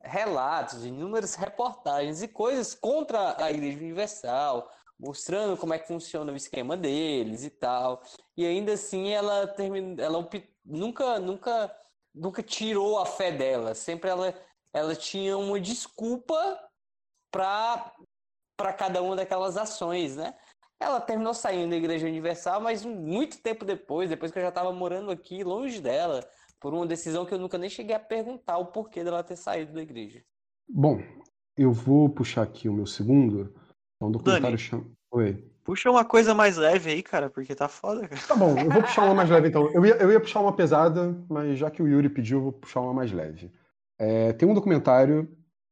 relatos, 0.02 0.84
inúmeras 0.84 1.36
reportagens 1.36 2.22
e 2.22 2.28
coisas 2.28 2.74
contra 2.74 3.42
a 3.42 3.50
Igreja 3.50 3.78
Universal, 3.78 4.68
mostrando 4.98 5.56
como 5.56 5.72
é 5.72 5.78
que 5.78 5.86
funciona 5.86 6.32
o 6.32 6.36
esquema 6.36 6.76
deles 6.76 7.44
e 7.44 7.50
tal. 7.50 8.02
E 8.36 8.44
ainda 8.44 8.72
assim 8.74 9.08
ela 9.10 9.46
termina, 9.46 10.02
ela 10.02 10.18
opi- 10.18 10.51
nunca, 10.64 11.18
nunca, 11.18 11.76
nunca 12.14 12.42
tirou 12.42 12.98
a 12.98 13.06
fé 13.06 13.32
dela. 13.32 13.74
Sempre 13.74 14.10
ela, 14.10 14.34
ela 14.72 14.94
tinha 14.94 15.36
uma 15.36 15.60
desculpa 15.60 16.36
para 17.30 17.92
para 18.56 18.72
cada 18.72 19.02
uma 19.02 19.16
daquelas 19.16 19.56
ações, 19.56 20.16
né? 20.16 20.34
Ela 20.78 21.00
terminou 21.00 21.34
saindo 21.34 21.70
da 21.70 21.76
Igreja 21.76 22.06
Universal, 22.06 22.60
mas 22.60 22.84
muito 22.84 23.40
tempo 23.40 23.64
depois, 23.64 24.08
depois 24.08 24.30
que 24.30 24.38
eu 24.38 24.42
já 24.42 24.50
estava 24.50 24.72
morando 24.72 25.10
aqui, 25.10 25.42
longe 25.42 25.80
dela, 25.80 26.24
por 26.60 26.72
uma 26.72 26.86
decisão 26.86 27.24
que 27.26 27.34
eu 27.34 27.38
nunca 27.38 27.58
nem 27.58 27.68
cheguei 27.68 27.94
a 27.94 28.00
perguntar 28.00 28.58
o 28.58 28.66
porquê 28.66 29.02
dela 29.02 29.24
ter 29.24 29.36
saído 29.36 29.72
da 29.72 29.82
igreja. 29.82 30.22
Bom, 30.68 31.00
eu 31.56 31.72
vou 31.72 32.08
puxar 32.08 32.42
aqui 32.42 32.68
o 32.68 32.72
meu 32.72 32.86
segundo. 32.86 33.52
É 34.00 34.04
um 34.04 34.12
documentário 34.12 34.56
Dani. 34.56 34.58
chama... 34.58 34.90
Oi. 35.10 35.51
Puxa 35.64 35.90
uma 35.90 36.04
coisa 36.04 36.34
mais 36.34 36.56
leve 36.56 36.90
aí, 36.90 37.02
cara, 37.02 37.30
porque 37.30 37.54
tá 37.54 37.68
foda, 37.68 38.08
cara. 38.08 38.20
Tá 38.26 38.34
bom, 38.34 38.58
eu 38.58 38.68
vou 38.70 38.82
puxar 38.82 39.04
uma 39.04 39.14
mais 39.14 39.30
leve 39.30 39.48
então. 39.48 39.70
Eu 39.72 39.86
ia, 39.86 39.94
eu 39.94 40.10
ia 40.10 40.20
puxar 40.20 40.40
uma 40.40 40.52
pesada, 40.52 41.16
mas 41.28 41.58
já 41.58 41.70
que 41.70 41.82
o 41.82 41.86
Yuri 41.86 42.08
pediu, 42.08 42.38
eu 42.38 42.42
vou 42.42 42.52
puxar 42.52 42.80
uma 42.80 42.92
mais 42.92 43.12
leve. 43.12 43.50
É, 43.98 44.32
tem 44.32 44.48
um 44.48 44.54
documentário 44.54 45.28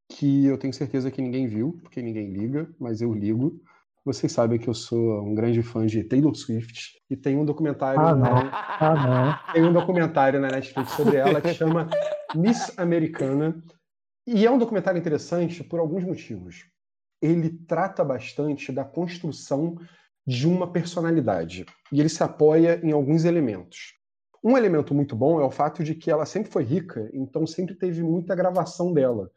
que 0.08 0.46
eu 0.46 0.56
tenho 0.56 0.72
certeza 0.72 1.10
que 1.10 1.20
ninguém 1.20 1.46
viu, 1.46 1.78
porque 1.82 2.00
ninguém 2.02 2.30
liga, 2.32 2.68
mas 2.78 3.00
eu 3.00 3.12
ligo. 3.12 3.60
Vocês 4.04 4.32
sabem 4.32 4.58
que 4.58 4.68
eu 4.68 4.74
sou 4.74 5.22
um 5.22 5.34
grande 5.34 5.62
fã 5.62 5.84
de 5.86 6.02
Taylor 6.02 6.34
Swift 6.34 6.98
e 7.10 7.16
tem 7.16 7.36
um 7.36 7.44
documentário 7.44 8.00
Ah, 8.00 8.14
não. 8.14 8.44
na, 8.44 8.50
Ah, 8.80 9.52
tem 9.52 9.62
um 9.64 9.72
documentário 9.72 10.40
na 10.40 10.48
Netflix 10.48 10.92
sobre 10.92 11.16
ela 11.16 11.40
que 11.40 11.52
chama 11.52 11.88
Miss 12.34 12.72
Americana. 12.78 13.62
E 14.26 14.46
é 14.46 14.50
um 14.50 14.58
documentário 14.58 14.98
interessante 14.98 15.62
por 15.62 15.80
alguns 15.80 16.04
motivos. 16.04 16.64
Ele 17.20 17.50
trata 17.50 18.04
bastante 18.04 18.72
da 18.72 18.84
construção 18.84 19.76
de 20.26 20.46
uma 20.46 20.70
personalidade 20.70 21.66
e 21.90 22.00
ele 22.00 22.08
se 22.08 22.22
apoia 22.22 22.80
em 22.82 22.92
alguns 22.92 23.24
elementos. 23.24 23.94
Um 24.42 24.56
elemento 24.56 24.94
muito 24.94 25.14
bom 25.14 25.40
é 25.40 25.44
o 25.44 25.50
fato 25.50 25.84
de 25.84 25.94
que 25.94 26.10
ela 26.10 26.24
sempre 26.24 26.50
foi 26.50 26.64
rica, 26.64 27.10
então 27.12 27.46
sempre 27.46 27.74
teve 27.74 28.02
muita 28.02 28.34
gravação 28.34 28.92
dela. 28.92 29.30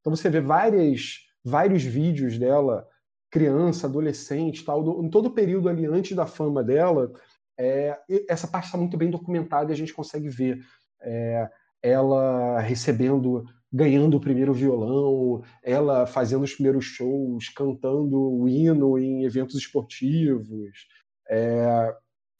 Então 0.00 0.14
você 0.14 0.28
vê 0.28 0.40
várias, 0.40 1.20
vários 1.42 1.82
vídeos 1.82 2.38
dela, 2.38 2.86
criança, 3.30 3.86
adolescente, 3.86 4.64
tal, 4.64 4.82
do, 4.82 5.04
em 5.04 5.08
todo 5.08 5.26
o 5.26 5.34
período 5.34 5.68
ali 5.68 5.86
antes 5.86 6.14
da 6.16 6.26
fama 6.26 6.62
dela, 6.62 7.12
é, 7.58 7.98
essa 8.28 8.48
parte 8.48 8.66
está 8.66 8.78
muito 8.78 8.96
bem 8.96 9.10
documentada 9.10 9.70
e 9.70 9.74
a 9.74 9.76
gente 9.76 9.92
consegue 9.94 10.28
ver 10.28 10.60
é, 11.02 11.48
ela 11.82 12.58
recebendo, 12.60 13.44
ganhando 13.72 14.16
o 14.16 14.20
primeiro 14.20 14.52
violão, 14.52 15.42
ela 15.62 16.06
fazendo 16.06 16.42
os 16.42 16.54
primeiros 16.54 16.84
shows, 16.84 17.48
cantando 17.50 18.18
o 18.20 18.48
hino 18.48 18.98
em 18.98 19.24
eventos 19.24 19.54
esportivos. 19.56 20.88
É, 21.28 21.96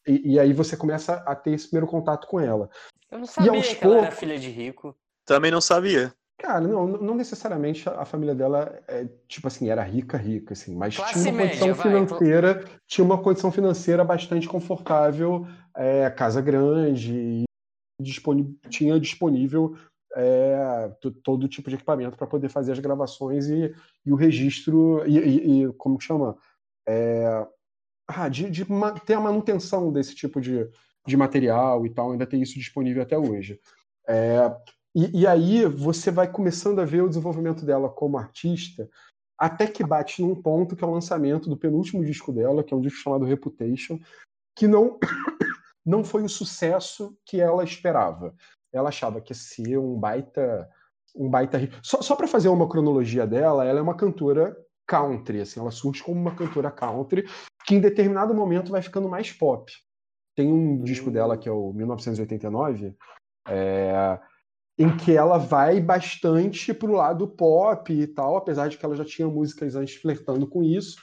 e, 0.07 0.33
e, 0.33 0.39
aí 0.39 0.53
você 0.53 0.77
começa 0.77 1.15
a 1.15 1.35
ter 1.37 1.53
esse 1.53 1.69
primeiro 1.69 1.87
contato 1.87 2.27
com 2.27 2.41
ela. 2.41 2.69
Eu 3.11 3.19
não 3.19 3.27
sabia 3.27 3.53
que 3.53 3.77
poucos... 3.77 3.83
ela 3.83 3.99
era 4.07 4.11
filha 4.11 4.39
de 4.39 4.51
rico. 4.51 4.97
Também 5.25 5.51
não 5.51 5.61
sabia. 5.61 6.13
Cara, 6.41 6.61
não, 6.61 6.87
não 6.87 7.15
necessariamente 7.15 7.87
a 7.87 8.05
família 8.05 8.35
dela 8.35 8.83
é, 8.89 9.07
tipo 9.29 9.47
assim, 9.47 9.69
era 9.69 9.83
rica, 9.83 10.17
rica, 10.17 10.55
assim, 10.55 10.75
mas 10.75 10.97
Classe 10.97 11.13
tinha 11.13 11.25
uma 11.25 11.33
média, 11.33 11.51
condição 11.51 11.75
vai. 11.75 11.87
financeira, 11.87 12.65
tinha 12.87 13.05
uma 13.05 13.23
condição 13.23 13.53
financeira 13.53 14.03
bastante 14.03 14.49
confortável, 14.49 15.47
é, 15.77 16.09
casa 16.11 16.41
grande, 16.41 17.13
e 17.13 17.45
disponi- 18.01 18.59
tinha 18.71 18.99
disponível 18.99 19.77
é, 20.17 20.91
todo 21.23 21.49
tipo 21.49 21.69
de 21.69 21.77
equipamento 21.77 22.17
para 22.17 22.27
poder 22.27 22.49
fazer 22.49 22.73
as 22.73 22.79
gravações 22.79 23.49
e, 23.49 23.75
e 24.05 24.13
o 24.13 24.17
registro 24.17 25.05
e, 25.07 25.19
e- 25.19 25.63
e 25.65 25.73
como 25.75 25.99
que 25.99 26.05
chama? 26.05 26.37
É, 26.89 27.47
ah, 28.09 28.29
de, 28.29 28.51
de 28.51 28.67
ter 29.07 29.15
a 29.15 29.21
manutenção 29.21 29.93
desse 29.93 30.15
tipo 30.15 30.41
de, 30.41 30.69
de 31.07 31.17
material 31.17 31.87
e 31.87 31.91
tal, 31.91 32.13
ainda 32.13 32.27
tem 32.27 32.43
isso 32.43 32.55
disponível 32.55 33.03
até 33.03 33.17
hoje. 33.17 33.61
É, 34.09 34.53
e, 34.95 35.21
e 35.21 35.27
aí 35.27 35.65
você 35.67 36.11
vai 36.11 36.31
começando 36.31 36.81
a 36.81 36.85
ver 36.85 37.03
o 37.03 37.09
desenvolvimento 37.09 37.65
dela 37.65 37.89
como 37.89 38.19
artista, 38.19 38.89
até 39.39 39.67
que 39.67 39.85
bate 39.85 40.21
num 40.21 40.35
ponto 40.35 40.75
que 40.75 40.83
é 40.83 40.87
o 40.87 40.93
lançamento 40.93 41.49
do 41.49 41.57
penúltimo 41.57 42.05
disco 42.05 42.33
dela, 42.33 42.65
que 42.65 42.75
é 42.75 42.77
um 42.77 42.81
disco 42.81 42.99
chamado 42.99 43.25
Reputation, 43.25 43.99
que 44.57 44.67
não, 44.67 44.99
não 45.87 46.05
foi 46.05 46.23
o 46.23 46.29
sucesso 46.29 47.17
que 47.25 47.41
ela 47.41 47.63
esperava. 47.65 48.35
Ela 48.73 48.89
achava 48.89 49.21
que 49.21 49.33
ia 49.33 49.37
ser 49.37 49.79
um 49.79 49.99
baita. 49.99 50.69
Um 51.17 51.29
baita 51.29 51.59
hit. 51.59 51.77
Só, 51.83 52.01
só 52.03 52.15
para 52.15 52.29
fazer 52.29 52.49
uma 52.49 52.69
cronologia 52.69 53.27
dela, 53.27 53.65
ela 53.65 53.81
é 53.81 53.83
uma 53.83 53.97
cantora 53.97 54.57
country, 54.87 55.41
assim, 55.41 55.61
ela 55.61 55.71
surge 55.71 56.03
como 56.03 56.21
uma 56.21 56.35
cantora 56.35 56.71
country, 56.71 57.25
que 57.65 57.77
em 57.77 57.81
determinado 57.81 58.35
momento 58.35 58.73
vai 58.73 58.83
ficando 58.83 59.09
mais 59.09 59.33
pop. 59.33 59.73
Tem 60.35 60.53
um 60.53 60.83
disco 60.83 61.11
dela 61.11 61.39
que 61.39 61.49
é 61.49 61.53
o 61.53 61.73
1989, 61.73 62.97
é, 63.49 64.19
em 64.79 64.97
que 64.97 65.17
ela 65.17 65.39
vai 65.39 65.81
bastante 65.81 66.75
pro 66.75 66.93
lado 66.93 67.29
pop 67.29 67.93
e 67.93 68.07
tal, 68.07 68.37
apesar 68.37 68.69
de 68.69 68.79
que 68.79 68.85
ela 68.85 68.97
já 68.97 69.05
tinha 69.05 69.29
músicas 69.29 69.77
antes 69.77 69.95
flertando 69.97 70.47
com 70.49 70.63
isso. 70.63 70.97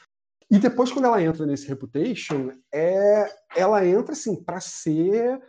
E 0.49 0.59
depois, 0.59 0.91
quando 0.91 1.05
ela 1.05 1.21
entra 1.21 1.45
nesse 1.45 1.67
Reputation, 1.67 2.51
é, 2.73 3.29
ela 3.55 3.85
entra 3.85 4.13
assim 4.13 4.35
para 4.43 4.59
ser 4.59 5.41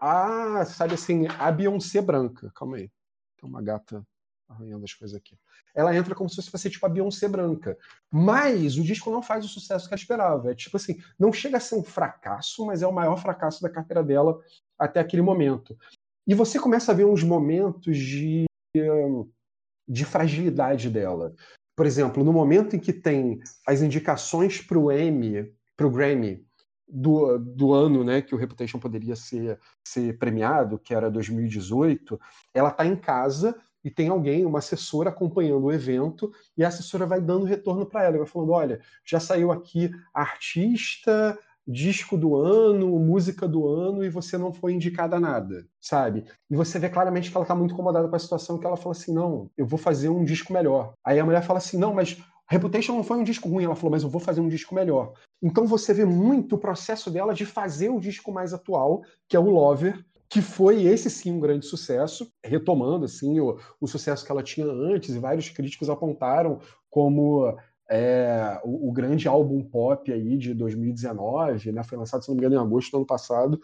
a, 0.00 0.64
sabe 0.64 0.94
assim, 0.94 1.26
a 1.38 1.50
Beyoncé 1.50 2.00
branca. 2.00 2.50
Calma 2.54 2.76
aí, 2.76 2.90
tem 3.38 3.48
uma 3.48 3.62
gata 3.62 4.06
arranhando 4.48 4.84
as 4.84 4.92
coisas 4.92 5.16
aqui. 5.16 5.36
Ela 5.74 5.94
entra 5.96 6.14
como 6.14 6.30
se 6.30 6.50
fosse 6.50 6.70
tipo 6.70 6.86
a 6.86 6.88
Beyoncé 6.88 7.28
branca. 7.28 7.76
Mas 8.10 8.76
o 8.76 8.82
disco 8.82 9.10
não 9.10 9.22
faz 9.22 9.44
o 9.44 9.48
sucesso 9.48 9.88
que 9.88 9.94
ela 9.94 10.00
esperava. 10.00 10.52
É 10.52 10.54
tipo 10.54 10.76
assim, 10.76 11.00
não 11.18 11.32
chega 11.32 11.56
a 11.56 11.60
ser 11.60 11.74
um 11.74 11.82
fracasso, 11.82 12.64
mas 12.64 12.82
é 12.82 12.86
o 12.86 12.92
maior 12.92 13.16
fracasso 13.16 13.62
da 13.62 13.70
carreira 13.70 14.02
dela 14.02 14.40
até 14.78 15.00
aquele 15.00 15.22
momento. 15.22 15.76
E 16.26 16.34
você 16.34 16.58
começa 16.58 16.92
a 16.92 16.94
ver 16.94 17.04
uns 17.04 17.22
momentos 17.22 17.96
de, 17.96 18.46
de 19.88 20.04
fragilidade 20.04 20.88
dela. 20.88 21.34
Por 21.76 21.86
exemplo, 21.86 22.22
no 22.22 22.32
momento 22.32 22.76
em 22.76 22.78
que 22.78 22.92
tem 22.92 23.40
as 23.66 23.82
indicações 23.82 24.60
para 24.60 24.78
o 24.78 24.92
Emmy, 24.92 25.52
para 25.76 25.86
o 25.86 25.90
Grammy 25.90 26.46
do, 26.94 27.38
do 27.38 27.72
ano, 27.72 28.04
né, 28.04 28.22
que 28.22 28.34
o 28.34 28.38
Reputation 28.38 28.78
poderia 28.78 29.16
ser, 29.16 29.58
ser 29.82 30.16
premiado, 30.16 30.78
que 30.78 30.94
era 30.94 31.10
2018, 31.10 32.20
ela 32.54 32.68
está 32.68 32.86
em 32.86 32.94
casa 32.94 33.56
e 33.82 33.90
tem 33.90 34.08
alguém, 34.08 34.46
uma 34.46 34.60
assessora 34.60 35.10
acompanhando 35.10 35.64
o 35.64 35.72
evento, 35.72 36.32
e 36.56 36.64
a 36.64 36.68
assessora 36.68 37.04
vai 37.04 37.20
dando 37.20 37.44
retorno 37.44 37.84
para 37.84 38.04
ela, 38.04 38.16
vai 38.16 38.26
falando, 38.26 38.52
olha, 38.52 38.80
já 39.04 39.18
saiu 39.18 39.50
aqui 39.50 39.90
artista, 40.14 41.38
disco 41.66 42.16
do 42.16 42.36
ano, 42.36 42.98
música 42.98 43.48
do 43.48 43.66
ano, 43.66 44.04
e 44.04 44.08
você 44.08 44.38
não 44.38 44.52
foi 44.52 44.72
indicada 44.72 45.16
a 45.16 45.20
nada, 45.20 45.66
sabe? 45.80 46.24
E 46.48 46.56
você 46.56 46.78
vê 46.78 46.88
claramente 46.88 47.30
que 47.30 47.36
ela 47.36 47.44
está 47.44 47.54
muito 47.54 47.74
incomodada 47.74 48.08
com 48.08 48.16
a 48.16 48.18
situação, 48.18 48.56
que 48.56 48.66
ela 48.66 48.76
fala 48.76 48.92
assim, 48.92 49.12
não, 49.12 49.50
eu 49.56 49.66
vou 49.66 49.78
fazer 49.78 50.08
um 50.08 50.24
disco 50.24 50.52
melhor. 50.52 50.94
Aí 51.04 51.18
a 51.18 51.24
mulher 51.24 51.42
fala 51.42 51.58
assim, 51.58 51.76
não, 51.76 51.92
mas 51.92 52.22
Reputation 52.48 52.94
não 52.94 53.04
foi 53.04 53.16
um 53.16 53.24
disco 53.24 53.48
ruim, 53.48 53.64
ela 53.64 53.74
falou, 53.74 53.92
mas 53.92 54.02
eu 54.02 54.08
vou 54.08 54.20
fazer 54.20 54.40
um 54.40 54.48
disco 54.48 54.74
melhor. 54.74 55.14
Então 55.42 55.66
você 55.66 55.94
vê 55.94 56.04
muito 56.04 56.56
o 56.56 56.58
processo 56.58 57.10
dela 57.10 57.34
de 57.34 57.46
fazer 57.46 57.88
o 57.88 58.00
disco 58.00 58.30
mais 58.32 58.52
atual, 58.52 59.02
que 59.28 59.36
é 59.36 59.40
o 59.40 59.50
Lover, 59.50 60.04
que 60.28 60.42
foi 60.42 60.84
esse 60.84 61.08
sim 61.08 61.32
um 61.32 61.40
grande 61.40 61.64
sucesso, 61.66 62.28
retomando 62.44 63.04
assim 63.04 63.40
o, 63.40 63.58
o 63.80 63.86
sucesso 63.86 64.24
que 64.24 64.32
ela 64.32 64.42
tinha 64.42 64.66
antes, 64.66 65.14
e 65.14 65.18
vários 65.18 65.48
críticos 65.48 65.88
apontaram 65.88 66.60
como 66.90 67.56
é, 67.88 68.60
o, 68.64 68.88
o 68.88 68.92
grande 68.92 69.28
álbum 69.28 69.62
pop 69.62 70.12
aí 70.12 70.36
de 70.36 70.54
2019, 70.54 71.72
né? 71.72 71.82
Foi 71.82 71.98
lançado, 71.98 72.22
se 72.22 72.28
não 72.28 72.34
me 72.34 72.40
engano, 72.40 72.56
em 72.56 72.66
agosto 72.66 72.90
do 72.90 72.96
ano 72.98 73.06
passado. 73.06 73.60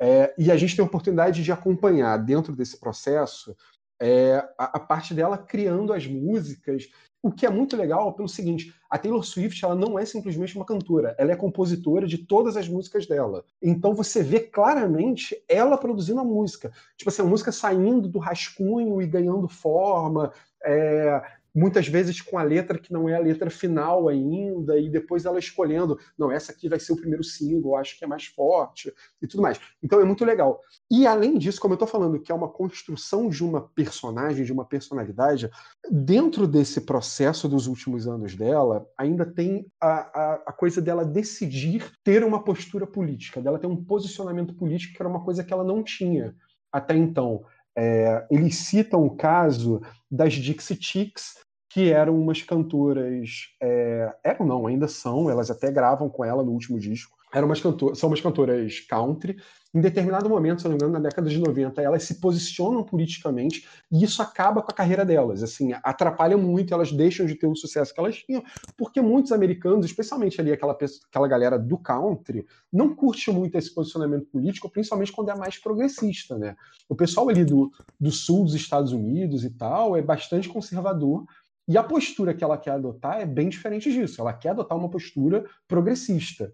É, 0.00 0.34
e 0.38 0.50
a 0.50 0.56
gente 0.56 0.76
tem 0.76 0.82
a 0.82 0.88
oportunidade 0.88 1.42
de 1.42 1.52
acompanhar 1.52 2.16
dentro 2.16 2.56
desse 2.56 2.78
processo 2.78 3.54
é, 4.00 4.36
a, 4.58 4.76
a 4.76 4.80
parte 4.80 5.12
dela 5.12 5.36
criando 5.36 5.92
as 5.92 6.06
músicas 6.06 6.88
o 7.22 7.30
que 7.30 7.44
é 7.44 7.50
muito 7.50 7.76
legal 7.76 8.12
pelo 8.14 8.28
seguinte, 8.28 8.74
a 8.88 8.96
Taylor 8.96 9.22
Swift 9.22 9.62
ela 9.64 9.74
não 9.74 9.98
é 9.98 10.04
simplesmente 10.04 10.56
uma 10.56 10.64
cantora, 10.64 11.14
ela 11.18 11.32
é 11.32 11.36
compositora 11.36 12.06
de 12.06 12.18
todas 12.18 12.56
as 12.56 12.68
músicas 12.68 13.06
dela. 13.06 13.44
Então 13.60 13.94
você 13.94 14.22
vê 14.22 14.40
claramente 14.40 15.36
ela 15.48 15.76
produzindo 15.76 16.20
a 16.20 16.24
música. 16.24 16.72
Tipo 16.96 17.10
assim, 17.10 17.22
a 17.22 17.26
música 17.26 17.52
saindo 17.52 18.08
do 18.08 18.18
rascunho 18.18 19.02
e 19.02 19.06
ganhando 19.06 19.48
forma, 19.48 20.32
é, 20.64 21.22
muitas 21.54 21.88
vezes 21.88 22.20
com 22.20 22.38
a 22.38 22.42
letra 22.42 22.78
que 22.78 22.92
não 22.92 23.08
é 23.08 23.16
a 23.16 23.20
letra 23.20 23.50
final 23.50 24.08
ainda, 24.08 24.78
e 24.78 24.88
depois 24.88 25.24
ela 25.24 25.38
escolhendo, 25.38 25.98
não, 26.18 26.30
essa 26.30 26.52
aqui 26.52 26.68
vai 26.68 26.78
ser 26.78 26.92
o 26.92 26.96
primeiro 26.96 27.24
single, 27.24 27.76
acho 27.76 27.98
que 27.98 28.04
é 28.04 28.08
mais 28.08 28.26
forte, 28.26 28.92
e 29.20 29.26
tudo 29.26 29.42
mais. 29.42 29.60
Então 29.82 30.00
é 30.00 30.04
muito 30.04 30.24
legal. 30.24 30.60
E 30.90 31.06
além 31.06 31.38
disso, 31.38 31.60
como 31.60 31.72
eu 31.72 31.76
estou 31.76 31.88
falando, 31.88 32.20
que 32.20 32.32
é 32.32 32.34
uma 32.34 32.48
construção 32.48 33.28
de 33.28 33.44
uma 33.44 33.60
personagem, 33.60 34.44
de 34.44 34.52
uma 34.52 34.64
personalidade, 34.64 35.50
dentro 35.90 36.46
desse 36.46 36.80
processo 36.82 37.48
dos 37.48 37.66
últimos 37.66 38.06
anos 38.06 38.34
dela, 38.34 38.86
ainda 38.96 39.24
tem 39.24 39.66
a, 39.80 39.88
a, 39.88 40.34
a 40.46 40.52
coisa 40.52 40.80
dela 40.80 41.04
decidir 41.04 41.92
ter 42.04 42.24
uma 42.24 42.42
postura 42.42 42.86
política, 42.86 43.40
dela 43.40 43.58
ter 43.58 43.66
um 43.66 43.84
posicionamento 43.84 44.54
político, 44.54 44.94
que 44.94 45.02
era 45.02 45.08
uma 45.08 45.24
coisa 45.24 45.44
que 45.44 45.52
ela 45.52 45.64
não 45.64 45.82
tinha 45.82 46.34
até 46.72 46.96
então. 46.96 47.44
É, 47.76 48.26
eles 48.30 48.56
citam 48.56 49.04
o 49.04 49.16
caso 49.16 49.80
das 50.10 50.34
Dixie 50.34 50.78
Chicks, 50.80 51.34
que 51.68 51.92
eram 51.92 52.20
umas 52.20 52.42
cantoras. 52.42 53.48
É, 53.62 54.12
eram 54.24 54.46
não, 54.46 54.66
ainda 54.66 54.88
são, 54.88 55.30
elas 55.30 55.50
até 55.50 55.70
gravam 55.70 56.08
com 56.08 56.24
ela 56.24 56.42
no 56.42 56.50
último 56.50 56.78
disco. 56.78 57.16
Eram 57.32 57.46
umas 57.46 57.60
cantoras, 57.60 57.98
são 57.98 58.08
umas 58.08 58.20
cantoras 58.20 58.80
country. 58.80 59.36
Em 59.72 59.80
determinado 59.80 60.28
momento, 60.28 60.62
se 60.62 60.64
não 60.64 60.72
me 60.72 60.76
engano, 60.76 60.94
na 60.94 60.98
década 60.98 61.30
de 61.30 61.38
90, 61.38 61.80
elas 61.80 62.02
se 62.02 62.20
posicionam 62.20 62.82
politicamente 62.82 63.68
e 63.90 64.02
isso 64.02 64.20
acaba 64.20 64.62
com 64.62 64.70
a 64.72 64.74
carreira 64.74 65.04
delas. 65.04 65.44
Assim, 65.44 65.72
atrapalha 65.84 66.36
muito, 66.36 66.74
elas 66.74 66.90
deixam 66.90 67.24
de 67.24 67.36
ter 67.36 67.46
o 67.46 67.54
sucesso 67.54 67.94
que 67.94 68.00
elas 68.00 68.16
tinham, 68.16 68.42
porque 68.76 69.00
muitos 69.00 69.30
americanos, 69.30 69.86
especialmente 69.86 70.40
ali 70.40 70.50
aquela, 70.50 70.76
aquela 71.08 71.28
galera 71.28 71.56
do 71.56 71.78
country, 71.78 72.44
não 72.72 72.96
curte 72.96 73.30
muito 73.30 73.56
esse 73.56 73.72
posicionamento 73.72 74.26
político, 74.26 74.68
principalmente 74.68 75.12
quando 75.12 75.30
é 75.30 75.36
mais 75.36 75.56
progressista, 75.56 76.36
né? 76.36 76.56
O 76.88 76.96
pessoal 76.96 77.28
ali 77.28 77.44
do, 77.44 77.70
do 77.98 78.10
sul 78.10 78.44
dos 78.44 78.54
Estados 78.54 78.92
Unidos 78.92 79.44
e 79.44 79.50
tal 79.50 79.96
é 79.96 80.02
bastante 80.02 80.48
conservador. 80.48 81.24
E 81.68 81.78
a 81.78 81.84
postura 81.84 82.34
que 82.34 82.42
ela 82.42 82.58
quer 82.58 82.72
adotar 82.72 83.20
é 83.20 83.26
bem 83.26 83.48
diferente 83.48 83.92
disso. 83.92 84.20
Ela 84.20 84.32
quer 84.32 84.48
adotar 84.48 84.76
uma 84.76 84.90
postura 84.90 85.44
progressista. 85.68 86.52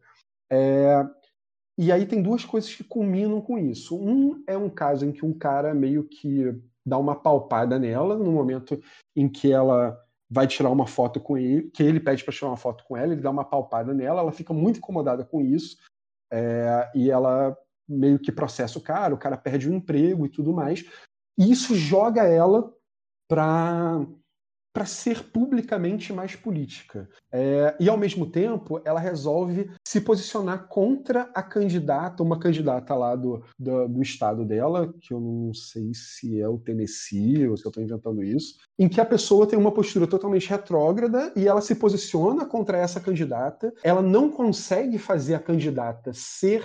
É, 0.51 1.02
E 1.78 1.93
aí 1.93 2.07
tem 2.07 2.23
duas 2.23 2.44
coisas 2.44 2.74
que 2.74 2.82
culminam 2.82 3.40
com 3.40 3.59
isso. 3.59 3.97
Um 3.97 4.43
é 4.47 4.57
um 4.57 4.70
caso 4.70 5.05
em 5.05 5.12
que 5.12 5.24
um 5.24 5.32
cara 5.32 5.74
meio 5.74 6.05
que 6.05 6.55
dá 6.85 6.97
uma 6.97 7.15
palpada 7.15 7.78
nela 7.78 8.16
no 8.16 8.32
momento 8.32 8.81
em 9.15 9.28
que 9.28 9.53
ela 9.53 10.01
vai 10.28 10.47
tirar 10.47 10.70
uma 10.70 10.86
foto 10.86 11.20
com 11.20 11.36
ele, 11.36 11.70
que 11.70 11.82
ele 11.82 12.01
pede 12.01 12.24
para 12.24 12.32
tirar 12.32 12.48
uma 12.48 12.57
foto 12.57 12.85
com 12.85 12.97
ela, 12.97 13.12
ele 13.12 13.23
dá 13.23 13.31
uma 13.31 13.44
palpada 13.44 13.93
nela, 13.93 14.20
ela 14.20 14.32
fica 14.32 14.53
muito 14.53 14.78
incomodada 14.78 15.24
com 15.24 15.40
isso, 15.40 15.77
é, 16.32 16.90
e 16.94 17.11
ela 17.11 17.57
meio 17.89 18.19
que 18.19 18.32
processa 18.32 18.78
o 18.78 18.82
cara, 18.82 19.15
o 19.15 19.19
cara 19.19 19.36
perde 19.36 19.69
o 19.69 19.74
emprego 19.74 20.27
e 20.27 20.28
tudo 20.28 20.53
mais. 20.53 20.85
E 21.39 21.51
isso 21.51 21.74
joga 21.74 22.24
ela 22.24 22.73
para 23.28 24.05
para 24.77 24.85
ser 24.85 25.31
publicamente 25.31 26.12
mais 26.12 26.36
política. 26.36 27.09
É, 27.32 27.74
e, 27.81 27.89
ao 27.89 27.97
mesmo 27.97 28.27
tempo, 28.27 28.78
ela 28.85 29.01
resolve 29.01 29.70
se 29.89 30.03
posicionar 30.03 30.69
contra 30.69 31.31
a 31.35 31.43
candidata, 31.43 32.23
uma 32.23 32.39
candidata 32.39 32.94
lá 32.94 33.16
do, 33.16 33.43
do, 33.59 33.89
do 33.89 34.03
estado 34.03 34.44
dela, 34.44 34.93
que 35.01 35.15
eu 35.15 35.19
não 35.19 35.55
sei 35.55 35.93
se 35.94 36.39
é 36.43 36.47
o 36.47 36.59
Tennessee 36.59 37.48
ou 37.48 37.57
se 37.57 37.65
eu 37.65 37.70
estou 37.70 37.82
inventando 37.82 38.23
isso, 38.23 38.59
em 38.78 38.86
que 38.86 39.01
a 39.01 39.07
pessoa 39.07 39.47
tem 39.47 39.59
uma 39.59 39.73
postura 39.73 40.07
totalmente 40.07 40.51
retrógrada 40.51 41.32
e 41.35 41.48
ela 41.48 41.62
se 41.62 41.74
posiciona 41.77 42.44
contra 42.44 42.77
essa 42.77 43.01
candidata, 43.01 43.73
ela 43.82 44.03
não 44.03 44.31
consegue 44.31 44.98
fazer 44.98 45.36
a 45.36 45.40
candidata 45.40 46.12
ser 46.12 46.62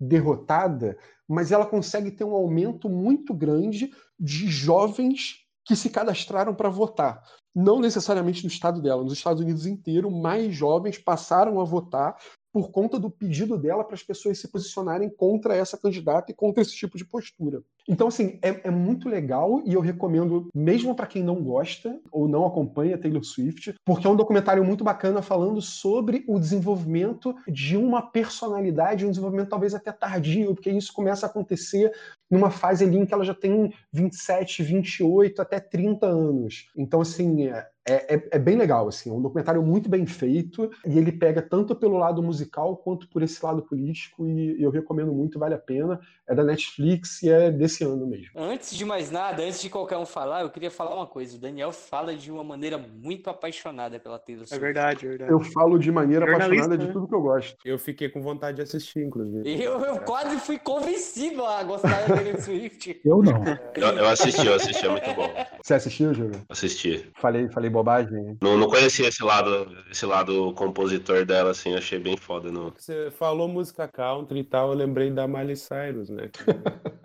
derrotada, 0.00 0.98
mas 1.28 1.52
ela 1.52 1.66
consegue 1.66 2.10
ter 2.10 2.24
um 2.24 2.34
aumento 2.34 2.88
muito 2.88 3.32
grande 3.32 3.92
de 4.18 4.48
jovens 4.48 5.44
que 5.64 5.74
se 5.74 5.88
cadastraram 5.88 6.52
para 6.52 6.68
votar. 6.68 7.22
Não 7.54 7.80
necessariamente 7.80 8.42
no 8.42 8.48
estado 8.48 8.82
dela, 8.82 9.04
nos 9.04 9.12
Estados 9.12 9.40
Unidos 9.40 9.64
inteiro, 9.64 10.10
mais 10.10 10.54
jovens 10.54 10.98
passaram 10.98 11.60
a 11.60 11.64
votar 11.64 12.16
por 12.52 12.70
conta 12.70 12.98
do 12.98 13.10
pedido 13.10 13.56
dela 13.56 13.84
para 13.84 13.94
as 13.94 14.02
pessoas 14.02 14.38
se 14.38 14.48
posicionarem 14.48 15.08
contra 15.08 15.54
essa 15.54 15.78
candidata 15.78 16.32
e 16.32 16.34
contra 16.34 16.62
esse 16.62 16.74
tipo 16.74 16.96
de 16.96 17.04
postura. 17.04 17.62
Então, 17.88 18.08
assim, 18.08 18.38
é, 18.42 18.68
é 18.68 18.70
muito 18.70 19.08
legal 19.08 19.62
e 19.64 19.74
eu 19.74 19.80
recomendo, 19.80 20.48
mesmo 20.54 20.94
para 20.94 21.06
quem 21.06 21.22
não 21.22 21.42
gosta 21.42 22.00
ou 22.10 22.26
não 22.26 22.46
acompanha 22.46 22.98
Taylor 22.98 23.22
Swift, 23.22 23.74
porque 23.84 24.06
é 24.06 24.10
um 24.10 24.16
documentário 24.16 24.64
muito 24.64 24.82
bacana 24.82 25.20
falando 25.20 25.60
sobre 25.60 26.24
o 26.26 26.38
desenvolvimento 26.38 27.34
de 27.46 27.76
uma 27.76 28.02
personalidade, 28.02 29.04
um 29.04 29.10
desenvolvimento 29.10 29.50
talvez 29.50 29.74
até 29.74 29.92
tardio, 29.92 30.54
porque 30.54 30.70
isso 30.70 30.92
começa 30.92 31.26
a 31.26 31.28
acontecer 31.28 31.92
numa 32.30 32.50
fase 32.50 32.84
ali 32.84 32.98
em 32.98 33.06
que 33.06 33.14
ela 33.14 33.24
já 33.24 33.34
tem 33.34 33.72
27, 33.92 34.62
28, 34.62 35.42
até 35.42 35.60
30 35.60 36.06
anos. 36.06 36.68
Então, 36.76 37.00
assim, 37.00 37.48
é, 37.48 37.66
é, 37.86 38.14
é, 38.14 38.28
é, 38.32 38.38
bem 38.38 38.56
legal, 38.56 38.88
assim, 38.88 39.10
é 39.10 39.12
um 39.12 39.20
documentário 39.20 39.62
muito 39.62 39.90
bem 39.90 40.06
feito 40.06 40.70
e 40.86 40.96
ele 40.96 41.12
pega 41.12 41.42
tanto 41.42 41.76
pelo 41.76 41.98
lado 41.98 42.22
musical 42.22 42.78
quanto 42.78 43.06
por 43.08 43.22
esse 43.22 43.44
lado 43.44 43.62
político 43.62 44.26
e 44.26 44.60
eu 44.62 44.70
recomendo 44.70 45.12
muito, 45.12 45.38
vale 45.38 45.54
a 45.54 45.58
pena. 45.58 46.00
É 46.26 46.34
da 46.34 46.42
Netflix 46.42 47.22
e 47.22 47.28
é 47.28 47.50
desse 47.50 47.73
ano 47.82 48.06
mesmo. 48.06 48.30
Antes 48.36 48.76
de 48.76 48.84
mais 48.84 49.10
nada, 49.10 49.42
antes 49.42 49.60
de 49.60 49.70
qualquer 49.70 49.96
um 49.96 50.06
falar, 50.06 50.42
eu 50.42 50.50
queria 50.50 50.70
falar 50.70 50.94
uma 50.94 51.06
coisa. 51.06 51.36
O 51.36 51.40
Daniel 51.40 51.72
fala 51.72 52.14
de 52.14 52.30
uma 52.30 52.44
maneira 52.44 52.78
muito 52.78 53.30
apaixonada 53.30 53.98
pela 53.98 54.18
Taylor 54.18 54.46
Swift. 54.46 54.62
É 54.62 54.66
verdade, 54.66 55.06
é 55.06 55.08
verdade. 55.08 55.32
Eu 55.32 55.40
falo 55.40 55.78
de 55.78 55.90
maneira 55.90 56.24
apaixonada 56.24 56.76
de 56.76 56.86
né? 56.86 56.92
tudo 56.92 57.08
que 57.08 57.14
eu 57.14 57.22
gosto. 57.22 57.56
Eu 57.64 57.78
fiquei 57.78 58.08
com 58.08 58.20
vontade 58.20 58.56
de 58.56 58.62
assistir, 58.62 59.00
inclusive. 59.00 59.62
Eu, 59.62 59.80
eu 59.80 59.98
quase 60.00 60.38
fui 60.38 60.58
convencido 60.58 61.44
a 61.44 61.62
gostar 61.64 62.06
da 62.06 62.14
Taylor 62.14 62.40
Swift. 62.40 63.00
Eu 63.04 63.22
não. 63.22 63.42
Eu, 63.74 63.88
eu 63.98 64.08
assisti, 64.08 64.46
eu 64.46 64.54
assisti, 64.54 64.86
é 64.86 64.88
muito 64.88 65.12
bom. 65.14 65.32
Você 65.62 65.74
assistiu, 65.74 66.12
Júlio? 66.14 66.40
Assisti. 66.48 67.10
Falei, 67.16 67.48
falei 67.48 67.70
bobagem. 67.70 68.36
Não, 68.42 68.56
não 68.56 68.68
conhecia 68.68 69.08
esse 69.08 69.22
lado, 69.22 69.68
esse 69.90 70.04
lado 70.04 70.52
compositor 70.54 71.24
dela, 71.24 71.50
assim, 71.50 71.74
achei 71.74 71.98
bem 71.98 72.16
foda. 72.16 72.50
No... 72.50 72.72
Você 72.76 73.10
falou 73.12 73.48
música 73.48 73.88
country 73.88 74.40
e 74.40 74.44
tal, 74.44 74.70
eu 74.70 74.74
lembrei 74.76 75.10
da 75.10 75.26
Miley 75.26 75.56
Cyrus, 75.56 76.10
né? 76.10 76.30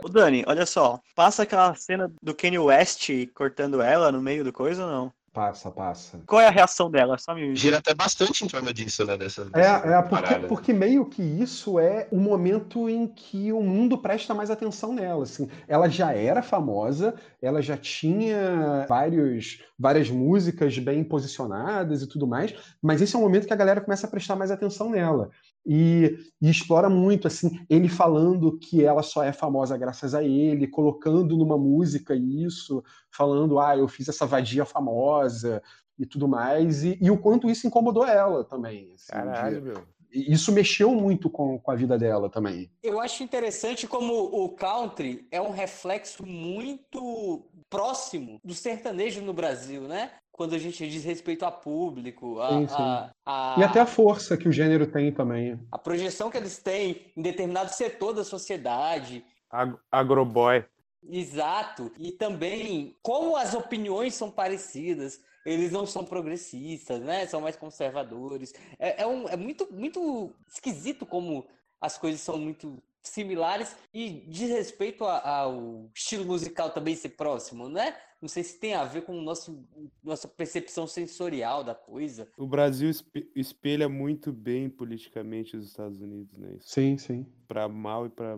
Ô 0.03 0.09
Dani, 0.09 0.43
olha 0.47 0.58
só, 0.65 0.99
passa 1.15 1.43
aquela 1.43 1.73
cena 1.75 2.11
do 2.21 2.35
Kanye 2.35 2.59
West 2.59 3.09
cortando 3.33 3.81
ela 3.81 4.11
no 4.11 4.21
meio 4.21 4.43
do 4.43 4.53
coisa 4.53 4.85
ou 4.85 4.91
não? 4.91 5.13
Passa, 5.31 5.69
passa. 5.69 6.19
Qual 6.25 6.41
é 6.41 6.47
a 6.47 6.51
reação 6.51 6.89
dela? 6.89 7.17
Só 7.17 7.35
me... 7.35 7.55
Gira 7.55 7.77
até 7.77 7.93
bastante 7.93 8.43
em 8.43 8.47
torno 8.47 8.73
disso, 8.73 9.05
né? 9.05 9.15
Dessa, 9.15 9.43
é, 9.43 9.45
dessa 9.45 9.87
é 9.87 10.01
porque, 10.01 10.47
porque, 10.47 10.73
meio 10.73 11.05
que 11.05 11.21
isso 11.21 11.79
é 11.79 12.07
o 12.11 12.17
momento 12.17 12.89
em 12.89 13.07
que 13.07 13.51
o 13.51 13.61
mundo 13.61 13.97
presta 13.97 14.33
mais 14.33 14.49
atenção 14.49 14.93
nela. 14.93 15.23
Assim. 15.23 15.47
Ela 15.67 15.87
já 15.87 16.13
era 16.13 16.41
famosa, 16.41 17.13
ela 17.41 17.61
já 17.61 17.77
tinha 17.77 18.85
vários, 18.89 19.61
várias 19.77 20.09
músicas 20.09 20.77
bem 20.79 21.03
posicionadas 21.03 22.01
e 22.01 22.07
tudo 22.07 22.25
mais, 22.25 22.55
mas 22.81 23.01
esse 23.01 23.15
é 23.15 23.19
o 23.19 23.21
momento 23.21 23.45
que 23.45 23.53
a 23.53 23.57
galera 23.57 23.81
começa 23.81 24.07
a 24.07 24.09
prestar 24.09 24.35
mais 24.35 24.49
atenção 24.49 24.89
nela. 24.89 25.29
E, 25.65 26.17
e, 26.41 26.49
explora 26.49 26.89
muito 26.89 27.27
assim 27.27 27.59
ele 27.69 27.89
falando 27.89 28.57
que 28.57 28.83
ela 28.83 29.03
só 29.03 29.23
é 29.23 29.33
famosa 29.33 29.77
graças 29.77 30.15
a 30.15 30.23
ele, 30.23 30.65
colocando 30.65 31.37
numa 31.37 31.57
música 31.57 32.15
isso, 32.15 32.81
falando 33.11 33.59
ah 33.59 33.77
eu 33.77 33.87
fiz 33.87 34.07
essa 34.07 34.25
vadia 34.25 34.65
famosa 34.65 35.18
e 35.97 36.05
tudo 36.05 36.27
mais 36.27 36.83
e, 36.83 36.97
e 37.01 37.11
o 37.11 37.17
quanto 37.17 37.49
isso 37.49 37.67
incomodou 37.67 38.05
ela 38.05 38.43
também. 38.43 38.91
Assim, 38.93 39.11
Caralho, 39.11 39.61
de, 39.61 39.67
meu. 39.67 39.83
Isso 40.11 40.51
mexeu 40.51 40.91
muito 40.95 41.29
com, 41.29 41.59
com 41.59 41.71
a 41.71 41.75
vida 41.75 41.97
dela 41.97 42.29
também. 42.29 42.71
Eu 42.81 42.99
acho 42.99 43.21
interessante 43.21 43.85
como 43.85 44.13
o 44.13 44.49
country 44.49 45.27
é 45.29 45.39
um 45.39 45.51
reflexo 45.51 46.25
muito 46.25 47.45
próximo 47.69 48.39
do 48.43 48.55
sertanejo 48.55 49.21
no 49.21 49.33
Brasil, 49.33 49.83
né? 49.83 50.11
quando 50.39 50.55
a 50.55 50.57
gente 50.57 50.89
diz 50.89 51.03
respeito 51.03 51.43
a 51.43 51.51
público, 51.51 52.39
a, 52.39 52.49
sim, 52.49 52.67
sim. 52.69 52.75
A, 52.77 53.11
a, 53.25 53.55
e 53.59 53.63
até 53.63 53.81
a 53.81 53.85
força 53.85 54.37
que 54.37 54.47
o 54.47 54.51
gênero 54.53 54.87
tem 54.87 55.11
também. 55.11 55.59
A 55.69 55.77
projeção 55.77 56.31
que 56.31 56.37
eles 56.37 56.57
têm 56.59 57.11
em 57.13 57.21
determinado 57.21 57.69
setor 57.73 58.13
da 58.13 58.23
sociedade. 58.23 59.21
Ag 59.51 59.75
agroboy. 59.91 60.63
Exato. 61.03 61.91
E 61.97 62.11
também 62.11 62.95
como 63.01 63.35
as 63.35 63.53
opiniões 63.53 64.13
são 64.13 64.29
parecidas. 64.29 65.21
Eles 65.45 65.71
não 65.71 65.85
são 65.85 66.03
progressistas, 66.03 67.01
né? 67.01 67.25
São 67.25 67.41
mais 67.41 67.55
conservadores. 67.55 68.53
É, 68.77 69.03
é, 69.03 69.07
um, 69.07 69.27
é 69.27 69.37
muito, 69.37 69.67
muito 69.73 70.33
esquisito 70.47 71.05
como 71.05 71.47
as 71.79 71.97
coisas 71.97 72.21
são 72.21 72.37
muito 72.37 72.81
similares 73.01 73.75
e 73.93 74.25
diz 74.27 74.49
respeito 74.49 75.03
ao 75.05 75.89
estilo 75.95 76.25
musical 76.25 76.71
também 76.71 76.95
ser 76.95 77.09
próximo, 77.09 77.69
né? 77.69 77.95
Não 78.21 78.27
sei 78.27 78.43
se 78.43 78.59
tem 78.59 78.73
a 78.73 78.83
ver 78.83 79.03
com 79.03 79.13
nosso, 79.21 79.65
nossa 80.03 80.27
percepção 80.27 80.85
sensorial 80.85 81.63
da 81.63 81.73
coisa. 81.73 82.29
O 82.37 82.45
Brasil 82.45 82.91
espelha 83.33 83.87
muito 83.87 84.33
bem 84.33 84.69
politicamente 84.69 85.55
os 85.55 85.67
Estados 85.67 86.01
Unidos, 86.01 86.37
né? 86.37 86.55
Isso 86.57 86.69
sim, 86.69 86.97
sim. 86.97 87.25
Para 87.47 87.69
mal 87.69 88.05
e 88.05 88.09
para 88.09 88.37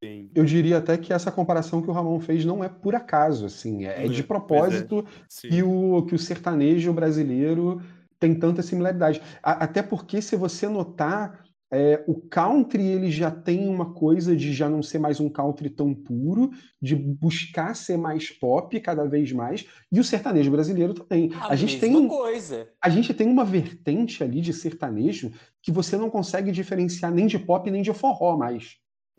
bem. 0.00 0.30
Eu 0.34 0.44
diria 0.44 0.78
até 0.78 0.96
que 0.96 1.12
essa 1.12 1.30
comparação 1.30 1.82
que 1.82 1.90
o 1.90 1.92
Ramon 1.92 2.20
fez 2.20 2.44
não 2.44 2.62
é 2.62 2.68
por 2.68 2.94
acaso, 2.94 3.46
assim, 3.46 3.84
é, 3.84 4.04
é 4.04 4.08
de 4.08 4.22
propósito 4.22 5.04
é. 5.44 5.48
que, 5.48 5.62
o, 5.62 6.04
que 6.06 6.14
o 6.14 6.18
sertanejo 6.18 6.92
brasileiro 6.92 7.80
tem 8.18 8.34
tanta 8.34 8.62
similaridade. 8.62 9.22
A, 9.42 9.64
até 9.64 9.82
porque, 9.82 10.20
se 10.20 10.36
você 10.36 10.68
notar, 10.68 11.44
é, 11.70 12.02
o 12.06 12.14
country 12.14 12.82
ele 12.82 13.10
já 13.10 13.30
tem 13.30 13.68
uma 13.68 13.92
coisa 13.92 14.34
de 14.34 14.52
já 14.52 14.68
não 14.68 14.82
ser 14.82 14.98
mais 14.98 15.20
um 15.20 15.28
country 15.28 15.68
tão 15.68 15.94
puro, 15.94 16.50
de 16.80 16.96
buscar 16.96 17.76
ser 17.76 17.98
mais 17.98 18.30
pop 18.30 18.80
cada 18.80 19.04
vez 19.04 19.32
mais, 19.32 19.66
e 19.92 20.00
o 20.00 20.04
sertanejo 20.04 20.50
brasileiro 20.50 20.94
também. 20.94 21.30
A, 21.34 21.52
a 21.52 21.56
gente 21.56 21.78
tem 21.78 22.08
coisa. 22.08 22.68
A 22.82 22.88
gente 22.88 23.12
tem 23.12 23.28
uma 23.28 23.44
vertente 23.44 24.24
ali 24.24 24.40
de 24.40 24.52
sertanejo 24.52 25.30
que 25.62 25.70
você 25.70 25.96
não 25.96 26.08
consegue 26.08 26.50
diferenciar 26.50 27.12
nem 27.12 27.26
de 27.26 27.38
pop 27.38 27.70
nem 27.70 27.82
de 27.82 27.92
forró 27.92 28.36
mais. 28.36 28.78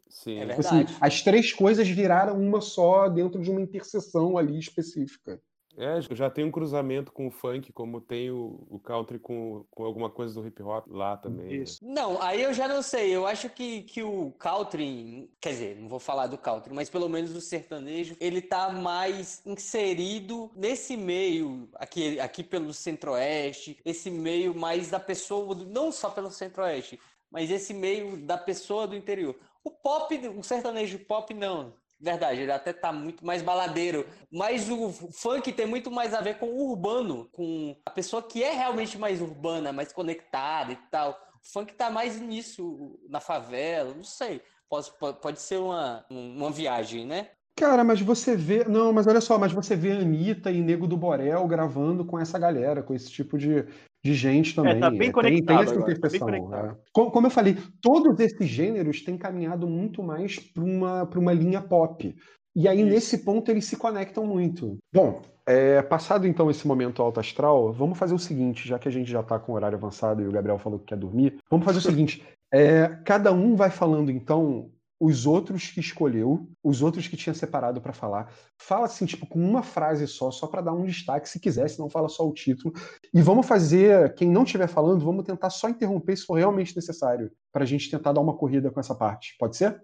Sim. 0.09 0.39
É 0.39 0.47
tipo 0.47 0.59
assim, 0.59 0.85
as 0.99 1.21
três 1.21 1.53
coisas 1.53 1.87
viraram 1.87 2.37
uma 2.39 2.59
só 2.59 3.07
dentro 3.07 3.41
de 3.41 3.49
uma 3.49 3.61
interseção 3.61 4.37
ali 4.37 4.57
específica. 4.57 5.39
É, 5.77 6.01
já 6.13 6.29
tem 6.29 6.43
um 6.43 6.51
cruzamento 6.51 7.09
com 7.09 7.27
o 7.27 7.31
funk, 7.31 7.71
como 7.71 8.01
tem 8.01 8.29
o, 8.29 8.67
o 8.69 8.79
country 8.79 9.17
com, 9.17 9.65
com 9.71 9.85
alguma 9.85 10.09
coisa 10.09 10.33
do 10.33 10.45
hip 10.45 10.61
hop 10.61 10.85
lá 10.89 11.15
também. 11.15 11.47
Né? 11.47 11.55
Isso. 11.63 11.85
Né? 11.85 11.93
Não, 11.93 12.21
aí 12.21 12.41
eu 12.41 12.53
já 12.53 12.67
não 12.67 12.81
sei. 12.81 13.15
Eu 13.15 13.25
acho 13.25 13.49
que, 13.49 13.83
que 13.83 14.03
o 14.03 14.31
country, 14.31 15.31
quer 15.39 15.51
dizer, 15.51 15.77
não 15.79 15.87
vou 15.87 15.99
falar 15.99 16.27
do 16.27 16.37
country, 16.37 16.73
mas 16.73 16.89
pelo 16.89 17.07
menos 17.07 17.33
o 17.33 17.39
sertanejo, 17.39 18.17
ele 18.19 18.41
tá 18.41 18.69
mais 18.69 19.41
inserido 19.45 20.51
nesse 20.53 20.97
meio, 20.97 21.69
aqui, 21.75 22.19
aqui 22.19 22.43
pelo 22.43 22.73
centro-oeste, 22.73 23.79
esse 23.85 24.11
meio 24.11 24.53
mais 24.53 24.89
da 24.89 24.99
pessoa, 24.99 25.55
não 25.55 25.93
só 25.93 26.09
pelo 26.09 26.29
centro-oeste, 26.29 26.99
mas 27.31 27.49
esse 27.49 27.73
meio 27.73 28.17
da 28.17 28.37
pessoa 28.37 28.85
do 28.85 28.97
interior. 28.97 29.35
O 29.63 29.71
pop, 29.71 30.15
o 30.27 30.43
sertanejo 30.43 30.99
pop, 30.99 31.33
não. 31.33 31.73
Verdade, 31.99 32.41
ele 32.41 32.51
até 32.51 32.71
tá 32.71 32.93
muito 32.93 33.25
mais 33.25 33.41
baladeiro. 33.41 34.07
Mas 34.31 34.69
o 34.69 34.89
funk 35.11 35.51
tem 35.51 35.65
muito 35.65 35.91
mais 35.91 36.13
a 36.13 36.21
ver 36.21 36.37
com 36.37 36.47
o 36.47 36.69
urbano, 36.69 37.29
com 37.33 37.75
a 37.85 37.89
pessoa 37.91 38.23
que 38.23 38.41
é 38.41 38.53
realmente 38.53 38.97
mais 38.97 39.21
urbana, 39.21 39.73
mais 39.73 39.91
conectada 39.91 40.71
e 40.71 40.77
tal. 40.89 41.11
O 41.43 41.51
funk 41.51 41.73
tá 41.73 41.89
mais 41.89 42.19
nisso, 42.19 42.97
na 43.09 43.19
favela, 43.19 43.93
não 43.93 44.03
sei. 44.03 44.41
Pode, 44.69 44.91
pode 45.21 45.41
ser 45.41 45.57
uma, 45.57 46.05
uma 46.09 46.51
viagem, 46.51 47.05
né? 47.05 47.31
Cara, 47.59 47.83
mas 47.83 47.99
você 47.99 48.37
vê. 48.37 48.63
Não, 48.63 48.93
mas 48.93 49.05
olha 49.05 49.19
só, 49.19 49.37
mas 49.37 49.51
você 49.51 49.75
vê 49.75 49.91
Anitta 49.91 50.49
e 50.49 50.61
Nego 50.61 50.87
do 50.87 50.95
Borel 50.95 51.45
gravando 51.45 52.05
com 52.05 52.17
essa 52.17 52.39
galera, 52.39 52.81
com 52.81 52.93
esse 52.93 53.11
tipo 53.11 53.37
de, 53.37 53.65
de 54.03 54.13
gente 54.13 54.55
também. 54.55 54.77
É, 54.77 54.79
tá 54.79 54.89
bem 54.89 55.11
conectado 55.11 55.45
tem, 55.45 55.45
tem 55.45 55.63
essa 55.63 55.73
agora, 55.75 55.91
interseção. 55.91 56.49
Tá 56.49 56.67
é. 56.67 56.75
como, 56.91 57.11
como, 57.11 57.27
eu 57.27 57.31
falei, 57.31 57.57
todos 57.81 58.19
esses 58.19 58.47
gêneros 58.47 59.01
têm 59.01 59.17
caminhado 59.17 59.67
muito 59.67 60.01
mais 60.01 60.39
para 60.39 60.63
uma, 60.63 61.03
uma 61.03 61.33
linha 61.33 61.61
pop. 61.61 62.15
E 62.55 62.67
aí, 62.67 62.81
Isso. 62.81 62.89
nesse 62.89 63.17
ponto, 63.19 63.49
eles 63.51 63.65
se 63.65 63.77
conectam 63.77 64.25
muito. 64.25 64.77
Bom, 64.93 65.21
é, 65.45 65.81
passado 65.81 66.27
então 66.27 66.49
esse 66.49 66.67
momento 66.67 67.01
alto 67.01 67.19
astral, 67.19 67.71
vamos 67.71 67.97
fazer 67.97 68.13
o 68.13 68.19
seguinte, 68.19 68.67
já 68.67 68.79
que 68.79 68.87
a 68.87 68.91
gente 68.91 69.09
já 69.09 69.21
está 69.21 69.39
com 69.39 69.51
o 69.51 69.55
horário 69.55 69.77
avançado 69.77 70.21
e 70.21 70.27
o 70.27 70.31
Gabriel 70.31 70.57
falou 70.57 70.79
que 70.79 70.85
quer 70.85 70.97
dormir, 70.97 71.37
vamos 71.49 71.65
fazer 71.65 71.79
o 71.79 71.81
seguinte: 71.89 72.23
é, 72.51 72.87
cada 73.05 73.31
um 73.31 73.55
vai 73.55 73.69
falando 73.69 74.11
então 74.11 74.71
os 74.99 75.25
outros 75.25 75.67
que 75.67 75.79
escolheu, 75.79 76.49
os 76.63 76.81
outros 76.81 77.07
que 77.07 77.15
tinha 77.15 77.33
separado 77.33 77.79
para 77.79 77.93
falar. 77.93 78.33
Fala 78.57 78.85
assim, 78.85 79.05
tipo, 79.05 79.25
com 79.25 79.39
uma 79.39 79.63
frase 79.63 80.05
só, 80.07 80.29
só 80.29 80.45
para 80.45 80.61
dar 80.61 80.73
um 80.73 80.83
destaque, 80.83 81.29
se 81.29 81.39
quiser, 81.39 81.69
se 81.69 81.79
não 81.79 81.89
fala 81.89 82.09
só 82.09 82.27
o 82.27 82.33
título. 82.33 82.73
E 83.13 83.21
vamos 83.21 83.47
fazer, 83.47 84.13
quem 84.15 84.29
não 84.29 84.43
estiver 84.43 84.67
falando, 84.67 85.05
vamos 85.05 85.25
tentar 85.25 85.49
só 85.49 85.69
interromper 85.69 86.17
se 86.17 86.25
for 86.25 86.37
realmente 86.37 86.75
necessário, 86.75 87.31
para 87.51 87.63
a 87.63 87.67
gente 87.67 87.89
tentar 87.89 88.11
dar 88.11 88.21
uma 88.21 88.35
corrida 88.35 88.69
com 88.69 88.79
essa 88.79 88.93
parte. 88.93 89.35
Pode 89.39 89.55
ser? 89.55 89.81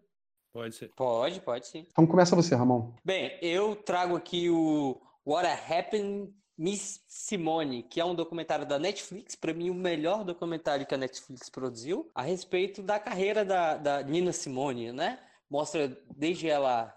Pode 0.51 0.75
ser. 0.75 0.91
Pode, 0.95 1.41
pode 1.41 1.67
sim. 1.67 1.85
Então 1.91 2.05
começa 2.05 2.35
você, 2.35 2.55
Ramon. 2.55 2.93
Bem, 3.03 3.37
eu 3.41 3.75
trago 3.75 4.15
aqui 4.15 4.49
o 4.49 5.01
What 5.25 5.47
Happened 5.47 6.33
Miss 6.57 7.03
Simone, 7.07 7.83
que 7.83 7.99
é 7.99 8.05
um 8.05 8.15
documentário 8.15 8.65
da 8.65 8.79
Netflix, 8.79 9.35
para 9.35 9.53
mim 9.53 9.69
o 9.69 9.73
melhor 9.73 10.23
documentário 10.23 10.85
que 10.85 10.95
a 10.95 10.97
Netflix 10.97 11.49
produziu, 11.49 12.09
a 12.15 12.21
respeito 12.21 12.81
da 12.81 12.97
carreira 12.99 13.43
da, 13.43 13.75
da 13.75 14.03
Nina 14.03 14.31
Simone, 14.31 14.93
né? 14.93 15.19
Mostra 15.49 15.87
desde 16.15 16.49
ela 16.49 16.95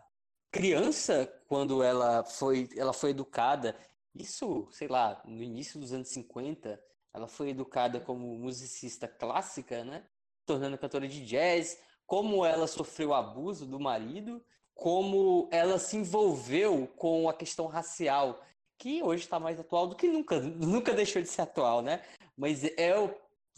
criança, 0.50 1.26
quando 1.48 1.82
ela 1.82 2.24
foi, 2.24 2.68
ela 2.76 2.92
foi 2.92 3.10
educada, 3.10 3.76
isso, 4.14 4.68
sei 4.70 4.88
lá, 4.88 5.20
no 5.24 5.42
início 5.42 5.78
dos 5.78 5.92
anos 5.92 6.08
50, 6.08 6.80
ela 7.12 7.28
foi 7.28 7.50
educada 7.50 8.00
como 8.00 8.38
musicista 8.38 9.08
clássica, 9.08 9.84
né? 9.84 10.04
Tornando 10.46 10.78
cantora 10.78 11.06
de 11.06 11.24
jazz, 11.24 11.78
como 12.06 12.44
ela 12.44 12.66
sofreu 12.66 13.12
abuso 13.12 13.66
do 13.66 13.78
marido, 13.78 14.42
como 14.74 15.48
ela 15.50 15.78
se 15.78 15.96
envolveu 15.96 16.86
com 16.96 17.28
a 17.28 17.34
questão 17.34 17.66
racial 17.66 18.40
que 18.78 19.02
hoje 19.02 19.24
está 19.24 19.40
mais 19.40 19.58
atual 19.58 19.88
do 19.88 19.96
que 19.96 20.06
nunca, 20.06 20.38
nunca 20.40 20.94
deixou 20.94 21.20
de 21.20 21.28
ser 21.28 21.42
atual, 21.42 21.82
né? 21.82 22.00
Mas 22.36 22.64
é 22.64 22.94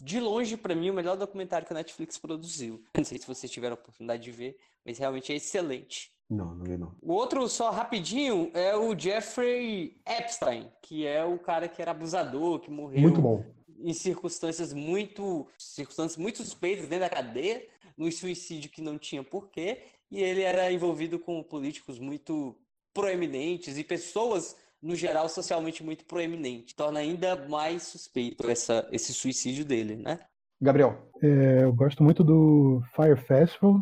de 0.01 0.19
longe 0.19 0.57
para 0.57 0.73
mim 0.73 0.89
o 0.89 0.93
melhor 0.93 1.15
documentário 1.15 1.65
que 1.65 1.73
a 1.73 1.75
Netflix 1.75 2.17
produziu. 2.17 2.83
Não 2.97 3.03
sei 3.03 3.19
se 3.19 3.27
vocês 3.27 3.51
tiveram 3.51 3.75
a 3.75 3.79
oportunidade 3.79 4.23
de 4.23 4.31
ver, 4.31 4.57
mas 4.83 4.97
realmente 4.97 5.31
é 5.31 5.35
excelente. 5.35 6.11
Não, 6.27 6.55
não 6.55 6.63
vi 6.63 6.77
não. 6.77 6.95
O 7.01 7.13
outro, 7.13 7.47
só 7.47 7.69
rapidinho, 7.69 8.49
é 8.53 8.75
o 8.75 8.97
Jeffrey 8.97 10.01
Epstein, 10.07 10.71
que 10.81 11.05
é 11.05 11.23
o 11.23 11.37
cara 11.37 11.67
que 11.67 11.81
era 11.81 11.91
abusador, 11.91 12.59
que 12.59 12.71
morreu 12.71 13.01
Muito 13.01 13.21
bom. 13.21 13.45
em 13.77 13.93
circunstâncias 13.93 14.73
muito 14.73 15.45
circunstâncias 15.57 16.17
muito 16.17 16.37
suspeitas 16.37 16.87
dentro 16.87 17.01
da 17.01 17.09
cadeia, 17.09 17.67
no 17.97 18.11
suicídio 18.11 18.71
que 18.71 18.81
não 18.81 18.97
tinha 18.97 19.23
porquê, 19.23 19.83
e 20.09 20.23
ele 20.23 20.41
era 20.41 20.71
envolvido 20.71 21.19
com 21.19 21.43
políticos 21.43 21.99
muito 21.99 22.57
proeminentes 22.93 23.77
e 23.77 23.83
pessoas 23.83 24.55
no 24.81 24.95
geral, 24.95 25.29
socialmente 25.29 25.83
muito 25.83 26.05
proeminente. 26.05 26.75
Torna 26.75 26.99
ainda 26.99 27.47
mais 27.47 27.83
suspeito 27.83 28.49
essa, 28.49 28.87
esse 28.91 29.13
suicídio 29.13 29.63
dele, 29.63 29.95
né? 29.95 30.19
Gabriel. 30.59 31.09
É, 31.21 31.63
eu 31.63 31.73
gosto 31.73 32.03
muito 32.03 32.23
do 32.23 32.81
Fire 32.95 33.15
Festival, 33.17 33.75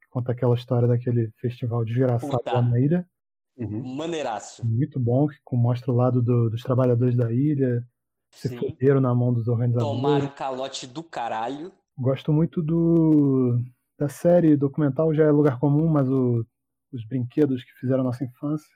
que 0.00 0.08
conta 0.10 0.32
aquela 0.32 0.54
história 0.54 0.86
daquele 0.88 1.30
festival 1.40 1.84
desgraçado 1.84 2.30
Puta. 2.38 2.52
lá 2.52 2.62
na 2.62 2.78
ilha. 2.80 3.06
Uhum. 3.56 3.96
Maneiraço. 3.96 4.66
Muito 4.66 4.98
bom, 4.98 5.26
que 5.28 5.36
mostra 5.52 5.92
o 5.92 5.94
lado 5.94 6.22
do- 6.22 6.48
dos 6.50 6.62
trabalhadores 6.62 7.14
da 7.16 7.30
ilha, 7.32 7.82
se 8.30 8.48
Sim. 8.48 8.56
fuderam 8.58 9.00
na 9.00 9.14
mão 9.14 9.32
dos 9.32 9.46
organizadores. 9.46 9.94
Tomaram 9.94 10.24
o 10.26 10.32
calote 10.32 10.86
do 10.86 11.02
caralho. 11.02 11.70
Gosto 11.98 12.32
muito 12.32 12.62
do 12.62 13.58
da 13.98 14.08
série 14.08 14.56
documental, 14.56 15.14
já 15.14 15.24
é 15.24 15.30
lugar 15.30 15.60
comum, 15.60 15.86
mas 15.86 16.08
o- 16.08 16.44
os 16.92 17.06
brinquedos 17.06 17.62
que 17.62 17.70
fizeram 17.78 18.02
nossa 18.02 18.24
infância. 18.24 18.66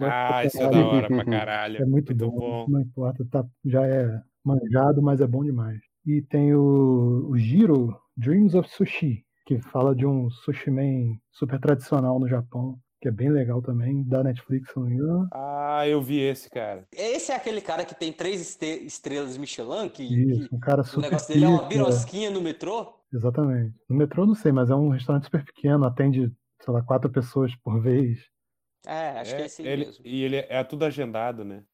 Ah, 0.00 0.44
isso 0.44 0.60
é 0.60 0.70
da 0.70 0.86
hora 0.86 1.06
pra 1.08 1.24
caralho. 1.24 1.82
É 1.82 1.84
muito, 1.84 2.14
bom, 2.14 2.30
bom. 2.30 2.66
não 2.68 2.80
importa, 2.80 3.24
tá, 3.30 3.44
já 3.64 3.86
é 3.86 4.20
manjado, 4.44 5.02
mas 5.02 5.20
é 5.20 5.26
bom 5.26 5.44
demais. 5.44 5.78
E 6.06 6.22
tem 6.22 6.54
o, 6.54 7.28
o 7.28 7.36
Giro 7.38 7.96
Dreams 8.16 8.54
of 8.54 8.68
Sushi, 8.68 9.24
que 9.46 9.60
fala 9.60 9.94
de 9.94 10.06
um 10.06 10.30
sushi 10.30 10.70
man 10.70 11.16
super 11.30 11.60
tradicional 11.60 12.18
no 12.18 12.28
Japão, 12.28 12.78
que 13.00 13.08
é 13.08 13.10
bem 13.10 13.30
legal 13.30 13.60
também, 13.60 14.02
da 14.04 14.22
Netflix, 14.22 14.70
se 14.70 14.76
não 14.78 14.86
me 14.86 14.94
engano. 14.94 15.28
Ah, 15.32 15.86
eu 15.86 16.00
vi 16.00 16.20
esse, 16.20 16.48
cara. 16.48 16.86
Esse 16.92 17.32
é 17.32 17.36
aquele 17.36 17.60
cara 17.60 17.84
que 17.84 17.94
tem 17.94 18.12
três 18.12 18.56
estrelas 18.62 19.36
Michelin, 19.36 19.88
que, 19.88 20.02
Isso, 20.04 20.48
um 20.54 20.58
cara 20.58 20.82
que 20.82 20.88
o 20.88 20.92
super 20.92 21.06
negócio 21.10 21.28
dele 21.28 21.44
é 21.44 21.48
uma 21.48 21.58
pica. 21.68 21.68
birosquinha 21.68 22.30
no 22.30 22.40
metrô. 22.40 22.94
Exatamente. 23.12 23.74
No 23.88 23.96
metrô 23.96 24.24
não 24.24 24.34
sei, 24.34 24.52
mas 24.52 24.70
é 24.70 24.74
um 24.74 24.88
restaurante 24.88 25.24
super 25.24 25.44
pequeno, 25.44 25.84
atende, 25.84 26.32
sei 26.60 26.72
lá, 26.72 26.82
quatro 26.82 27.10
pessoas 27.10 27.54
por 27.56 27.80
vez. 27.82 28.18
É, 28.86 29.20
acho 29.20 29.36
que 29.36 29.42
é 29.42 29.46
esse 29.46 29.62
aí 29.62 29.68
ele, 29.68 29.86
mesmo. 29.86 30.06
E 30.06 30.22
ele 30.22 30.36
é 30.36 30.64
tudo 30.64 30.84
agendado, 30.84 31.44
né? 31.44 31.64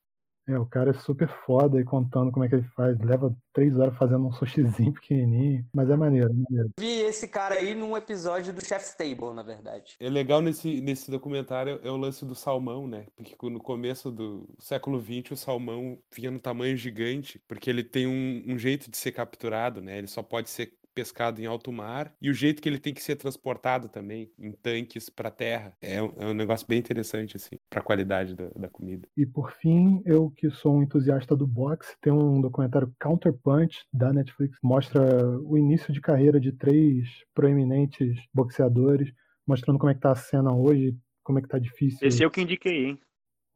É, 0.48 0.58
o 0.58 0.64
cara 0.64 0.90
é 0.90 0.94
super 0.94 1.28
foda 1.44 1.78
e 1.78 1.84
contando 1.84 2.32
como 2.32 2.42
é 2.42 2.48
que 2.48 2.54
ele 2.54 2.68
faz. 2.74 2.98
Leva 3.00 3.36
três 3.52 3.78
horas 3.78 3.94
fazendo 3.98 4.26
um 4.26 4.32
sushizinho 4.32 4.94
pequenininho, 4.94 5.66
mas 5.74 5.90
é 5.90 5.96
maneiro, 5.96 6.30
é 6.30 6.32
maneiro. 6.32 6.72
Vi 6.78 7.00
esse 7.02 7.28
cara 7.28 7.56
aí 7.56 7.74
num 7.74 7.94
episódio 7.94 8.54
do 8.54 8.64
Chef's 8.64 8.94
Table, 8.94 9.34
na 9.34 9.42
verdade. 9.42 9.94
É 10.00 10.08
legal 10.08 10.40
nesse, 10.40 10.80
nesse 10.80 11.10
documentário 11.10 11.78
é 11.82 11.90
o 11.90 11.98
lance 11.98 12.24
do 12.24 12.34
salmão, 12.34 12.88
né? 12.88 13.06
Porque 13.14 13.36
no 13.50 13.60
começo 13.60 14.10
do 14.10 14.48
século 14.58 14.98
XX 14.98 15.32
o 15.32 15.36
salmão 15.36 15.98
vinha 16.10 16.30
no 16.30 16.40
tamanho 16.40 16.76
gigante, 16.78 17.38
porque 17.46 17.68
ele 17.68 17.84
tem 17.84 18.06
um, 18.06 18.54
um 18.54 18.58
jeito 18.58 18.90
de 18.90 18.96
ser 18.96 19.12
capturado, 19.12 19.82
né? 19.82 19.98
Ele 19.98 20.06
só 20.06 20.22
pode 20.22 20.48
ser 20.48 20.72
pescado 20.98 21.40
em 21.40 21.46
alto 21.46 21.70
mar 21.70 22.12
e 22.20 22.28
o 22.28 22.34
jeito 22.34 22.60
que 22.60 22.68
ele 22.68 22.80
tem 22.80 22.92
que 22.92 23.00
ser 23.00 23.14
transportado 23.14 23.88
também 23.88 24.32
em 24.36 24.50
tanques 24.50 25.08
para 25.08 25.30
terra 25.30 25.72
é, 25.80 26.02
um- 26.02 26.12
é 26.16 26.26
um 26.26 26.34
negócio 26.34 26.66
bem 26.66 26.80
interessante 26.80 27.36
assim 27.36 27.56
para 27.70 27.78
a 27.78 27.82
qualidade 27.84 28.34
da, 28.34 28.48
da 28.48 28.68
comida. 28.68 29.06
E 29.16 29.24
por 29.24 29.52
fim, 29.52 30.02
eu 30.04 30.28
que 30.36 30.50
sou 30.50 30.76
um 30.76 30.82
entusiasta 30.82 31.36
do 31.36 31.46
boxe, 31.46 31.94
tem 32.00 32.12
um 32.12 32.40
documentário 32.40 32.92
Counter 32.98 33.32
Punch 33.32 33.86
da 33.92 34.12
Netflix, 34.12 34.58
mostra 34.60 35.00
o 35.40 35.56
início 35.56 35.92
de 35.92 36.00
carreira 36.00 36.40
de 36.40 36.50
três 36.50 37.06
proeminentes 37.32 38.16
boxeadores, 38.34 39.12
mostrando 39.46 39.78
como 39.78 39.92
é 39.92 39.94
que 39.94 40.00
tá 40.00 40.10
a 40.10 40.16
cena 40.16 40.52
hoje, 40.52 40.96
como 41.22 41.38
é 41.38 41.42
que 41.42 41.48
tá 41.48 41.60
difícil. 41.60 42.06
Esse 42.06 42.22
é 42.22 42.26
eu 42.26 42.30
que 42.30 42.40
indiquei, 42.40 42.86
hein? 42.86 42.98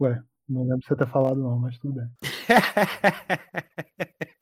Ué, 0.00 0.22
não 0.48 0.62
lembro 0.62 0.78
de 0.78 0.86
você 0.86 0.94
ter 0.94 1.08
falado 1.08 1.42
não, 1.42 1.58
mas 1.58 1.76
tudo 1.78 1.94
bem. 1.94 2.06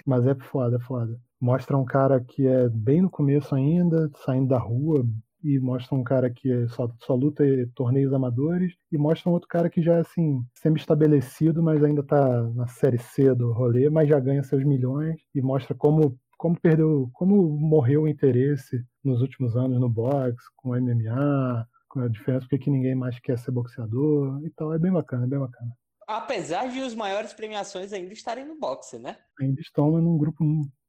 Mas 0.06 0.27
é 0.27 0.35
foda, 0.35 0.77
é 0.77 0.81
foda. 0.81 1.20
Mostra 1.40 1.76
um 1.76 1.84
cara 1.84 2.20
que 2.20 2.46
é 2.46 2.68
bem 2.68 3.00
no 3.00 3.10
começo 3.10 3.54
ainda, 3.54 4.10
saindo 4.24 4.48
da 4.48 4.58
rua, 4.58 5.06
e 5.42 5.58
mostra 5.58 5.96
um 5.96 6.04
cara 6.04 6.28
que 6.30 6.68
só, 6.68 6.92
só 7.00 7.14
luta 7.14 7.42
torneios 7.74 8.12
amadores, 8.12 8.74
e 8.92 8.98
mostra 8.98 9.30
um 9.30 9.32
outro 9.32 9.48
cara 9.48 9.70
que 9.70 9.82
já 9.82 9.96
é 9.96 10.00
assim, 10.00 10.44
semi-estabelecido, 10.54 11.62
mas 11.62 11.82
ainda 11.82 12.02
tá 12.02 12.42
na 12.54 12.66
série 12.66 12.98
C 12.98 13.34
do 13.34 13.52
rolê, 13.52 13.88
mas 13.88 14.08
já 14.08 14.20
ganha 14.20 14.42
seus 14.42 14.64
milhões, 14.64 15.18
e 15.34 15.40
mostra 15.40 15.74
como, 15.74 16.18
como 16.36 16.60
perdeu, 16.60 17.08
como 17.14 17.48
morreu 17.48 18.02
o 18.02 18.08
interesse 18.08 18.84
nos 19.02 19.22
últimos 19.22 19.56
anos 19.56 19.80
no 19.80 19.88
boxe, 19.88 20.44
com 20.56 20.76
MMA, 20.76 21.66
com 21.88 22.00
a 22.00 22.08
diferença 22.08 22.46
porque 22.46 22.58
que 22.58 22.70
ninguém 22.70 22.94
mais 22.94 23.18
quer 23.18 23.38
ser 23.38 23.50
boxeador 23.50 24.40
e 24.44 24.50
tal. 24.50 24.72
É 24.72 24.78
bem 24.78 24.92
bacana, 24.92 25.24
é 25.24 25.28
bem 25.28 25.38
bacana. 25.38 25.72
Apesar 26.06 26.68
de 26.68 26.80
os 26.80 26.94
maiores 26.94 27.32
premiações 27.32 27.92
ainda 27.92 28.12
estarem 28.12 28.44
no 28.44 28.58
boxe, 28.58 28.98
né? 28.98 29.16
ainda 29.40 29.60
estão 29.60 29.90
num 29.92 30.18
grupo 30.18 30.44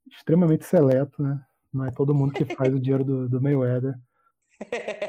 extremamente 0.09 0.65
seleto, 0.65 1.21
né? 1.21 1.39
Não 1.73 1.85
é 1.85 1.91
todo 1.91 2.13
mundo 2.13 2.33
que 2.33 2.45
faz 2.55 2.73
o 2.73 2.79
dinheiro 2.79 3.03
do, 3.03 3.29
do 3.29 3.41
Mayweather. 3.41 3.95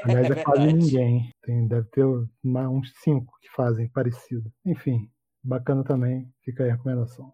Aliás, 0.03 0.29
é 0.31 0.35
quase 0.43 0.61
verdade. 0.61 0.73
ninguém. 0.73 1.29
Tem, 1.41 1.67
deve 1.67 1.87
ter 1.89 2.05
mais 2.43 2.67
uns 2.67 2.91
cinco 3.03 3.33
que 3.41 3.49
fazem 3.55 3.89
parecido. 3.89 4.51
Enfim, 4.65 5.09
bacana 5.43 5.83
também. 5.83 6.31
Fica 6.43 6.63
aí 6.63 6.69
a 6.69 6.73
recomendação. 6.73 7.33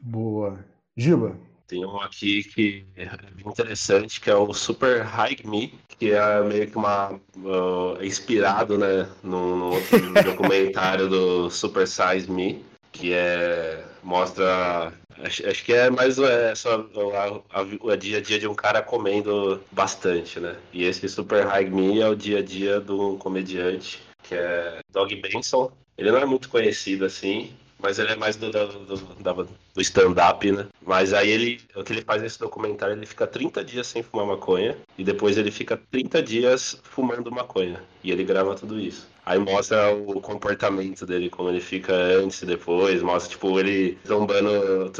Boa. 0.00 0.64
Giba. 0.96 1.36
Tem 1.66 1.86
um 1.86 2.00
aqui 2.00 2.44
que 2.44 2.86
é 2.96 3.08
interessante, 3.48 4.20
que 4.20 4.28
é 4.28 4.34
o 4.34 4.52
Super 4.52 5.02
High 5.02 5.38
Me, 5.44 5.68
que 5.88 6.10
é 6.10 6.42
meio 6.42 6.70
que 6.70 6.76
uma. 6.76 7.12
uh, 7.12 8.02
inspirado, 8.02 8.76
né, 8.76 9.08
num, 9.22 9.56
num 9.56 9.70
outro 9.70 10.12
documentário 10.22 11.08
do 11.08 11.48
Super 11.48 11.88
Size 11.88 12.30
Me, 12.30 12.62
que 12.90 13.14
é. 13.14 13.82
mostra. 14.02 14.92
Acho, 15.22 15.48
acho 15.48 15.64
que 15.64 15.72
é 15.72 15.88
mais 15.88 16.18
é, 16.18 16.54
só 16.54 16.80
o 16.80 17.12
a- 17.90 17.96
dia 17.96 18.18
a 18.18 18.20
dia 18.20 18.38
de 18.38 18.48
um 18.48 18.54
cara 18.54 18.82
comendo 18.82 19.62
bastante, 19.70 20.40
né? 20.40 20.56
E 20.72 20.84
esse 20.84 21.08
Super 21.08 21.46
High 21.46 21.70
Me 21.70 22.00
é 22.00 22.08
o 22.08 22.14
dia 22.16 22.38
a 22.38 22.42
dia 22.42 22.80
de 22.80 22.90
um 22.92 23.16
comediante, 23.16 24.02
que 24.24 24.34
é 24.34 24.80
Dog 24.90 25.14
Benson. 25.16 25.70
Ele 25.96 26.10
não 26.10 26.18
é 26.18 26.24
muito 26.26 26.48
conhecido 26.48 27.04
assim, 27.04 27.52
mas 27.78 27.98
ele 28.00 28.10
é 28.12 28.16
mais 28.16 28.34
do, 28.36 28.50
do, 28.50 28.66
do- 28.84 29.48
do 29.74 29.80
stand-up, 29.80 30.50
né? 30.50 30.66
Mas 30.84 31.12
aí 31.12 31.30
ele, 31.30 31.60
o 31.76 31.84
que 31.84 31.92
ele 31.92 32.02
faz 32.02 32.20
nesse 32.20 32.38
documentário, 32.40 32.96
ele 32.96 33.06
fica 33.06 33.26
30 33.26 33.62
dias 33.64 33.86
sem 33.86 34.02
fumar 34.02 34.26
maconha 34.26 34.76
e 34.98 35.04
depois 35.04 35.38
ele 35.38 35.50
fica 35.52 35.76
30 35.90 36.20
dias 36.22 36.80
fumando 36.82 37.30
maconha. 37.30 37.80
E 38.02 38.10
ele 38.10 38.24
grava 38.24 38.54
tudo 38.56 38.80
isso. 38.80 39.06
Aí 39.24 39.38
mostra 39.38 39.94
o 39.94 40.20
comportamento 40.20 41.06
dele, 41.06 41.30
como 41.30 41.48
ele 41.48 41.60
fica 41.60 41.92
antes 41.94 42.42
e 42.42 42.46
depois, 42.46 43.00
mostra, 43.02 43.30
tipo, 43.30 43.58
ele 43.60 43.96
zombando, 44.06 44.90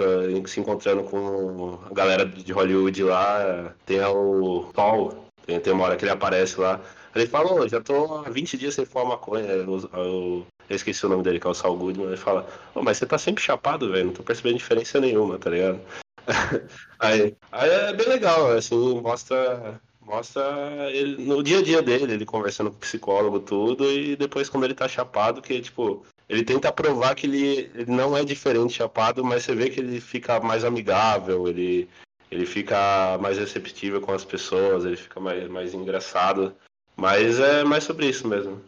se 0.46 0.60
encontrando 0.60 1.02
com 1.04 1.78
a 1.90 1.94
galera 1.94 2.24
de 2.24 2.52
Hollywood 2.52 3.02
lá, 3.02 3.74
tem 3.84 4.00
o 4.04 4.70
Paul, 4.74 5.26
tem, 5.44 5.72
uma 5.72 5.84
hora 5.84 5.96
que 5.96 6.04
ele 6.04 6.12
aparece 6.12 6.60
lá. 6.60 6.80
Ele 7.14 7.26
fala, 7.26 7.52
"Ô, 7.52 7.68
já 7.68 7.80
tô 7.80 8.18
há 8.24 8.30
20 8.30 8.56
dias 8.56 8.74
sem 8.74 8.84
fumar 8.86 9.06
maconha. 9.08 9.46
Eu, 9.46 9.90
eu- 9.92 10.46
eu 10.70 10.76
esqueci 10.76 11.04
o 11.04 11.08
nome 11.08 11.22
dele, 11.22 11.38
que 11.40 11.46
é 11.46 11.50
o 11.50 11.54
Saul 11.54 11.76
Goodman. 11.76 12.06
Ele 12.08 12.16
fala, 12.16 12.46
Ô, 12.74 12.80
mas 12.82 12.96
você 12.98 13.04
tá 13.06 13.18
sempre 13.18 13.42
chapado, 13.42 13.90
velho. 13.90 14.06
Não 14.06 14.12
tô 14.14 14.22
percebendo 14.22 14.56
diferença 14.58 14.98
nenhuma, 15.00 15.36
tá 15.38 15.50
ligado? 15.50 15.80
aí, 16.98 17.36
aí 17.50 17.70
é 17.70 17.92
bem 17.92 18.08
legal, 18.08 18.52
assim, 18.52 19.00
mostra, 19.00 19.80
Mostra 20.12 20.90
ele 20.90 21.24
no 21.24 21.42
dia 21.42 21.60
a 21.60 21.62
dia 21.62 21.80
dele, 21.80 22.12
ele 22.12 22.26
conversando 22.26 22.68
com 22.68 22.76
o 22.76 22.80
psicólogo, 22.80 23.40
tudo, 23.40 23.90
e 23.90 24.14
depois 24.14 24.46
quando 24.46 24.64
ele 24.64 24.74
tá 24.74 24.86
chapado, 24.86 25.40
que, 25.40 25.58
tipo, 25.62 26.04
ele 26.28 26.44
tenta 26.44 26.70
provar 26.70 27.14
que 27.14 27.26
ele, 27.26 27.70
ele 27.74 27.90
não 27.90 28.14
é 28.14 28.22
diferente 28.22 28.74
chapado, 28.74 29.24
mas 29.24 29.42
você 29.42 29.54
vê 29.54 29.70
que 29.70 29.80
ele 29.80 30.02
fica 30.02 30.38
mais 30.38 30.64
amigável, 30.64 31.48
ele, 31.48 31.88
ele 32.30 32.44
fica 32.44 33.16
mais 33.22 33.38
receptível 33.38 34.02
com 34.02 34.12
as 34.12 34.22
pessoas, 34.22 34.84
ele 34.84 34.96
fica 34.96 35.18
mais, 35.18 35.48
mais 35.48 35.72
engraçado. 35.72 36.54
Mas 36.94 37.40
é 37.40 37.64
mais 37.64 37.84
sobre 37.84 38.06
isso 38.06 38.28
mesmo. 38.28 38.60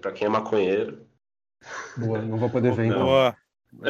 Pra 0.00 0.12
quem 0.12 0.26
é 0.26 0.30
maconheiro. 0.30 1.00
Boa, 1.96 2.22
não 2.22 2.38
vou 2.38 2.48
poder 2.48 2.72
ver 2.72 2.86
então. 2.86 3.04
Boa. 3.04 3.36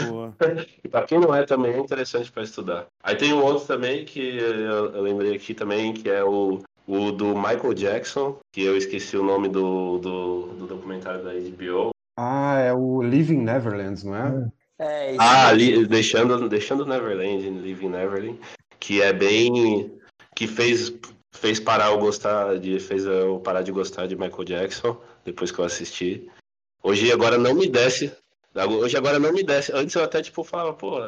Boa. 0.08 0.34
E 0.82 0.88
pra 0.88 1.02
quem 1.02 1.20
não 1.20 1.34
é 1.34 1.44
também 1.44 1.74
é 1.74 1.78
interessante 1.78 2.32
para 2.32 2.42
estudar. 2.42 2.86
Aí 3.02 3.14
tem 3.14 3.34
um 3.34 3.44
outro 3.44 3.66
também 3.66 4.06
que 4.06 4.38
eu, 4.38 4.94
eu 4.94 5.02
lembrei 5.02 5.36
aqui 5.36 5.52
também, 5.52 5.92
que 5.92 6.08
é 6.08 6.24
o, 6.24 6.62
o 6.86 7.10
do 7.10 7.34
Michael 7.34 7.74
Jackson, 7.74 8.38
que 8.52 8.62
eu 8.62 8.76
esqueci 8.76 9.16
o 9.16 9.24
nome 9.24 9.48
do, 9.48 9.98
do, 9.98 10.46
do 10.54 10.66
documentário 10.66 11.24
da 11.24 11.32
HBO. 11.32 11.90
Ah, 12.16 12.58
é 12.60 12.72
o 12.72 13.02
Living 13.02 13.38
Neverlands, 13.40 14.04
não 14.04 14.14
é? 14.14 14.48
É, 14.78 15.10
isso 15.12 15.20
Ah, 15.20 15.48
ali, 15.48 15.86
deixando, 15.86 16.48
deixando 16.48 16.86
Neverland, 16.86 17.48
Living 17.48 17.88
Neverland, 17.88 18.38
que 18.78 19.00
é 19.00 19.12
bem. 19.12 19.98
que 20.34 20.46
fez, 20.46 20.92
fez 21.32 21.58
parar 21.58 21.90
eu 21.90 21.98
gostar 21.98 22.58
de. 22.58 22.78
fez 22.78 23.04
eu 23.04 23.40
parar 23.40 23.62
de 23.62 23.72
gostar 23.72 24.06
de 24.06 24.16
Michael 24.16 24.44
Jackson, 24.44 25.00
depois 25.24 25.50
que 25.50 25.58
eu 25.58 25.64
assisti. 25.64 26.28
Hoje 26.82 27.10
agora 27.10 27.38
não 27.38 27.54
me 27.54 27.68
desce. 27.68 28.12
Hoje 28.54 28.96
agora 28.96 29.18
não 29.18 29.32
me 29.32 29.42
desce. 29.42 29.72
Antes 29.72 29.94
eu 29.94 30.04
até 30.04 30.22
tipo 30.22 30.44
falava, 30.44 30.72
pô, 30.74 31.00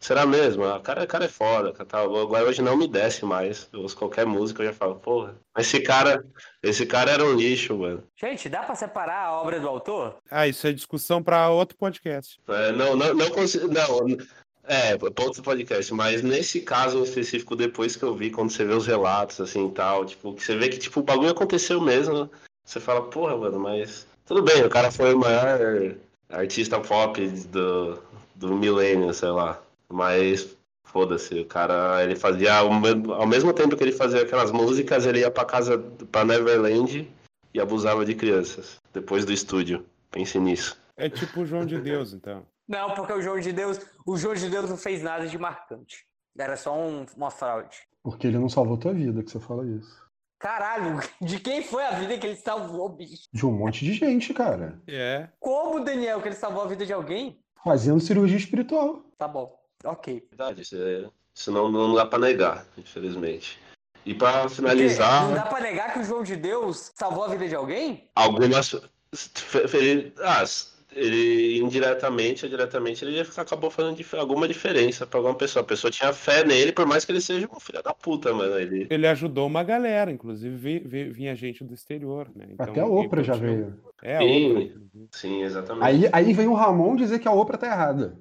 será 0.00 0.26
mesmo? 0.26 0.64
O 0.64 0.80
cara, 0.80 1.06
cara 1.06 1.26
é 1.26 1.28
foda, 1.28 1.72
tal. 1.84 2.16
Agora 2.16 2.44
hoje 2.44 2.62
não 2.62 2.76
me 2.76 2.88
desce 2.88 3.24
mais. 3.24 3.68
Eu 3.72 3.82
ouço 3.82 3.96
qualquer 3.96 4.26
música 4.26 4.62
eu 4.62 4.66
já 4.68 4.72
falo, 4.72 4.96
porra, 4.96 5.36
esse 5.58 5.80
cara, 5.80 6.24
esse 6.62 6.86
cara 6.86 7.12
era 7.12 7.24
um 7.24 7.34
lixo, 7.34 7.76
mano. 7.76 8.02
Gente, 8.16 8.48
dá 8.48 8.62
pra 8.62 8.74
separar 8.74 9.26
a 9.26 9.40
obra 9.40 9.60
do 9.60 9.68
autor? 9.68 10.16
Ah, 10.30 10.48
isso 10.48 10.66
é 10.66 10.72
discussão 10.72 11.22
para 11.22 11.50
outro 11.50 11.76
podcast. 11.76 12.40
É, 12.48 12.72
não, 12.72 12.96
não, 12.96 13.14
não 13.14 13.30
consigo. 13.30 13.68
Não, 13.68 14.16
é, 14.64 14.96
do 14.96 15.42
podcast, 15.42 15.92
mas 15.92 16.22
nesse 16.22 16.60
caso 16.60 17.02
específico, 17.02 17.56
depois 17.56 17.96
que 17.96 18.04
eu 18.04 18.14
vi, 18.14 18.30
quando 18.30 18.50
você 18.50 18.64
vê 18.64 18.72
os 18.72 18.86
relatos, 18.86 19.40
assim 19.40 19.66
e 19.66 19.72
tal, 19.72 20.04
tipo, 20.04 20.32
que 20.32 20.44
você 20.44 20.56
vê 20.56 20.68
que 20.68 20.78
tipo, 20.78 21.00
o 21.00 21.02
bagulho 21.02 21.30
aconteceu 21.30 21.80
mesmo, 21.80 22.30
você 22.64 22.78
fala, 22.78 23.02
porra, 23.02 23.36
mano, 23.36 23.58
mas. 23.58 24.06
Tudo 24.24 24.42
bem, 24.42 24.62
o 24.64 24.70
cara 24.70 24.92
foi 24.92 25.12
o 25.12 25.18
maior 25.18 25.58
artista 26.28 26.78
pop 26.78 27.26
do, 27.48 27.98
do 28.36 28.54
milênio, 28.54 29.12
sei 29.12 29.30
lá. 29.30 29.60
Mas 29.90 30.56
foda-se, 30.84 31.40
o 31.40 31.46
cara 31.46 32.02
ele 32.02 32.16
fazia 32.16 32.54
ao, 32.54 32.72
me- 32.72 33.12
ao 33.12 33.26
mesmo 33.26 33.52
tempo 33.52 33.76
que 33.76 33.82
ele 33.82 33.92
fazia 33.92 34.22
aquelas 34.22 34.50
músicas, 34.50 35.06
ele 35.06 35.20
ia 35.20 35.30
pra 35.30 35.44
casa 35.44 35.78
pra 36.10 36.24
Neverland 36.24 37.10
e 37.52 37.60
abusava 37.60 38.04
de 38.04 38.14
crianças. 38.14 38.76
Depois 38.92 39.24
do 39.24 39.32
estúdio. 39.32 39.84
Pense 40.10 40.38
nisso. 40.38 40.76
É 40.96 41.08
tipo 41.08 41.40
o 41.40 41.46
João 41.46 41.64
de 41.64 41.80
Deus, 41.80 42.12
então. 42.12 42.44
Não, 42.68 42.94
porque 42.94 43.12
o 43.12 43.22
João 43.22 43.38
de 43.40 43.52
Deus, 43.52 43.80
o 44.06 44.16
João 44.16 44.34
de 44.34 44.48
Deus 44.50 44.68
não 44.68 44.76
fez 44.76 45.02
nada 45.02 45.26
de 45.26 45.38
marcante. 45.38 46.04
Era 46.38 46.56
só 46.56 46.76
um- 46.76 47.06
uma 47.16 47.30
fraude. 47.30 47.76
Porque 48.02 48.26
ele 48.26 48.38
não 48.38 48.48
salvou 48.48 48.76
tua 48.76 48.92
vida, 48.92 49.22
que 49.22 49.30
você 49.30 49.38
fala 49.40 49.64
isso. 49.66 50.00
Caralho, 50.38 50.98
de 51.20 51.38
quem 51.38 51.62
foi 51.62 51.84
a 51.84 51.90
vida 51.92 52.16
que 52.16 52.26
ele 52.26 52.36
salvou, 52.36 52.88
bicho? 52.88 53.28
De 53.32 53.44
um 53.44 53.52
monte 53.52 53.84
de 53.84 53.92
gente, 53.92 54.32
cara. 54.32 54.80
É. 54.88 55.28
Como, 55.38 55.84
Daniel, 55.84 56.20
que 56.22 56.28
ele 56.28 56.34
salvou 56.34 56.62
a 56.62 56.66
vida 56.66 56.86
de 56.86 56.92
alguém? 56.92 57.38
Fazendo 57.62 58.00
cirurgia 58.00 58.38
espiritual. 58.38 59.04
Tá 59.18 59.28
bom, 59.28 59.54
ok. 59.84 60.22
Verdade, 60.30 60.62
isso, 60.62 60.76
é- 60.76 61.08
isso 61.34 61.50
não, 61.52 61.70
não 61.70 61.94
dá 61.94 62.06
pra 62.06 62.18
negar, 62.18 62.66
infelizmente. 62.76 63.58
E 64.04 64.14
pra 64.14 64.42
Porque 64.42 64.56
finalizar, 64.56 65.28
não 65.28 65.34
dá 65.34 65.42
pra 65.42 65.60
negar 65.60 65.92
que 65.92 65.98
o 65.98 66.04
João 66.04 66.22
de 66.22 66.34
Deus 66.36 66.90
salvou 66.94 67.24
a 67.24 67.28
vida 67.28 67.46
de 67.48 67.54
alguém? 67.54 68.08
algumas. 68.14 68.74
fe- 69.12 70.12
Ah, 70.22 70.42
ele 70.92 71.58
indiretamente 71.58 72.44
ou 72.44 72.50
diretamente 72.50 73.04
ele 73.04 73.20
acabou 73.20 73.70
fazendo 73.70 73.96
dif- 73.96 74.14
alguma 74.14 74.48
diferença 74.48 75.06
pra 75.06 75.18
alguma 75.18 75.34
pessoa. 75.34 75.62
A 75.62 75.66
pessoa 75.66 75.90
tinha 75.90 76.12
fé 76.12 76.44
nele, 76.44 76.72
por 76.72 76.86
mais 76.86 77.04
que 77.04 77.12
ele 77.12 77.20
seja 77.20 77.48
um 77.54 77.60
filho 77.60 77.82
da 77.82 77.94
puta, 77.94 78.32
mano. 78.32 78.58
Ele. 78.58 78.86
Ele 78.90 79.06
ajudou 79.06 79.46
uma 79.46 79.62
galera, 79.62 80.10
inclusive 80.10 80.56
vi- 80.56 80.80
vi- 80.80 81.10
vinha 81.10 81.34
gente 81.36 81.62
do 81.62 81.74
exterior, 81.74 82.28
né? 82.34 82.46
Então, 82.50 82.70
Até 82.70 82.80
a 82.80 82.86
Oprah 82.86 83.22
já 83.22 83.34
veio. 83.34 83.78
É, 84.02 84.16
a 84.16 84.20
Sim. 84.20 84.46
Oprah. 84.46 84.80
Sim, 85.12 85.42
exatamente. 85.42 85.84
Aí, 85.84 86.10
aí 86.12 86.32
vem 86.32 86.48
o 86.48 86.54
Ramon 86.54 86.96
dizer 86.96 87.18
que 87.18 87.28
a 87.28 87.32
Oprah 87.32 87.58
tá 87.58 87.66
errada. 87.66 88.18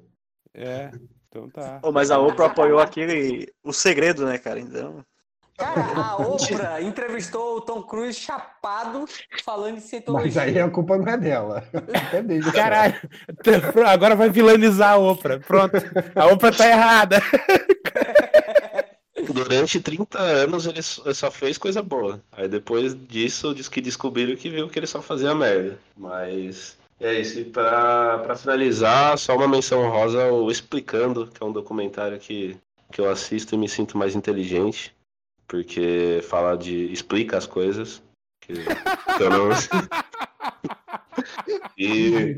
É, 0.54 0.92
então 1.30 1.50
tá. 1.50 1.80
Ô, 1.84 1.92
mas 1.92 2.10
a 2.12 2.20
Oprah 2.20 2.48
apoiou 2.48 2.80
aquele. 2.80 3.48
O 3.64 3.72
segredo, 3.72 4.26
né, 4.26 4.38
cara? 4.38 4.60
Então. 4.60 5.06
Cara, 5.56 5.82
a 5.94 6.18
Oprah 6.18 6.82
entrevistou 6.82 7.58
o 7.58 7.62
Tom 7.62 7.84
Cruise 7.84 8.18
chapado 8.18 9.06
falando 9.44 9.76
de 9.76 9.82
cientologia. 9.82 10.26
Mas 10.28 10.38
aí 10.38 10.60
a 10.60 10.70
culpa 10.70 10.98
não 10.98 11.08
é 11.08 11.18
dela. 11.18 11.64
É 12.14 12.24
dele. 12.24 12.52
Caralho, 12.52 12.96
agora 13.86 14.16
vai 14.16 14.30
vilanizar 14.30 14.94
a 14.94 14.98
Oprah. 14.98 15.40
Pronto, 15.40 15.76
a 16.16 16.28
Oprah 16.28 16.52
tá 16.52 16.68
errada. 16.68 17.22
Durante 19.34 19.82
30 19.82 20.18
anos 20.18 20.66
ele 20.66 20.82
só 20.82 21.14
só 21.14 21.30
fez 21.30 21.58
coisa 21.58 21.84
boa. 21.84 22.24
Aí 22.32 22.48
depois 22.48 22.96
disso, 23.08 23.54
diz 23.54 23.68
que 23.68 23.82
descobriram 23.82 24.36
que 24.36 24.50
viu 24.50 24.70
que 24.70 24.80
ele 24.80 24.88
só 24.88 25.02
fazia 25.02 25.36
merda. 25.36 25.78
Mas 25.96 26.79
é 27.00 27.20
isso. 27.20 27.40
E 27.40 27.46
pra 27.46 28.36
finalizar, 28.36 29.18
só 29.18 29.36
uma 29.36 29.48
menção 29.48 29.90
rosa, 29.90 30.32
o 30.32 30.52
Explicando, 30.52 31.28
que 31.28 31.42
é 31.42 31.46
um 31.46 31.52
documentário 31.52 32.20
que, 32.20 32.58
que 32.92 33.02
eu 33.02 33.10
assisto 33.10 33.56
e 33.56 33.58
me 33.58 33.70
sinto 33.70 33.98
mais 33.98 34.16
inteligente. 34.16 34.96
Porque 35.48 36.22
fala 36.24 36.56
de. 36.56 36.92
explica 36.92 37.38
as 37.38 37.48
coisas. 37.48 38.02
Que, 38.42 38.54
que 38.54 39.24
eu 39.24 39.30
não. 39.30 39.50
e. 41.78 42.36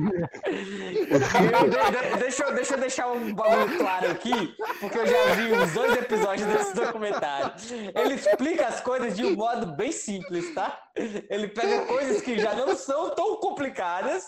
Eu- 1.12 2.18
deixa, 2.20 2.44
eu, 2.44 2.54
deixa 2.56 2.74
eu 2.76 2.80
deixar 2.80 3.08
um 3.12 3.34
bagulho 3.34 3.78
claro 3.78 4.12
aqui, 4.12 4.56
porque 4.80 4.98
eu 4.98 5.08
já 5.08 5.34
vi 5.36 5.54
uns 5.54 5.74
dois 5.74 5.98
episódios 5.98 6.48
desse 6.48 6.76
documentário. 6.76 7.52
Ele 7.96 8.14
explica 8.16 8.68
as 8.68 8.82
coisas 8.82 9.16
de 9.16 9.26
um 9.26 9.36
modo 9.36 9.66
bem 9.76 9.92
simples, 9.92 10.54
tá? 10.54 10.80
Ele 10.96 11.48
pega 11.48 11.86
coisas 11.86 12.22
que 12.22 12.40
já 12.40 12.54
não 12.56 12.76
são 12.76 13.10
tão 13.16 13.38
complicadas 13.38 14.26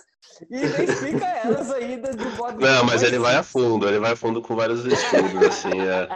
e 0.50 0.62
explica 0.84 1.26
elas 1.26 1.72
ainda 1.72 2.14
de 2.16 2.24
um 2.24 2.36
modo 2.36 2.60
Não, 2.60 2.84
mas 2.86 3.04
ele 3.04 3.20
vai 3.20 3.36
a 3.36 3.44
simples. 3.44 3.52
fundo, 3.70 3.88
ele 3.88 4.00
vai 4.00 4.12
a 4.12 4.16
fundo 4.16 4.42
com 4.42 4.56
vários 4.56 4.86
estudos, 4.86 5.36
assim, 5.48 5.82
é. 5.82 6.08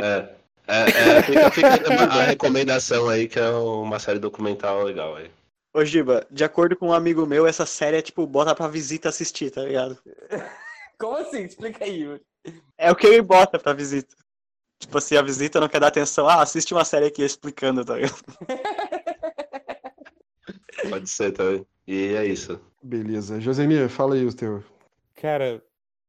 É, 0.00 0.28
é, 0.66 1.18
é, 1.18 1.22
fica, 1.22 1.50
fica 1.50 2.04
a 2.04 2.22
recomendação 2.22 3.08
aí, 3.08 3.28
que 3.28 3.38
é 3.38 3.48
uma 3.50 3.98
série 3.98 4.18
documental 4.18 4.82
legal 4.82 5.16
aí. 5.16 5.30
Ô, 5.74 5.84
Giba, 5.84 6.24
de 6.30 6.44
acordo 6.44 6.76
com 6.76 6.90
um 6.90 6.92
amigo 6.92 7.26
meu, 7.26 7.48
essa 7.48 7.66
série 7.66 7.96
é 7.96 8.02
tipo, 8.02 8.24
bota 8.28 8.54
pra 8.54 8.68
visita 8.68 9.08
assistir, 9.08 9.50
tá 9.50 9.64
ligado? 9.64 9.98
Como 10.96 11.16
assim? 11.16 11.42
Explica 11.42 11.84
aí, 11.84 12.02
Yuri. 12.02 12.22
É 12.78 12.92
o 12.92 12.94
que 12.94 13.08
ele 13.08 13.20
bota 13.20 13.58
pra 13.58 13.72
visita. 13.72 14.14
Tipo, 14.78 15.00
se 15.00 15.16
a 15.16 15.22
visita 15.22 15.58
não 15.58 15.68
quer 15.68 15.80
dar 15.80 15.88
atenção, 15.88 16.28
ah, 16.28 16.42
assiste 16.42 16.72
uma 16.72 16.84
série 16.84 17.06
aqui 17.06 17.24
explicando, 17.24 17.84
tá 17.84 17.96
ligado? 17.96 18.14
Pode 20.88 21.10
ser 21.10 21.32
também. 21.32 21.66
E 21.88 22.14
é 22.14 22.24
isso. 22.24 22.60
Beleza. 22.80 23.40
Josemir, 23.40 23.88
fala 23.88 24.14
aí 24.14 24.24
o 24.24 24.32
teu. 24.32 24.62
Cara, 25.16 25.60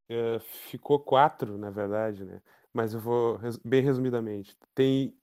eh, 0.08 0.40
ficou 0.70 1.00
quatro, 1.00 1.58
na 1.58 1.72
verdade, 1.72 2.24
né? 2.24 2.40
Mas 2.72 2.94
eu 2.94 3.00
vou 3.00 3.40
bem 3.64 3.82
resumidamente. 3.82 4.56
Tem 4.76 5.18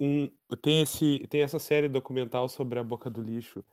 um, 0.00 0.28
tem 0.60 0.82
esse, 0.82 1.24
tem 1.28 1.42
essa 1.42 1.60
série 1.60 1.88
documental 1.88 2.48
sobre 2.48 2.80
a 2.80 2.84
Boca 2.84 3.08
do 3.08 3.22
Lixo, 3.22 3.64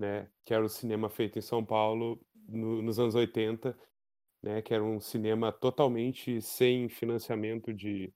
né? 0.00 0.28
Que 0.44 0.54
era 0.54 0.64
o 0.64 0.68
cinema 0.68 1.08
feito 1.08 1.38
em 1.38 1.42
São 1.42 1.64
Paulo 1.64 2.20
no- 2.48 2.82
nos 2.82 2.98
anos 2.98 3.14
80, 3.14 3.78
né? 4.42 4.62
Que 4.62 4.74
era 4.74 4.82
um 4.82 4.98
cinema 4.98 5.52
totalmente 5.52 6.40
sem 6.40 6.88
financiamento 6.88 7.72
de, 7.72 8.12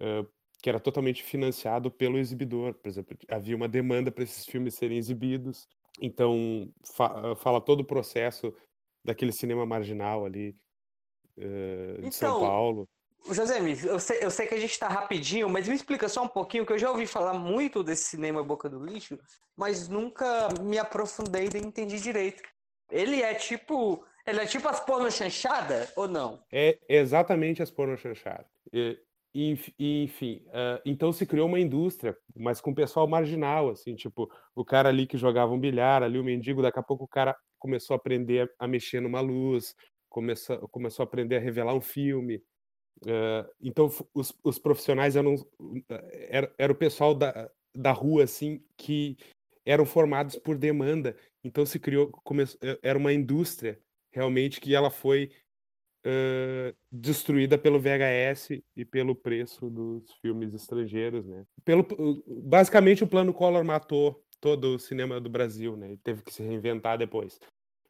eh, 0.00 0.26
que 0.62 0.68
era 0.68 0.80
totalmente 0.80 1.22
financiado 1.22 1.90
pelo 1.90 2.18
exibidor. 2.18 2.74
Por 2.74 2.88
exemplo, 2.88 3.16
havia 3.28 3.54
uma 3.56 3.68
demanda 3.68 4.10
para 4.10 4.24
esses 4.24 4.46
filmes 4.46 4.74
serem 4.74 4.96
exibidos. 4.98 5.68
Então 6.00 6.72
fa- 6.84 7.36
fala 7.36 7.60
todo 7.60 7.80
o 7.80 7.84
processo 7.84 8.54
daquele 9.04 9.32
cinema 9.32 9.66
marginal 9.66 10.24
ali 10.24 10.56
eh, 11.36 11.98
de 12.02 12.12
São 12.14 12.30
Então, 12.30 12.40
Paulo. 12.40 12.88
José, 13.30 13.58
eu 13.84 13.98
sei, 13.98 14.18
eu 14.20 14.30
sei 14.30 14.46
que 14.46 14.54
a 14.54 14.60
gente 14.60 14.78
tá 14.78 14.88
rapidinho, 14.88 15.48
mas 15.48 15.68
me 15.68 15.74
explica 15.74 16.08
só 16.08 16.24
um 16.24 16.28
pouquinho, 16.28 16.66
que 16.66 16.72
eu 16.72 16.78
já 16.78 16.90
ouvi 16.90 17.06
falar 17.06 17.34
muito 17.34 17.82
desse 17.82 18.04
cinema 18.04 18.42
Boca 18.42 18.68
do 18.68 18.84
Lixo, 18.84 19.18
mas 19.56 19.88
nunca 19.88 20.48
me 20.60 20.78
aprofundei 20.78 21.48
e 21.54 21.58
entendi 21.58 22.00
direito. 22.00 22.42
Ele 22.90 23.22
é 23.22 23.34
tipo. 23.34 24.04
Ele 24.26 24.40
é 24.40 24.46
tipo 24.46 24.68
as 24.68 24.78
porno 24.78 25.10
chanchada 25.10 25.90
ou 25.96 26.06
não? 26.06 26.44
É 26.52 26.78
exatamente 26.88 27.62
as 27.62 27.70
pornochanchadas. 27.70 28.46
Enf- 29.34 29.72
e, 29.78 30.04
enfim, 30.04 30.44
ah, 30.52 30.80
então 30.84 31.12
se 31.12 31.24
criou 31.26 31.48
uma 31.48 31.58
indústria, 31.58 32.16
mas 32.36 32.60
com 32.60 32.74
pessoal 32.74 33.08
marginal, 33.08 33.70
assim, 33.70 33.96
tipo, 33.96 34.30
o 34.54 34.64
cara 34.64 34.90
ali 34.90 35.06
que 35.06 35.16
jogava 35.16 35.52
um 35.52 35.58
bilhar, 35.58 36.02
ali 36.02 36.18
o 36.18 36.24
mendigo, 36.24 36.60
daqui 36.62 36.78
a 36.78 36.82
pouco 36.82 37.04
o 37.04 37.08
cara 37.08 37.34
começou 37.58 37.94
a 37.94 37.96
aprender 37.96 38.52
a 38.58 38.68
mexer 38.68 39.00
numa 39.00 39.20
luz, 39.20 39.74
começou, 40.08 40.68
começou 40.68 41.02
a 41.02 41.06
aprender 41.06 41.36
a 41.36 41.40
revelar 41.40 41.74
um 41.74 41.80
filme. 41.80 42.42
Ah, 43.06 43.48
então 43.60 43.90
os, 44.14 44.32
os 44.42 44.58
profissionais 44.58 45.16
eram, 45.16 45.34
era, 46.28 46.52
era 46.58 46.72
o 46.72 46.76
pessoal 46.76 47.14
da, 47.14 47.50
da 47.74 47.92
rua, 47.92 48.24
assim, 48.24 48.62
que 48.76 49.16
eram 49.64 49.84
formados 49.84 50.36
por 50.36 50.56
demanda. 50.56 51.16
Então 51.44 51.64
se 51.64 51.78
criou, 51.78 52.08
começou, 52.24 52.58
era 52.82 52.98
uma 52.98 53.12
indústria 53.12 53.78
realmente 54.12 54.60
que 54.60 54.74
ela 54.74 54.90
foi 54.90 55.30
uh, 56.06 56.76
destruída 56.90 57.56
pelo 57.56 57.80
VHS 57.80 58.62
e 58.76 58.84
pelo 58.84 59.14
preço 59.14 59.70
dos 59.70 60.12
filmes 60.20 60.54
estrangeiros, 60.54 61.26
né? 61.26 61.44
Pelo, 61.64 61.86
basicamente 62.26 63.02
o 63.02 63.08
plano 63.08 63.32
Collor 63.32 63.64
matou 63.64 64.22
todo 64.40 64.74
o 64.74 64.78
cinema 64.78 65.20
do 65.20 65.30
Brasil, 65.30 65.76
né? 65.76 65.92
E 65.92 65.96
teve 65.96 66.22
que 66.22 66.32
se 66.32 66.42
reinventar 66.42 66.98
depois. 66.98 67.40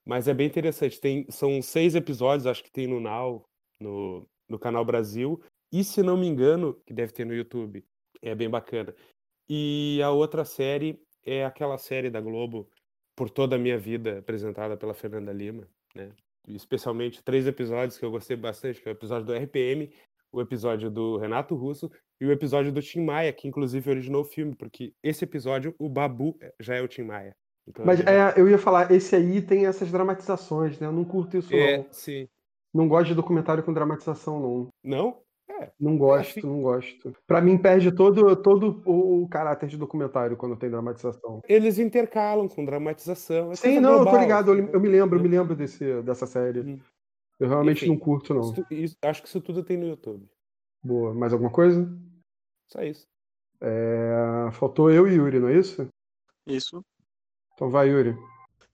Mas 0.05 0.29
é 0.29 0.35
bem 0.35 0.47
interessante. 0.47 1.01
Tem, 1.01 1.27
são 1.31 1.63
seis 1.63 1.95
episódios, 1.95 2.47
acho 2.47 2.63
que 2.63 2.71
tem 2.71 2.87
no 2.87 3.01
Now, 3.01 3.45
no, 3.81 4.29
no 4.49 4.59
canal 4.59 4.85
Brasil. 4.85 5.41
E 5.73 5.83
se 5.83 6.03
não 6.03 6.17
me 6.17 6.27
engano, 6.27 6.75
que 6.87 6.93
deve 6.93 7.13
ter 7.13 7.25
no 7.25 7.35
YouTube, 7.35 7.85
é 8.21 8.35
bem 8.35 8.49
bacana. 8.49 8.95
E 9.49 10.01
a 10.03 10.11
outra 10.11 10.45
série 10.45 11.01
é 11.25 11.45
aquela 11.45 11.79
série 11.79 12.11
da 12.11 12.21
Globo, 12.21 12.69
Por 13.17 13.31
Toda 13.31 13.57
a 13.57 13.59
Minha 13.59 13.79
Vida, 13.79 14.19
apresentada 14.19 14.77
pela 14.77 14.95
Fernanda 14.95 15.33
Lima, 15.33 15.69
né? 15.95 16.11
Especialmente 16.49 17.23
três 17.23 17.47
episódios 17.47 17.99
que 17.99 18.05
eu 18.05 18.11
gostei 18.11 18.37
bastante, 18.37 18.81
que 18.81 18.89
é 18.89 18.93
o 18.93 18.95
episódio 18.95 19.27
do 19.27 19.35
RPM, 19.35 19.91
o 20.33 20.41
episódio 20.41 20.91
do 20.91 21.17
Renato 21.19 21.55
Russo 21.55 21.91
e 22.21 22.27
o 22.27 22.33
episódio 22.33 22.73
do 22.73 22.83
Tim 22.83 23.05
Maia, 23.05 23.33
que 23.33 23.47
inclusive 23.47 23.91
originou 23.91 24.23
o 24.23 24.25
filme, 24.25 24.55
porque 24.57 24.95
esse 25.03 25.25
episódio, 25.25 25.75
o 25.79 25.89
Babu 25.89 26.37
já 26.59 26.75
é 26.75 26.81
o 26.81 26.89
Tim 26.89 27.03
Maia. 27.03 27.37
Então, 27.67 27.85
Mas 27.85 28.01
é, 28.01 28.35
eu 28.37 28.49
ia 28.49 28.59
falar, 28.59 28.91
esse 28.91 29.15
aí 29.15 29.41
tem 29.41 29.67
essas 29.67 29.91
dramatizações, 29.91 30.81
né? 30.81 30.87
Eu 30.87 30.93
não 30.93 31.05
curto 31.05 31.37
isso, 31.37 31.55
é, 31.55 31.79
não. 31.79 31.87
Sim. 31.93 32.29
Não 32.73 32.89
gosto 32.89 33.09
de 33.09 33.15
documentário 33.15 33.63
com 33.63 33.73
dramatização, 33.73 34.41
não. 34.41 34.69
Não? 34.83 35.23
É. 35.61 35.71
Não 35.79 35.97
gosto, 35.99 36.39
é, 36.39 36.43
não 36.43 36.63
gosto. 36.63 37.15
Para 37.27 37.41
mim 37.41 37.59
perde 37.59 37.93
todo, 37.93 38.35
todo 38.37 38.83
o, 38.87 39.23
o, 39.23 39.29
caráter 39.29 39.69
de 39.69 39.77
documentário 39.77 40.37
quando 40.37 40.57
tem 40.57 40.71
dramatização. 40.71 41.41
Eles 41.47 41.79
intercalam 41.79 42.49
com 42.49 42.65
dramatização. 42.65 43.53
É 43.53 43.57
Sim, 43.57 43.81
não, 43.81 43.97
global, 43.97 44.07
eu 44.07 44.19
tô 44.19 44.23
ligado, 44.23 44.55
eu, 44.55 44.69
eu, 44.69 44.81
me 44.81 44.89
lembro, 44.89 45.19
eu 45.19 45.23
me 45.23 45.29
lembro 45.29 45.55
desse, 45.55 46.03
dessa 46.03 46.27
série. 46.27 46.61
Hum. 46.61 46.81
Eu 47.39 47.49
realmente 47.49 47.85
Enfim, 47.85 47.93
não 47.93 47.99
curto, 47.99 48.33
não. 48.33 48.41
Isso, 48.41 48.67
isso, 48.71 48.97
acho 49.03 49.23
que 49.23 49.29
isso 49.29 49.41
tudo 49.41 49.63
tem 49.63 49.77
no 49.77 49.87
YouTube. 49.87 50.27
Boa. 50.83 51.13
Mais 51.13 51.33
alguma 51.33 51.51
coisa? 51.51 51.89
Só 52.69 52.83
isso. 52.83 53.07
É... 53.61 54.49
Faltou 54.53 54.91
eu 54.91 55.07
e 55.07 55.15
Yuri, 55.15 55.39
não 55.39 55.49
é 55.49 55.59
isso? 55.59 55.89
Isso. 56.47 56.85
Então 57.55 57.69
vai, 57.69 57.89
Yuri. 57.89 58.17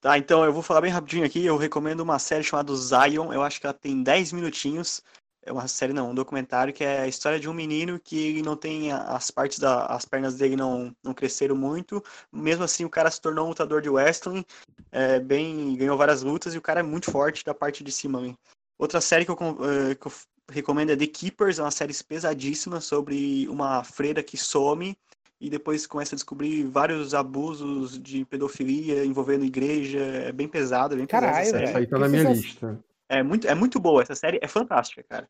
Tá, 0.01 0.17
então 0.17 0.45
eu 0.45 0.53
vou 0.53 0.63
falar 0.63 0.81
bem 0.81 0.93
rapidinho 0.93 1.25
aqui. 1.25 1.45
Eu 1.45 1.57
recomendo 1.57 2.01
uma 2.01 2.19
série 2.19 2.45
chamada 2.45 2.75
Zion. 2.75 3.33
Eu 3.33 3.43
acho 3.43 3.61
que 3.61 3.67
ela 3.67 3.75
tem 3.75 4.03
10 4.03 4.33
minutinhos. 4.33 5.03
É 5.43 5.53
uma 5.53 5.67
série, 5.67 5.93
não, 5.93 6.11
um 6.11 6.15
documentário 6.15 6.73
que 6.73 6.85
é 6.85 7.01
a 7.01 7.09
história 7.09 7.41
de 7.41 7.49
um 7.49 7.55
menino 7.55 7.99
que 7.99 8.43
não 8.43 8.55
tem 8.55 8.93
as 8.93 9.31
partes 9.31 9.59
da, 9.59 9.87
as 9.87 10.05
pernas 10.05 10.37
dele 10.37 10.57
não, 10.57 10.95
não 11.03 11.15
cresceram 11.15 11.57
muito. 11.57 12.05
Mesmo 12.31 12.65
assim, 12.65 12.85
o 12.85 12.91
cara 12.91 13.11
se 13.11 13.21
tornou 13.21 13.47
um 13.47 13.49
lutador 13.49 13.81
de 13.81 13.89
wrestling, 13.89 14.45
é, 14.93 15.19
bem, 15.19 15.75
ganhou 15.75 15.97
várias 15.97 16.23
lutas 16.23 16.55
e 16.55 16.59
o 16.59 16.63
cara 16.63 16.81
é 16.81 16.83
muito 16.83 17.11
forte 17.11 17.45
da 17.45 17.55
parte 17.55 17.83
de 17.83 17.91
cima. 17.91 18.21
Hein? 18.21 18.39
Outra 18.79 19.01
série 19.01 19.25
que 19.25 19.31
eu, 19.31 19.35
uh, 19.35 19.97
que 19.99 20.07
eu 20.07 20.13
recomendo 20.51 20.91
é 20.91 20.97
The 20.97 21.07
Keepers, 21.07 21.59
é 21.59 21.63
uma 21.63 21.71
série 21.71 21.95
pesadíssima 22.05 22.81
sobre 22.81 23.49
uma 23.49 23.83
freira 23.83 24.23
que 24.23 24.37
some 24.37 24.97
e 25.41 25.49
depois 25.49 25.87
começa 25.87 26.15
a 26.15 26.17
descobrir 26.17 26.65
vários 26.65 27.15
abusos 27.15 27.99
de 27.99 28.25
pedofilia 28.25 29.05
envolvendo 29.05 29.45
igreja. 29.45 30.01
É 30.01 30.33
bem 30.33 30.49
pesado, 30.49 30.95
é 30.95 30.99
bem 30.99 31.07
Caralho, 31.07 31.45
pesado. 31.45 31.65
Essa 31.65 31.79
aí 31.79 31.87
tá 31.87 31.99
na 31.99 32.09
minha 32.09 32.25
lista. 32.25 32.79
É 33.09 33.23
muito, 33.23 33.47
é 33.47 33.55
muito 33.55 33.81
boa, 33.81 34.03
essa 34.03 34.15
série 34.15 34.39
é 34.43 34.49
fantástica, 34.49 35.03
cara. 35.09 35.29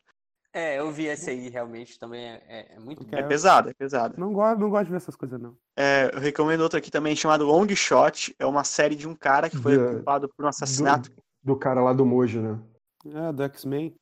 É, 0.51 0.79
eu 0.79 0.91
vi 0.91 1.07
essa 1.07 1.29
aí, 1.29 1.47
realmente, 1.47 1.99
também 1.99 2.25
é, 2.25 2.43
é, 2.47 2.75
é 2.75 2.79
muito 2.79 3.05
É 3.11 3.21
pesada, 3.21 3.69
é 3.69 3.73
pesada. 3.73 4.15
Não 4.17 4.33
gosto, 4.33 4.59
não 4.59 4.69
gosto 4.69 4.85
de 4.85 4.91
ver 4.91 4.97
essas 4.97 5.15
coisas, 5.15 5.39
não. 5.39 5.55
É, 5.77 6.09
eu 6.11 6.19
recomendo 6.19 6.61
outra 6.61 6.79
aqui 6.79 6.89
também, 6.89 7.15
chamada 7.15 7.43
Long 7.43 7.67
Shot. 7.75 8.35
É 8.39 8.45
uma 8.47 8.63
série 8.63 8.95
de 8.95 9.07
um 9.07 9.13
cara 9.13 9.47
que 9.47 9.57
foi 9.57 9.77
culpado 9.77 10.27
por 10.27 10.43
um 10.43 10.47
assassinato. 10.47 11.11
Do, 11.11 11.53
do 11.53 11.55
cara 11.55 11.81
lá 11.81 11.93
do 11.93 12.03
Mojo, 12.03 12.41
né? 12.41 12.59
É, 13.05 13.31
do 13.31 13.43
X-Men. 13.43 13.95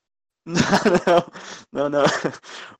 Não, 1.71 1.89
não, 1.89 1.89
não, 1.89 2.05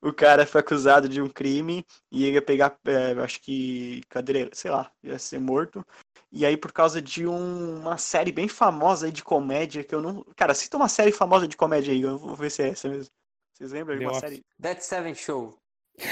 O 0.00 0.12
cara 0.12 0.46
foi 0.46 0.60
acusado 0.62 1.08
de 1.08 1.20
um 1.20 1.28
crime 1.28 1.84
e 2.10 2.24
ele 2.24 2.36
ia 2.36 2.42
pegar, 2.42 2.78
é, 2.86 3.12
acho 3.22 3.40
que, 3.40 4.02
cadeira, 4.08 4.48
sei 4.54 4.70
lá, 4.70 4.90
ia 5.02 5.18
ser 5.18 5.38
morto. 5.38 5.84
E 6.32 6.46
aí, 6.46 6.56
por 6.56 6.72
causa 6.72 7.00
de 7.00 7.26
um, 7.26 7.80
uma 7.80 7.98
série 7.98 8.32
bem 8.32 8.48
famosa 8.48 9.06
aí 9.06 9.12
de 9.12 9.22
comédia, 9.22 9.84
que 9.84 9.94
eu 9.94 10.00
não. 10.00 10.24
Cara, 10.36 10.54
cita 10.54 10.76
uma 10.76 10.88
série 10.88 11.12
famosa 11.12 11.46
de 11.46 11.56
comédia 11.56 11.92
aí, 11.92 12.02
eu 12.02 12.18
vou 12.18 12.34
ver 12.34 12.50
se 12.50 12.62
é 12.62 12.68
essa 12.68 12.88
mesmo. 12.88 13.10
Vocês 13.54 13.72
lembram 13.72 13.98
de 13.98 14.04
uma 14.04 14.14
série? 14.14 14.42
That 14.60 14.84
Seven 14.84 15.14
Show. 15.14 15.58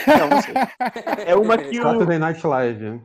Não, 0.07 0.29
não 0.29 0.43
sei. 0.43 0.55
É 1.27 1.35
uma 1.35 1.57
que. 1.57 1.77
Saturday 1.77 2.19
Night 2.19 2.47
Live. 2.47 3.01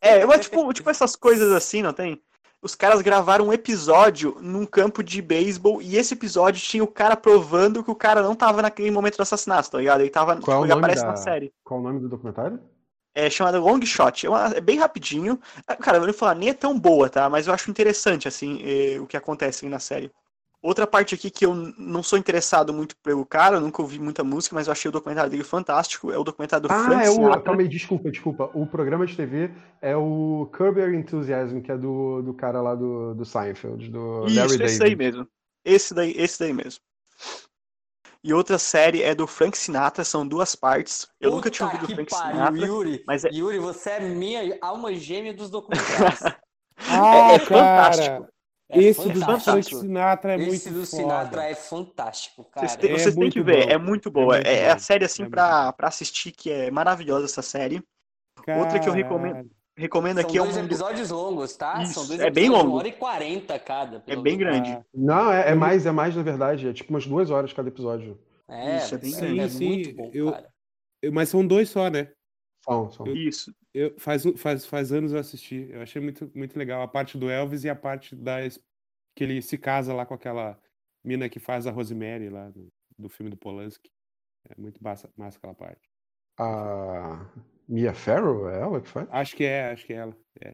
É, 0.00 0.18
é 0.18 0.38
tipo, 0.38 0.72
tipo 0.72 0.90
essas 0.90 1.16
coisas 1.16 1.52
assim, 1.52 1.82
não 1.82 1.92
tem? 1.92 2.22
Os 2.66 2.74
caras 2.74 3.00
gravaram 3.00 3.46
um 3.46 3.52
episódio 3.52 4.36
num 4.40 4.66
campo 4.66 5.02
de 5.02 5.22
beisebol 5.22 5.80
e 5.80 5.96
esse 5.96 6.14
episódio 6.14 6.60
tinha 6.60 6.82
o 6.82 6.88
cara 6.88 7.16
provando 7.16 7.82
que 7.82 7.90
o 7.90 7.94
cara 7.94 8.22
não 8.22 8.34
tava 8.34 8.60
naquele 8.60 8.90
momento 8.90 9.16
do 9.16 9.22
assassinato, 9.22 9.70
tá 9.70 9.78
ligado? 9.78 10.00
Ele 10.00 10.10
tava, 10.10 10.36
Qual 10.36 10.62
tipo, 10.62 10.64
ele 10.64 10.72
aparece 10.72 11.02
da... 11.02 11.10
na 11.10 11.16
série. 11.16 11.52
Qual 11.64 11.78
o 11.78 11.82
nome 11.82 12.00
do 12.00 12.08
documentário? 12.08 12.60
É 13.14 13.30
chamado 13.30 13.60
Long 13.60 13.80
Shot. 13.82 14.26
É, 14.26 14.28
uma, 14.28 14.48
é, 14.48 14.60
bem 14.60 14.78
rapidinho. 14.78 15.38
Cara, 15.80 15.98
eu 15.98 16.02
vou 16.02 16.12
falar, 16.12 16.34
nem 16.34 16.48
é 16.48 16.54
tão 16.54 16.78
boa, 16.78 17.08
tá? 17.08 17.30
Mas 17.30 17.46
eu 17.46 17.54
acho 17.54 17.70
interessante, 17.70 18.26
assim, 18.26 18.60
eh, 18.62 19.00
o 19.00 19.06
que 19.06 19.16
acontece 19.16 19.66
na 19.68 19.78
série. 19.78 20.10
Outra 20.66 20.84
parte 20.84 21.14
aqui 21.14 21.30
que 21.30 21.46
eu 21.46 21.54
não 21.54 22.02
sou 22.02 22.18
interessado 22.18 22.74
muito 22.74 22.96
pelo 22.96 23.24
cara, 23.24 23.58
eu 23.58 23.60
nunca 23.60 23.80
ouvi 23.80 24.00
muita 24.00 24.24
música, 24.24 24.52
mas 24.52 24.66
eu 24.66 24.72
achei 24.72 24.88
o 24.88 24.92
documentário 24.92 25.30
dele 25.30 25.44
fantástico. 25.44 26.10
É 26.10 26.18
o 26.18 26.24
documentário 26.24 26.66
do 26.66 26.74
ah, 26.74 26.84
Frank 26.84 27.06
é 27.06 27.08
o. 27.08 27.40
Calma 27.40 27.62
aí, 27.62 27.68
desculpa, 27.68 28.10
desculpa. 28.10 28.50
O 28.52 28.66
programa 28.66 29.06
de 29.06 29.14
TV 29.14 29.52
é 29.80 29.96
o 29.96 30.50
Curb 30.52 30.80
Your 30.80 30.92
Enthusiasm, 30.92 31.60
que 31.60 31.70
é 31.70 31.78
do, 31.78 32.20
do 32.20 32.34
cara 32.34 32.60
lá 32.60 32.74
do, 32.74 33.14
do 33.14 33.24
Seinfeld, 33.24 33.88
do 33.90 34.26
Isso, 34.26 34.34
Larry 34.34 34.58
David. 34.58 34.64
Esse 34.64 34.78
daí 34.80 34.96
mesmo. 34.96 35.28
Esse 35.64 35.94
daí, 35.94 36.14
esse 36.16 36.38
daí 36.40 36.52
mesmo. 36.52 36.80
E 38.24 38.34
outra 38.34 38.58
série 38.58 39.04
é 39.04 39.14
do 39.14 39.24
Frank 39.28 39.56
Sinatra, 39.56 40.02
são 40.02 40.26
duas 40.26 40.56
partes. 40.56 41.06
Eu 41.20 41.30
Puta 41.30 41.36
nunca 41.36 41.50
tinha 41.50 41.68
ouvido 41.68 41.84
o 41.84 41.94
Frank 41.94 42.10
pariu, 42.10 42.32
Sinatra. 42.32 42.66
Yuri, 42.66 43.04
mas 43.06 43.24
é... 43.24 43.28
Yuri, 43.32 43.60
você 43.60 43.90
é 43.90 44.00
minha 44.00 44.58
alma 44.60 44.92
gêmea 44.94 45.32
dos 45.32 45.48
documentários. 45.48 46.22
ah, 46.90 47.30
é, 47.30 47.34
é 47.36 47.38
fantástico. 47.38 48.26
É 48.68 48.78
Esse 48.80 49.08
do. 49.08 49.20
Frank 49.20 49.62
Sinatra 49.64 50.34
é 50.34 50.36
Esse 50.40 50.68
muito 50.68 50.80
do 50.80 50.86
foda. 50.86 51.02
Sinatra 51.02 51.44
é 51.44 51.54
fantástico, 51.54 52.44
cara. 52.44 52.66
Vocês 52.66 52.76
têm, 52.80 52.90
É 52.90 52.98
vocês 52.98 53.14
têm 53.14 53.30
que 53.30 53.40
ver, 53.42 53.66
bom. 53.66 53.72
é 53.72 53.78
muito 53.78 54.10
boa. 54.10 54.36
É 54.38 54.38
muito 54.38 54.48
É, 54.48 54.70
a 54.70 54.74
bom. 54.74 54.78
série, 54.80 55.04
assim, 55.04 55.22
É 55.24 55.28
pra, 55.28 55.72
pra 55.72 55.88
assistir, 55.88 56.32
que 56.32 56.50
é 56.50 56.70
maravilhosa 56.70 57.26
essa 57.26 57.42
série. 57.42 57.80
Outra 58.58 58.78
que 58.80 58.88
eu 58.88 58.92
recomendo, 58.92 59.32
Caralho. 59.34 59.50
recomendo 59.76 60.20
São 60.20 60.28
aqui 60.28 60.38
é 60.38 60.42
dois 60.42 60.56
um. 60.56 60.64
episódios 60.64 61.10
longos, 61.10 61.56
tá? 61.56 61.82
Isso, 61.82 61.94
São 61.94 62.06
dois 62.06 62.20
é 62.20 62.30
bem 62.30 62.48
longo. 62.48 62.70
uma 62.70 62.78
hora 62.78 62.88
e 62.88 62.92
quarenta 62.92 63.58
cada. 63.58 64.02
É 64.06 64.16
bem 64.16 64.36
grande. 64.36 64.70
Ah, 64.72 64.82
Não, 64.94 65.32
é, 65.32 65.50
é 65.50 65.54
mais, 65.54 65.86
é 65.86 65.92
mais, 65.92 66.14
na 66.16 66.22
verdade. 66.22 66.68
É 66.68 66.72
tipo 66.72 66.92
umas 66.92 67.06
duas 67.06 67.30
horas 67.30 67.52
cada 67.52 67.68
episódio. 67.68 68.18
É, 68.48 68.76
Isso, 68.78 68.94
é 68.94 68.98
bem 68.98 69.14
é, 69.14 69.20
grande. 69.20 69.40
é 69.40 69.48
Sim, 69.48 69.66
muito 69.68 69.88
sim, 69.90 69.94
bom, 69.96 70.10
eu- 70.12 70.32
cara. 70.32 70.48
eu- 71.02 71.12
Mas 71.12 71.28
são 71.28 71.46
dois 71.46 71.68
só, 71.68 71.88
né? 71.88 72.08
São, 72.68 72.90
são. 72.90 73.06
Isso. 73.06 73.54
Eu, 73.72 73.94
faz, 73.98 74.24
faz, 74.36 74.66
faz 74.66 74.92
anos 74.92 75.12
eu 75.12 75.18
assisti. 75.18 75.68
Eu 75.70 75.82
achei 75.82 76.02
muito, 76.02 76.30
muito 76.34 76.58
legal 76.58 76.82
a 76.82 76.88
parte 76.88 77.16
do 77.16 77.30
Elvis 77.30 77.64
e 77.64 77.68
a 77.68 77.76
parte 77.76 78.16
da 78.16 78.38
que 79.14 79.24
ele 79.24 79.40
se 79.40 79.56
casa 79.56 79.94
lá 79.94 80.04
com 80.04 80.14
aquela 80.14 80.60
mina 81.02 81.28
que 81.28 81.38
faz 81.38 81.66
a 81.66 81.70
Rosemary 81.70 82.28
lá 82.28 82.50
do, 82.50 82.68
do 82.98 83.08
filme 83.08 83.30
do 83.30 83.36
Polanski. 83.36 83.90
É 84.48 84.60
muito 84.60 84.82
massa, 84.82 85.10
massa 85.16 85.38
aquela 85.38 85.54
parte. 85.54 85.88
A 86.38 87.30
Mia 87.68 87.94
Farrow, 87.94 88.48
é 88.48 88.60
ela 88.60 88.80
que 88.80 88.88
faz? 88.88 89.08
Acho 89.10 89.36
que 89.36 89.44
é, 89.44 89.70
acho 89.70 89.86
que 89.86 89.92
é 89.92 89.96
ela. 89.96 90.16
É. 90.40 90.50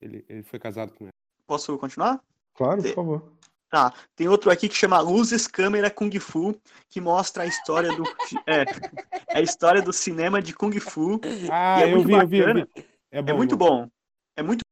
Ele, 0.00 0.24
ele 0.28 0.42
foi 0.42 0.58
casado 0.58 0.92
com 0.92 1.04
ela. 1.04 1.12
Posso 1.46 1.76
continuar? 1.78 2.22
Claro, 2.54 2.82
por 2.82 2.94
favor. 2.94 3.32
Tá. 3.70 3.92
Tem 4.16 4.28
outro 4.28 4.50
aqui 4.50 4.68
que 4.68 4.74
chama 4.74 4.98
Luzes, 5.00 5.46
Câmera, 5.46 5.90
Kung 5.90 6.10
Fu, 6.18 6.58
que 6.88 7.00
mostra 7.00 7.42
a 7.42 7.46
história 7.46 7.94
do. 7.94 8.02
é, 8.46 8.64
é 9.28 9.38
a 9.38 9.40
história 9.42 9.82
do 9.82 9.92
cinema 9.92 10.40
de 10.40 10.54
Kung 10.54 10.78
Fu. 10.80 11.20
Ah, 11.50 11.82
é 11.82 11.84
eu 11.84 11.96
muito 11.96 12.06
vi, 12.06 12.12
eu 12.14 12.26
vi, 12.26 12.38
eu 12.38 12.54
vi. 12.54 12.68
É, 13.10 13.22
bom, 13.22 13.30
É 13.30 13.32
muito 13.34 13.56
bom. 13.56 13.88
É 14.36 14.42
muito 14.42 14.62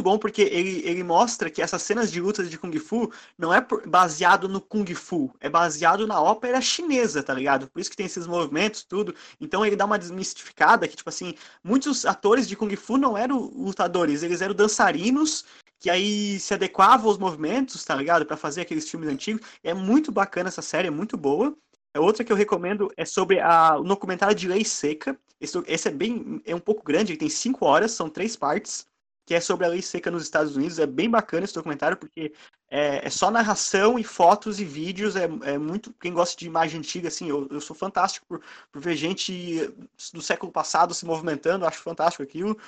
bom 0.00 0.18
porque 0.18 0.42
ele, 0.42 0.82
ele 0.84 1.02
mostra 1.02 1.50
que 1.50 1.60
essas 1.60 1.82
cenas 1.82 2.10
de 2.10 2.20
lutas 2.20 2.48
de 2.48 2.58
Kung 2.58 2.76
Fu 2.78 3.12
não 3.36 3.52
é 3.52 3.64
baseado 3.86 4.48
no 4.48 4.60
Kung 4.60 4.86
Fu, 4.94 5.34
é 5.40 5.48
baseado 5.48 6.06
na 6.06 6.20
ópera 6.20 6.60
chinesa, 6.60 7.22
tá 7.22 7.34
ligado? 7.34 7.68
Por 7.68 7.80
isso 7.80 7.90
que 7.90 7.96
tem 7.96 8.06
esses 8.06 8.26
movimentos, 8.26 8.84
tudo. 8.84 9.14
Então 9.40 9.64
ele 9.64 9.76
dá 9.76 9.84
uma 9.84 9.98
desmistificada 9.98 10.88
que, 10.88 10.96
tipo 10.96 11.08
assim, 11.08 11.34
muitos 11.62 12.06
atores 12.06 12.48
de 12.48 12.56
Kung 12.56 12.74
Fu 12.76 12.96
não 12.96 13.18
eram 13.18 13.38
lutadores, 13.38 14.22
eles 14.22 14.40
eram 14.40 14.54
dançarinos 14.54 15.44
que 15.80 15.88
aí 15.88 16.38
se 16.38 16.52
adequavam 16.54 17.08
aos 17.08 17.18
movimentos, 17.18 17.84
tá 17.84 17.94
ligado? 17.94 18.26
Pra 18.26 18.36
fazer 18.36 18.60
aqueles 18.60 18.88
filmes 18.88 19.08
antigos. 19.08 19.44
É 19.64 19.72
muito 19.72 20.12
bacana 20.12 20.48
essa 20.48 20.62
série, 20.62 20.88
é 20.88 20.90
muito 20.90 21.16
boa. 21.16 21.56
A 21.96 22.00
outra 22.00 22.22
que 22.22 22.30
eu 22.30 22.36
recomendo 22.36 22.92
é 22.96 23.04
sobre 23.04 23.40
a, 23.40 23.76
o 23.76 23.82
documentário 23.82 24.34
de 24.34 24.46
Lei 24.46 24.64
Seca. 24.64 25.18
Esse, 25.40 25.60
esse 25.66 25.88
é 25.88 25.90
bem, 25.90 26.40
é 26.44 26.54
um 26.54 26.60
pouco 26.60 26.84
grande, 26.84 27.12
ele 27.12 27.18
tem 27.18 27.30
cinco 27.30 27.64
horas, 27.64 27.92
são 27.92 28.10
três 28.10 28.36
partes, 28.36 28.86
que 29.26 29.34
é 29.34 29.40
sobre 29.40 29.64
a 29.64 29.68
lei 29.68 29.80
seca 29.80 30.10
nos 30.10 30.24
Estados 30.24 30.54
Unidos. 30.54 30.78
É 30.78 30.86
bem 30.86 31.08
bacana 31.08 31.44
esse 31.44 31.54
documentário, 31.54 31.96
porque 31.96 32.32
é, 32.70 33.06
é 33.06 33.10
só 33.10 33.30
narração 33.30 33.98
e 33.98 34.04
fotos 34.04 34.60
e 34.60 34.64
vídeos. 34.64 35.16
É, 35.16 35.30
é, 35.44 35.56
muito. 35.56 35.94
Quem 35.94 36.12
gosta 36.12 36.38
de 36.38 36.46
imagem 36.46 36.80
antiga, 36.80 37.08
assim, 37.08 37.28
eu, 37.30 37.48
eu 37.50 37.60
sou 37.60 37.74
fantástico 37.74 38.26
por, 38.28 38.42
por 38.70 38.82
ver 38.82 38.96
gente 38.96 39.72
do 40.12 40.20
século 40.20 40.52
passado 40.52 40.92
se 40.92 41.06
movimentando, 41.06 41.64
acho 41.64 41.80
fantástico 41.80 42.22
aquilo. 42.22 42.58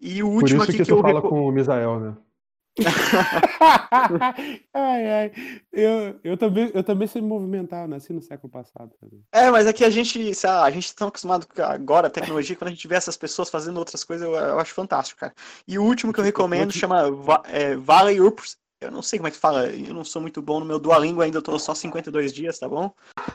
E 0.00 0.22
o 0.22 0.26
Por 0.26 0.34
último 0.42 0.62
isso 0.62 0.70
aqui 0.70 0.78
que, 0.78 0.84
que, 0.84 0.92
eu. 0.92 1.00
fala 1.00 1.14
reco- 1.14 1.28
com 1.28 1.46
o 1.46 1.50
Misael, 1.50 1.98
né? 1.98 2.16
ai, 4.72 5.10
ai. 5.10 5.32
Eu, 5.70 6.18
eu, 6.24 6.36
também, 6.38 6.70
eu 6.72 6.82
também 6.82 7.06
sei 7.06 7.20
me 7.20 7.28
movimentar, 7.28 7.82
eu 7.82 7.88
nasci 7.88 8.12
no 8.12 8.22
século 8.22 8.50
passado. 8.50 8.90
também. 8.98 9.22
É, 9.30 9.50
mas 9.50 9.66
é 9.66 9.72
que 9.72 9.84
a 9.84 9.90
gente, 9.90 10.34
sei 10.34 10.48
lá, 10.48 10.64
a 10.64 10.70
gente 10.70 10.94
tá 10.94 11.06
acostumado 11.06 11.46
com 11.46 11.62
agora 11.62 12.06
a 12.06 12.10
tecnologia, 12.10 12.56
quando 12.56 12.68
a 12.68 12.72
gente 12.72 12.88
vê 12.88 12.94
essas 12.94 13.16
pessoas 13.16 13.50
fazendo 13.50 13.76
outras 13.78 14.04
coisas, 14.04 14.26
eu, 14.26 14.34
eu 14.34 14.58
acho 14.58 14.72
fantástico, 14.72 15.20
cara. 15.20 15.34
E 15.68 15.78
o 15.78 15.84
último 15.84 16.12
que 16.12 16.20
eu 16.20 16.24
recomendo 16.24 16.72
chama 16.72 17.02
é, 17.46 17.76
Valley 17.76 18.20
Ups. 18.20 18.56
Eu 18.80 18.90
não 18.90 19.02
sei 19.02 19.18
como 19.18 19.28
é 19.28 19.30
que 19.30 19.36
fala, 19.36 19.66
eu 19.66 19.94
não 19.94 20.04
sou 20.04 20.20
muito 20.20 20.42
bom 20.42 20.58
no 20.58 20.66
meu 20.66 20.80
Duolingo 20.80 21.22
ainda, 21.22 21.38
eu 21.38 21.42
tô 21.42 21.56
só 21.56 21.72
52 21.72 22.32
dias, 22.32 22.58
tá 22.58 22.68
bom? 22.68 22.92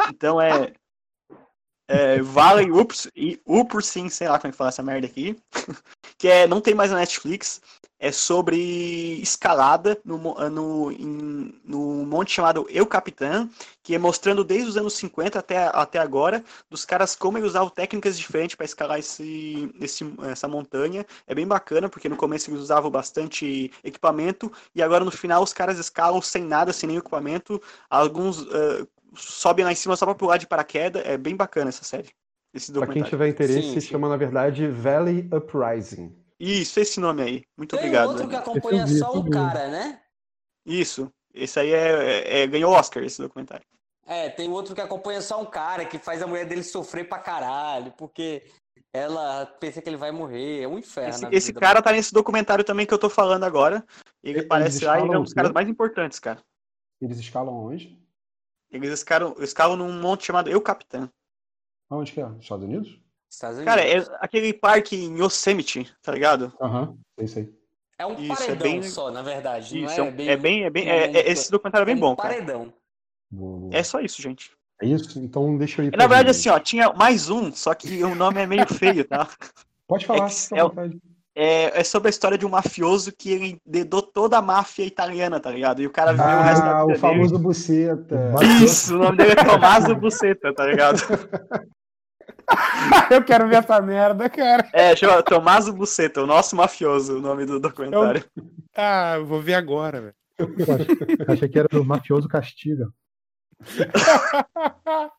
Então 0.10 0.42
é. 0.42 0.74
é 1.88 2.22
Valley 2.22 2.70
Ups 2.70 3.10
e 3.16 3.40
Upursim, 3.46 4.10
sei 4.10 4.28
lá 4.28 4.38
como 4.38 4.50
é 4.50 4.52
que 4.52 4.58
fala 4.58 4.72
essa 4.72 4.84
merda 4.84 5.08
aqui. 5.08 5.40
que 6.18 6.28
é, 6.28 6.48
não 6.48 6.60
tem 6.60 6.74
mais 6.74 6.92
na 6.92 6.98
Netflix. 6.98 7.62
É 8.00 8.12
sobre 8.12 8.58
escalada 9.22 10.00
no, 10.06 10.18
mo- 10.18 10.50
no, 10.50 10.92
em- 10.92 11.60
no 11.66 12.06
monte 12.06 12.32
chamado 12.34 12.68
Eu 12.70 12.86
Capitã, 12.86 13.50
que 13.82 13.96
é 13.96 13.98
mostrando 13.98 14.44
desde 14.44 14.70
os 14.70 14.78
anos 14.78 14.94
50 14.94 15.40
até, 15.40 15.58
até 15.74 15.98
agora, 16.00 16.44
dos 16.70 16.86
caras 16.86 17.16
como 17.16 17.38
eles 17.38 17.50
usavam 17.50 17.70
técnicas 17.70 18.18
diferentes 18.18 18.56
para 18.56 18.66
escalar 18.66 19.00
esse, 19.00 19.72
esse, 19.82 20.04
essa 20.30 20.48
montanha. 20.48 21.06
É 21.26 21.34
bem 21.34 21.48
bacana, 21.48 21.90
porque 21.90 22.08
no 22.10 22.16
começo 22.16 22.50
eles 22.52 22.62
usavam 22.62 22.92
bastante 22.92 23.72
equipamento, 23.84 24.52
e 24.76 24.82
agora 24.84 25.04
no 25.04 25.12
final 25.12 25.42
os 25.42 25.54
caras 25.54 25.80
escalam 25.80 26.22
sem 26.22 26.44
nada, 26.44 26.72
sem 26.74 26.88
nenhum 26.88 27.00
equipamento. 27.00 27.62
Alguns 27.90 28.42
ah, 28.44 28.86
sobem 29.16 29.66
lá 29.66 29.72
em 29.72 29.76
cima 29.76 29.96
só 29.96 30.06
para 30.06 30.16
pular 30.16 30.38
de 30.38 30.48
paraquedas. 30.48 31.04
É 31.06 31.18
bem 31.18 31.36
bacana 31.36 31.70
essa 31.70 31.84
série. 31.84 32.10
Esse 32.54 32.72
Pra 32.72 32.88
quem 32.88 33.04
tiver 33.04 33.28
interesse, 33.28 33.62
Sim, 33.62 33.74
se 33.74 33.82
sim. 33.82 33.88
chama, 33.92 34.10
na 34.10 34.18
verdade, 34.18 34.68
Valley 34.68 35.30
Uprising. 35.34 36.16
Isso, 36.40 36.80
esse 36.80 37.00
nome 37.00 37.22
aí. 37.24 37.44
Muito 37.58 37.72
Tem 37.72 37.80
obrigado. 37.80 38.10
outro 38.10 38.24
que 38.28 38.32
Dani. 38.36 38.42
acompanha 38.44 38.86
vi, 38.86 39.00
só 39.00 39.14
um 39.14 39.30
cara, 39.30 39.68
né? 39.70 40.02
Isso. 40.66 41.12
Esse 41.34 41.60
aí 41.60 41.72
é, 41.72 41.90
é- 41.90 42.42
é- 42.42 42.48
ganhou 42.48 42.72
Oscar, 42.72 43.04
esse 43.04 43.22
documentário. 43.22 43.66
É, 44.06 44.30
tem 44.30 44.50
outro 44.50 44.74
que 44.74 44.82
acompanha 44.82 45.22
só 45.22 45.42
um 45.42 45.46
cara 45.46 45.86
que 45.86 45.98
faz 46.00 46.22
a 46.22 46.28
mulher 46.28 46.46
dele 46.46 46.64
sofrer 46.64 47.10
pra 47.10 47.20
caralho, 47.20 47.92
porque 47.98 48.44
ela 48.94 49.46
pensa 49.46 49.82
que 49.82 49.90
ele 49.90 49.98
vai 49.98 50.12
morrer. 50.12 50.62
É 50.62 50.68
um 50.68 50.78
inferno. 50.80 51.10
Esse, 51.10 51.28
esse 51.32 51.54
cara 51.54 51.82
tá 51.82 51.92
nesse 51.92 52.14
documentário 52.14 52.64
também 52.64 52.86
que 52.86 52.94
eu 52.94 52.98
tô 53.00 53.10
falando 53.10 53.44
agora. 53.44 53.86
Ele 54.24 54.40
Eles 54.40 54.46
aparece 54.46 54.86
lá 54.86 55.00
e 55.00 55.04
ele 55.04 55.14
é 55.14 55.20
um 55.20 55.24
dos 55.24 55.34
caras 55.34 55.52
mais 55.52 55.68
importantes, 55.68 56.20
cara. 56.20 56.42
Eles 57.02 57.20
escalam 57.20 57.54
onde? 57.54 57.98
Eles 58.72 58.92
escalam, 58.92 59.36
escalam 59.40 59.76
num 59.78 60.00
monte 60.00 60.26
chamado 60.26 60.50
Eu 60.50 60.62
Capitã. 60.62 61.10
Aonde 61.90 62.12
que 62.12 62.22
é? 62.22 62.30
Estados 62.40 62.66
Unidos? 62.66 63.00
Estados 63.30 63.64
Cara, 63.64 63.82
Unidos. 63.84 64.10
é 64.10 64.18
aquele 64.22 64.54
parque 64.54 64.96
em 64.96 65.20
Yosemite, 65.22 65.92
tá 66.02 66.12
ligado? 66.12 66.54
Aham, 66.62 66.96
sei, 67.20 67.28
sei. 67.28 67.54
É 68.00 68.06
um 68.06 68.14
Isso, 68.14 68.32
é 68.32 68.36
paredão 68.36 68.72
bem- 68.72 68.84
só, 68.84 69.10
na 69.12 69.22
verdade. 69.22 69.66
Isso, 69.84 69.86
não 69.86 69.90
é, 69.92 69.98
é, 69.98 70.04
um- 70.04 70.12
bem, 70.16 70.30
é 70.30 70.38
bem, 70.38 70.64
é 70.64 70.70
bem, 70.70 70.90
é- 70.90 71.12
é- 71.18 71.32
esse 71.32 71.50
documentário 71.52 71.84
é 71.84 71.86
bem 71.88 71.96
um 71.96 72.00
bom, 72.00 72.16
cara. 72.16 72.30
paredão. 72.36 72.74
Boa. 73.30 73.70
É 73.76 73.84
só 73.84 74.00
isso, 74.00 74.22
gente. 74.22 74.52
É 74.82 74.86
isso? 74.86 75.18
Então 75.20 75.58
deixa 75.58 75.82
eu 75.82 75.86
ir 75.88 75.98
na 75.98 76.06
verdade, 76.06 76.30
assim, 76.30 76.50
ó, 76.50 76.60
tinha 76.60 76.94
mais 76.94 77.30
um, 77.30 77.52
só 77.52 77.74
que 77.74 78.04
o 78.04 78.14
nome 78.16 78.40
é 78.42 78.46
meio 78.46 78.68
feio, 78.68 79.04
tá? 79.04 79.28
Pode 79.88 80.06
falar, 80.06 80.28
é 80.30 80.60
é. 80.60 81.08
É, 81.40 81.82
é 81.82 81.84
sobre 81.84 82.08
a 82.08 82.12
história 82.12 82.36
de 82.38 82.46
um 82.48 82.50
mafioso 82.50 83.12
que 83.12 83.32
ele 83.32 83.62
dedou 83.64 84.02
toda 84.02 84.38
a 84.40 84.42
máfia 84.42 84.84
italiana, 84.84 85.40
tá 85.40 85.52
ligado? 85.52 85.82
E 85.82 85.86
o 85.86 85.92
cara 85.92 86.12
viveu 86.12 86.26
o 86.40 86.42
resto 86.42 86.64
da 86.64 86.78
Ah, 86.80 86.86
o 86.86 86.96
famoso 86.96 87.38
buceta. 87.38 88.32
Vai- 88.32 88.46
Isso, 88.64 88.96
o 88.96 88.98
nome 88.98 89.18
dele 89.18 89.32
é 89.34 89.44
Tommaso 89.44 89.96
Buceta, 89.96 90.52
tá 90.54 90.66
ligado? 90.66 90.98
eu 93.12 93.24
quero 93.24 93.48
ver 93.48 93.58
essa 93.58 93.82
merda, 93.82 94.30
cara. 94.30 94.70
É, 94.74 94.96
chama 94.96 95.22
Tommaso 95.24 95.74
Buceta, 95.74 96.22
o 96.22 96.28
nosso 96.28 96.56
mafioso, 96.56 97.18
o 97.18 97.22
nome 97.22 97.46
do 97.46 97.60
documentário. 97.60 98.24
Ah, 98.76 99.16
eu 99.18 99.26
vou 99.26 99.42
ver 99.42 99.56
agora, 99.56 100.02
velho. 100.02 100.16
Achei, 101.28 101.50
que 101.50 101.60
era 101.60 101.68
do 101.68 101.84
Mafioso 101.84 102.28
Castiga. 102.28 102.90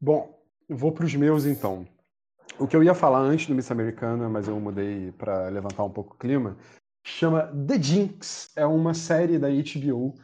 Bom, 0.00 0.36
vou 0.68 0.92
pros 0.92 1.14
meus 1.14 1.46
então. 1.46 1.86
O 2.58 2.66
que 2.66 2.74
eu 2.74 2.82
ia 2.82 2.94
falar 2.94 3.20
antes 3.20 3.46
do 3.46 3.54
Miss 3.54 3.70
Americana, 3.70 4.28
mas 4.28 4.48
eu 4.48 4.58
mudei 4.58 5.12
pra 5.12 5.48
levantar 5.48 5.84
um 5.84 5.90
pouco 5.90 6.14
o 6.14 6.18
clima, 6.18 6.56
chama 7.04 7.52
The 7.66 7.80
Jinx. 7.80 8.50
É 8.56 8.66
uma 8.66 8.92
série 8.92 9.38
da 9.38 9.48
HBO 9.48 10.14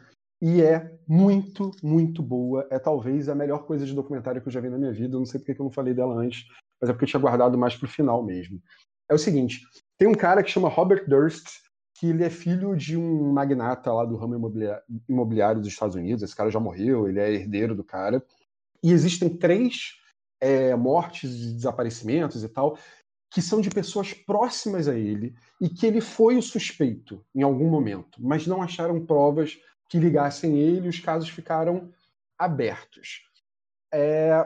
e 0.45 0.61
é 0.61 0.93
muito, 1.07 1.71
muito 1.81 2.21
boa. 2.21 2.67
É 2.69 2.77
talvez 2.77 3.29
a 3.29 3.35
melhor 3.35 3.65
coisa 3.65 3.85
de 3.85 3.93
documentário 3.93 4.41
que 4.41 4.47
eu 4.49 4.51
já 4.51 4.59
vi 4.59 4.69
na 4.69 4.77
minha 4.77 4.91
vida. 4.91 5.15
Eu 5.15 5.19
não 5.19 5.25
sei 5.25 5.39
porque 5.39 5.55
que 5.55 5.61
eu 5.61 5.63
não 5.63 5.71
falei 5.71 5.93
dela 5.93 6.13
antes, 6.15 6.45
mas 6.81 6.89
é 6.89 6.93
porque 6.93 7.05
eu 7.05 7.07
tinha 7.07 7.21
guardado 7.21 7.57
mais 7.57 7.77
pro 7.77 7.87
final 7.87 8.21
mesmo. 8.21 8.61
É 9.09 9.13
o 9.13 9.17
seguinte: 9.17 9.61
tem 9.97 10.05
um 10.05 10.13
cara 10.13 10.43
que 10.43 10.51
chama 10.51 10.67
Robert 10.67 11.07
Durst, 11.07 11.47
que 11.97 12.07
ele 12.07 12.25
é 12.25 12.29
filho 12.29 12.75
de 12.75 12.97
um 12.97 13.31
magnata 13.31 13.93
lá 13.93 14.03
do 14.03 14.17
ramo 14.17 14.35
imobiliá- 14.35 14.83
imobiliário 15.07 15.61
dos 15.61 15.69
Estados 15.69 15.95
Unidos. 15.95 16.21
Esse 16.21 16.35
cara 16.35 16.51
já 16.51 16.59
morreu, 16.59 17.07
ele 17.07 17.21
é 17.21 17.31
herdeiro 17.31 17.73
do 17.73 17.83
cara. 17.83 18.21
E 18.83 18.91
existem 18.91 19.29
três 19.29 19.93
é, 20.41 20.75
mortes 20.75 21.33
e 21.33 21.53
desaparecimentos 21.53 22.43
e 22.43 22.49
tal, 22.49 22.77
que 23.31 23.41
são 23.41 23.61
de 23.61 23.69
pessoas 23.69 24.13
próximas 24.13 24.89
a 24.89 24.93
ele 24.93 25.33
e 25.61 25.69
que 25.69 25.85
ele 25.85 26.01
foi 26.01 26.35
o 26.35 26.41
suspeito 26.41 27.23
em 27.33 27.43
algum 27.43 27.69
momento, 27.69 28.17
mas 28.19 28.45
não 28.45 28.61
acharam 28.61 29.05
provas 29.05 29.57
que 29.93 29.99
ligassem 29.99 30.57
ele, 30.57 30.89
os 30.89 30.99
casos 30.99 31.29
ficaram 31.29 31.91
abertos. 32.35 33.21
É, 33.93 34.43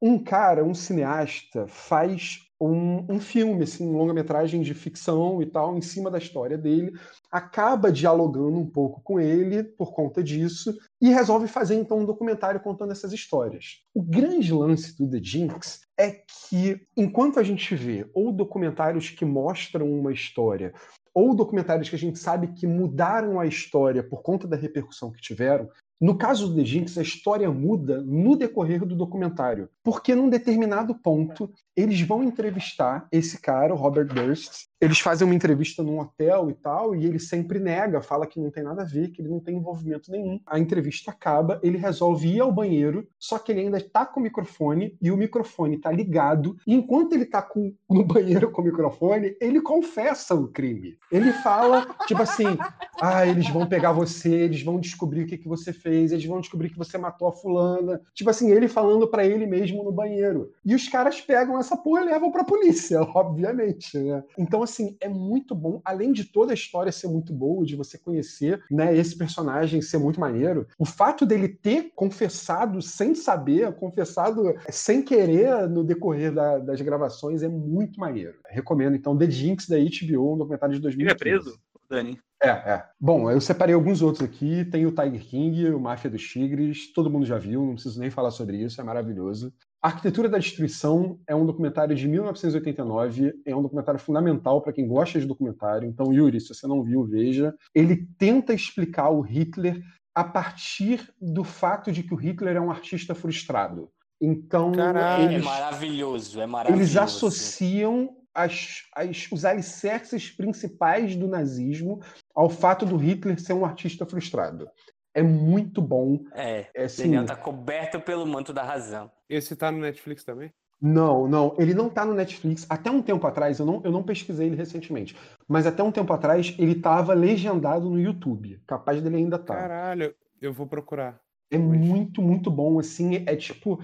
um 0.00 0.22
cara, 0.22 0.64
um 0.64 0.72
cineasta, 0.72 1.66
faz 1.66 2.38
um, 2.60 3.04
um 3.12 3.18
filme, 3.18 3.64
assim, 3.64 3.88
um 3.88 3.98
longa-metragem 3.98 4.62
de 4.62 4.72
ficção 4.72 5.42
e 5.42 5.46
tal, 5.46 5.76
em 5.76 5.80
cima 5.80 6.12
da 6.12 6.18
história 6.18 6.56
dele, 6.56 6.96
acaba 7.28 7.90
dialogando 7.90 8.56
um 8.56 8.70
pouco 8.70 9.00
com 9.00 9.18
ele 9.18 9.64
por 9.64 9.92
conta 9.92 10.22
disso 10.22 10.78
e 11.00 11.08
resolve 11.08 11.48
fazer 11.48 11.74
então 11.74 11.98
um 11.98 12.06
documentário 12.06 12.60
contando 12.60 12.92
essas 12.92 13.12
histórias. 13.12 13.82
O 13.92 14.00
grande 14.00 14.52
lance 14.52 14.96
do 14.96 15.10
The 15.10 15.18
Jinx 15.20 15.80
é 15.98 16.22
que 16.48 16.86
enquanto 16.96 17.40
a 17.40 17.42
gente 17.42 17.74
vê 17.74 18.08
ou 18.14 18.30
documentários 18.30 19.10
que 19.10 19.24
mostram 19.24 19.92
uma 19.92 20.12
história 20.12 20.72
ou 21.14 21.34
documentários 21.34 21.88
que 21.88 21.96
a 21.96 21.98
gente 21.98 22.18
sabe 22.18 22.48
que 22.48 22.66
mudaram 22.66 23.38
a 23.38 23.46
história 23.46 24.02
por 24.02 24.20
conta 24.20 24.48
da 24.48 24.56
repercussão 24.56 25.12
que 25.12 25.22
tiveram, 25.22 25.68
no 26.00 26.18
caso 26.18 26.48
do 26.48 26.56
The 26.56 26.64
Jinx, 26.64 26.98
a 26.98 27.02
história 27.02 27.50
muda 27.50 28.02
no 28.02 28.36
decorrer 28.36 28.84
do 28.84 28.96
documentário, 28.96 29.70
porque 29.82 30.14
num 30.14 30.28
determinado 30.28 30.94
ponto 30.94 31.50
eles 31.76 32.00
vão 32.02 32.22
entrevistar 32.22 33.06
esse 33.12 33.40
cara, 33.40 33.72
o 33.72 33.76
Robert 33.76 34.08
Durst. 34.08 34.66
Eles 34.80 35.00
fazem 35.00 35.26
uma 35.26 35.34
entrevista 35.34 35.82
num 35.82 36.00
hotel 36.00 36.50
e 36.50 36.54
tal, 36.54 36.94
e 36.94 37.06
ele 37.06 37.18
sempre 37.18 37.58
nega, 37.58 38.02
fala 38.02 38.26
que 38.26 38.40
não 38.40 38.50
tem 38.50 38.62
nada 38.62 38.82
a 38.82 38.84
ver, 38.84 39.10
que 39.10 39.22
ele 39.22 39.28
não 39.28 39.40
tem 39.40 39.56
envolvimento 39.56 40.10
nenhum. 40.10 40.40
A 40.46 40.58
entrevista 40.58 41.10
acaba, 41.10 41.60
ele 41.62 41.78
resolve 41.78 42.28
ir 42.28 42.40
ao 42.40 42.52
banheiro, 42.52 43.06
só 43.18 43.38
que 43.38 43.52
ele 43.52 43.60
ainda 43.60 43.78
está 43.78 44.04
com 44.04 44.20
o 44.20 44.22
microfone 44.22 44.96
e 45.00 45.10
o 45.10 45.16
microfone 45.16 45.76
está 45.76 45.90
ligado. 45.90 46.56
E 46.66 46.74
enquanto 46.74 47.12
ele 47.12 47.24
está 47.24 47.48
no 47.88 48.04
banheiro 48.04 48.50
com 48.50 48.62
o 48.62 48.64
microfone, 48.64 49.36
ele 49.40 49.60
confessa 49.60 50.34
o 50.34 50.48
crime. 50.48 50.98
Ele 51.10 51.32
fala, 51.32 51.86
tipo 52.06 52.22
assim: 52.22 52.56
ah, 53.00 53.26
eles 53.26 53.48
vão 53.48 53.66
pegar 53.66 53.92
você, 53.92 54.32
eles 54.32 54.62
vão 54.62 54.80
descobrir 54.80 55.22
o 55.22 55.26
que, 55.26 55.38
que 55.38 55.48
você 55.48 55.72
fez, 55.72 56.12
eles 56.12 56.24
vão 56.24 56.40
descobrir 56.40 56.70
que 56.70 56.78
você 56.78 56.98
matou 56.98 57.28
a 57.28 57.32
fulana. 57.32 58.00
Tipo 58.14 58.30
assim, 58.30 58.50
ele 58.50 58.68
falando 58.68 59.06
para 59.06 59.24
ele 59.24 59.46
mesmo 59.46 59.84
no 59.84 59.92
banheiro. 59.92 60.52
E 60.64 60.74
os 60.74 60.88
caras 60.88 61.20
pegam 61.20 61.58
essa 61.58 61.76
porra 61.76 62.02
e 62.02 62.06
levam 62.06 62.30
pra 62.30 62.44
polícia, 62.44 63.00
obviamente, 63.14 63.96
né? 63.98 64.22
Então, 64.38 64.63
assim, 64.64 64.96
é 65.00 65.08
muito 65.08 65.54
bom. 65.54 65.80
Além 65.84 66.12
de 66.12 66.24
toda 66.24 66.52
a 66.52 66.54
história 66.54 66.90
ser 66.90 67.08
muito 67.08 67.32
boa, 67.32 67.64
de 67.64 67.76
você 67.76 67.96
conhecer, 67.98 68.62
né, 68.70 68.96
esse 68.96 69.16
personagem 69.16 69.80
ser 69.80 69.98
muito 69.98 70.18
maneiro, 70.18 70.66
o 70.78 70.84
fato 70.84 71.24
dele 71.24 71.48
ter 71.48 71.92
confessado 71.94 72.82
sem 72.82 73.14
saber, 73.14 73.72
confessado 73.74 74.54
sem 74.70 75.02
querer 75.02 75.68
no 75.68 75.84
decorrer 75.84 76.32
da- 76.32 76.58
das 76.58 76.80
gravações 76.80 77.42
é 77.42 77.48
muito 77.48 77.98
maneiro. 78.00 78.34
Recomendo, 78.48 78.96
então, 78.96 79.16
The 79.16 79.30
Jinx 79.30 79.68
da 79.68 79.76
HBO, 79.78 80.34
um 80.34 80.38
documentário 80.38 80.74
de 80.74 80.80
2015. 80.80 81.02
Ele 81.02 81.10
é 81.10 81.14
preso, 81.14 81.58
Dani? 81.88 82.18
É, 82.42 82.48
é. 82.48 82.84
Bom, 83.00 83.30
eu 83.30 83.40
separei 83.40 83.74
alguns 83.74 84.02
outros 84.02 84.22
aqui. 84.28 84.66
Tem 84.66 84.84
o 84.84 84.92
Tiger 84.92 85.24
King, 85.24 85.70
o 85.70 85.80
Máfia 85.80 86.10
dos 86.10 86.22
Tigres. 86.22 86.92
Todo 86.92 87.10
mundo 87.10 87.24
já 87.24 87.38
viu, 87.38 87.64
não 87.64 87.72
preciso 87.72 87.98
nem 87.98 88.10
falar 88.10 88.30
sobre 88.30 88.58
isso, 88.58 88.78
é 88.80 88.84
maravilhoso. 88.84 89.52
A 89.84 89.88
Arquitetura 89.88 90.30
da 90.30 90.38
Destruição 90.38 91.20
é 91.26 91.34
um 91.34 91.44
documentário 91.44 91.94
de 91.94 92.08
1989. 92.08 93.34
É 93.44 93.54
um 93.54 93.60
documentário 93.60 94.00
fundamental 94.00 94.62
para 94.62 94.72
quem 94.72 94.88
gosta 94.88 95.20
de 95.20 95.26
documentário. 95.26 95.86
Então, 95.86 96.10
Yuri, 96.10 96.40
se 96.40 96.54
você 96.54 96.66
não 96.66 96.82
viu, 96.82 97.04
veja. 97.04 97.54
Ele 97.74 98.08
tenta 98.16 98.54
explicar 98.54 99.10
o 99.10 99.20
Hitler 99.20 99.82
a 100.14 100.24
partir 100.24 101.12
do 101.20 101.44
fato 101.44 101.92
de 101.92 102.02
que 102.02 102.14
o 102.14 102.16
Hitler 102.16 102.56
é 102.56 102.60
um 102.62 102.70
artista 102.70 103.14
frustrado. 103.14 103.90
Então, 104.18 104.72
Caralho. 104.72 105.24
É 105.24 105.34
eles, 105.34 105.44
maravilhoso, 105.44 106.40
é 106.40 106.46
maravilhoso. 106.46 106.82
eles 106.82 106.96
associam 106.96 108.16
as, 108.34 108.84
as, 108.96 109.28
os 109.30 109.44
alicerces 109.44 110.30
principais 110.30 111.14
do 111.14 111.28
nazismo 111.28 112.00
ao 112.34 112.48
fato 112.48 112.86
do 112.86 112.96
Hitler 112.96 113.38
ser 113.38 113.52
um 113.52 113.66
artista 113.66 114.06
frustrado. 114.06 114.66
É 115.14 115.22
muito 115.22 115.80
bom. 115.80 116.18
É, 116.32 116.66
É, 116.74 116.84
assim, 116.84 117.04
Daniel 117.04 117.26
tá 117.26 117.36
coberto 117.36 118.00
pelo 118.00 118.26
manto 118.26 118.52
da 118.52 118.62
razão. 118.62 119.10
Esse 119.28 119.54
tá 119.54 119.70
no 119.70 119.78
Netflix 119.78 120.24
também? 120.24 120.52
Não, 120.80 121.26
não, 121.26 121.54
ele 121.58 121.72
não 121.72 121.88
tá 121.88 122.04
no 122.04 122.12
Netflix. 122.12 122.66
Até 122.68 122.90
um 122.90 123.00
tempo 123.00 123.26
atrás, 123.26 123.58
eu 123.58 123.64
não, 123.64 123.80
eu 123.84 123.90
não 123.90 124.02
pesquisei 124.02 124.48
ele 124.48 124.56
recentemente, 124.56 125.16
mas 125.48 125.66
até 125.66 125.82
um 125.82 125.92
tempo 125.92 126.12
atrás 126.12 126.54
ele 126.58 126.74
tava 126.74 127.14
legendado 127.14 127.88
no 127.88 127.98
YouTube. 127.98 128.60
Capaz 128.66 129.00
dele 129.00 129.16
ainda 129.16 129.38
tá. 129.38 129.54
Caralho, 129.54 130.14
eu 130.42 130.52
vou 130.52 130.66
procurar. 130.66 131.18
É 131.50 131.56
muito, 131.56 132.20
muito 132.20 132.50
bom, 132.50 132.78
assim, 132.78 133.22
é 133.26 133.36
tipo, 133.36 133.80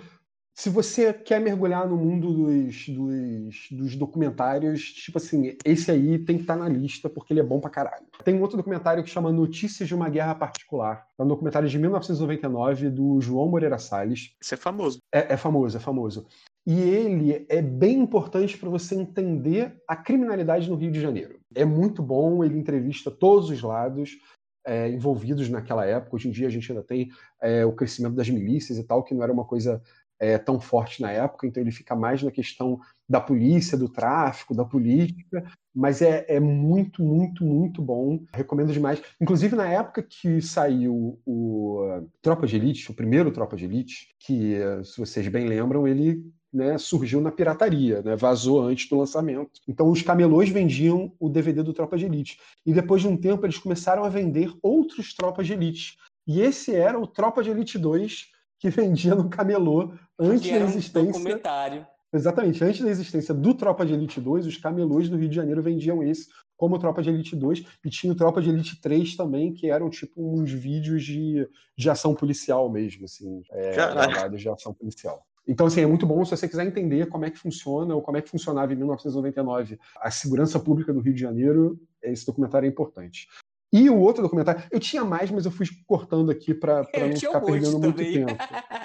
se 0.61 0.69
você 0.69 1.11
quer 1.15 1.41
mergulhar 1.41 1.89
no 1.89 1.97
mundo 1.97 2.35
dos, 2.35 2.87
dos, 2.87 3.69
dos 3.71 3.97
documentários, 3.97 4.93
tipo 4.93 5.17
assim, 5.17 5.57
esse 5.65 5.91
aí 5.91 6.19
tem 6.19 6.37
que 6.37 6.43
estar 6.43 6.55
na 6.55 6.69
lista, 6.69 7.09
porque 7.09 7.33
ele 7.33 7.41
é 7.41 7.43
bom 7.43 7.59
pra 7.59 7.71
caralho. 7.71 8.05
Tem 8.23 8.35
um 8.35 8.43
outro 8.43 8.59
documentário 8.59 9.03
que 9.03 9.09
chama 9.09 9.33
Notícias 9.33 9.89
de 9.89 9.95
uma 9.95 10.11
Guerra 10.11 10.35
Particular. 10.35 11.07
É 11.19 11.23
um 11.23 11.27
documentário 11.27 11.67
de 11.67 11.79
1999 11.79 12.91
do 12.91 13.23
João 13.23 13.49
Moreira 13.49 13.79
Salles. 13.79 14.37
Isso 14.39 14.53
é 14.53 14.59
famoso. 14.59 14.99
É, 15.11 15.33
é 15.33 15.37
famoso, 15.39 15.79
é 15.79 15.81
famoso. 15.81 16.27
E 16.67 16.79
ele 16.79 17.47
é 17.49 17.63
bem 17.63 17.99
importante 17.99 18.59
para 18.59 18.69
você 18.69 18.95
entender 18.95 19.81
a 19.89 19.97
criminalidade 19.97 20.69
no 20.69 20.77
Rio 20.77 20.93
de 20.93 21.01
Janeiro. 21.01 21.41
É 21.55 21.65
muito 21.65 22.03
bom, 22.03 22.45
ele 22.45 22.59
entrevista 22.59 23.11
todos 23.11 23.49
os 23.49 23.63
lados 23.63 24.19
é, 24.67 24.91
envolvidos 24.91 25.49
naquela 25.49 25.87
época. 25.87 26.17
Hoje 26.17 26.29
em 26.29 26.33
dia 26.33 26.47
a 26.47 26.51
gente 26.51 26.71
ainda 26.71 26.85
tem 26.85 27.11
é, 27.41 27.65
o 27.65 27.73
crescimento 27.73 28.15
das 28.15 28.29
milícias 28.29 28.79
e 28.79 28.85
tal, 28.85 29.03
que 29.03 29.15
não 29.15 29.23
era 29.23 29.33
uma 29.33 29.45
coisa 29.45 29.83
é, 30.21 30.37
tão 30.37 30.61
forte 30.61 31.01
na 31.01 31.11
época, 31.11 31.47
então 31.47 31.63
ele 31.63 31.73
fica 31.73 31.97
mais 31.97 32.23
na 32.23 32.31
questão 32.31 32.79
da 33.09 33.21
polícia, 33.21 33.77
do 33.77 33.89
tráfico, 33.89 34.55
da 34.55 34.65
política, 34.65 35.51
mas 35.75 36.03
é, 36.03 36.25
é 36.29 36.39
muito, 36.39 37.03
muito, 37.03 37.43
muito 37.43 37.81
bom. 37.83 38.23
Recomendo 38.33 38.73
demais. 38.73 39.03
Inclusive, 39.21 39.57
na 39.57 39.67
época 39.67 40.03
que 40.03 40.41
saiu 40.43 41.19
o 41.27 42.07
Tropa 42.21 42.47
de 42.47 42.57
Elite, 42.57 42.91
o 42.91 42.95
primeiro 42.95 43.33
Tropa 43.33 43.57
de 43.57 43.65
Elite, 43.65 44.15
que, 44.21 44.57
se 44.85 44.99
vocês 44.99 45.27
bem 45.29 45.49
lembram, 45.49 45.89
ele 45.89 46.23
né, 46.53 46.77
surgiu 46.79 47.21
na 47.21 47.31
pirataria, 47.31 48.03
né, 48.03 48.17
vazou 48.17 48.61
antes 48.61 48.89
do 48.89 48.99
lançamento. 48.99 49.61
Então 49.69 49.89
os 49.89 50.03
camelôs 50.03 50.49
vendiam 50.49 51.13
o 51.19 51.29
DVD 51.29 51.63
do 51.63 51.73
Tropa 51.73 51.97
de 51.97 52.05
Elite. 52.05 52.39
E 52.67 52.73
depois 52.73 53.03
de 53.03 53.09
um 53.09 53.17
tempo 53.17 53.47
eles 53.47 53.59
começaram 53.59 54.05
a 54.05 54.09
vender 54.09 54.53
outros 54.63 55.15
Tropas 55.15 55.47
de 55.47 55.53
Elite. 55.53 55.97
E 56.27 56.41
esse 56.41 56.75
era 56.75 56.99
o 56.99 57.07
Tropa 57.07 57.43
de 57.43 57.51
Elite 57.51 57.79
2 57.79 58.29
que 58.61 58.71
vendia 58.71 59.15
no 59.15 59.29
camelô 59.29 59.93
antes 60.19 60.43
Que 60.43 60.51
da 60.51 60.57
era 60.57 60.65
um 60.65 60.69
existência. 60.69 61.13
documentário. 61.13 61.87
Exatamente, 62.13 62.63
antes 62.63 62.81
da 62.81 62.91
existência 62.91 63.33
do 63.33 63.55
Tropa 63.55 63.87
de 63.87 63.95
Elite 63.95 64.21
2, 64.21 64.45
os 64.45 64.57
camelôs 64.57 65.09
do 65.09 65.17
Rio 65.17 65.29
de 65.29 65.37
Janeiro 65.37 65.63
vendiam 65.63 66.03
esse 66.03 66.29
como 66.57 66.79
Tropa 66.79 67.03
de 67.03 67.09
Elite 67.09 67.35
2 67.35 67.65
e 67.85 67.89
tinha 67.89 68.13
o 68.13 68.17
Tropa 68.17 68.43
de 68.43 68.51
Elite 68.51 68.81
3 68.81 69.17
também, 69.17 69.55
que 69.55 69.71
eram 69.71 69.89
tipo 69.89 70.21
uns 70.21 70.51
vídeos 70.53 71.05
de, 71.05 71.49
de 71.77 71.89
ação 71.89 72.15
policial 72.15 72.69
mesmo, 72.71 73.05
assim, 73.05 73.43
é, 73.53 73.73
gravados 73.73 74.41
de 74.41 74.49
ação 74.49 74.75
policial. 74.75 75.25
Então, 75.47 75.67
assim, 75.67 75.81
é 75.81 75.87
muito 75.87 76.05
bom 76.05 76.23
se 76.25 76.33
você 76.37 76.47
quiser 76.47 76.67
entender 76.67 77.09
como 77.09 77.25
é 77.25 77.31
que 77.31 77.39
funciona 77.39 77.95
ou 77.95 78.03
como 78.03 78.19
é 78.19 78.23
que 78.23 78.29
funcionava 78.29 78.73
em 78.73 78.77
1999 78.77 79.79
a 80.01 80.11
segurança 80.11 80.61
pública 80.61 80.93
do 80.93 81.01
Rio 81.01 81.15
de 81.15 81.21
Janeiro, 81.21 81.81
esse 82.03 82.27
documentário 82.27 82.67
é 82.67 82.69
importante. 82.69 83.27
E 83.73 83.89
o 83.89 83.99
outro 83.99 84.23
documentário, 84.23 84.63
eu 84.71 84.81
tinha 84.81 85.05
mais, 85.05 85.31
mas 85.31 85.45
eu 85.45 85.51
fui 85.51 85.67
cortando 85.87 86.31
aqui 86.31 86.53
para 86.53 86.79
não 86.97 87.15
tinha 87.15 87.31
ficar 87.31 87.39
um 87.39 87.47
perdendo 87.47 87.79
muito 87.79 87.97
também. 87.97 88.27
tempo. 88.27 88.43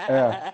É. 0.09 0.53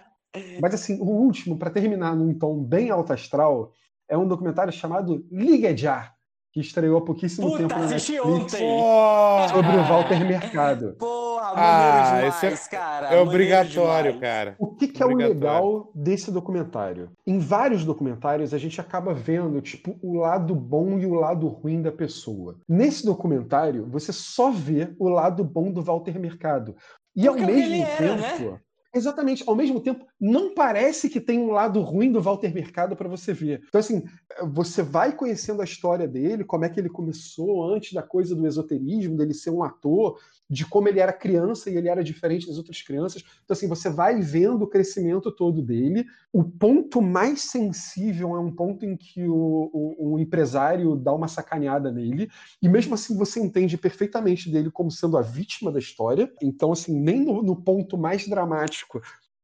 Mas 0.62 0.74
assim, 0.74 1.00
o 1.02 1.06
último, 1.06 1.58
para 1.58 1.70
terminar 1.70 2.16
num 2.16 2.34
tom 2.34 2.64
bem 2.64 2.90
alto 2.90 3.12
astral, 3.12 3.74
é 4.10 4.18
um 4.18 4.28
documentário 4.28 4.72
chamado 4.72 5.26
Liga 5.30 5.76
Já, 5.76 6.14
que 6.54 6.62
estreou 6.62 6.98
há 6.98 7.02
pouquíssimo 7.06 7.48
Puta, 7.48 7.60
tempo 7.60 7.78
na 7.78 7.86
assisti 7.86 8.14
Netflix 8.14 8.54
ontem. 8.54 9.50
sobre 9.54 9.76
o 9.78 9.84
Walter 9.84 10.26
Mercado. 10.26 10.96
Porra, 10.98 11.21
Ah, 11.56 12.12
maneiro 12.14 12.28
esse 12.28 12.46
é- 12.46 12.78
cara. 12.78 13.08
É 13.08 13.22
obrigatório, 13.22 14.20
cara. 14.20 14.56
O 14.60 14.68
que, 14.68 14.88
que 14.88 15.02
é 15.02 15.06
o 15.06 15.16
legal 15.16 15.92
desse 15.94 16.32
documentário? 16.32 17.12
Em 17.26 17.40
vários 17.40 17.84
documentários 17.86 18.54
a 18.54 18.58
gente 18.58 18.80
acaba 18.80 19.14
vendo 19.14 19.62
tipo 19.62 19.98
o 20.02 20.18
lado 20.18 20.56
bom 20.56 20.98
e 21.00 21.06
o 21.06 21.14
lado 21.14 21.48
ruim 21.48 21.82
da 21.82 21.92
pessoa. 21.92 22.58
Nesse 22.68 23.06
documentário 23.06 23.88
você 23.90 24.12
só 24.14 24.52
vê 24.52 24.94
o 25.00 25.10
lado 25.10 25.44
bom 25.44 25.72
do 25.72 25.82
Walter 25.82 26.20
Mercado. 26.20 26.76
E 27.16 27.28
ao 27.28 27.36
Porque 27.36 27.44
é 27.44 27.46
o 27.46 27.50
que 27.50 27.60
mesmo 27.60 27.76
ele 27.76 27.84
era, 27.84 27.98
tempo, 27.98 28.52
né? 28.52 28.60
Exatamente. 28.94 29.44
Ao 29.48 29.56
mesmo 29.56 29.80
tempo, 29.80 30.06
não 30.20 30.54
parece 30.54 31.10
que 31.10 31.22
tem 31.22 31.40
um 31.40 31.52
lado 31.52 31.80
ruim 31.80 32.12
do 32.12 32.22
Walter 32.22 32.54
Mercado 32.54 32.96
para 32.96 33.08
você 33.08 33.34
ver. 33.34 33.62
Então, 33.68 33.80
assim, 33.80 34.04
você 34.52 34.84
vai 34.84 35.16
conhecendo 35.16 35.62
a 35.62 35.66
história 35.66 36.08
dele, 36.08 36.44
como 36.44 36.66
é 36.66 36.70
que 36.70 36.80
ele 36.80 36.90
começou 36.90 37.74
antes 37.74 37.94
da 37.94 38.04
coisa 38.04 38.36
do 38.36 38.46
esoterismo, 38.46 39.16
dele 39.16 39.34
ser 39.34 39.50
um 39.50 39.64
ator, 39.64 40.20
de 40.50 40.66
como 40.66 40.90
ele 40.90 41.00
era 41.00 41.14
criança 41.14 41.70
e 41.70 41.78
ele 41.78 41.88
era 41.88 42.04
diferente 42.04 42.48
das 42.48 42.58
outras 42.58 42.82
crianças. 42.82 43.24
Então, 43.46 43.54
assim, 43.56 43.68
você 43.68 43.90
vai 43.90 44.20
vendo 44.20 44.64
o 44.64 44.68
crescimento 44.68 45.32
todo 45.32 45.62
dele. 45.62 46.06
O 46.34 46.44
ponto 46.44 47.02
mais 47.02 47.44
sensível 47.44 48.36
é 48.36 48.40
um 48.40 48.54
ponto 48.54 48.86
em 48.86 48.98
que 48.98 49.24
o, 49.24 49.70
o, 49.72 50.14
o 50.16 50.20
empresário 50.20 50.98
dá 50.98 51.14
uma 51.14 51.30
sacaneada 51.30 51.90
nele, 51.92 52.30
e 52.62 52.68
mesmo 52.68 52.94
assim 52.94 53.18
você 53.18 53.40
entende 53.40 53.78
perfeitamente 53.78 54.52
dele 54.52 54.70
como 54.70 54.92
sendo 54.92 55.18
a 55.18 55.22
vítima 55.22 55.72
da 55.72 55.80
história. 55.80 56.30
Então, 56.42 56.74
assim, 56.74 56.94
nem 57.00 57.24
no, 57.24 57.42
no 57.42 57.56
ponto 57.56 57.98
mais 57.98 58.28
dramático 58.28 58.81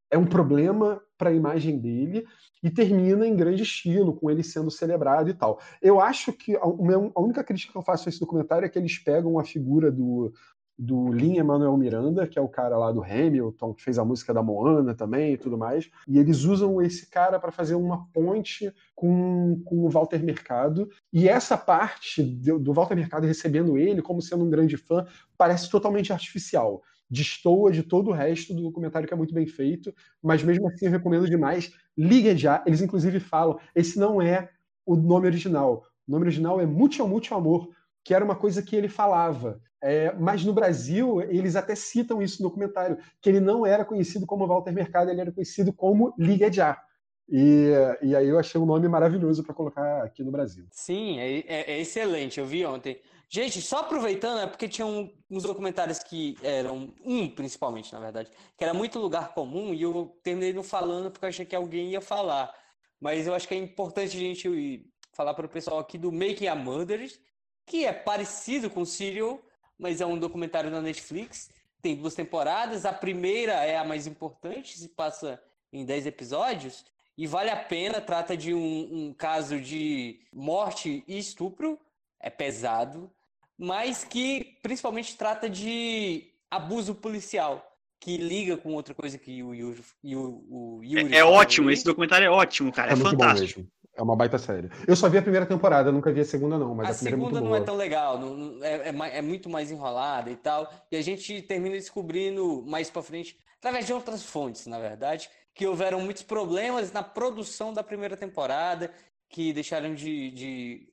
é 0.10 0.18
um 0.18 0.26
problema 0.26 1.02
para 1.18 1.30
a 1.30 1.34
imagem 1.34 1.78
dele 1.80 2.26
e 2.64 2.70
termina 2.70 3.28
em 3.28 3.36
grande 3.36 3.64
estilo, 3.64 4.16
com 4.16 4.32
ele 4.32 4.44
sendo 4.44 4.72
celebrado 4.72 5.30
e 5.30 5.34
tal. 5.34 5.60
Eu 5.82 6.00
acho 6.00 6.32
que 6.34 6.56
a, 6.56 6.62
a 6.62 7.22
única 7.22 7.44
crítica 7.44 7.72
que 7.72 7.78
eu 7.78 7.84
faço 7.84 8.08
a 8.08 8.10
esse 8.10 8.20
documentário 8.20 8.66
é 8.66 8.70
que 8.70 8.80
eles 8.80 8.98
pegam 8.98 9.38
a 9.38 9.44
figura 9.44 9.92
do, 9.92 10.32
do 10.78 11.12
Lin 11.12 11.38
Emanuel 11.38 11.76
Miranda, 11.76 12.28
que 12.28 12.38
é 12.38 12.42
o 12.42 12.48
cara 12.48 12.78
lá 12.78 12.92
do 12.92 13.04
Hamilton, 13.04 13.74
que 13.74 13.84
fez 13.84 13.98
a 13.98 14.06
música 14.06 14.34
da 14.34 14.44
Moana 14.44 14.94
também 14.94 15.34
e 15.34 15.38
tudo 15.38 15.58
mais, 15.58 15.90
e 16.08 16.20
eles 16.20 16.44
usam 16.44 16.82
esse 16.82 17.10
cara 17.10 17.40
para 17.40 17.52
fazer 17.52 17.76
uma 17.76 18.08
ponte 18.14 18.72
com, 18.96 19.62
com 19.66 19.86
o 19.86 19.90
Walter 19.90 20.24
Mercado. 20.24 20.88
E 21.12 21.28
essa 21.28 21.58
parte 21.58 22.22
do, 22.22 22.60
do 22.60 22.74
Walter 22.74 22.96
Mercado 22.96 23.26
recebendo 23.26 23.78
ele 23.78 24.02
como 24.02 24.22
sendo 24.22 24.46
um 24.46 24.50
grande 24.50 24.78
fã 24.78 25.06
parece 25.38 25.70
totalmente 25.70 26.14
artificial. 26.14 26.84
Destoa 27.10 27.72
de 27.72 27.84
todo 27.84 28.10
o 28.10 28.14
resto 28.14 28.54
do 28.54 28.64
documentário 28.64 29.08
que 29.08 29.14
é 29.14 29.18
muito 29.18 29.34
bem 29.34 29.46
feito, 29.46 29.94
mas 30.22 30.44
mesmo 30.44 30.68
assim 30.68 30.86
eu 30.86 30.92
recomendo 30.92 31.30
demais. 31.30 31.72
Liga 31.98 32.36
já, 32.36 32.64
eles 32.66 32.82
inclusive 32.82 33.20
falam, 33.20 33.60
esse 33.74 33.98
não 33.98 34.22
é 34.22 34.50
o 34.86 34.96
nome 34.96 35.28
original. 35.28 35.84
O 36.08 36.12
nome 36.12 36.26
original 36.26 36.60
é 36.60 36.66
Mucho 36.66 37.08
Mucho 37.08 37.34
Amor, 37.36 37.70
que 38.04 38.14
era 38.14 38.24
uma 38.24 38.36
coisa 38.36 38.62
que 38.62 38.76
ele 38.76 38.88
falava. 38.90 39.62
É, 39.82 40.12
mas 40.14 40.44
no 40.44 40.54
Brasil, 40.54 41.22
eles 41.22 41.56
até 41.56 41.76
citam 41.76 42.22
isso 42.22 42.42
no 42.42 42.50
documentário, 42.50 42.98
que 43.22 43.30
ele 43.30 43.40
não 43.40 43.66
era 43.66 43.86
conhecido 43.86 44.26
como 44.26 44.48
Walter 44.48 44.72
Mercado, 44.74 45.12
ele 45.12 45.22
era 45.22 45.32
conhecido 45.32 45.72
como 45.72 46.14
Liga 46.18 46.52
Já. 46.52 46.82
E, 47.30 47.72
e 48.02 48.16
aí 48.16 48.28
eu 48.28 48.40
achei 48.40 48.60
um 48.60 48.66
nome 48.66 48.88
maravilhoso 48.88 49.44
para 49.44 49.54
colocar 49.54 50.04
aqui 50.04 50.24
no 50.24 50.32
Brasil. 50.32 50.66
Sim, 50.72 51.20
é, 51.20 51.40
é- 51.40 51.72
é 51.74 51.80
excelente, 51.82 52.40
eu 52.40 52.46
vi 52.46 52.66
ontem. 52.66 52.98
Gente, 53.30 53.62
só 53.62 53.80
aproveitando, 53.80 54.40
é 54.40 54.48
porque 54.48 54.70
tinha 54.70 54.86
um- 54.86 55.14
uns 55.30 55.44
documentários 55.44 56.00
que 56.00 56.38
eram, 56.42 56.94
um 57.04 57.30
principalmente, 57.30 57.92
na 57.92 58.00
verdade, 58.00 58.32
que 58.58 58.64
era 58.64 58.74
muito 58.74 59.00
lugar 59.00 59.34
comum 59.34 59.74
e 59.74 59.82
eu 59.82 60.18
terminei 60.24 60.54
não 60.54 60.64
falando 60.64 61.12
porque 61.12 61.26
eu 61.26 61.30
achei 61.30 61.46
que 61.46 61.56
alguém 61.56 61.90
ia 61.92 62.00
falar. 62.00 62.54
Mas 63.02 63.28
eu 63.28 63.34
acho 63.34 63.48
que 63.48 63.54
é 63.54 63.58
importante 63.58 64.16
a 64.16 64.20
gente 64.20 64.90
falar 65.12 65.34
para 65.34 65.46
o 65.46 65.50
pessoal 65.50 65.80
aqui 65.80 65.98
do 65.98 66.12
Making 66.12 66.48
a 66.48 66.56
Murderers, 66.56 67.20
que 67.66 67.86
é 67.86 67.92
parecido 67.92 68.70
com 68.70 68.86
Serial, 68.86 69.42
mas 69.78 70.00
é 70.00 70.06
um 70.06 70.18
documentário 70.18 70.72
da 70.72 70.82
Netflix. 70.82 71.50
Tem 71.82 71.96
duas 71.98 72.16
temporadas, 72.16 72.86
a 72.86 72.94
primeira 72.94 73.54
é 73.66 73.78
a 73.78 73.84
mais 73.84 74.08
importante, 74.08 74.78
se 74.78 74.88
passa 74.90 75.42
em 75.72 75.86
10 75.86 76.06
episódios, 76.08 76.86
e 77.18 77.28
vale 77.28 77.50
a 77.50 77.58
pena, 77.58 78.00
trata 78.00 78.38
de 78.38 78.54
um, 78.54 79.08
um 79.10 79.14
caso 79.14 79.60
de 79.60 80.22
morte 80.32 81.04
e 81.08 81.18
estupro, 81.18 81.78
é 82.20 82.30
pesado, 82.30 83.12
mas 83.58 84.04
que 84.04 84.58
principalmente 84.62 85.16
trata 85.18 85.50
de 85.50 86.32
abuso 86.50 86.94
policial, 86.96 87.64
que 88.00 88.16
liga 88.18 88.56
com 88.58 88.74
outra 88.74 88.94
coisa 88.94 89.18
que 89.18 89.42
o 89.42 89.54
Yuri, 89.54 89.84
e 90.04 90.16
o, 90.16 90.44
o 90.50 90.82
Yuri 90.84 91.14
É, 91.16 91.20
é 91.20 91.26
ótimo, 91.26 91.70
aí. 91.70 91.74
esse 91.74 91.84
documentário 91.84 92.26
é 92.26 92.30
ótimo, 92.30 92.72
cara. 92.72 92.92
É, 92.92 92.96
muito 92.96 93.10
fantástico. 93.12 93.60
bom 93.62 93.66
mesmo. 93.66 93.72
É 93.96 94.02
uma 94.04 94.16
baita 94.16 94.38
série. 94.38 94.70
Eu 94.88 94.96
só 94.96 95.10
vi 95.10 95.18
a 95.18 95.22
primeira 95.24 95.46
temporada, 95.48 95.92
nunca 95.92 96.12
vi 96.14 96.20
a 96.22 96.26
segunda, 96.26 96.56
não, 96.60 96.76
mas 96.76 96.86
A 96.86 96.90
a, 96.90 96.92
é 96.92 96.96
segunda 96.96 97.24
muito 97.24 97.34
não 97.42 97.48
boa. 97.48 97.58
é 97.58 97.62
tão 97.62 97.76
legal, 97.76 98.20
não- 98.20 98.38
não- 98.38 98.64
é, 98.64 98.90
é 98.90 99.18
é 99.18 99.22
muito 99.24 99.50
mais 99.50 99.72
enrolada 99.72 100.30
e 100.30 100.36
tal. 100.36 100.72
E 100.92 100.96
a 100.96 101.02
gente 101.02 101.42
termina 101.42 101.76
descobrindo 101.76 102.64
mais 102.68 102.92
pra 102.92 103.02
frente, 103.02 103.40
através 103.58 103.88
de 103.88 103.94
outras 103.94 104.22
fontes, 104.24 104.68
na 104.68 104.78
verdade, 104.78 105.28
que 105.56 105.66
houveram 105.66 106.00
muitos 106.00 106.22
problemas 106.22 106.92
na 106.92 107.02
produção 107.02 107.74
da 107.74 107.82
primeira 107.82 108.16
temporada, 108.16 108.92
que 109.28 109.52
deixaram 109.52 109.96
de, 109.96 110.30
de, 110.30 110.90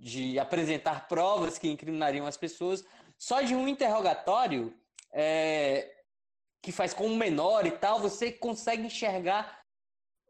de 0.00 0.38
apresentar 0.38 1.06
provas 1.06 1.58
que 1.58 1.68
incriminariam 1.68 2.26
as 2.26 2.36
pessoas. 2.36 2.84
Só 3.18 3.42
de 3.42 3.54
um 3.54 3.68
interrogatório 3.68 4.74
é, 5.12 5.92
que 6.62 6.72
faz 6.72 6.94
com 6.94 7.06
um 7.06 7.16
menor 7.16 7.66
e 7.66 7.70
tal, 7.70 8.00
você 8.00 8.32
consegue 8.32 8.82
enxergar 8.82 9.60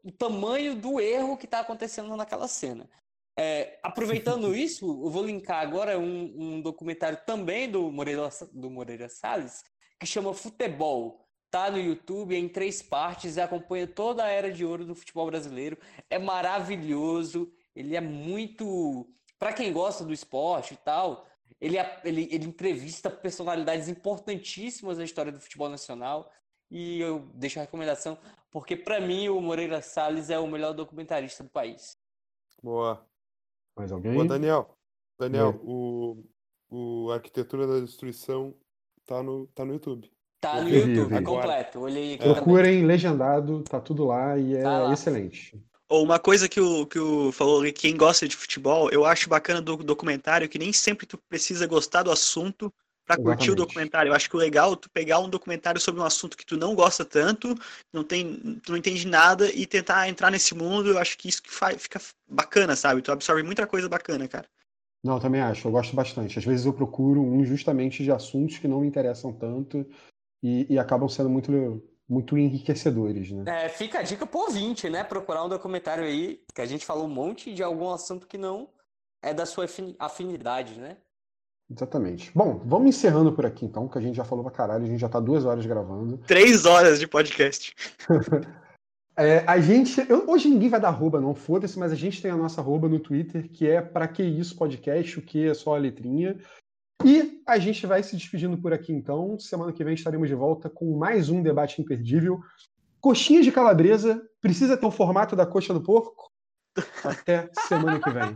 o 0.03 0.11
tamanho 0.11 0.75
do 0.75 0.99
erro 0.99 1.37
que 1.37 1.45
está 1.45 1.61
acontecendo 1.61 2.15
naquela 2.17 2.47
cena. 2.47 2.89
É, 3.39 3.79
aproveitando 3.81 4.53
isso, 4.55 4.85
eu 4.85 5.09
vou 5.09 5.25
linkar 5.25 5.61
agora 5.61 5.97
um, 5.97 6.33
um 6.37 6.61
documentário 6.61 7.19
também 7.25 7.69
do 7.69 7.89
Moreira, 7.91 8.29
do 8.51 8.69
Moreira 8.69 9.07
Salles, 9.07 9.63
que 9.97 10.05
chama 10.05 10.33
Futebol. 10.33 11.25
Tá 11.49 11.69
no 11.69 11.77
YouTube 11.77 12.35
em 12.35 12.47
três 12.47 12.81
partes 12.81 13.35
e 13.35 13.41
acompanha 13.41 13.85
toda 13.85 14.23
a 14.23 14.29
era 14.29 14.49
de 14.51 14.63
ouro 14.65 14.85
do 14.85 14.95
futebol 14.95 15.25
brasileiro. 15.25 15.77
É 16.09 16.17
maravilhoso, 16.17 17.51
ele 17.75 17.95
é 17.95 18.01
muito. 18.01 19.09
Para 19.41 19.53
quem 19.53 19.73
gosta 19.73 20.03
do 20.05 20.13
esporte 20.13 20.75
e 20.75 20.77
tal, 20.77 21.25
ele, 21.59 21.75
ele, 22.03 22.29
ele 22.31 22.45
entrevista 22.45 23.09
personalidades 23.09 23.87
importantíssimas 23.87 24.99
da 24.99 25.03
história 25.03 25.31
do 25.31 25.39
futebol 25.39 25.67
nacional. 25.67 26.31
E 26.69 27.01
eu 27.01 27.27
deixo 27.33 27.57
a 27.57 27.63
recomendação, 27.63 28.19
porque 28.51 28.75
para 28.77 29.01
mim 29.01 29.29
o 29.29 29.41
Moreira 29.41 29.81
Salles 29.81 30.29
é 30.29 30.37
o 30.37 30.45
melhor 30.45 30.73
documentarista 30.73 31.43
do 31.43 31.49
país. 31.49 31.97
Boa. 32.61 33.03
Mais 33.75 33.91
alguém? 33.91 34.13
Boa, 34.13 34.27
Daniel. 34.27 34.77
Daniel, 35.17 35.59
o, 35.63 36.23
o 36.69 37.09
Arquitetura 37.11 37.65
da 37.65 37.79
Destruição 37.79 38.53
tá 39.07 39.23
no, 39.23 39.47
tá 39.47 39.65
no 39.65 39.73
YouTube. 39.73 40.11
Tá 40.39 40.61
no. 40.61 40.69
YouTube, 40.69 41.13
é 41.13 41.17
Agora. 41.17 41.41
completo. 41.41 41.79
Olhei 41.79 42.13
aqui 42.13 42.19
também. 42.23 42.35
Procurem 42.35 42.85
legendado, 42.85 43.63
tá 43.63 43.81
tudo 43.81 44.05
lá 44.05 44.37
e 44.37 44.55
é 44.55 44.61
Tá 44.61 44.83
lá. 44.83 44.93
excelente. 44.93 45.59
Uma 45.93 46.17
coisa 46.17 46.47
que 46.47 46.61
o, 46.61 46.85
que 46.85 46.97
o 46.97 47.33
falou 47.33 47.59
ali, 47.59 47.73
quem 47.73 47.97
gosta 47.97 48.25
de 48.25 48.37
futebol, 48.37 48.89
eu 48.91 49.05
acho 49.05 49.27
bacana 49.27 49.61
do 49.61 49.75
documentário 49.75 50.47
que 50.47 50.57
nem 50.57 50.71
sempre 50.71 51.05
tu 51.05 51.17
precisa 51.17 51.67
gostar 51.67 52.03
do 52.03 52.11
assunto 52.11 52.73
pra 53.05 53.17
curtir 53.17 53.51
o 53.51 53.55
documentário. 53.55 54.09
Eu 54.09 54.15
acho 54.15 54.29
que 54.29 54.35
o 54.37 54.39
legal 54.39 54.71
é 54.71 54.75
tu 54.77 54.89
pegar 54.89 55.19
um 55.19 55.27
documentário 55.27 55.81
sobre 55.81 55.99
um 55.99 56.05
assunto 56.05 56.37
que 56.37 56.45
tu 56.45 56.55
não 56.55 56.75
gosta 56.75 57.03
tanto, 57.03 57.53
não 57.91 58.05
tem, 58.05 58.57
tu 58.63 58.71
não 58.71 58.77
entende 58.77 59.05
nada 59.05 59.51
e 59.51 59.65
tentar 59.65 60.07
entrar 60.07 60.31
nesse 60.31 60.55
mundo, 60.55 60.91
eu 60.91 60.97
acho 60.97 61.17
que 61.17 61.27
isso 61.27 61.43
que 61.43 61.51
faz, 61.51 61.81
fica 61.81 61.99
bacana, 62.25 62.73
sabe? 62.73 63.01
Tu 63.01 63.11
absorve 63.11 63.43
muita 63.43 63.67
coisa 63.67 63.89
bacana, 63.89 64.29
cara. 64.29 64.47
Não, 65.03 65.15
eu 65.15 65.19
também 65.19 65.41
acho, 65.41 65.67
eu 65.67 65.71
gosto 65.73 65.93
bastante. 65.93 66.39
Às 66.39 66.45
vezes 66.45 66.65
eu 66.65 66.71
procuro 66.71 67.21
um 67.21 67.43
justamente 67.43 68.01
de 68.01 68.11
assuntos 68.11 68.59
que 68.59 68.67
não 68.67 68.79
me 68.79 68.87
interessam 68.87 69.33
tanto 69.33 69.85
e, 70.41 70.67
e 70.69 70.79
acabam 70.79 71.09
sendo 71.09 71.29
muito, 71.29 71.51
muito 72.11 72.37
enriquecedores, 72.37 73.31
né? 73.31 73.65
É, 73.65 73.69
fica 73.69 73.99
a 73.99 74.03
dica 74.03 74.25
pro 74.27 74.41
ouvinte, 74.41 74.89
né? 74.89 75.01
Procurar 75.03 75.45
um 75.45 75.49
documentário 75.49 76.03
aí, 76.03 76.41
que 76.53 76.61
a 76.61 76.65
gente 76.65 76.85
falou 76.85 77.05
um 77.05 77.09
monte 77.09 77.53
de 77.53 77.63
algum 77.63 77.89
assunto 77.89 78.27
que 78.27 78.37
não 78.37 78.67
é 79.23 79.33
da 79.33 79.45
sua 79.45 79.63
afini- 79.65 79.95
afinidade, 79.97 80.77
né? 80.77 80.97
Exatamente. 81.71 82.29
Bom, 82.35 82.59
vamos 82.65 82.89
encerrando 82.89 83.31
por 83.31 83.45
aqui 83.45 83.63
então, 83.65 83.87
que 83.87 83.97
a 83.97 84.01
gente 84.01 84.15
já 84.17 84.25
falou 84.25 84.43
pra 84.43 84.51
caralho, 84.53 84.83
a 84.83 84.87
gente 84.87 84.99
já 84.99 85.07
tá 85.07 85.21
duas 85.21 85.45
horas 85.45 85.65
gravando. 85.65 86.17
Três 86.27 86.65
horas 86.65 86.99
de 86.99 87.07
podcast. 87.07 87.73
É, 89.17 89.39
a 89.45 89.59
gente. 89.59 90.03
eu- 90.09 90.23
hoje 90.29 90.47
ninguém 90.49 90.69
vai 90.69 90.79
dar 90.79 90.87
arroba, 90.87 91.19
não, 91.19 91.35
foda-se, 91.35 91.77
mas 91.77 91.91
a 91.91 91.95
gente 91.95 92.21
tem 92.21 92.31
a 92.31 92.35
nossa 92.35 92.61
arroba 92.61 92.87
no 92.87 92.97
Twitter, 92.97 93.49
que 93.51 93.67
é 93.67 93.81
pra 93.81 94.07
que 94.07 94.23
isso 94.23 94.55
podcast, 94.55 95.19
o 95.19 95.21
que 95.21 95.47
é 95.49 95.53
só 95.53 95.75
a 95.75 95.77
letrinha. 95.77 96.37
E 97.05 97.41
a 97.47 97.57
gente 97.57 97.85
vai 97.85 98.03
se 98.03 98.15
despedindo 98.15 98.57
por 98.57 98.73
aqui 98.73 98.93
então. 98.93 99.37
Semana 99.39 99.73
que 99.73 99.83
vem 99.83 99.93
estaremos 99.93 100.27
de 100.27 100.35
volta 100.35 100.69
com 100.69 100.97
mais 100.97 101.29
um 101.29 101.41
debate 101.41 101.81
imperdível. 101.81 102.39
Coxinha 102.99 103.41
de 103.41 103.51
calabresa, 103.51 104.21
precisa 104.39 104.77
ter 104.77 104.85
o 104.85 104.91
formato 104.91 105.35
da 105.35 105.45
coxa 105.45 105.73
do 105.73 105.81
porco? 105.81 106.31
Até 107.03 107.49
semana 107.67 107.99
que 107.99 108.09
vem. 108.11 108.35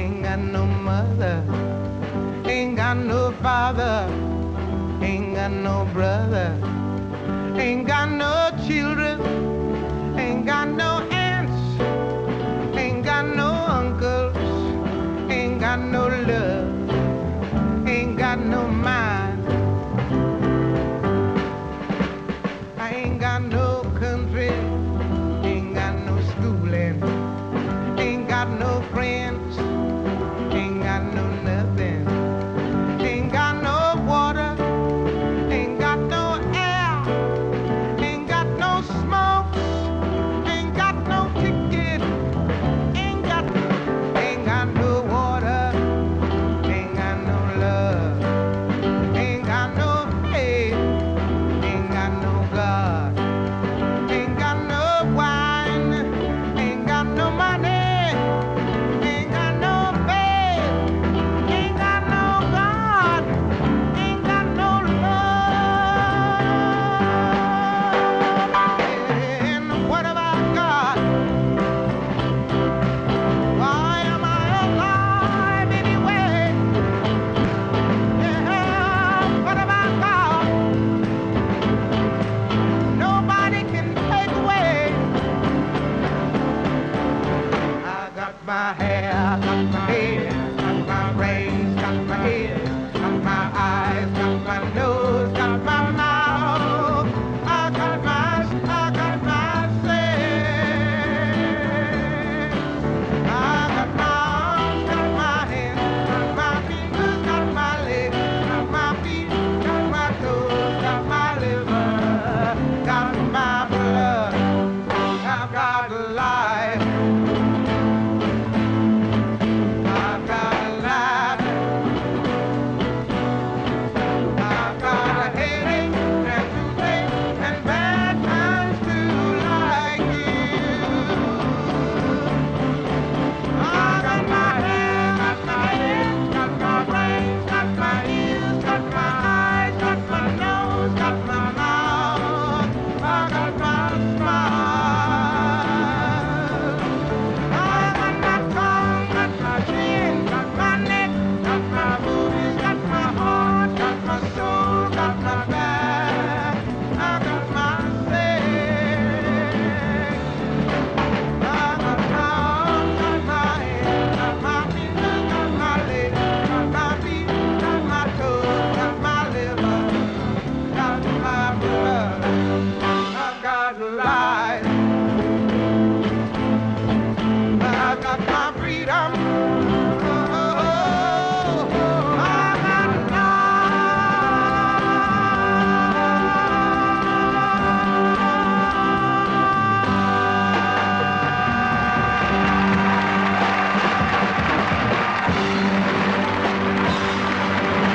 Ain't 0.00 0.22
got 0.22 0.38
no 0.38 0.64
mother, 0.64 1.44
ain't 2.46 2.74
got 2.74 2.96
no 2.96 3.32
father, 3.42 4.08
ain't 5.02 5.34
got 5.34 5.52
no 5.52 5.86
brother, 5.92 6.56
ain't 7.56 7.86
got 7.86 8.10
no 8.10 8.50
children, 8.66 9.20
ain't 10.18 10.46
got 10.46 10.68
no 10.68 11.06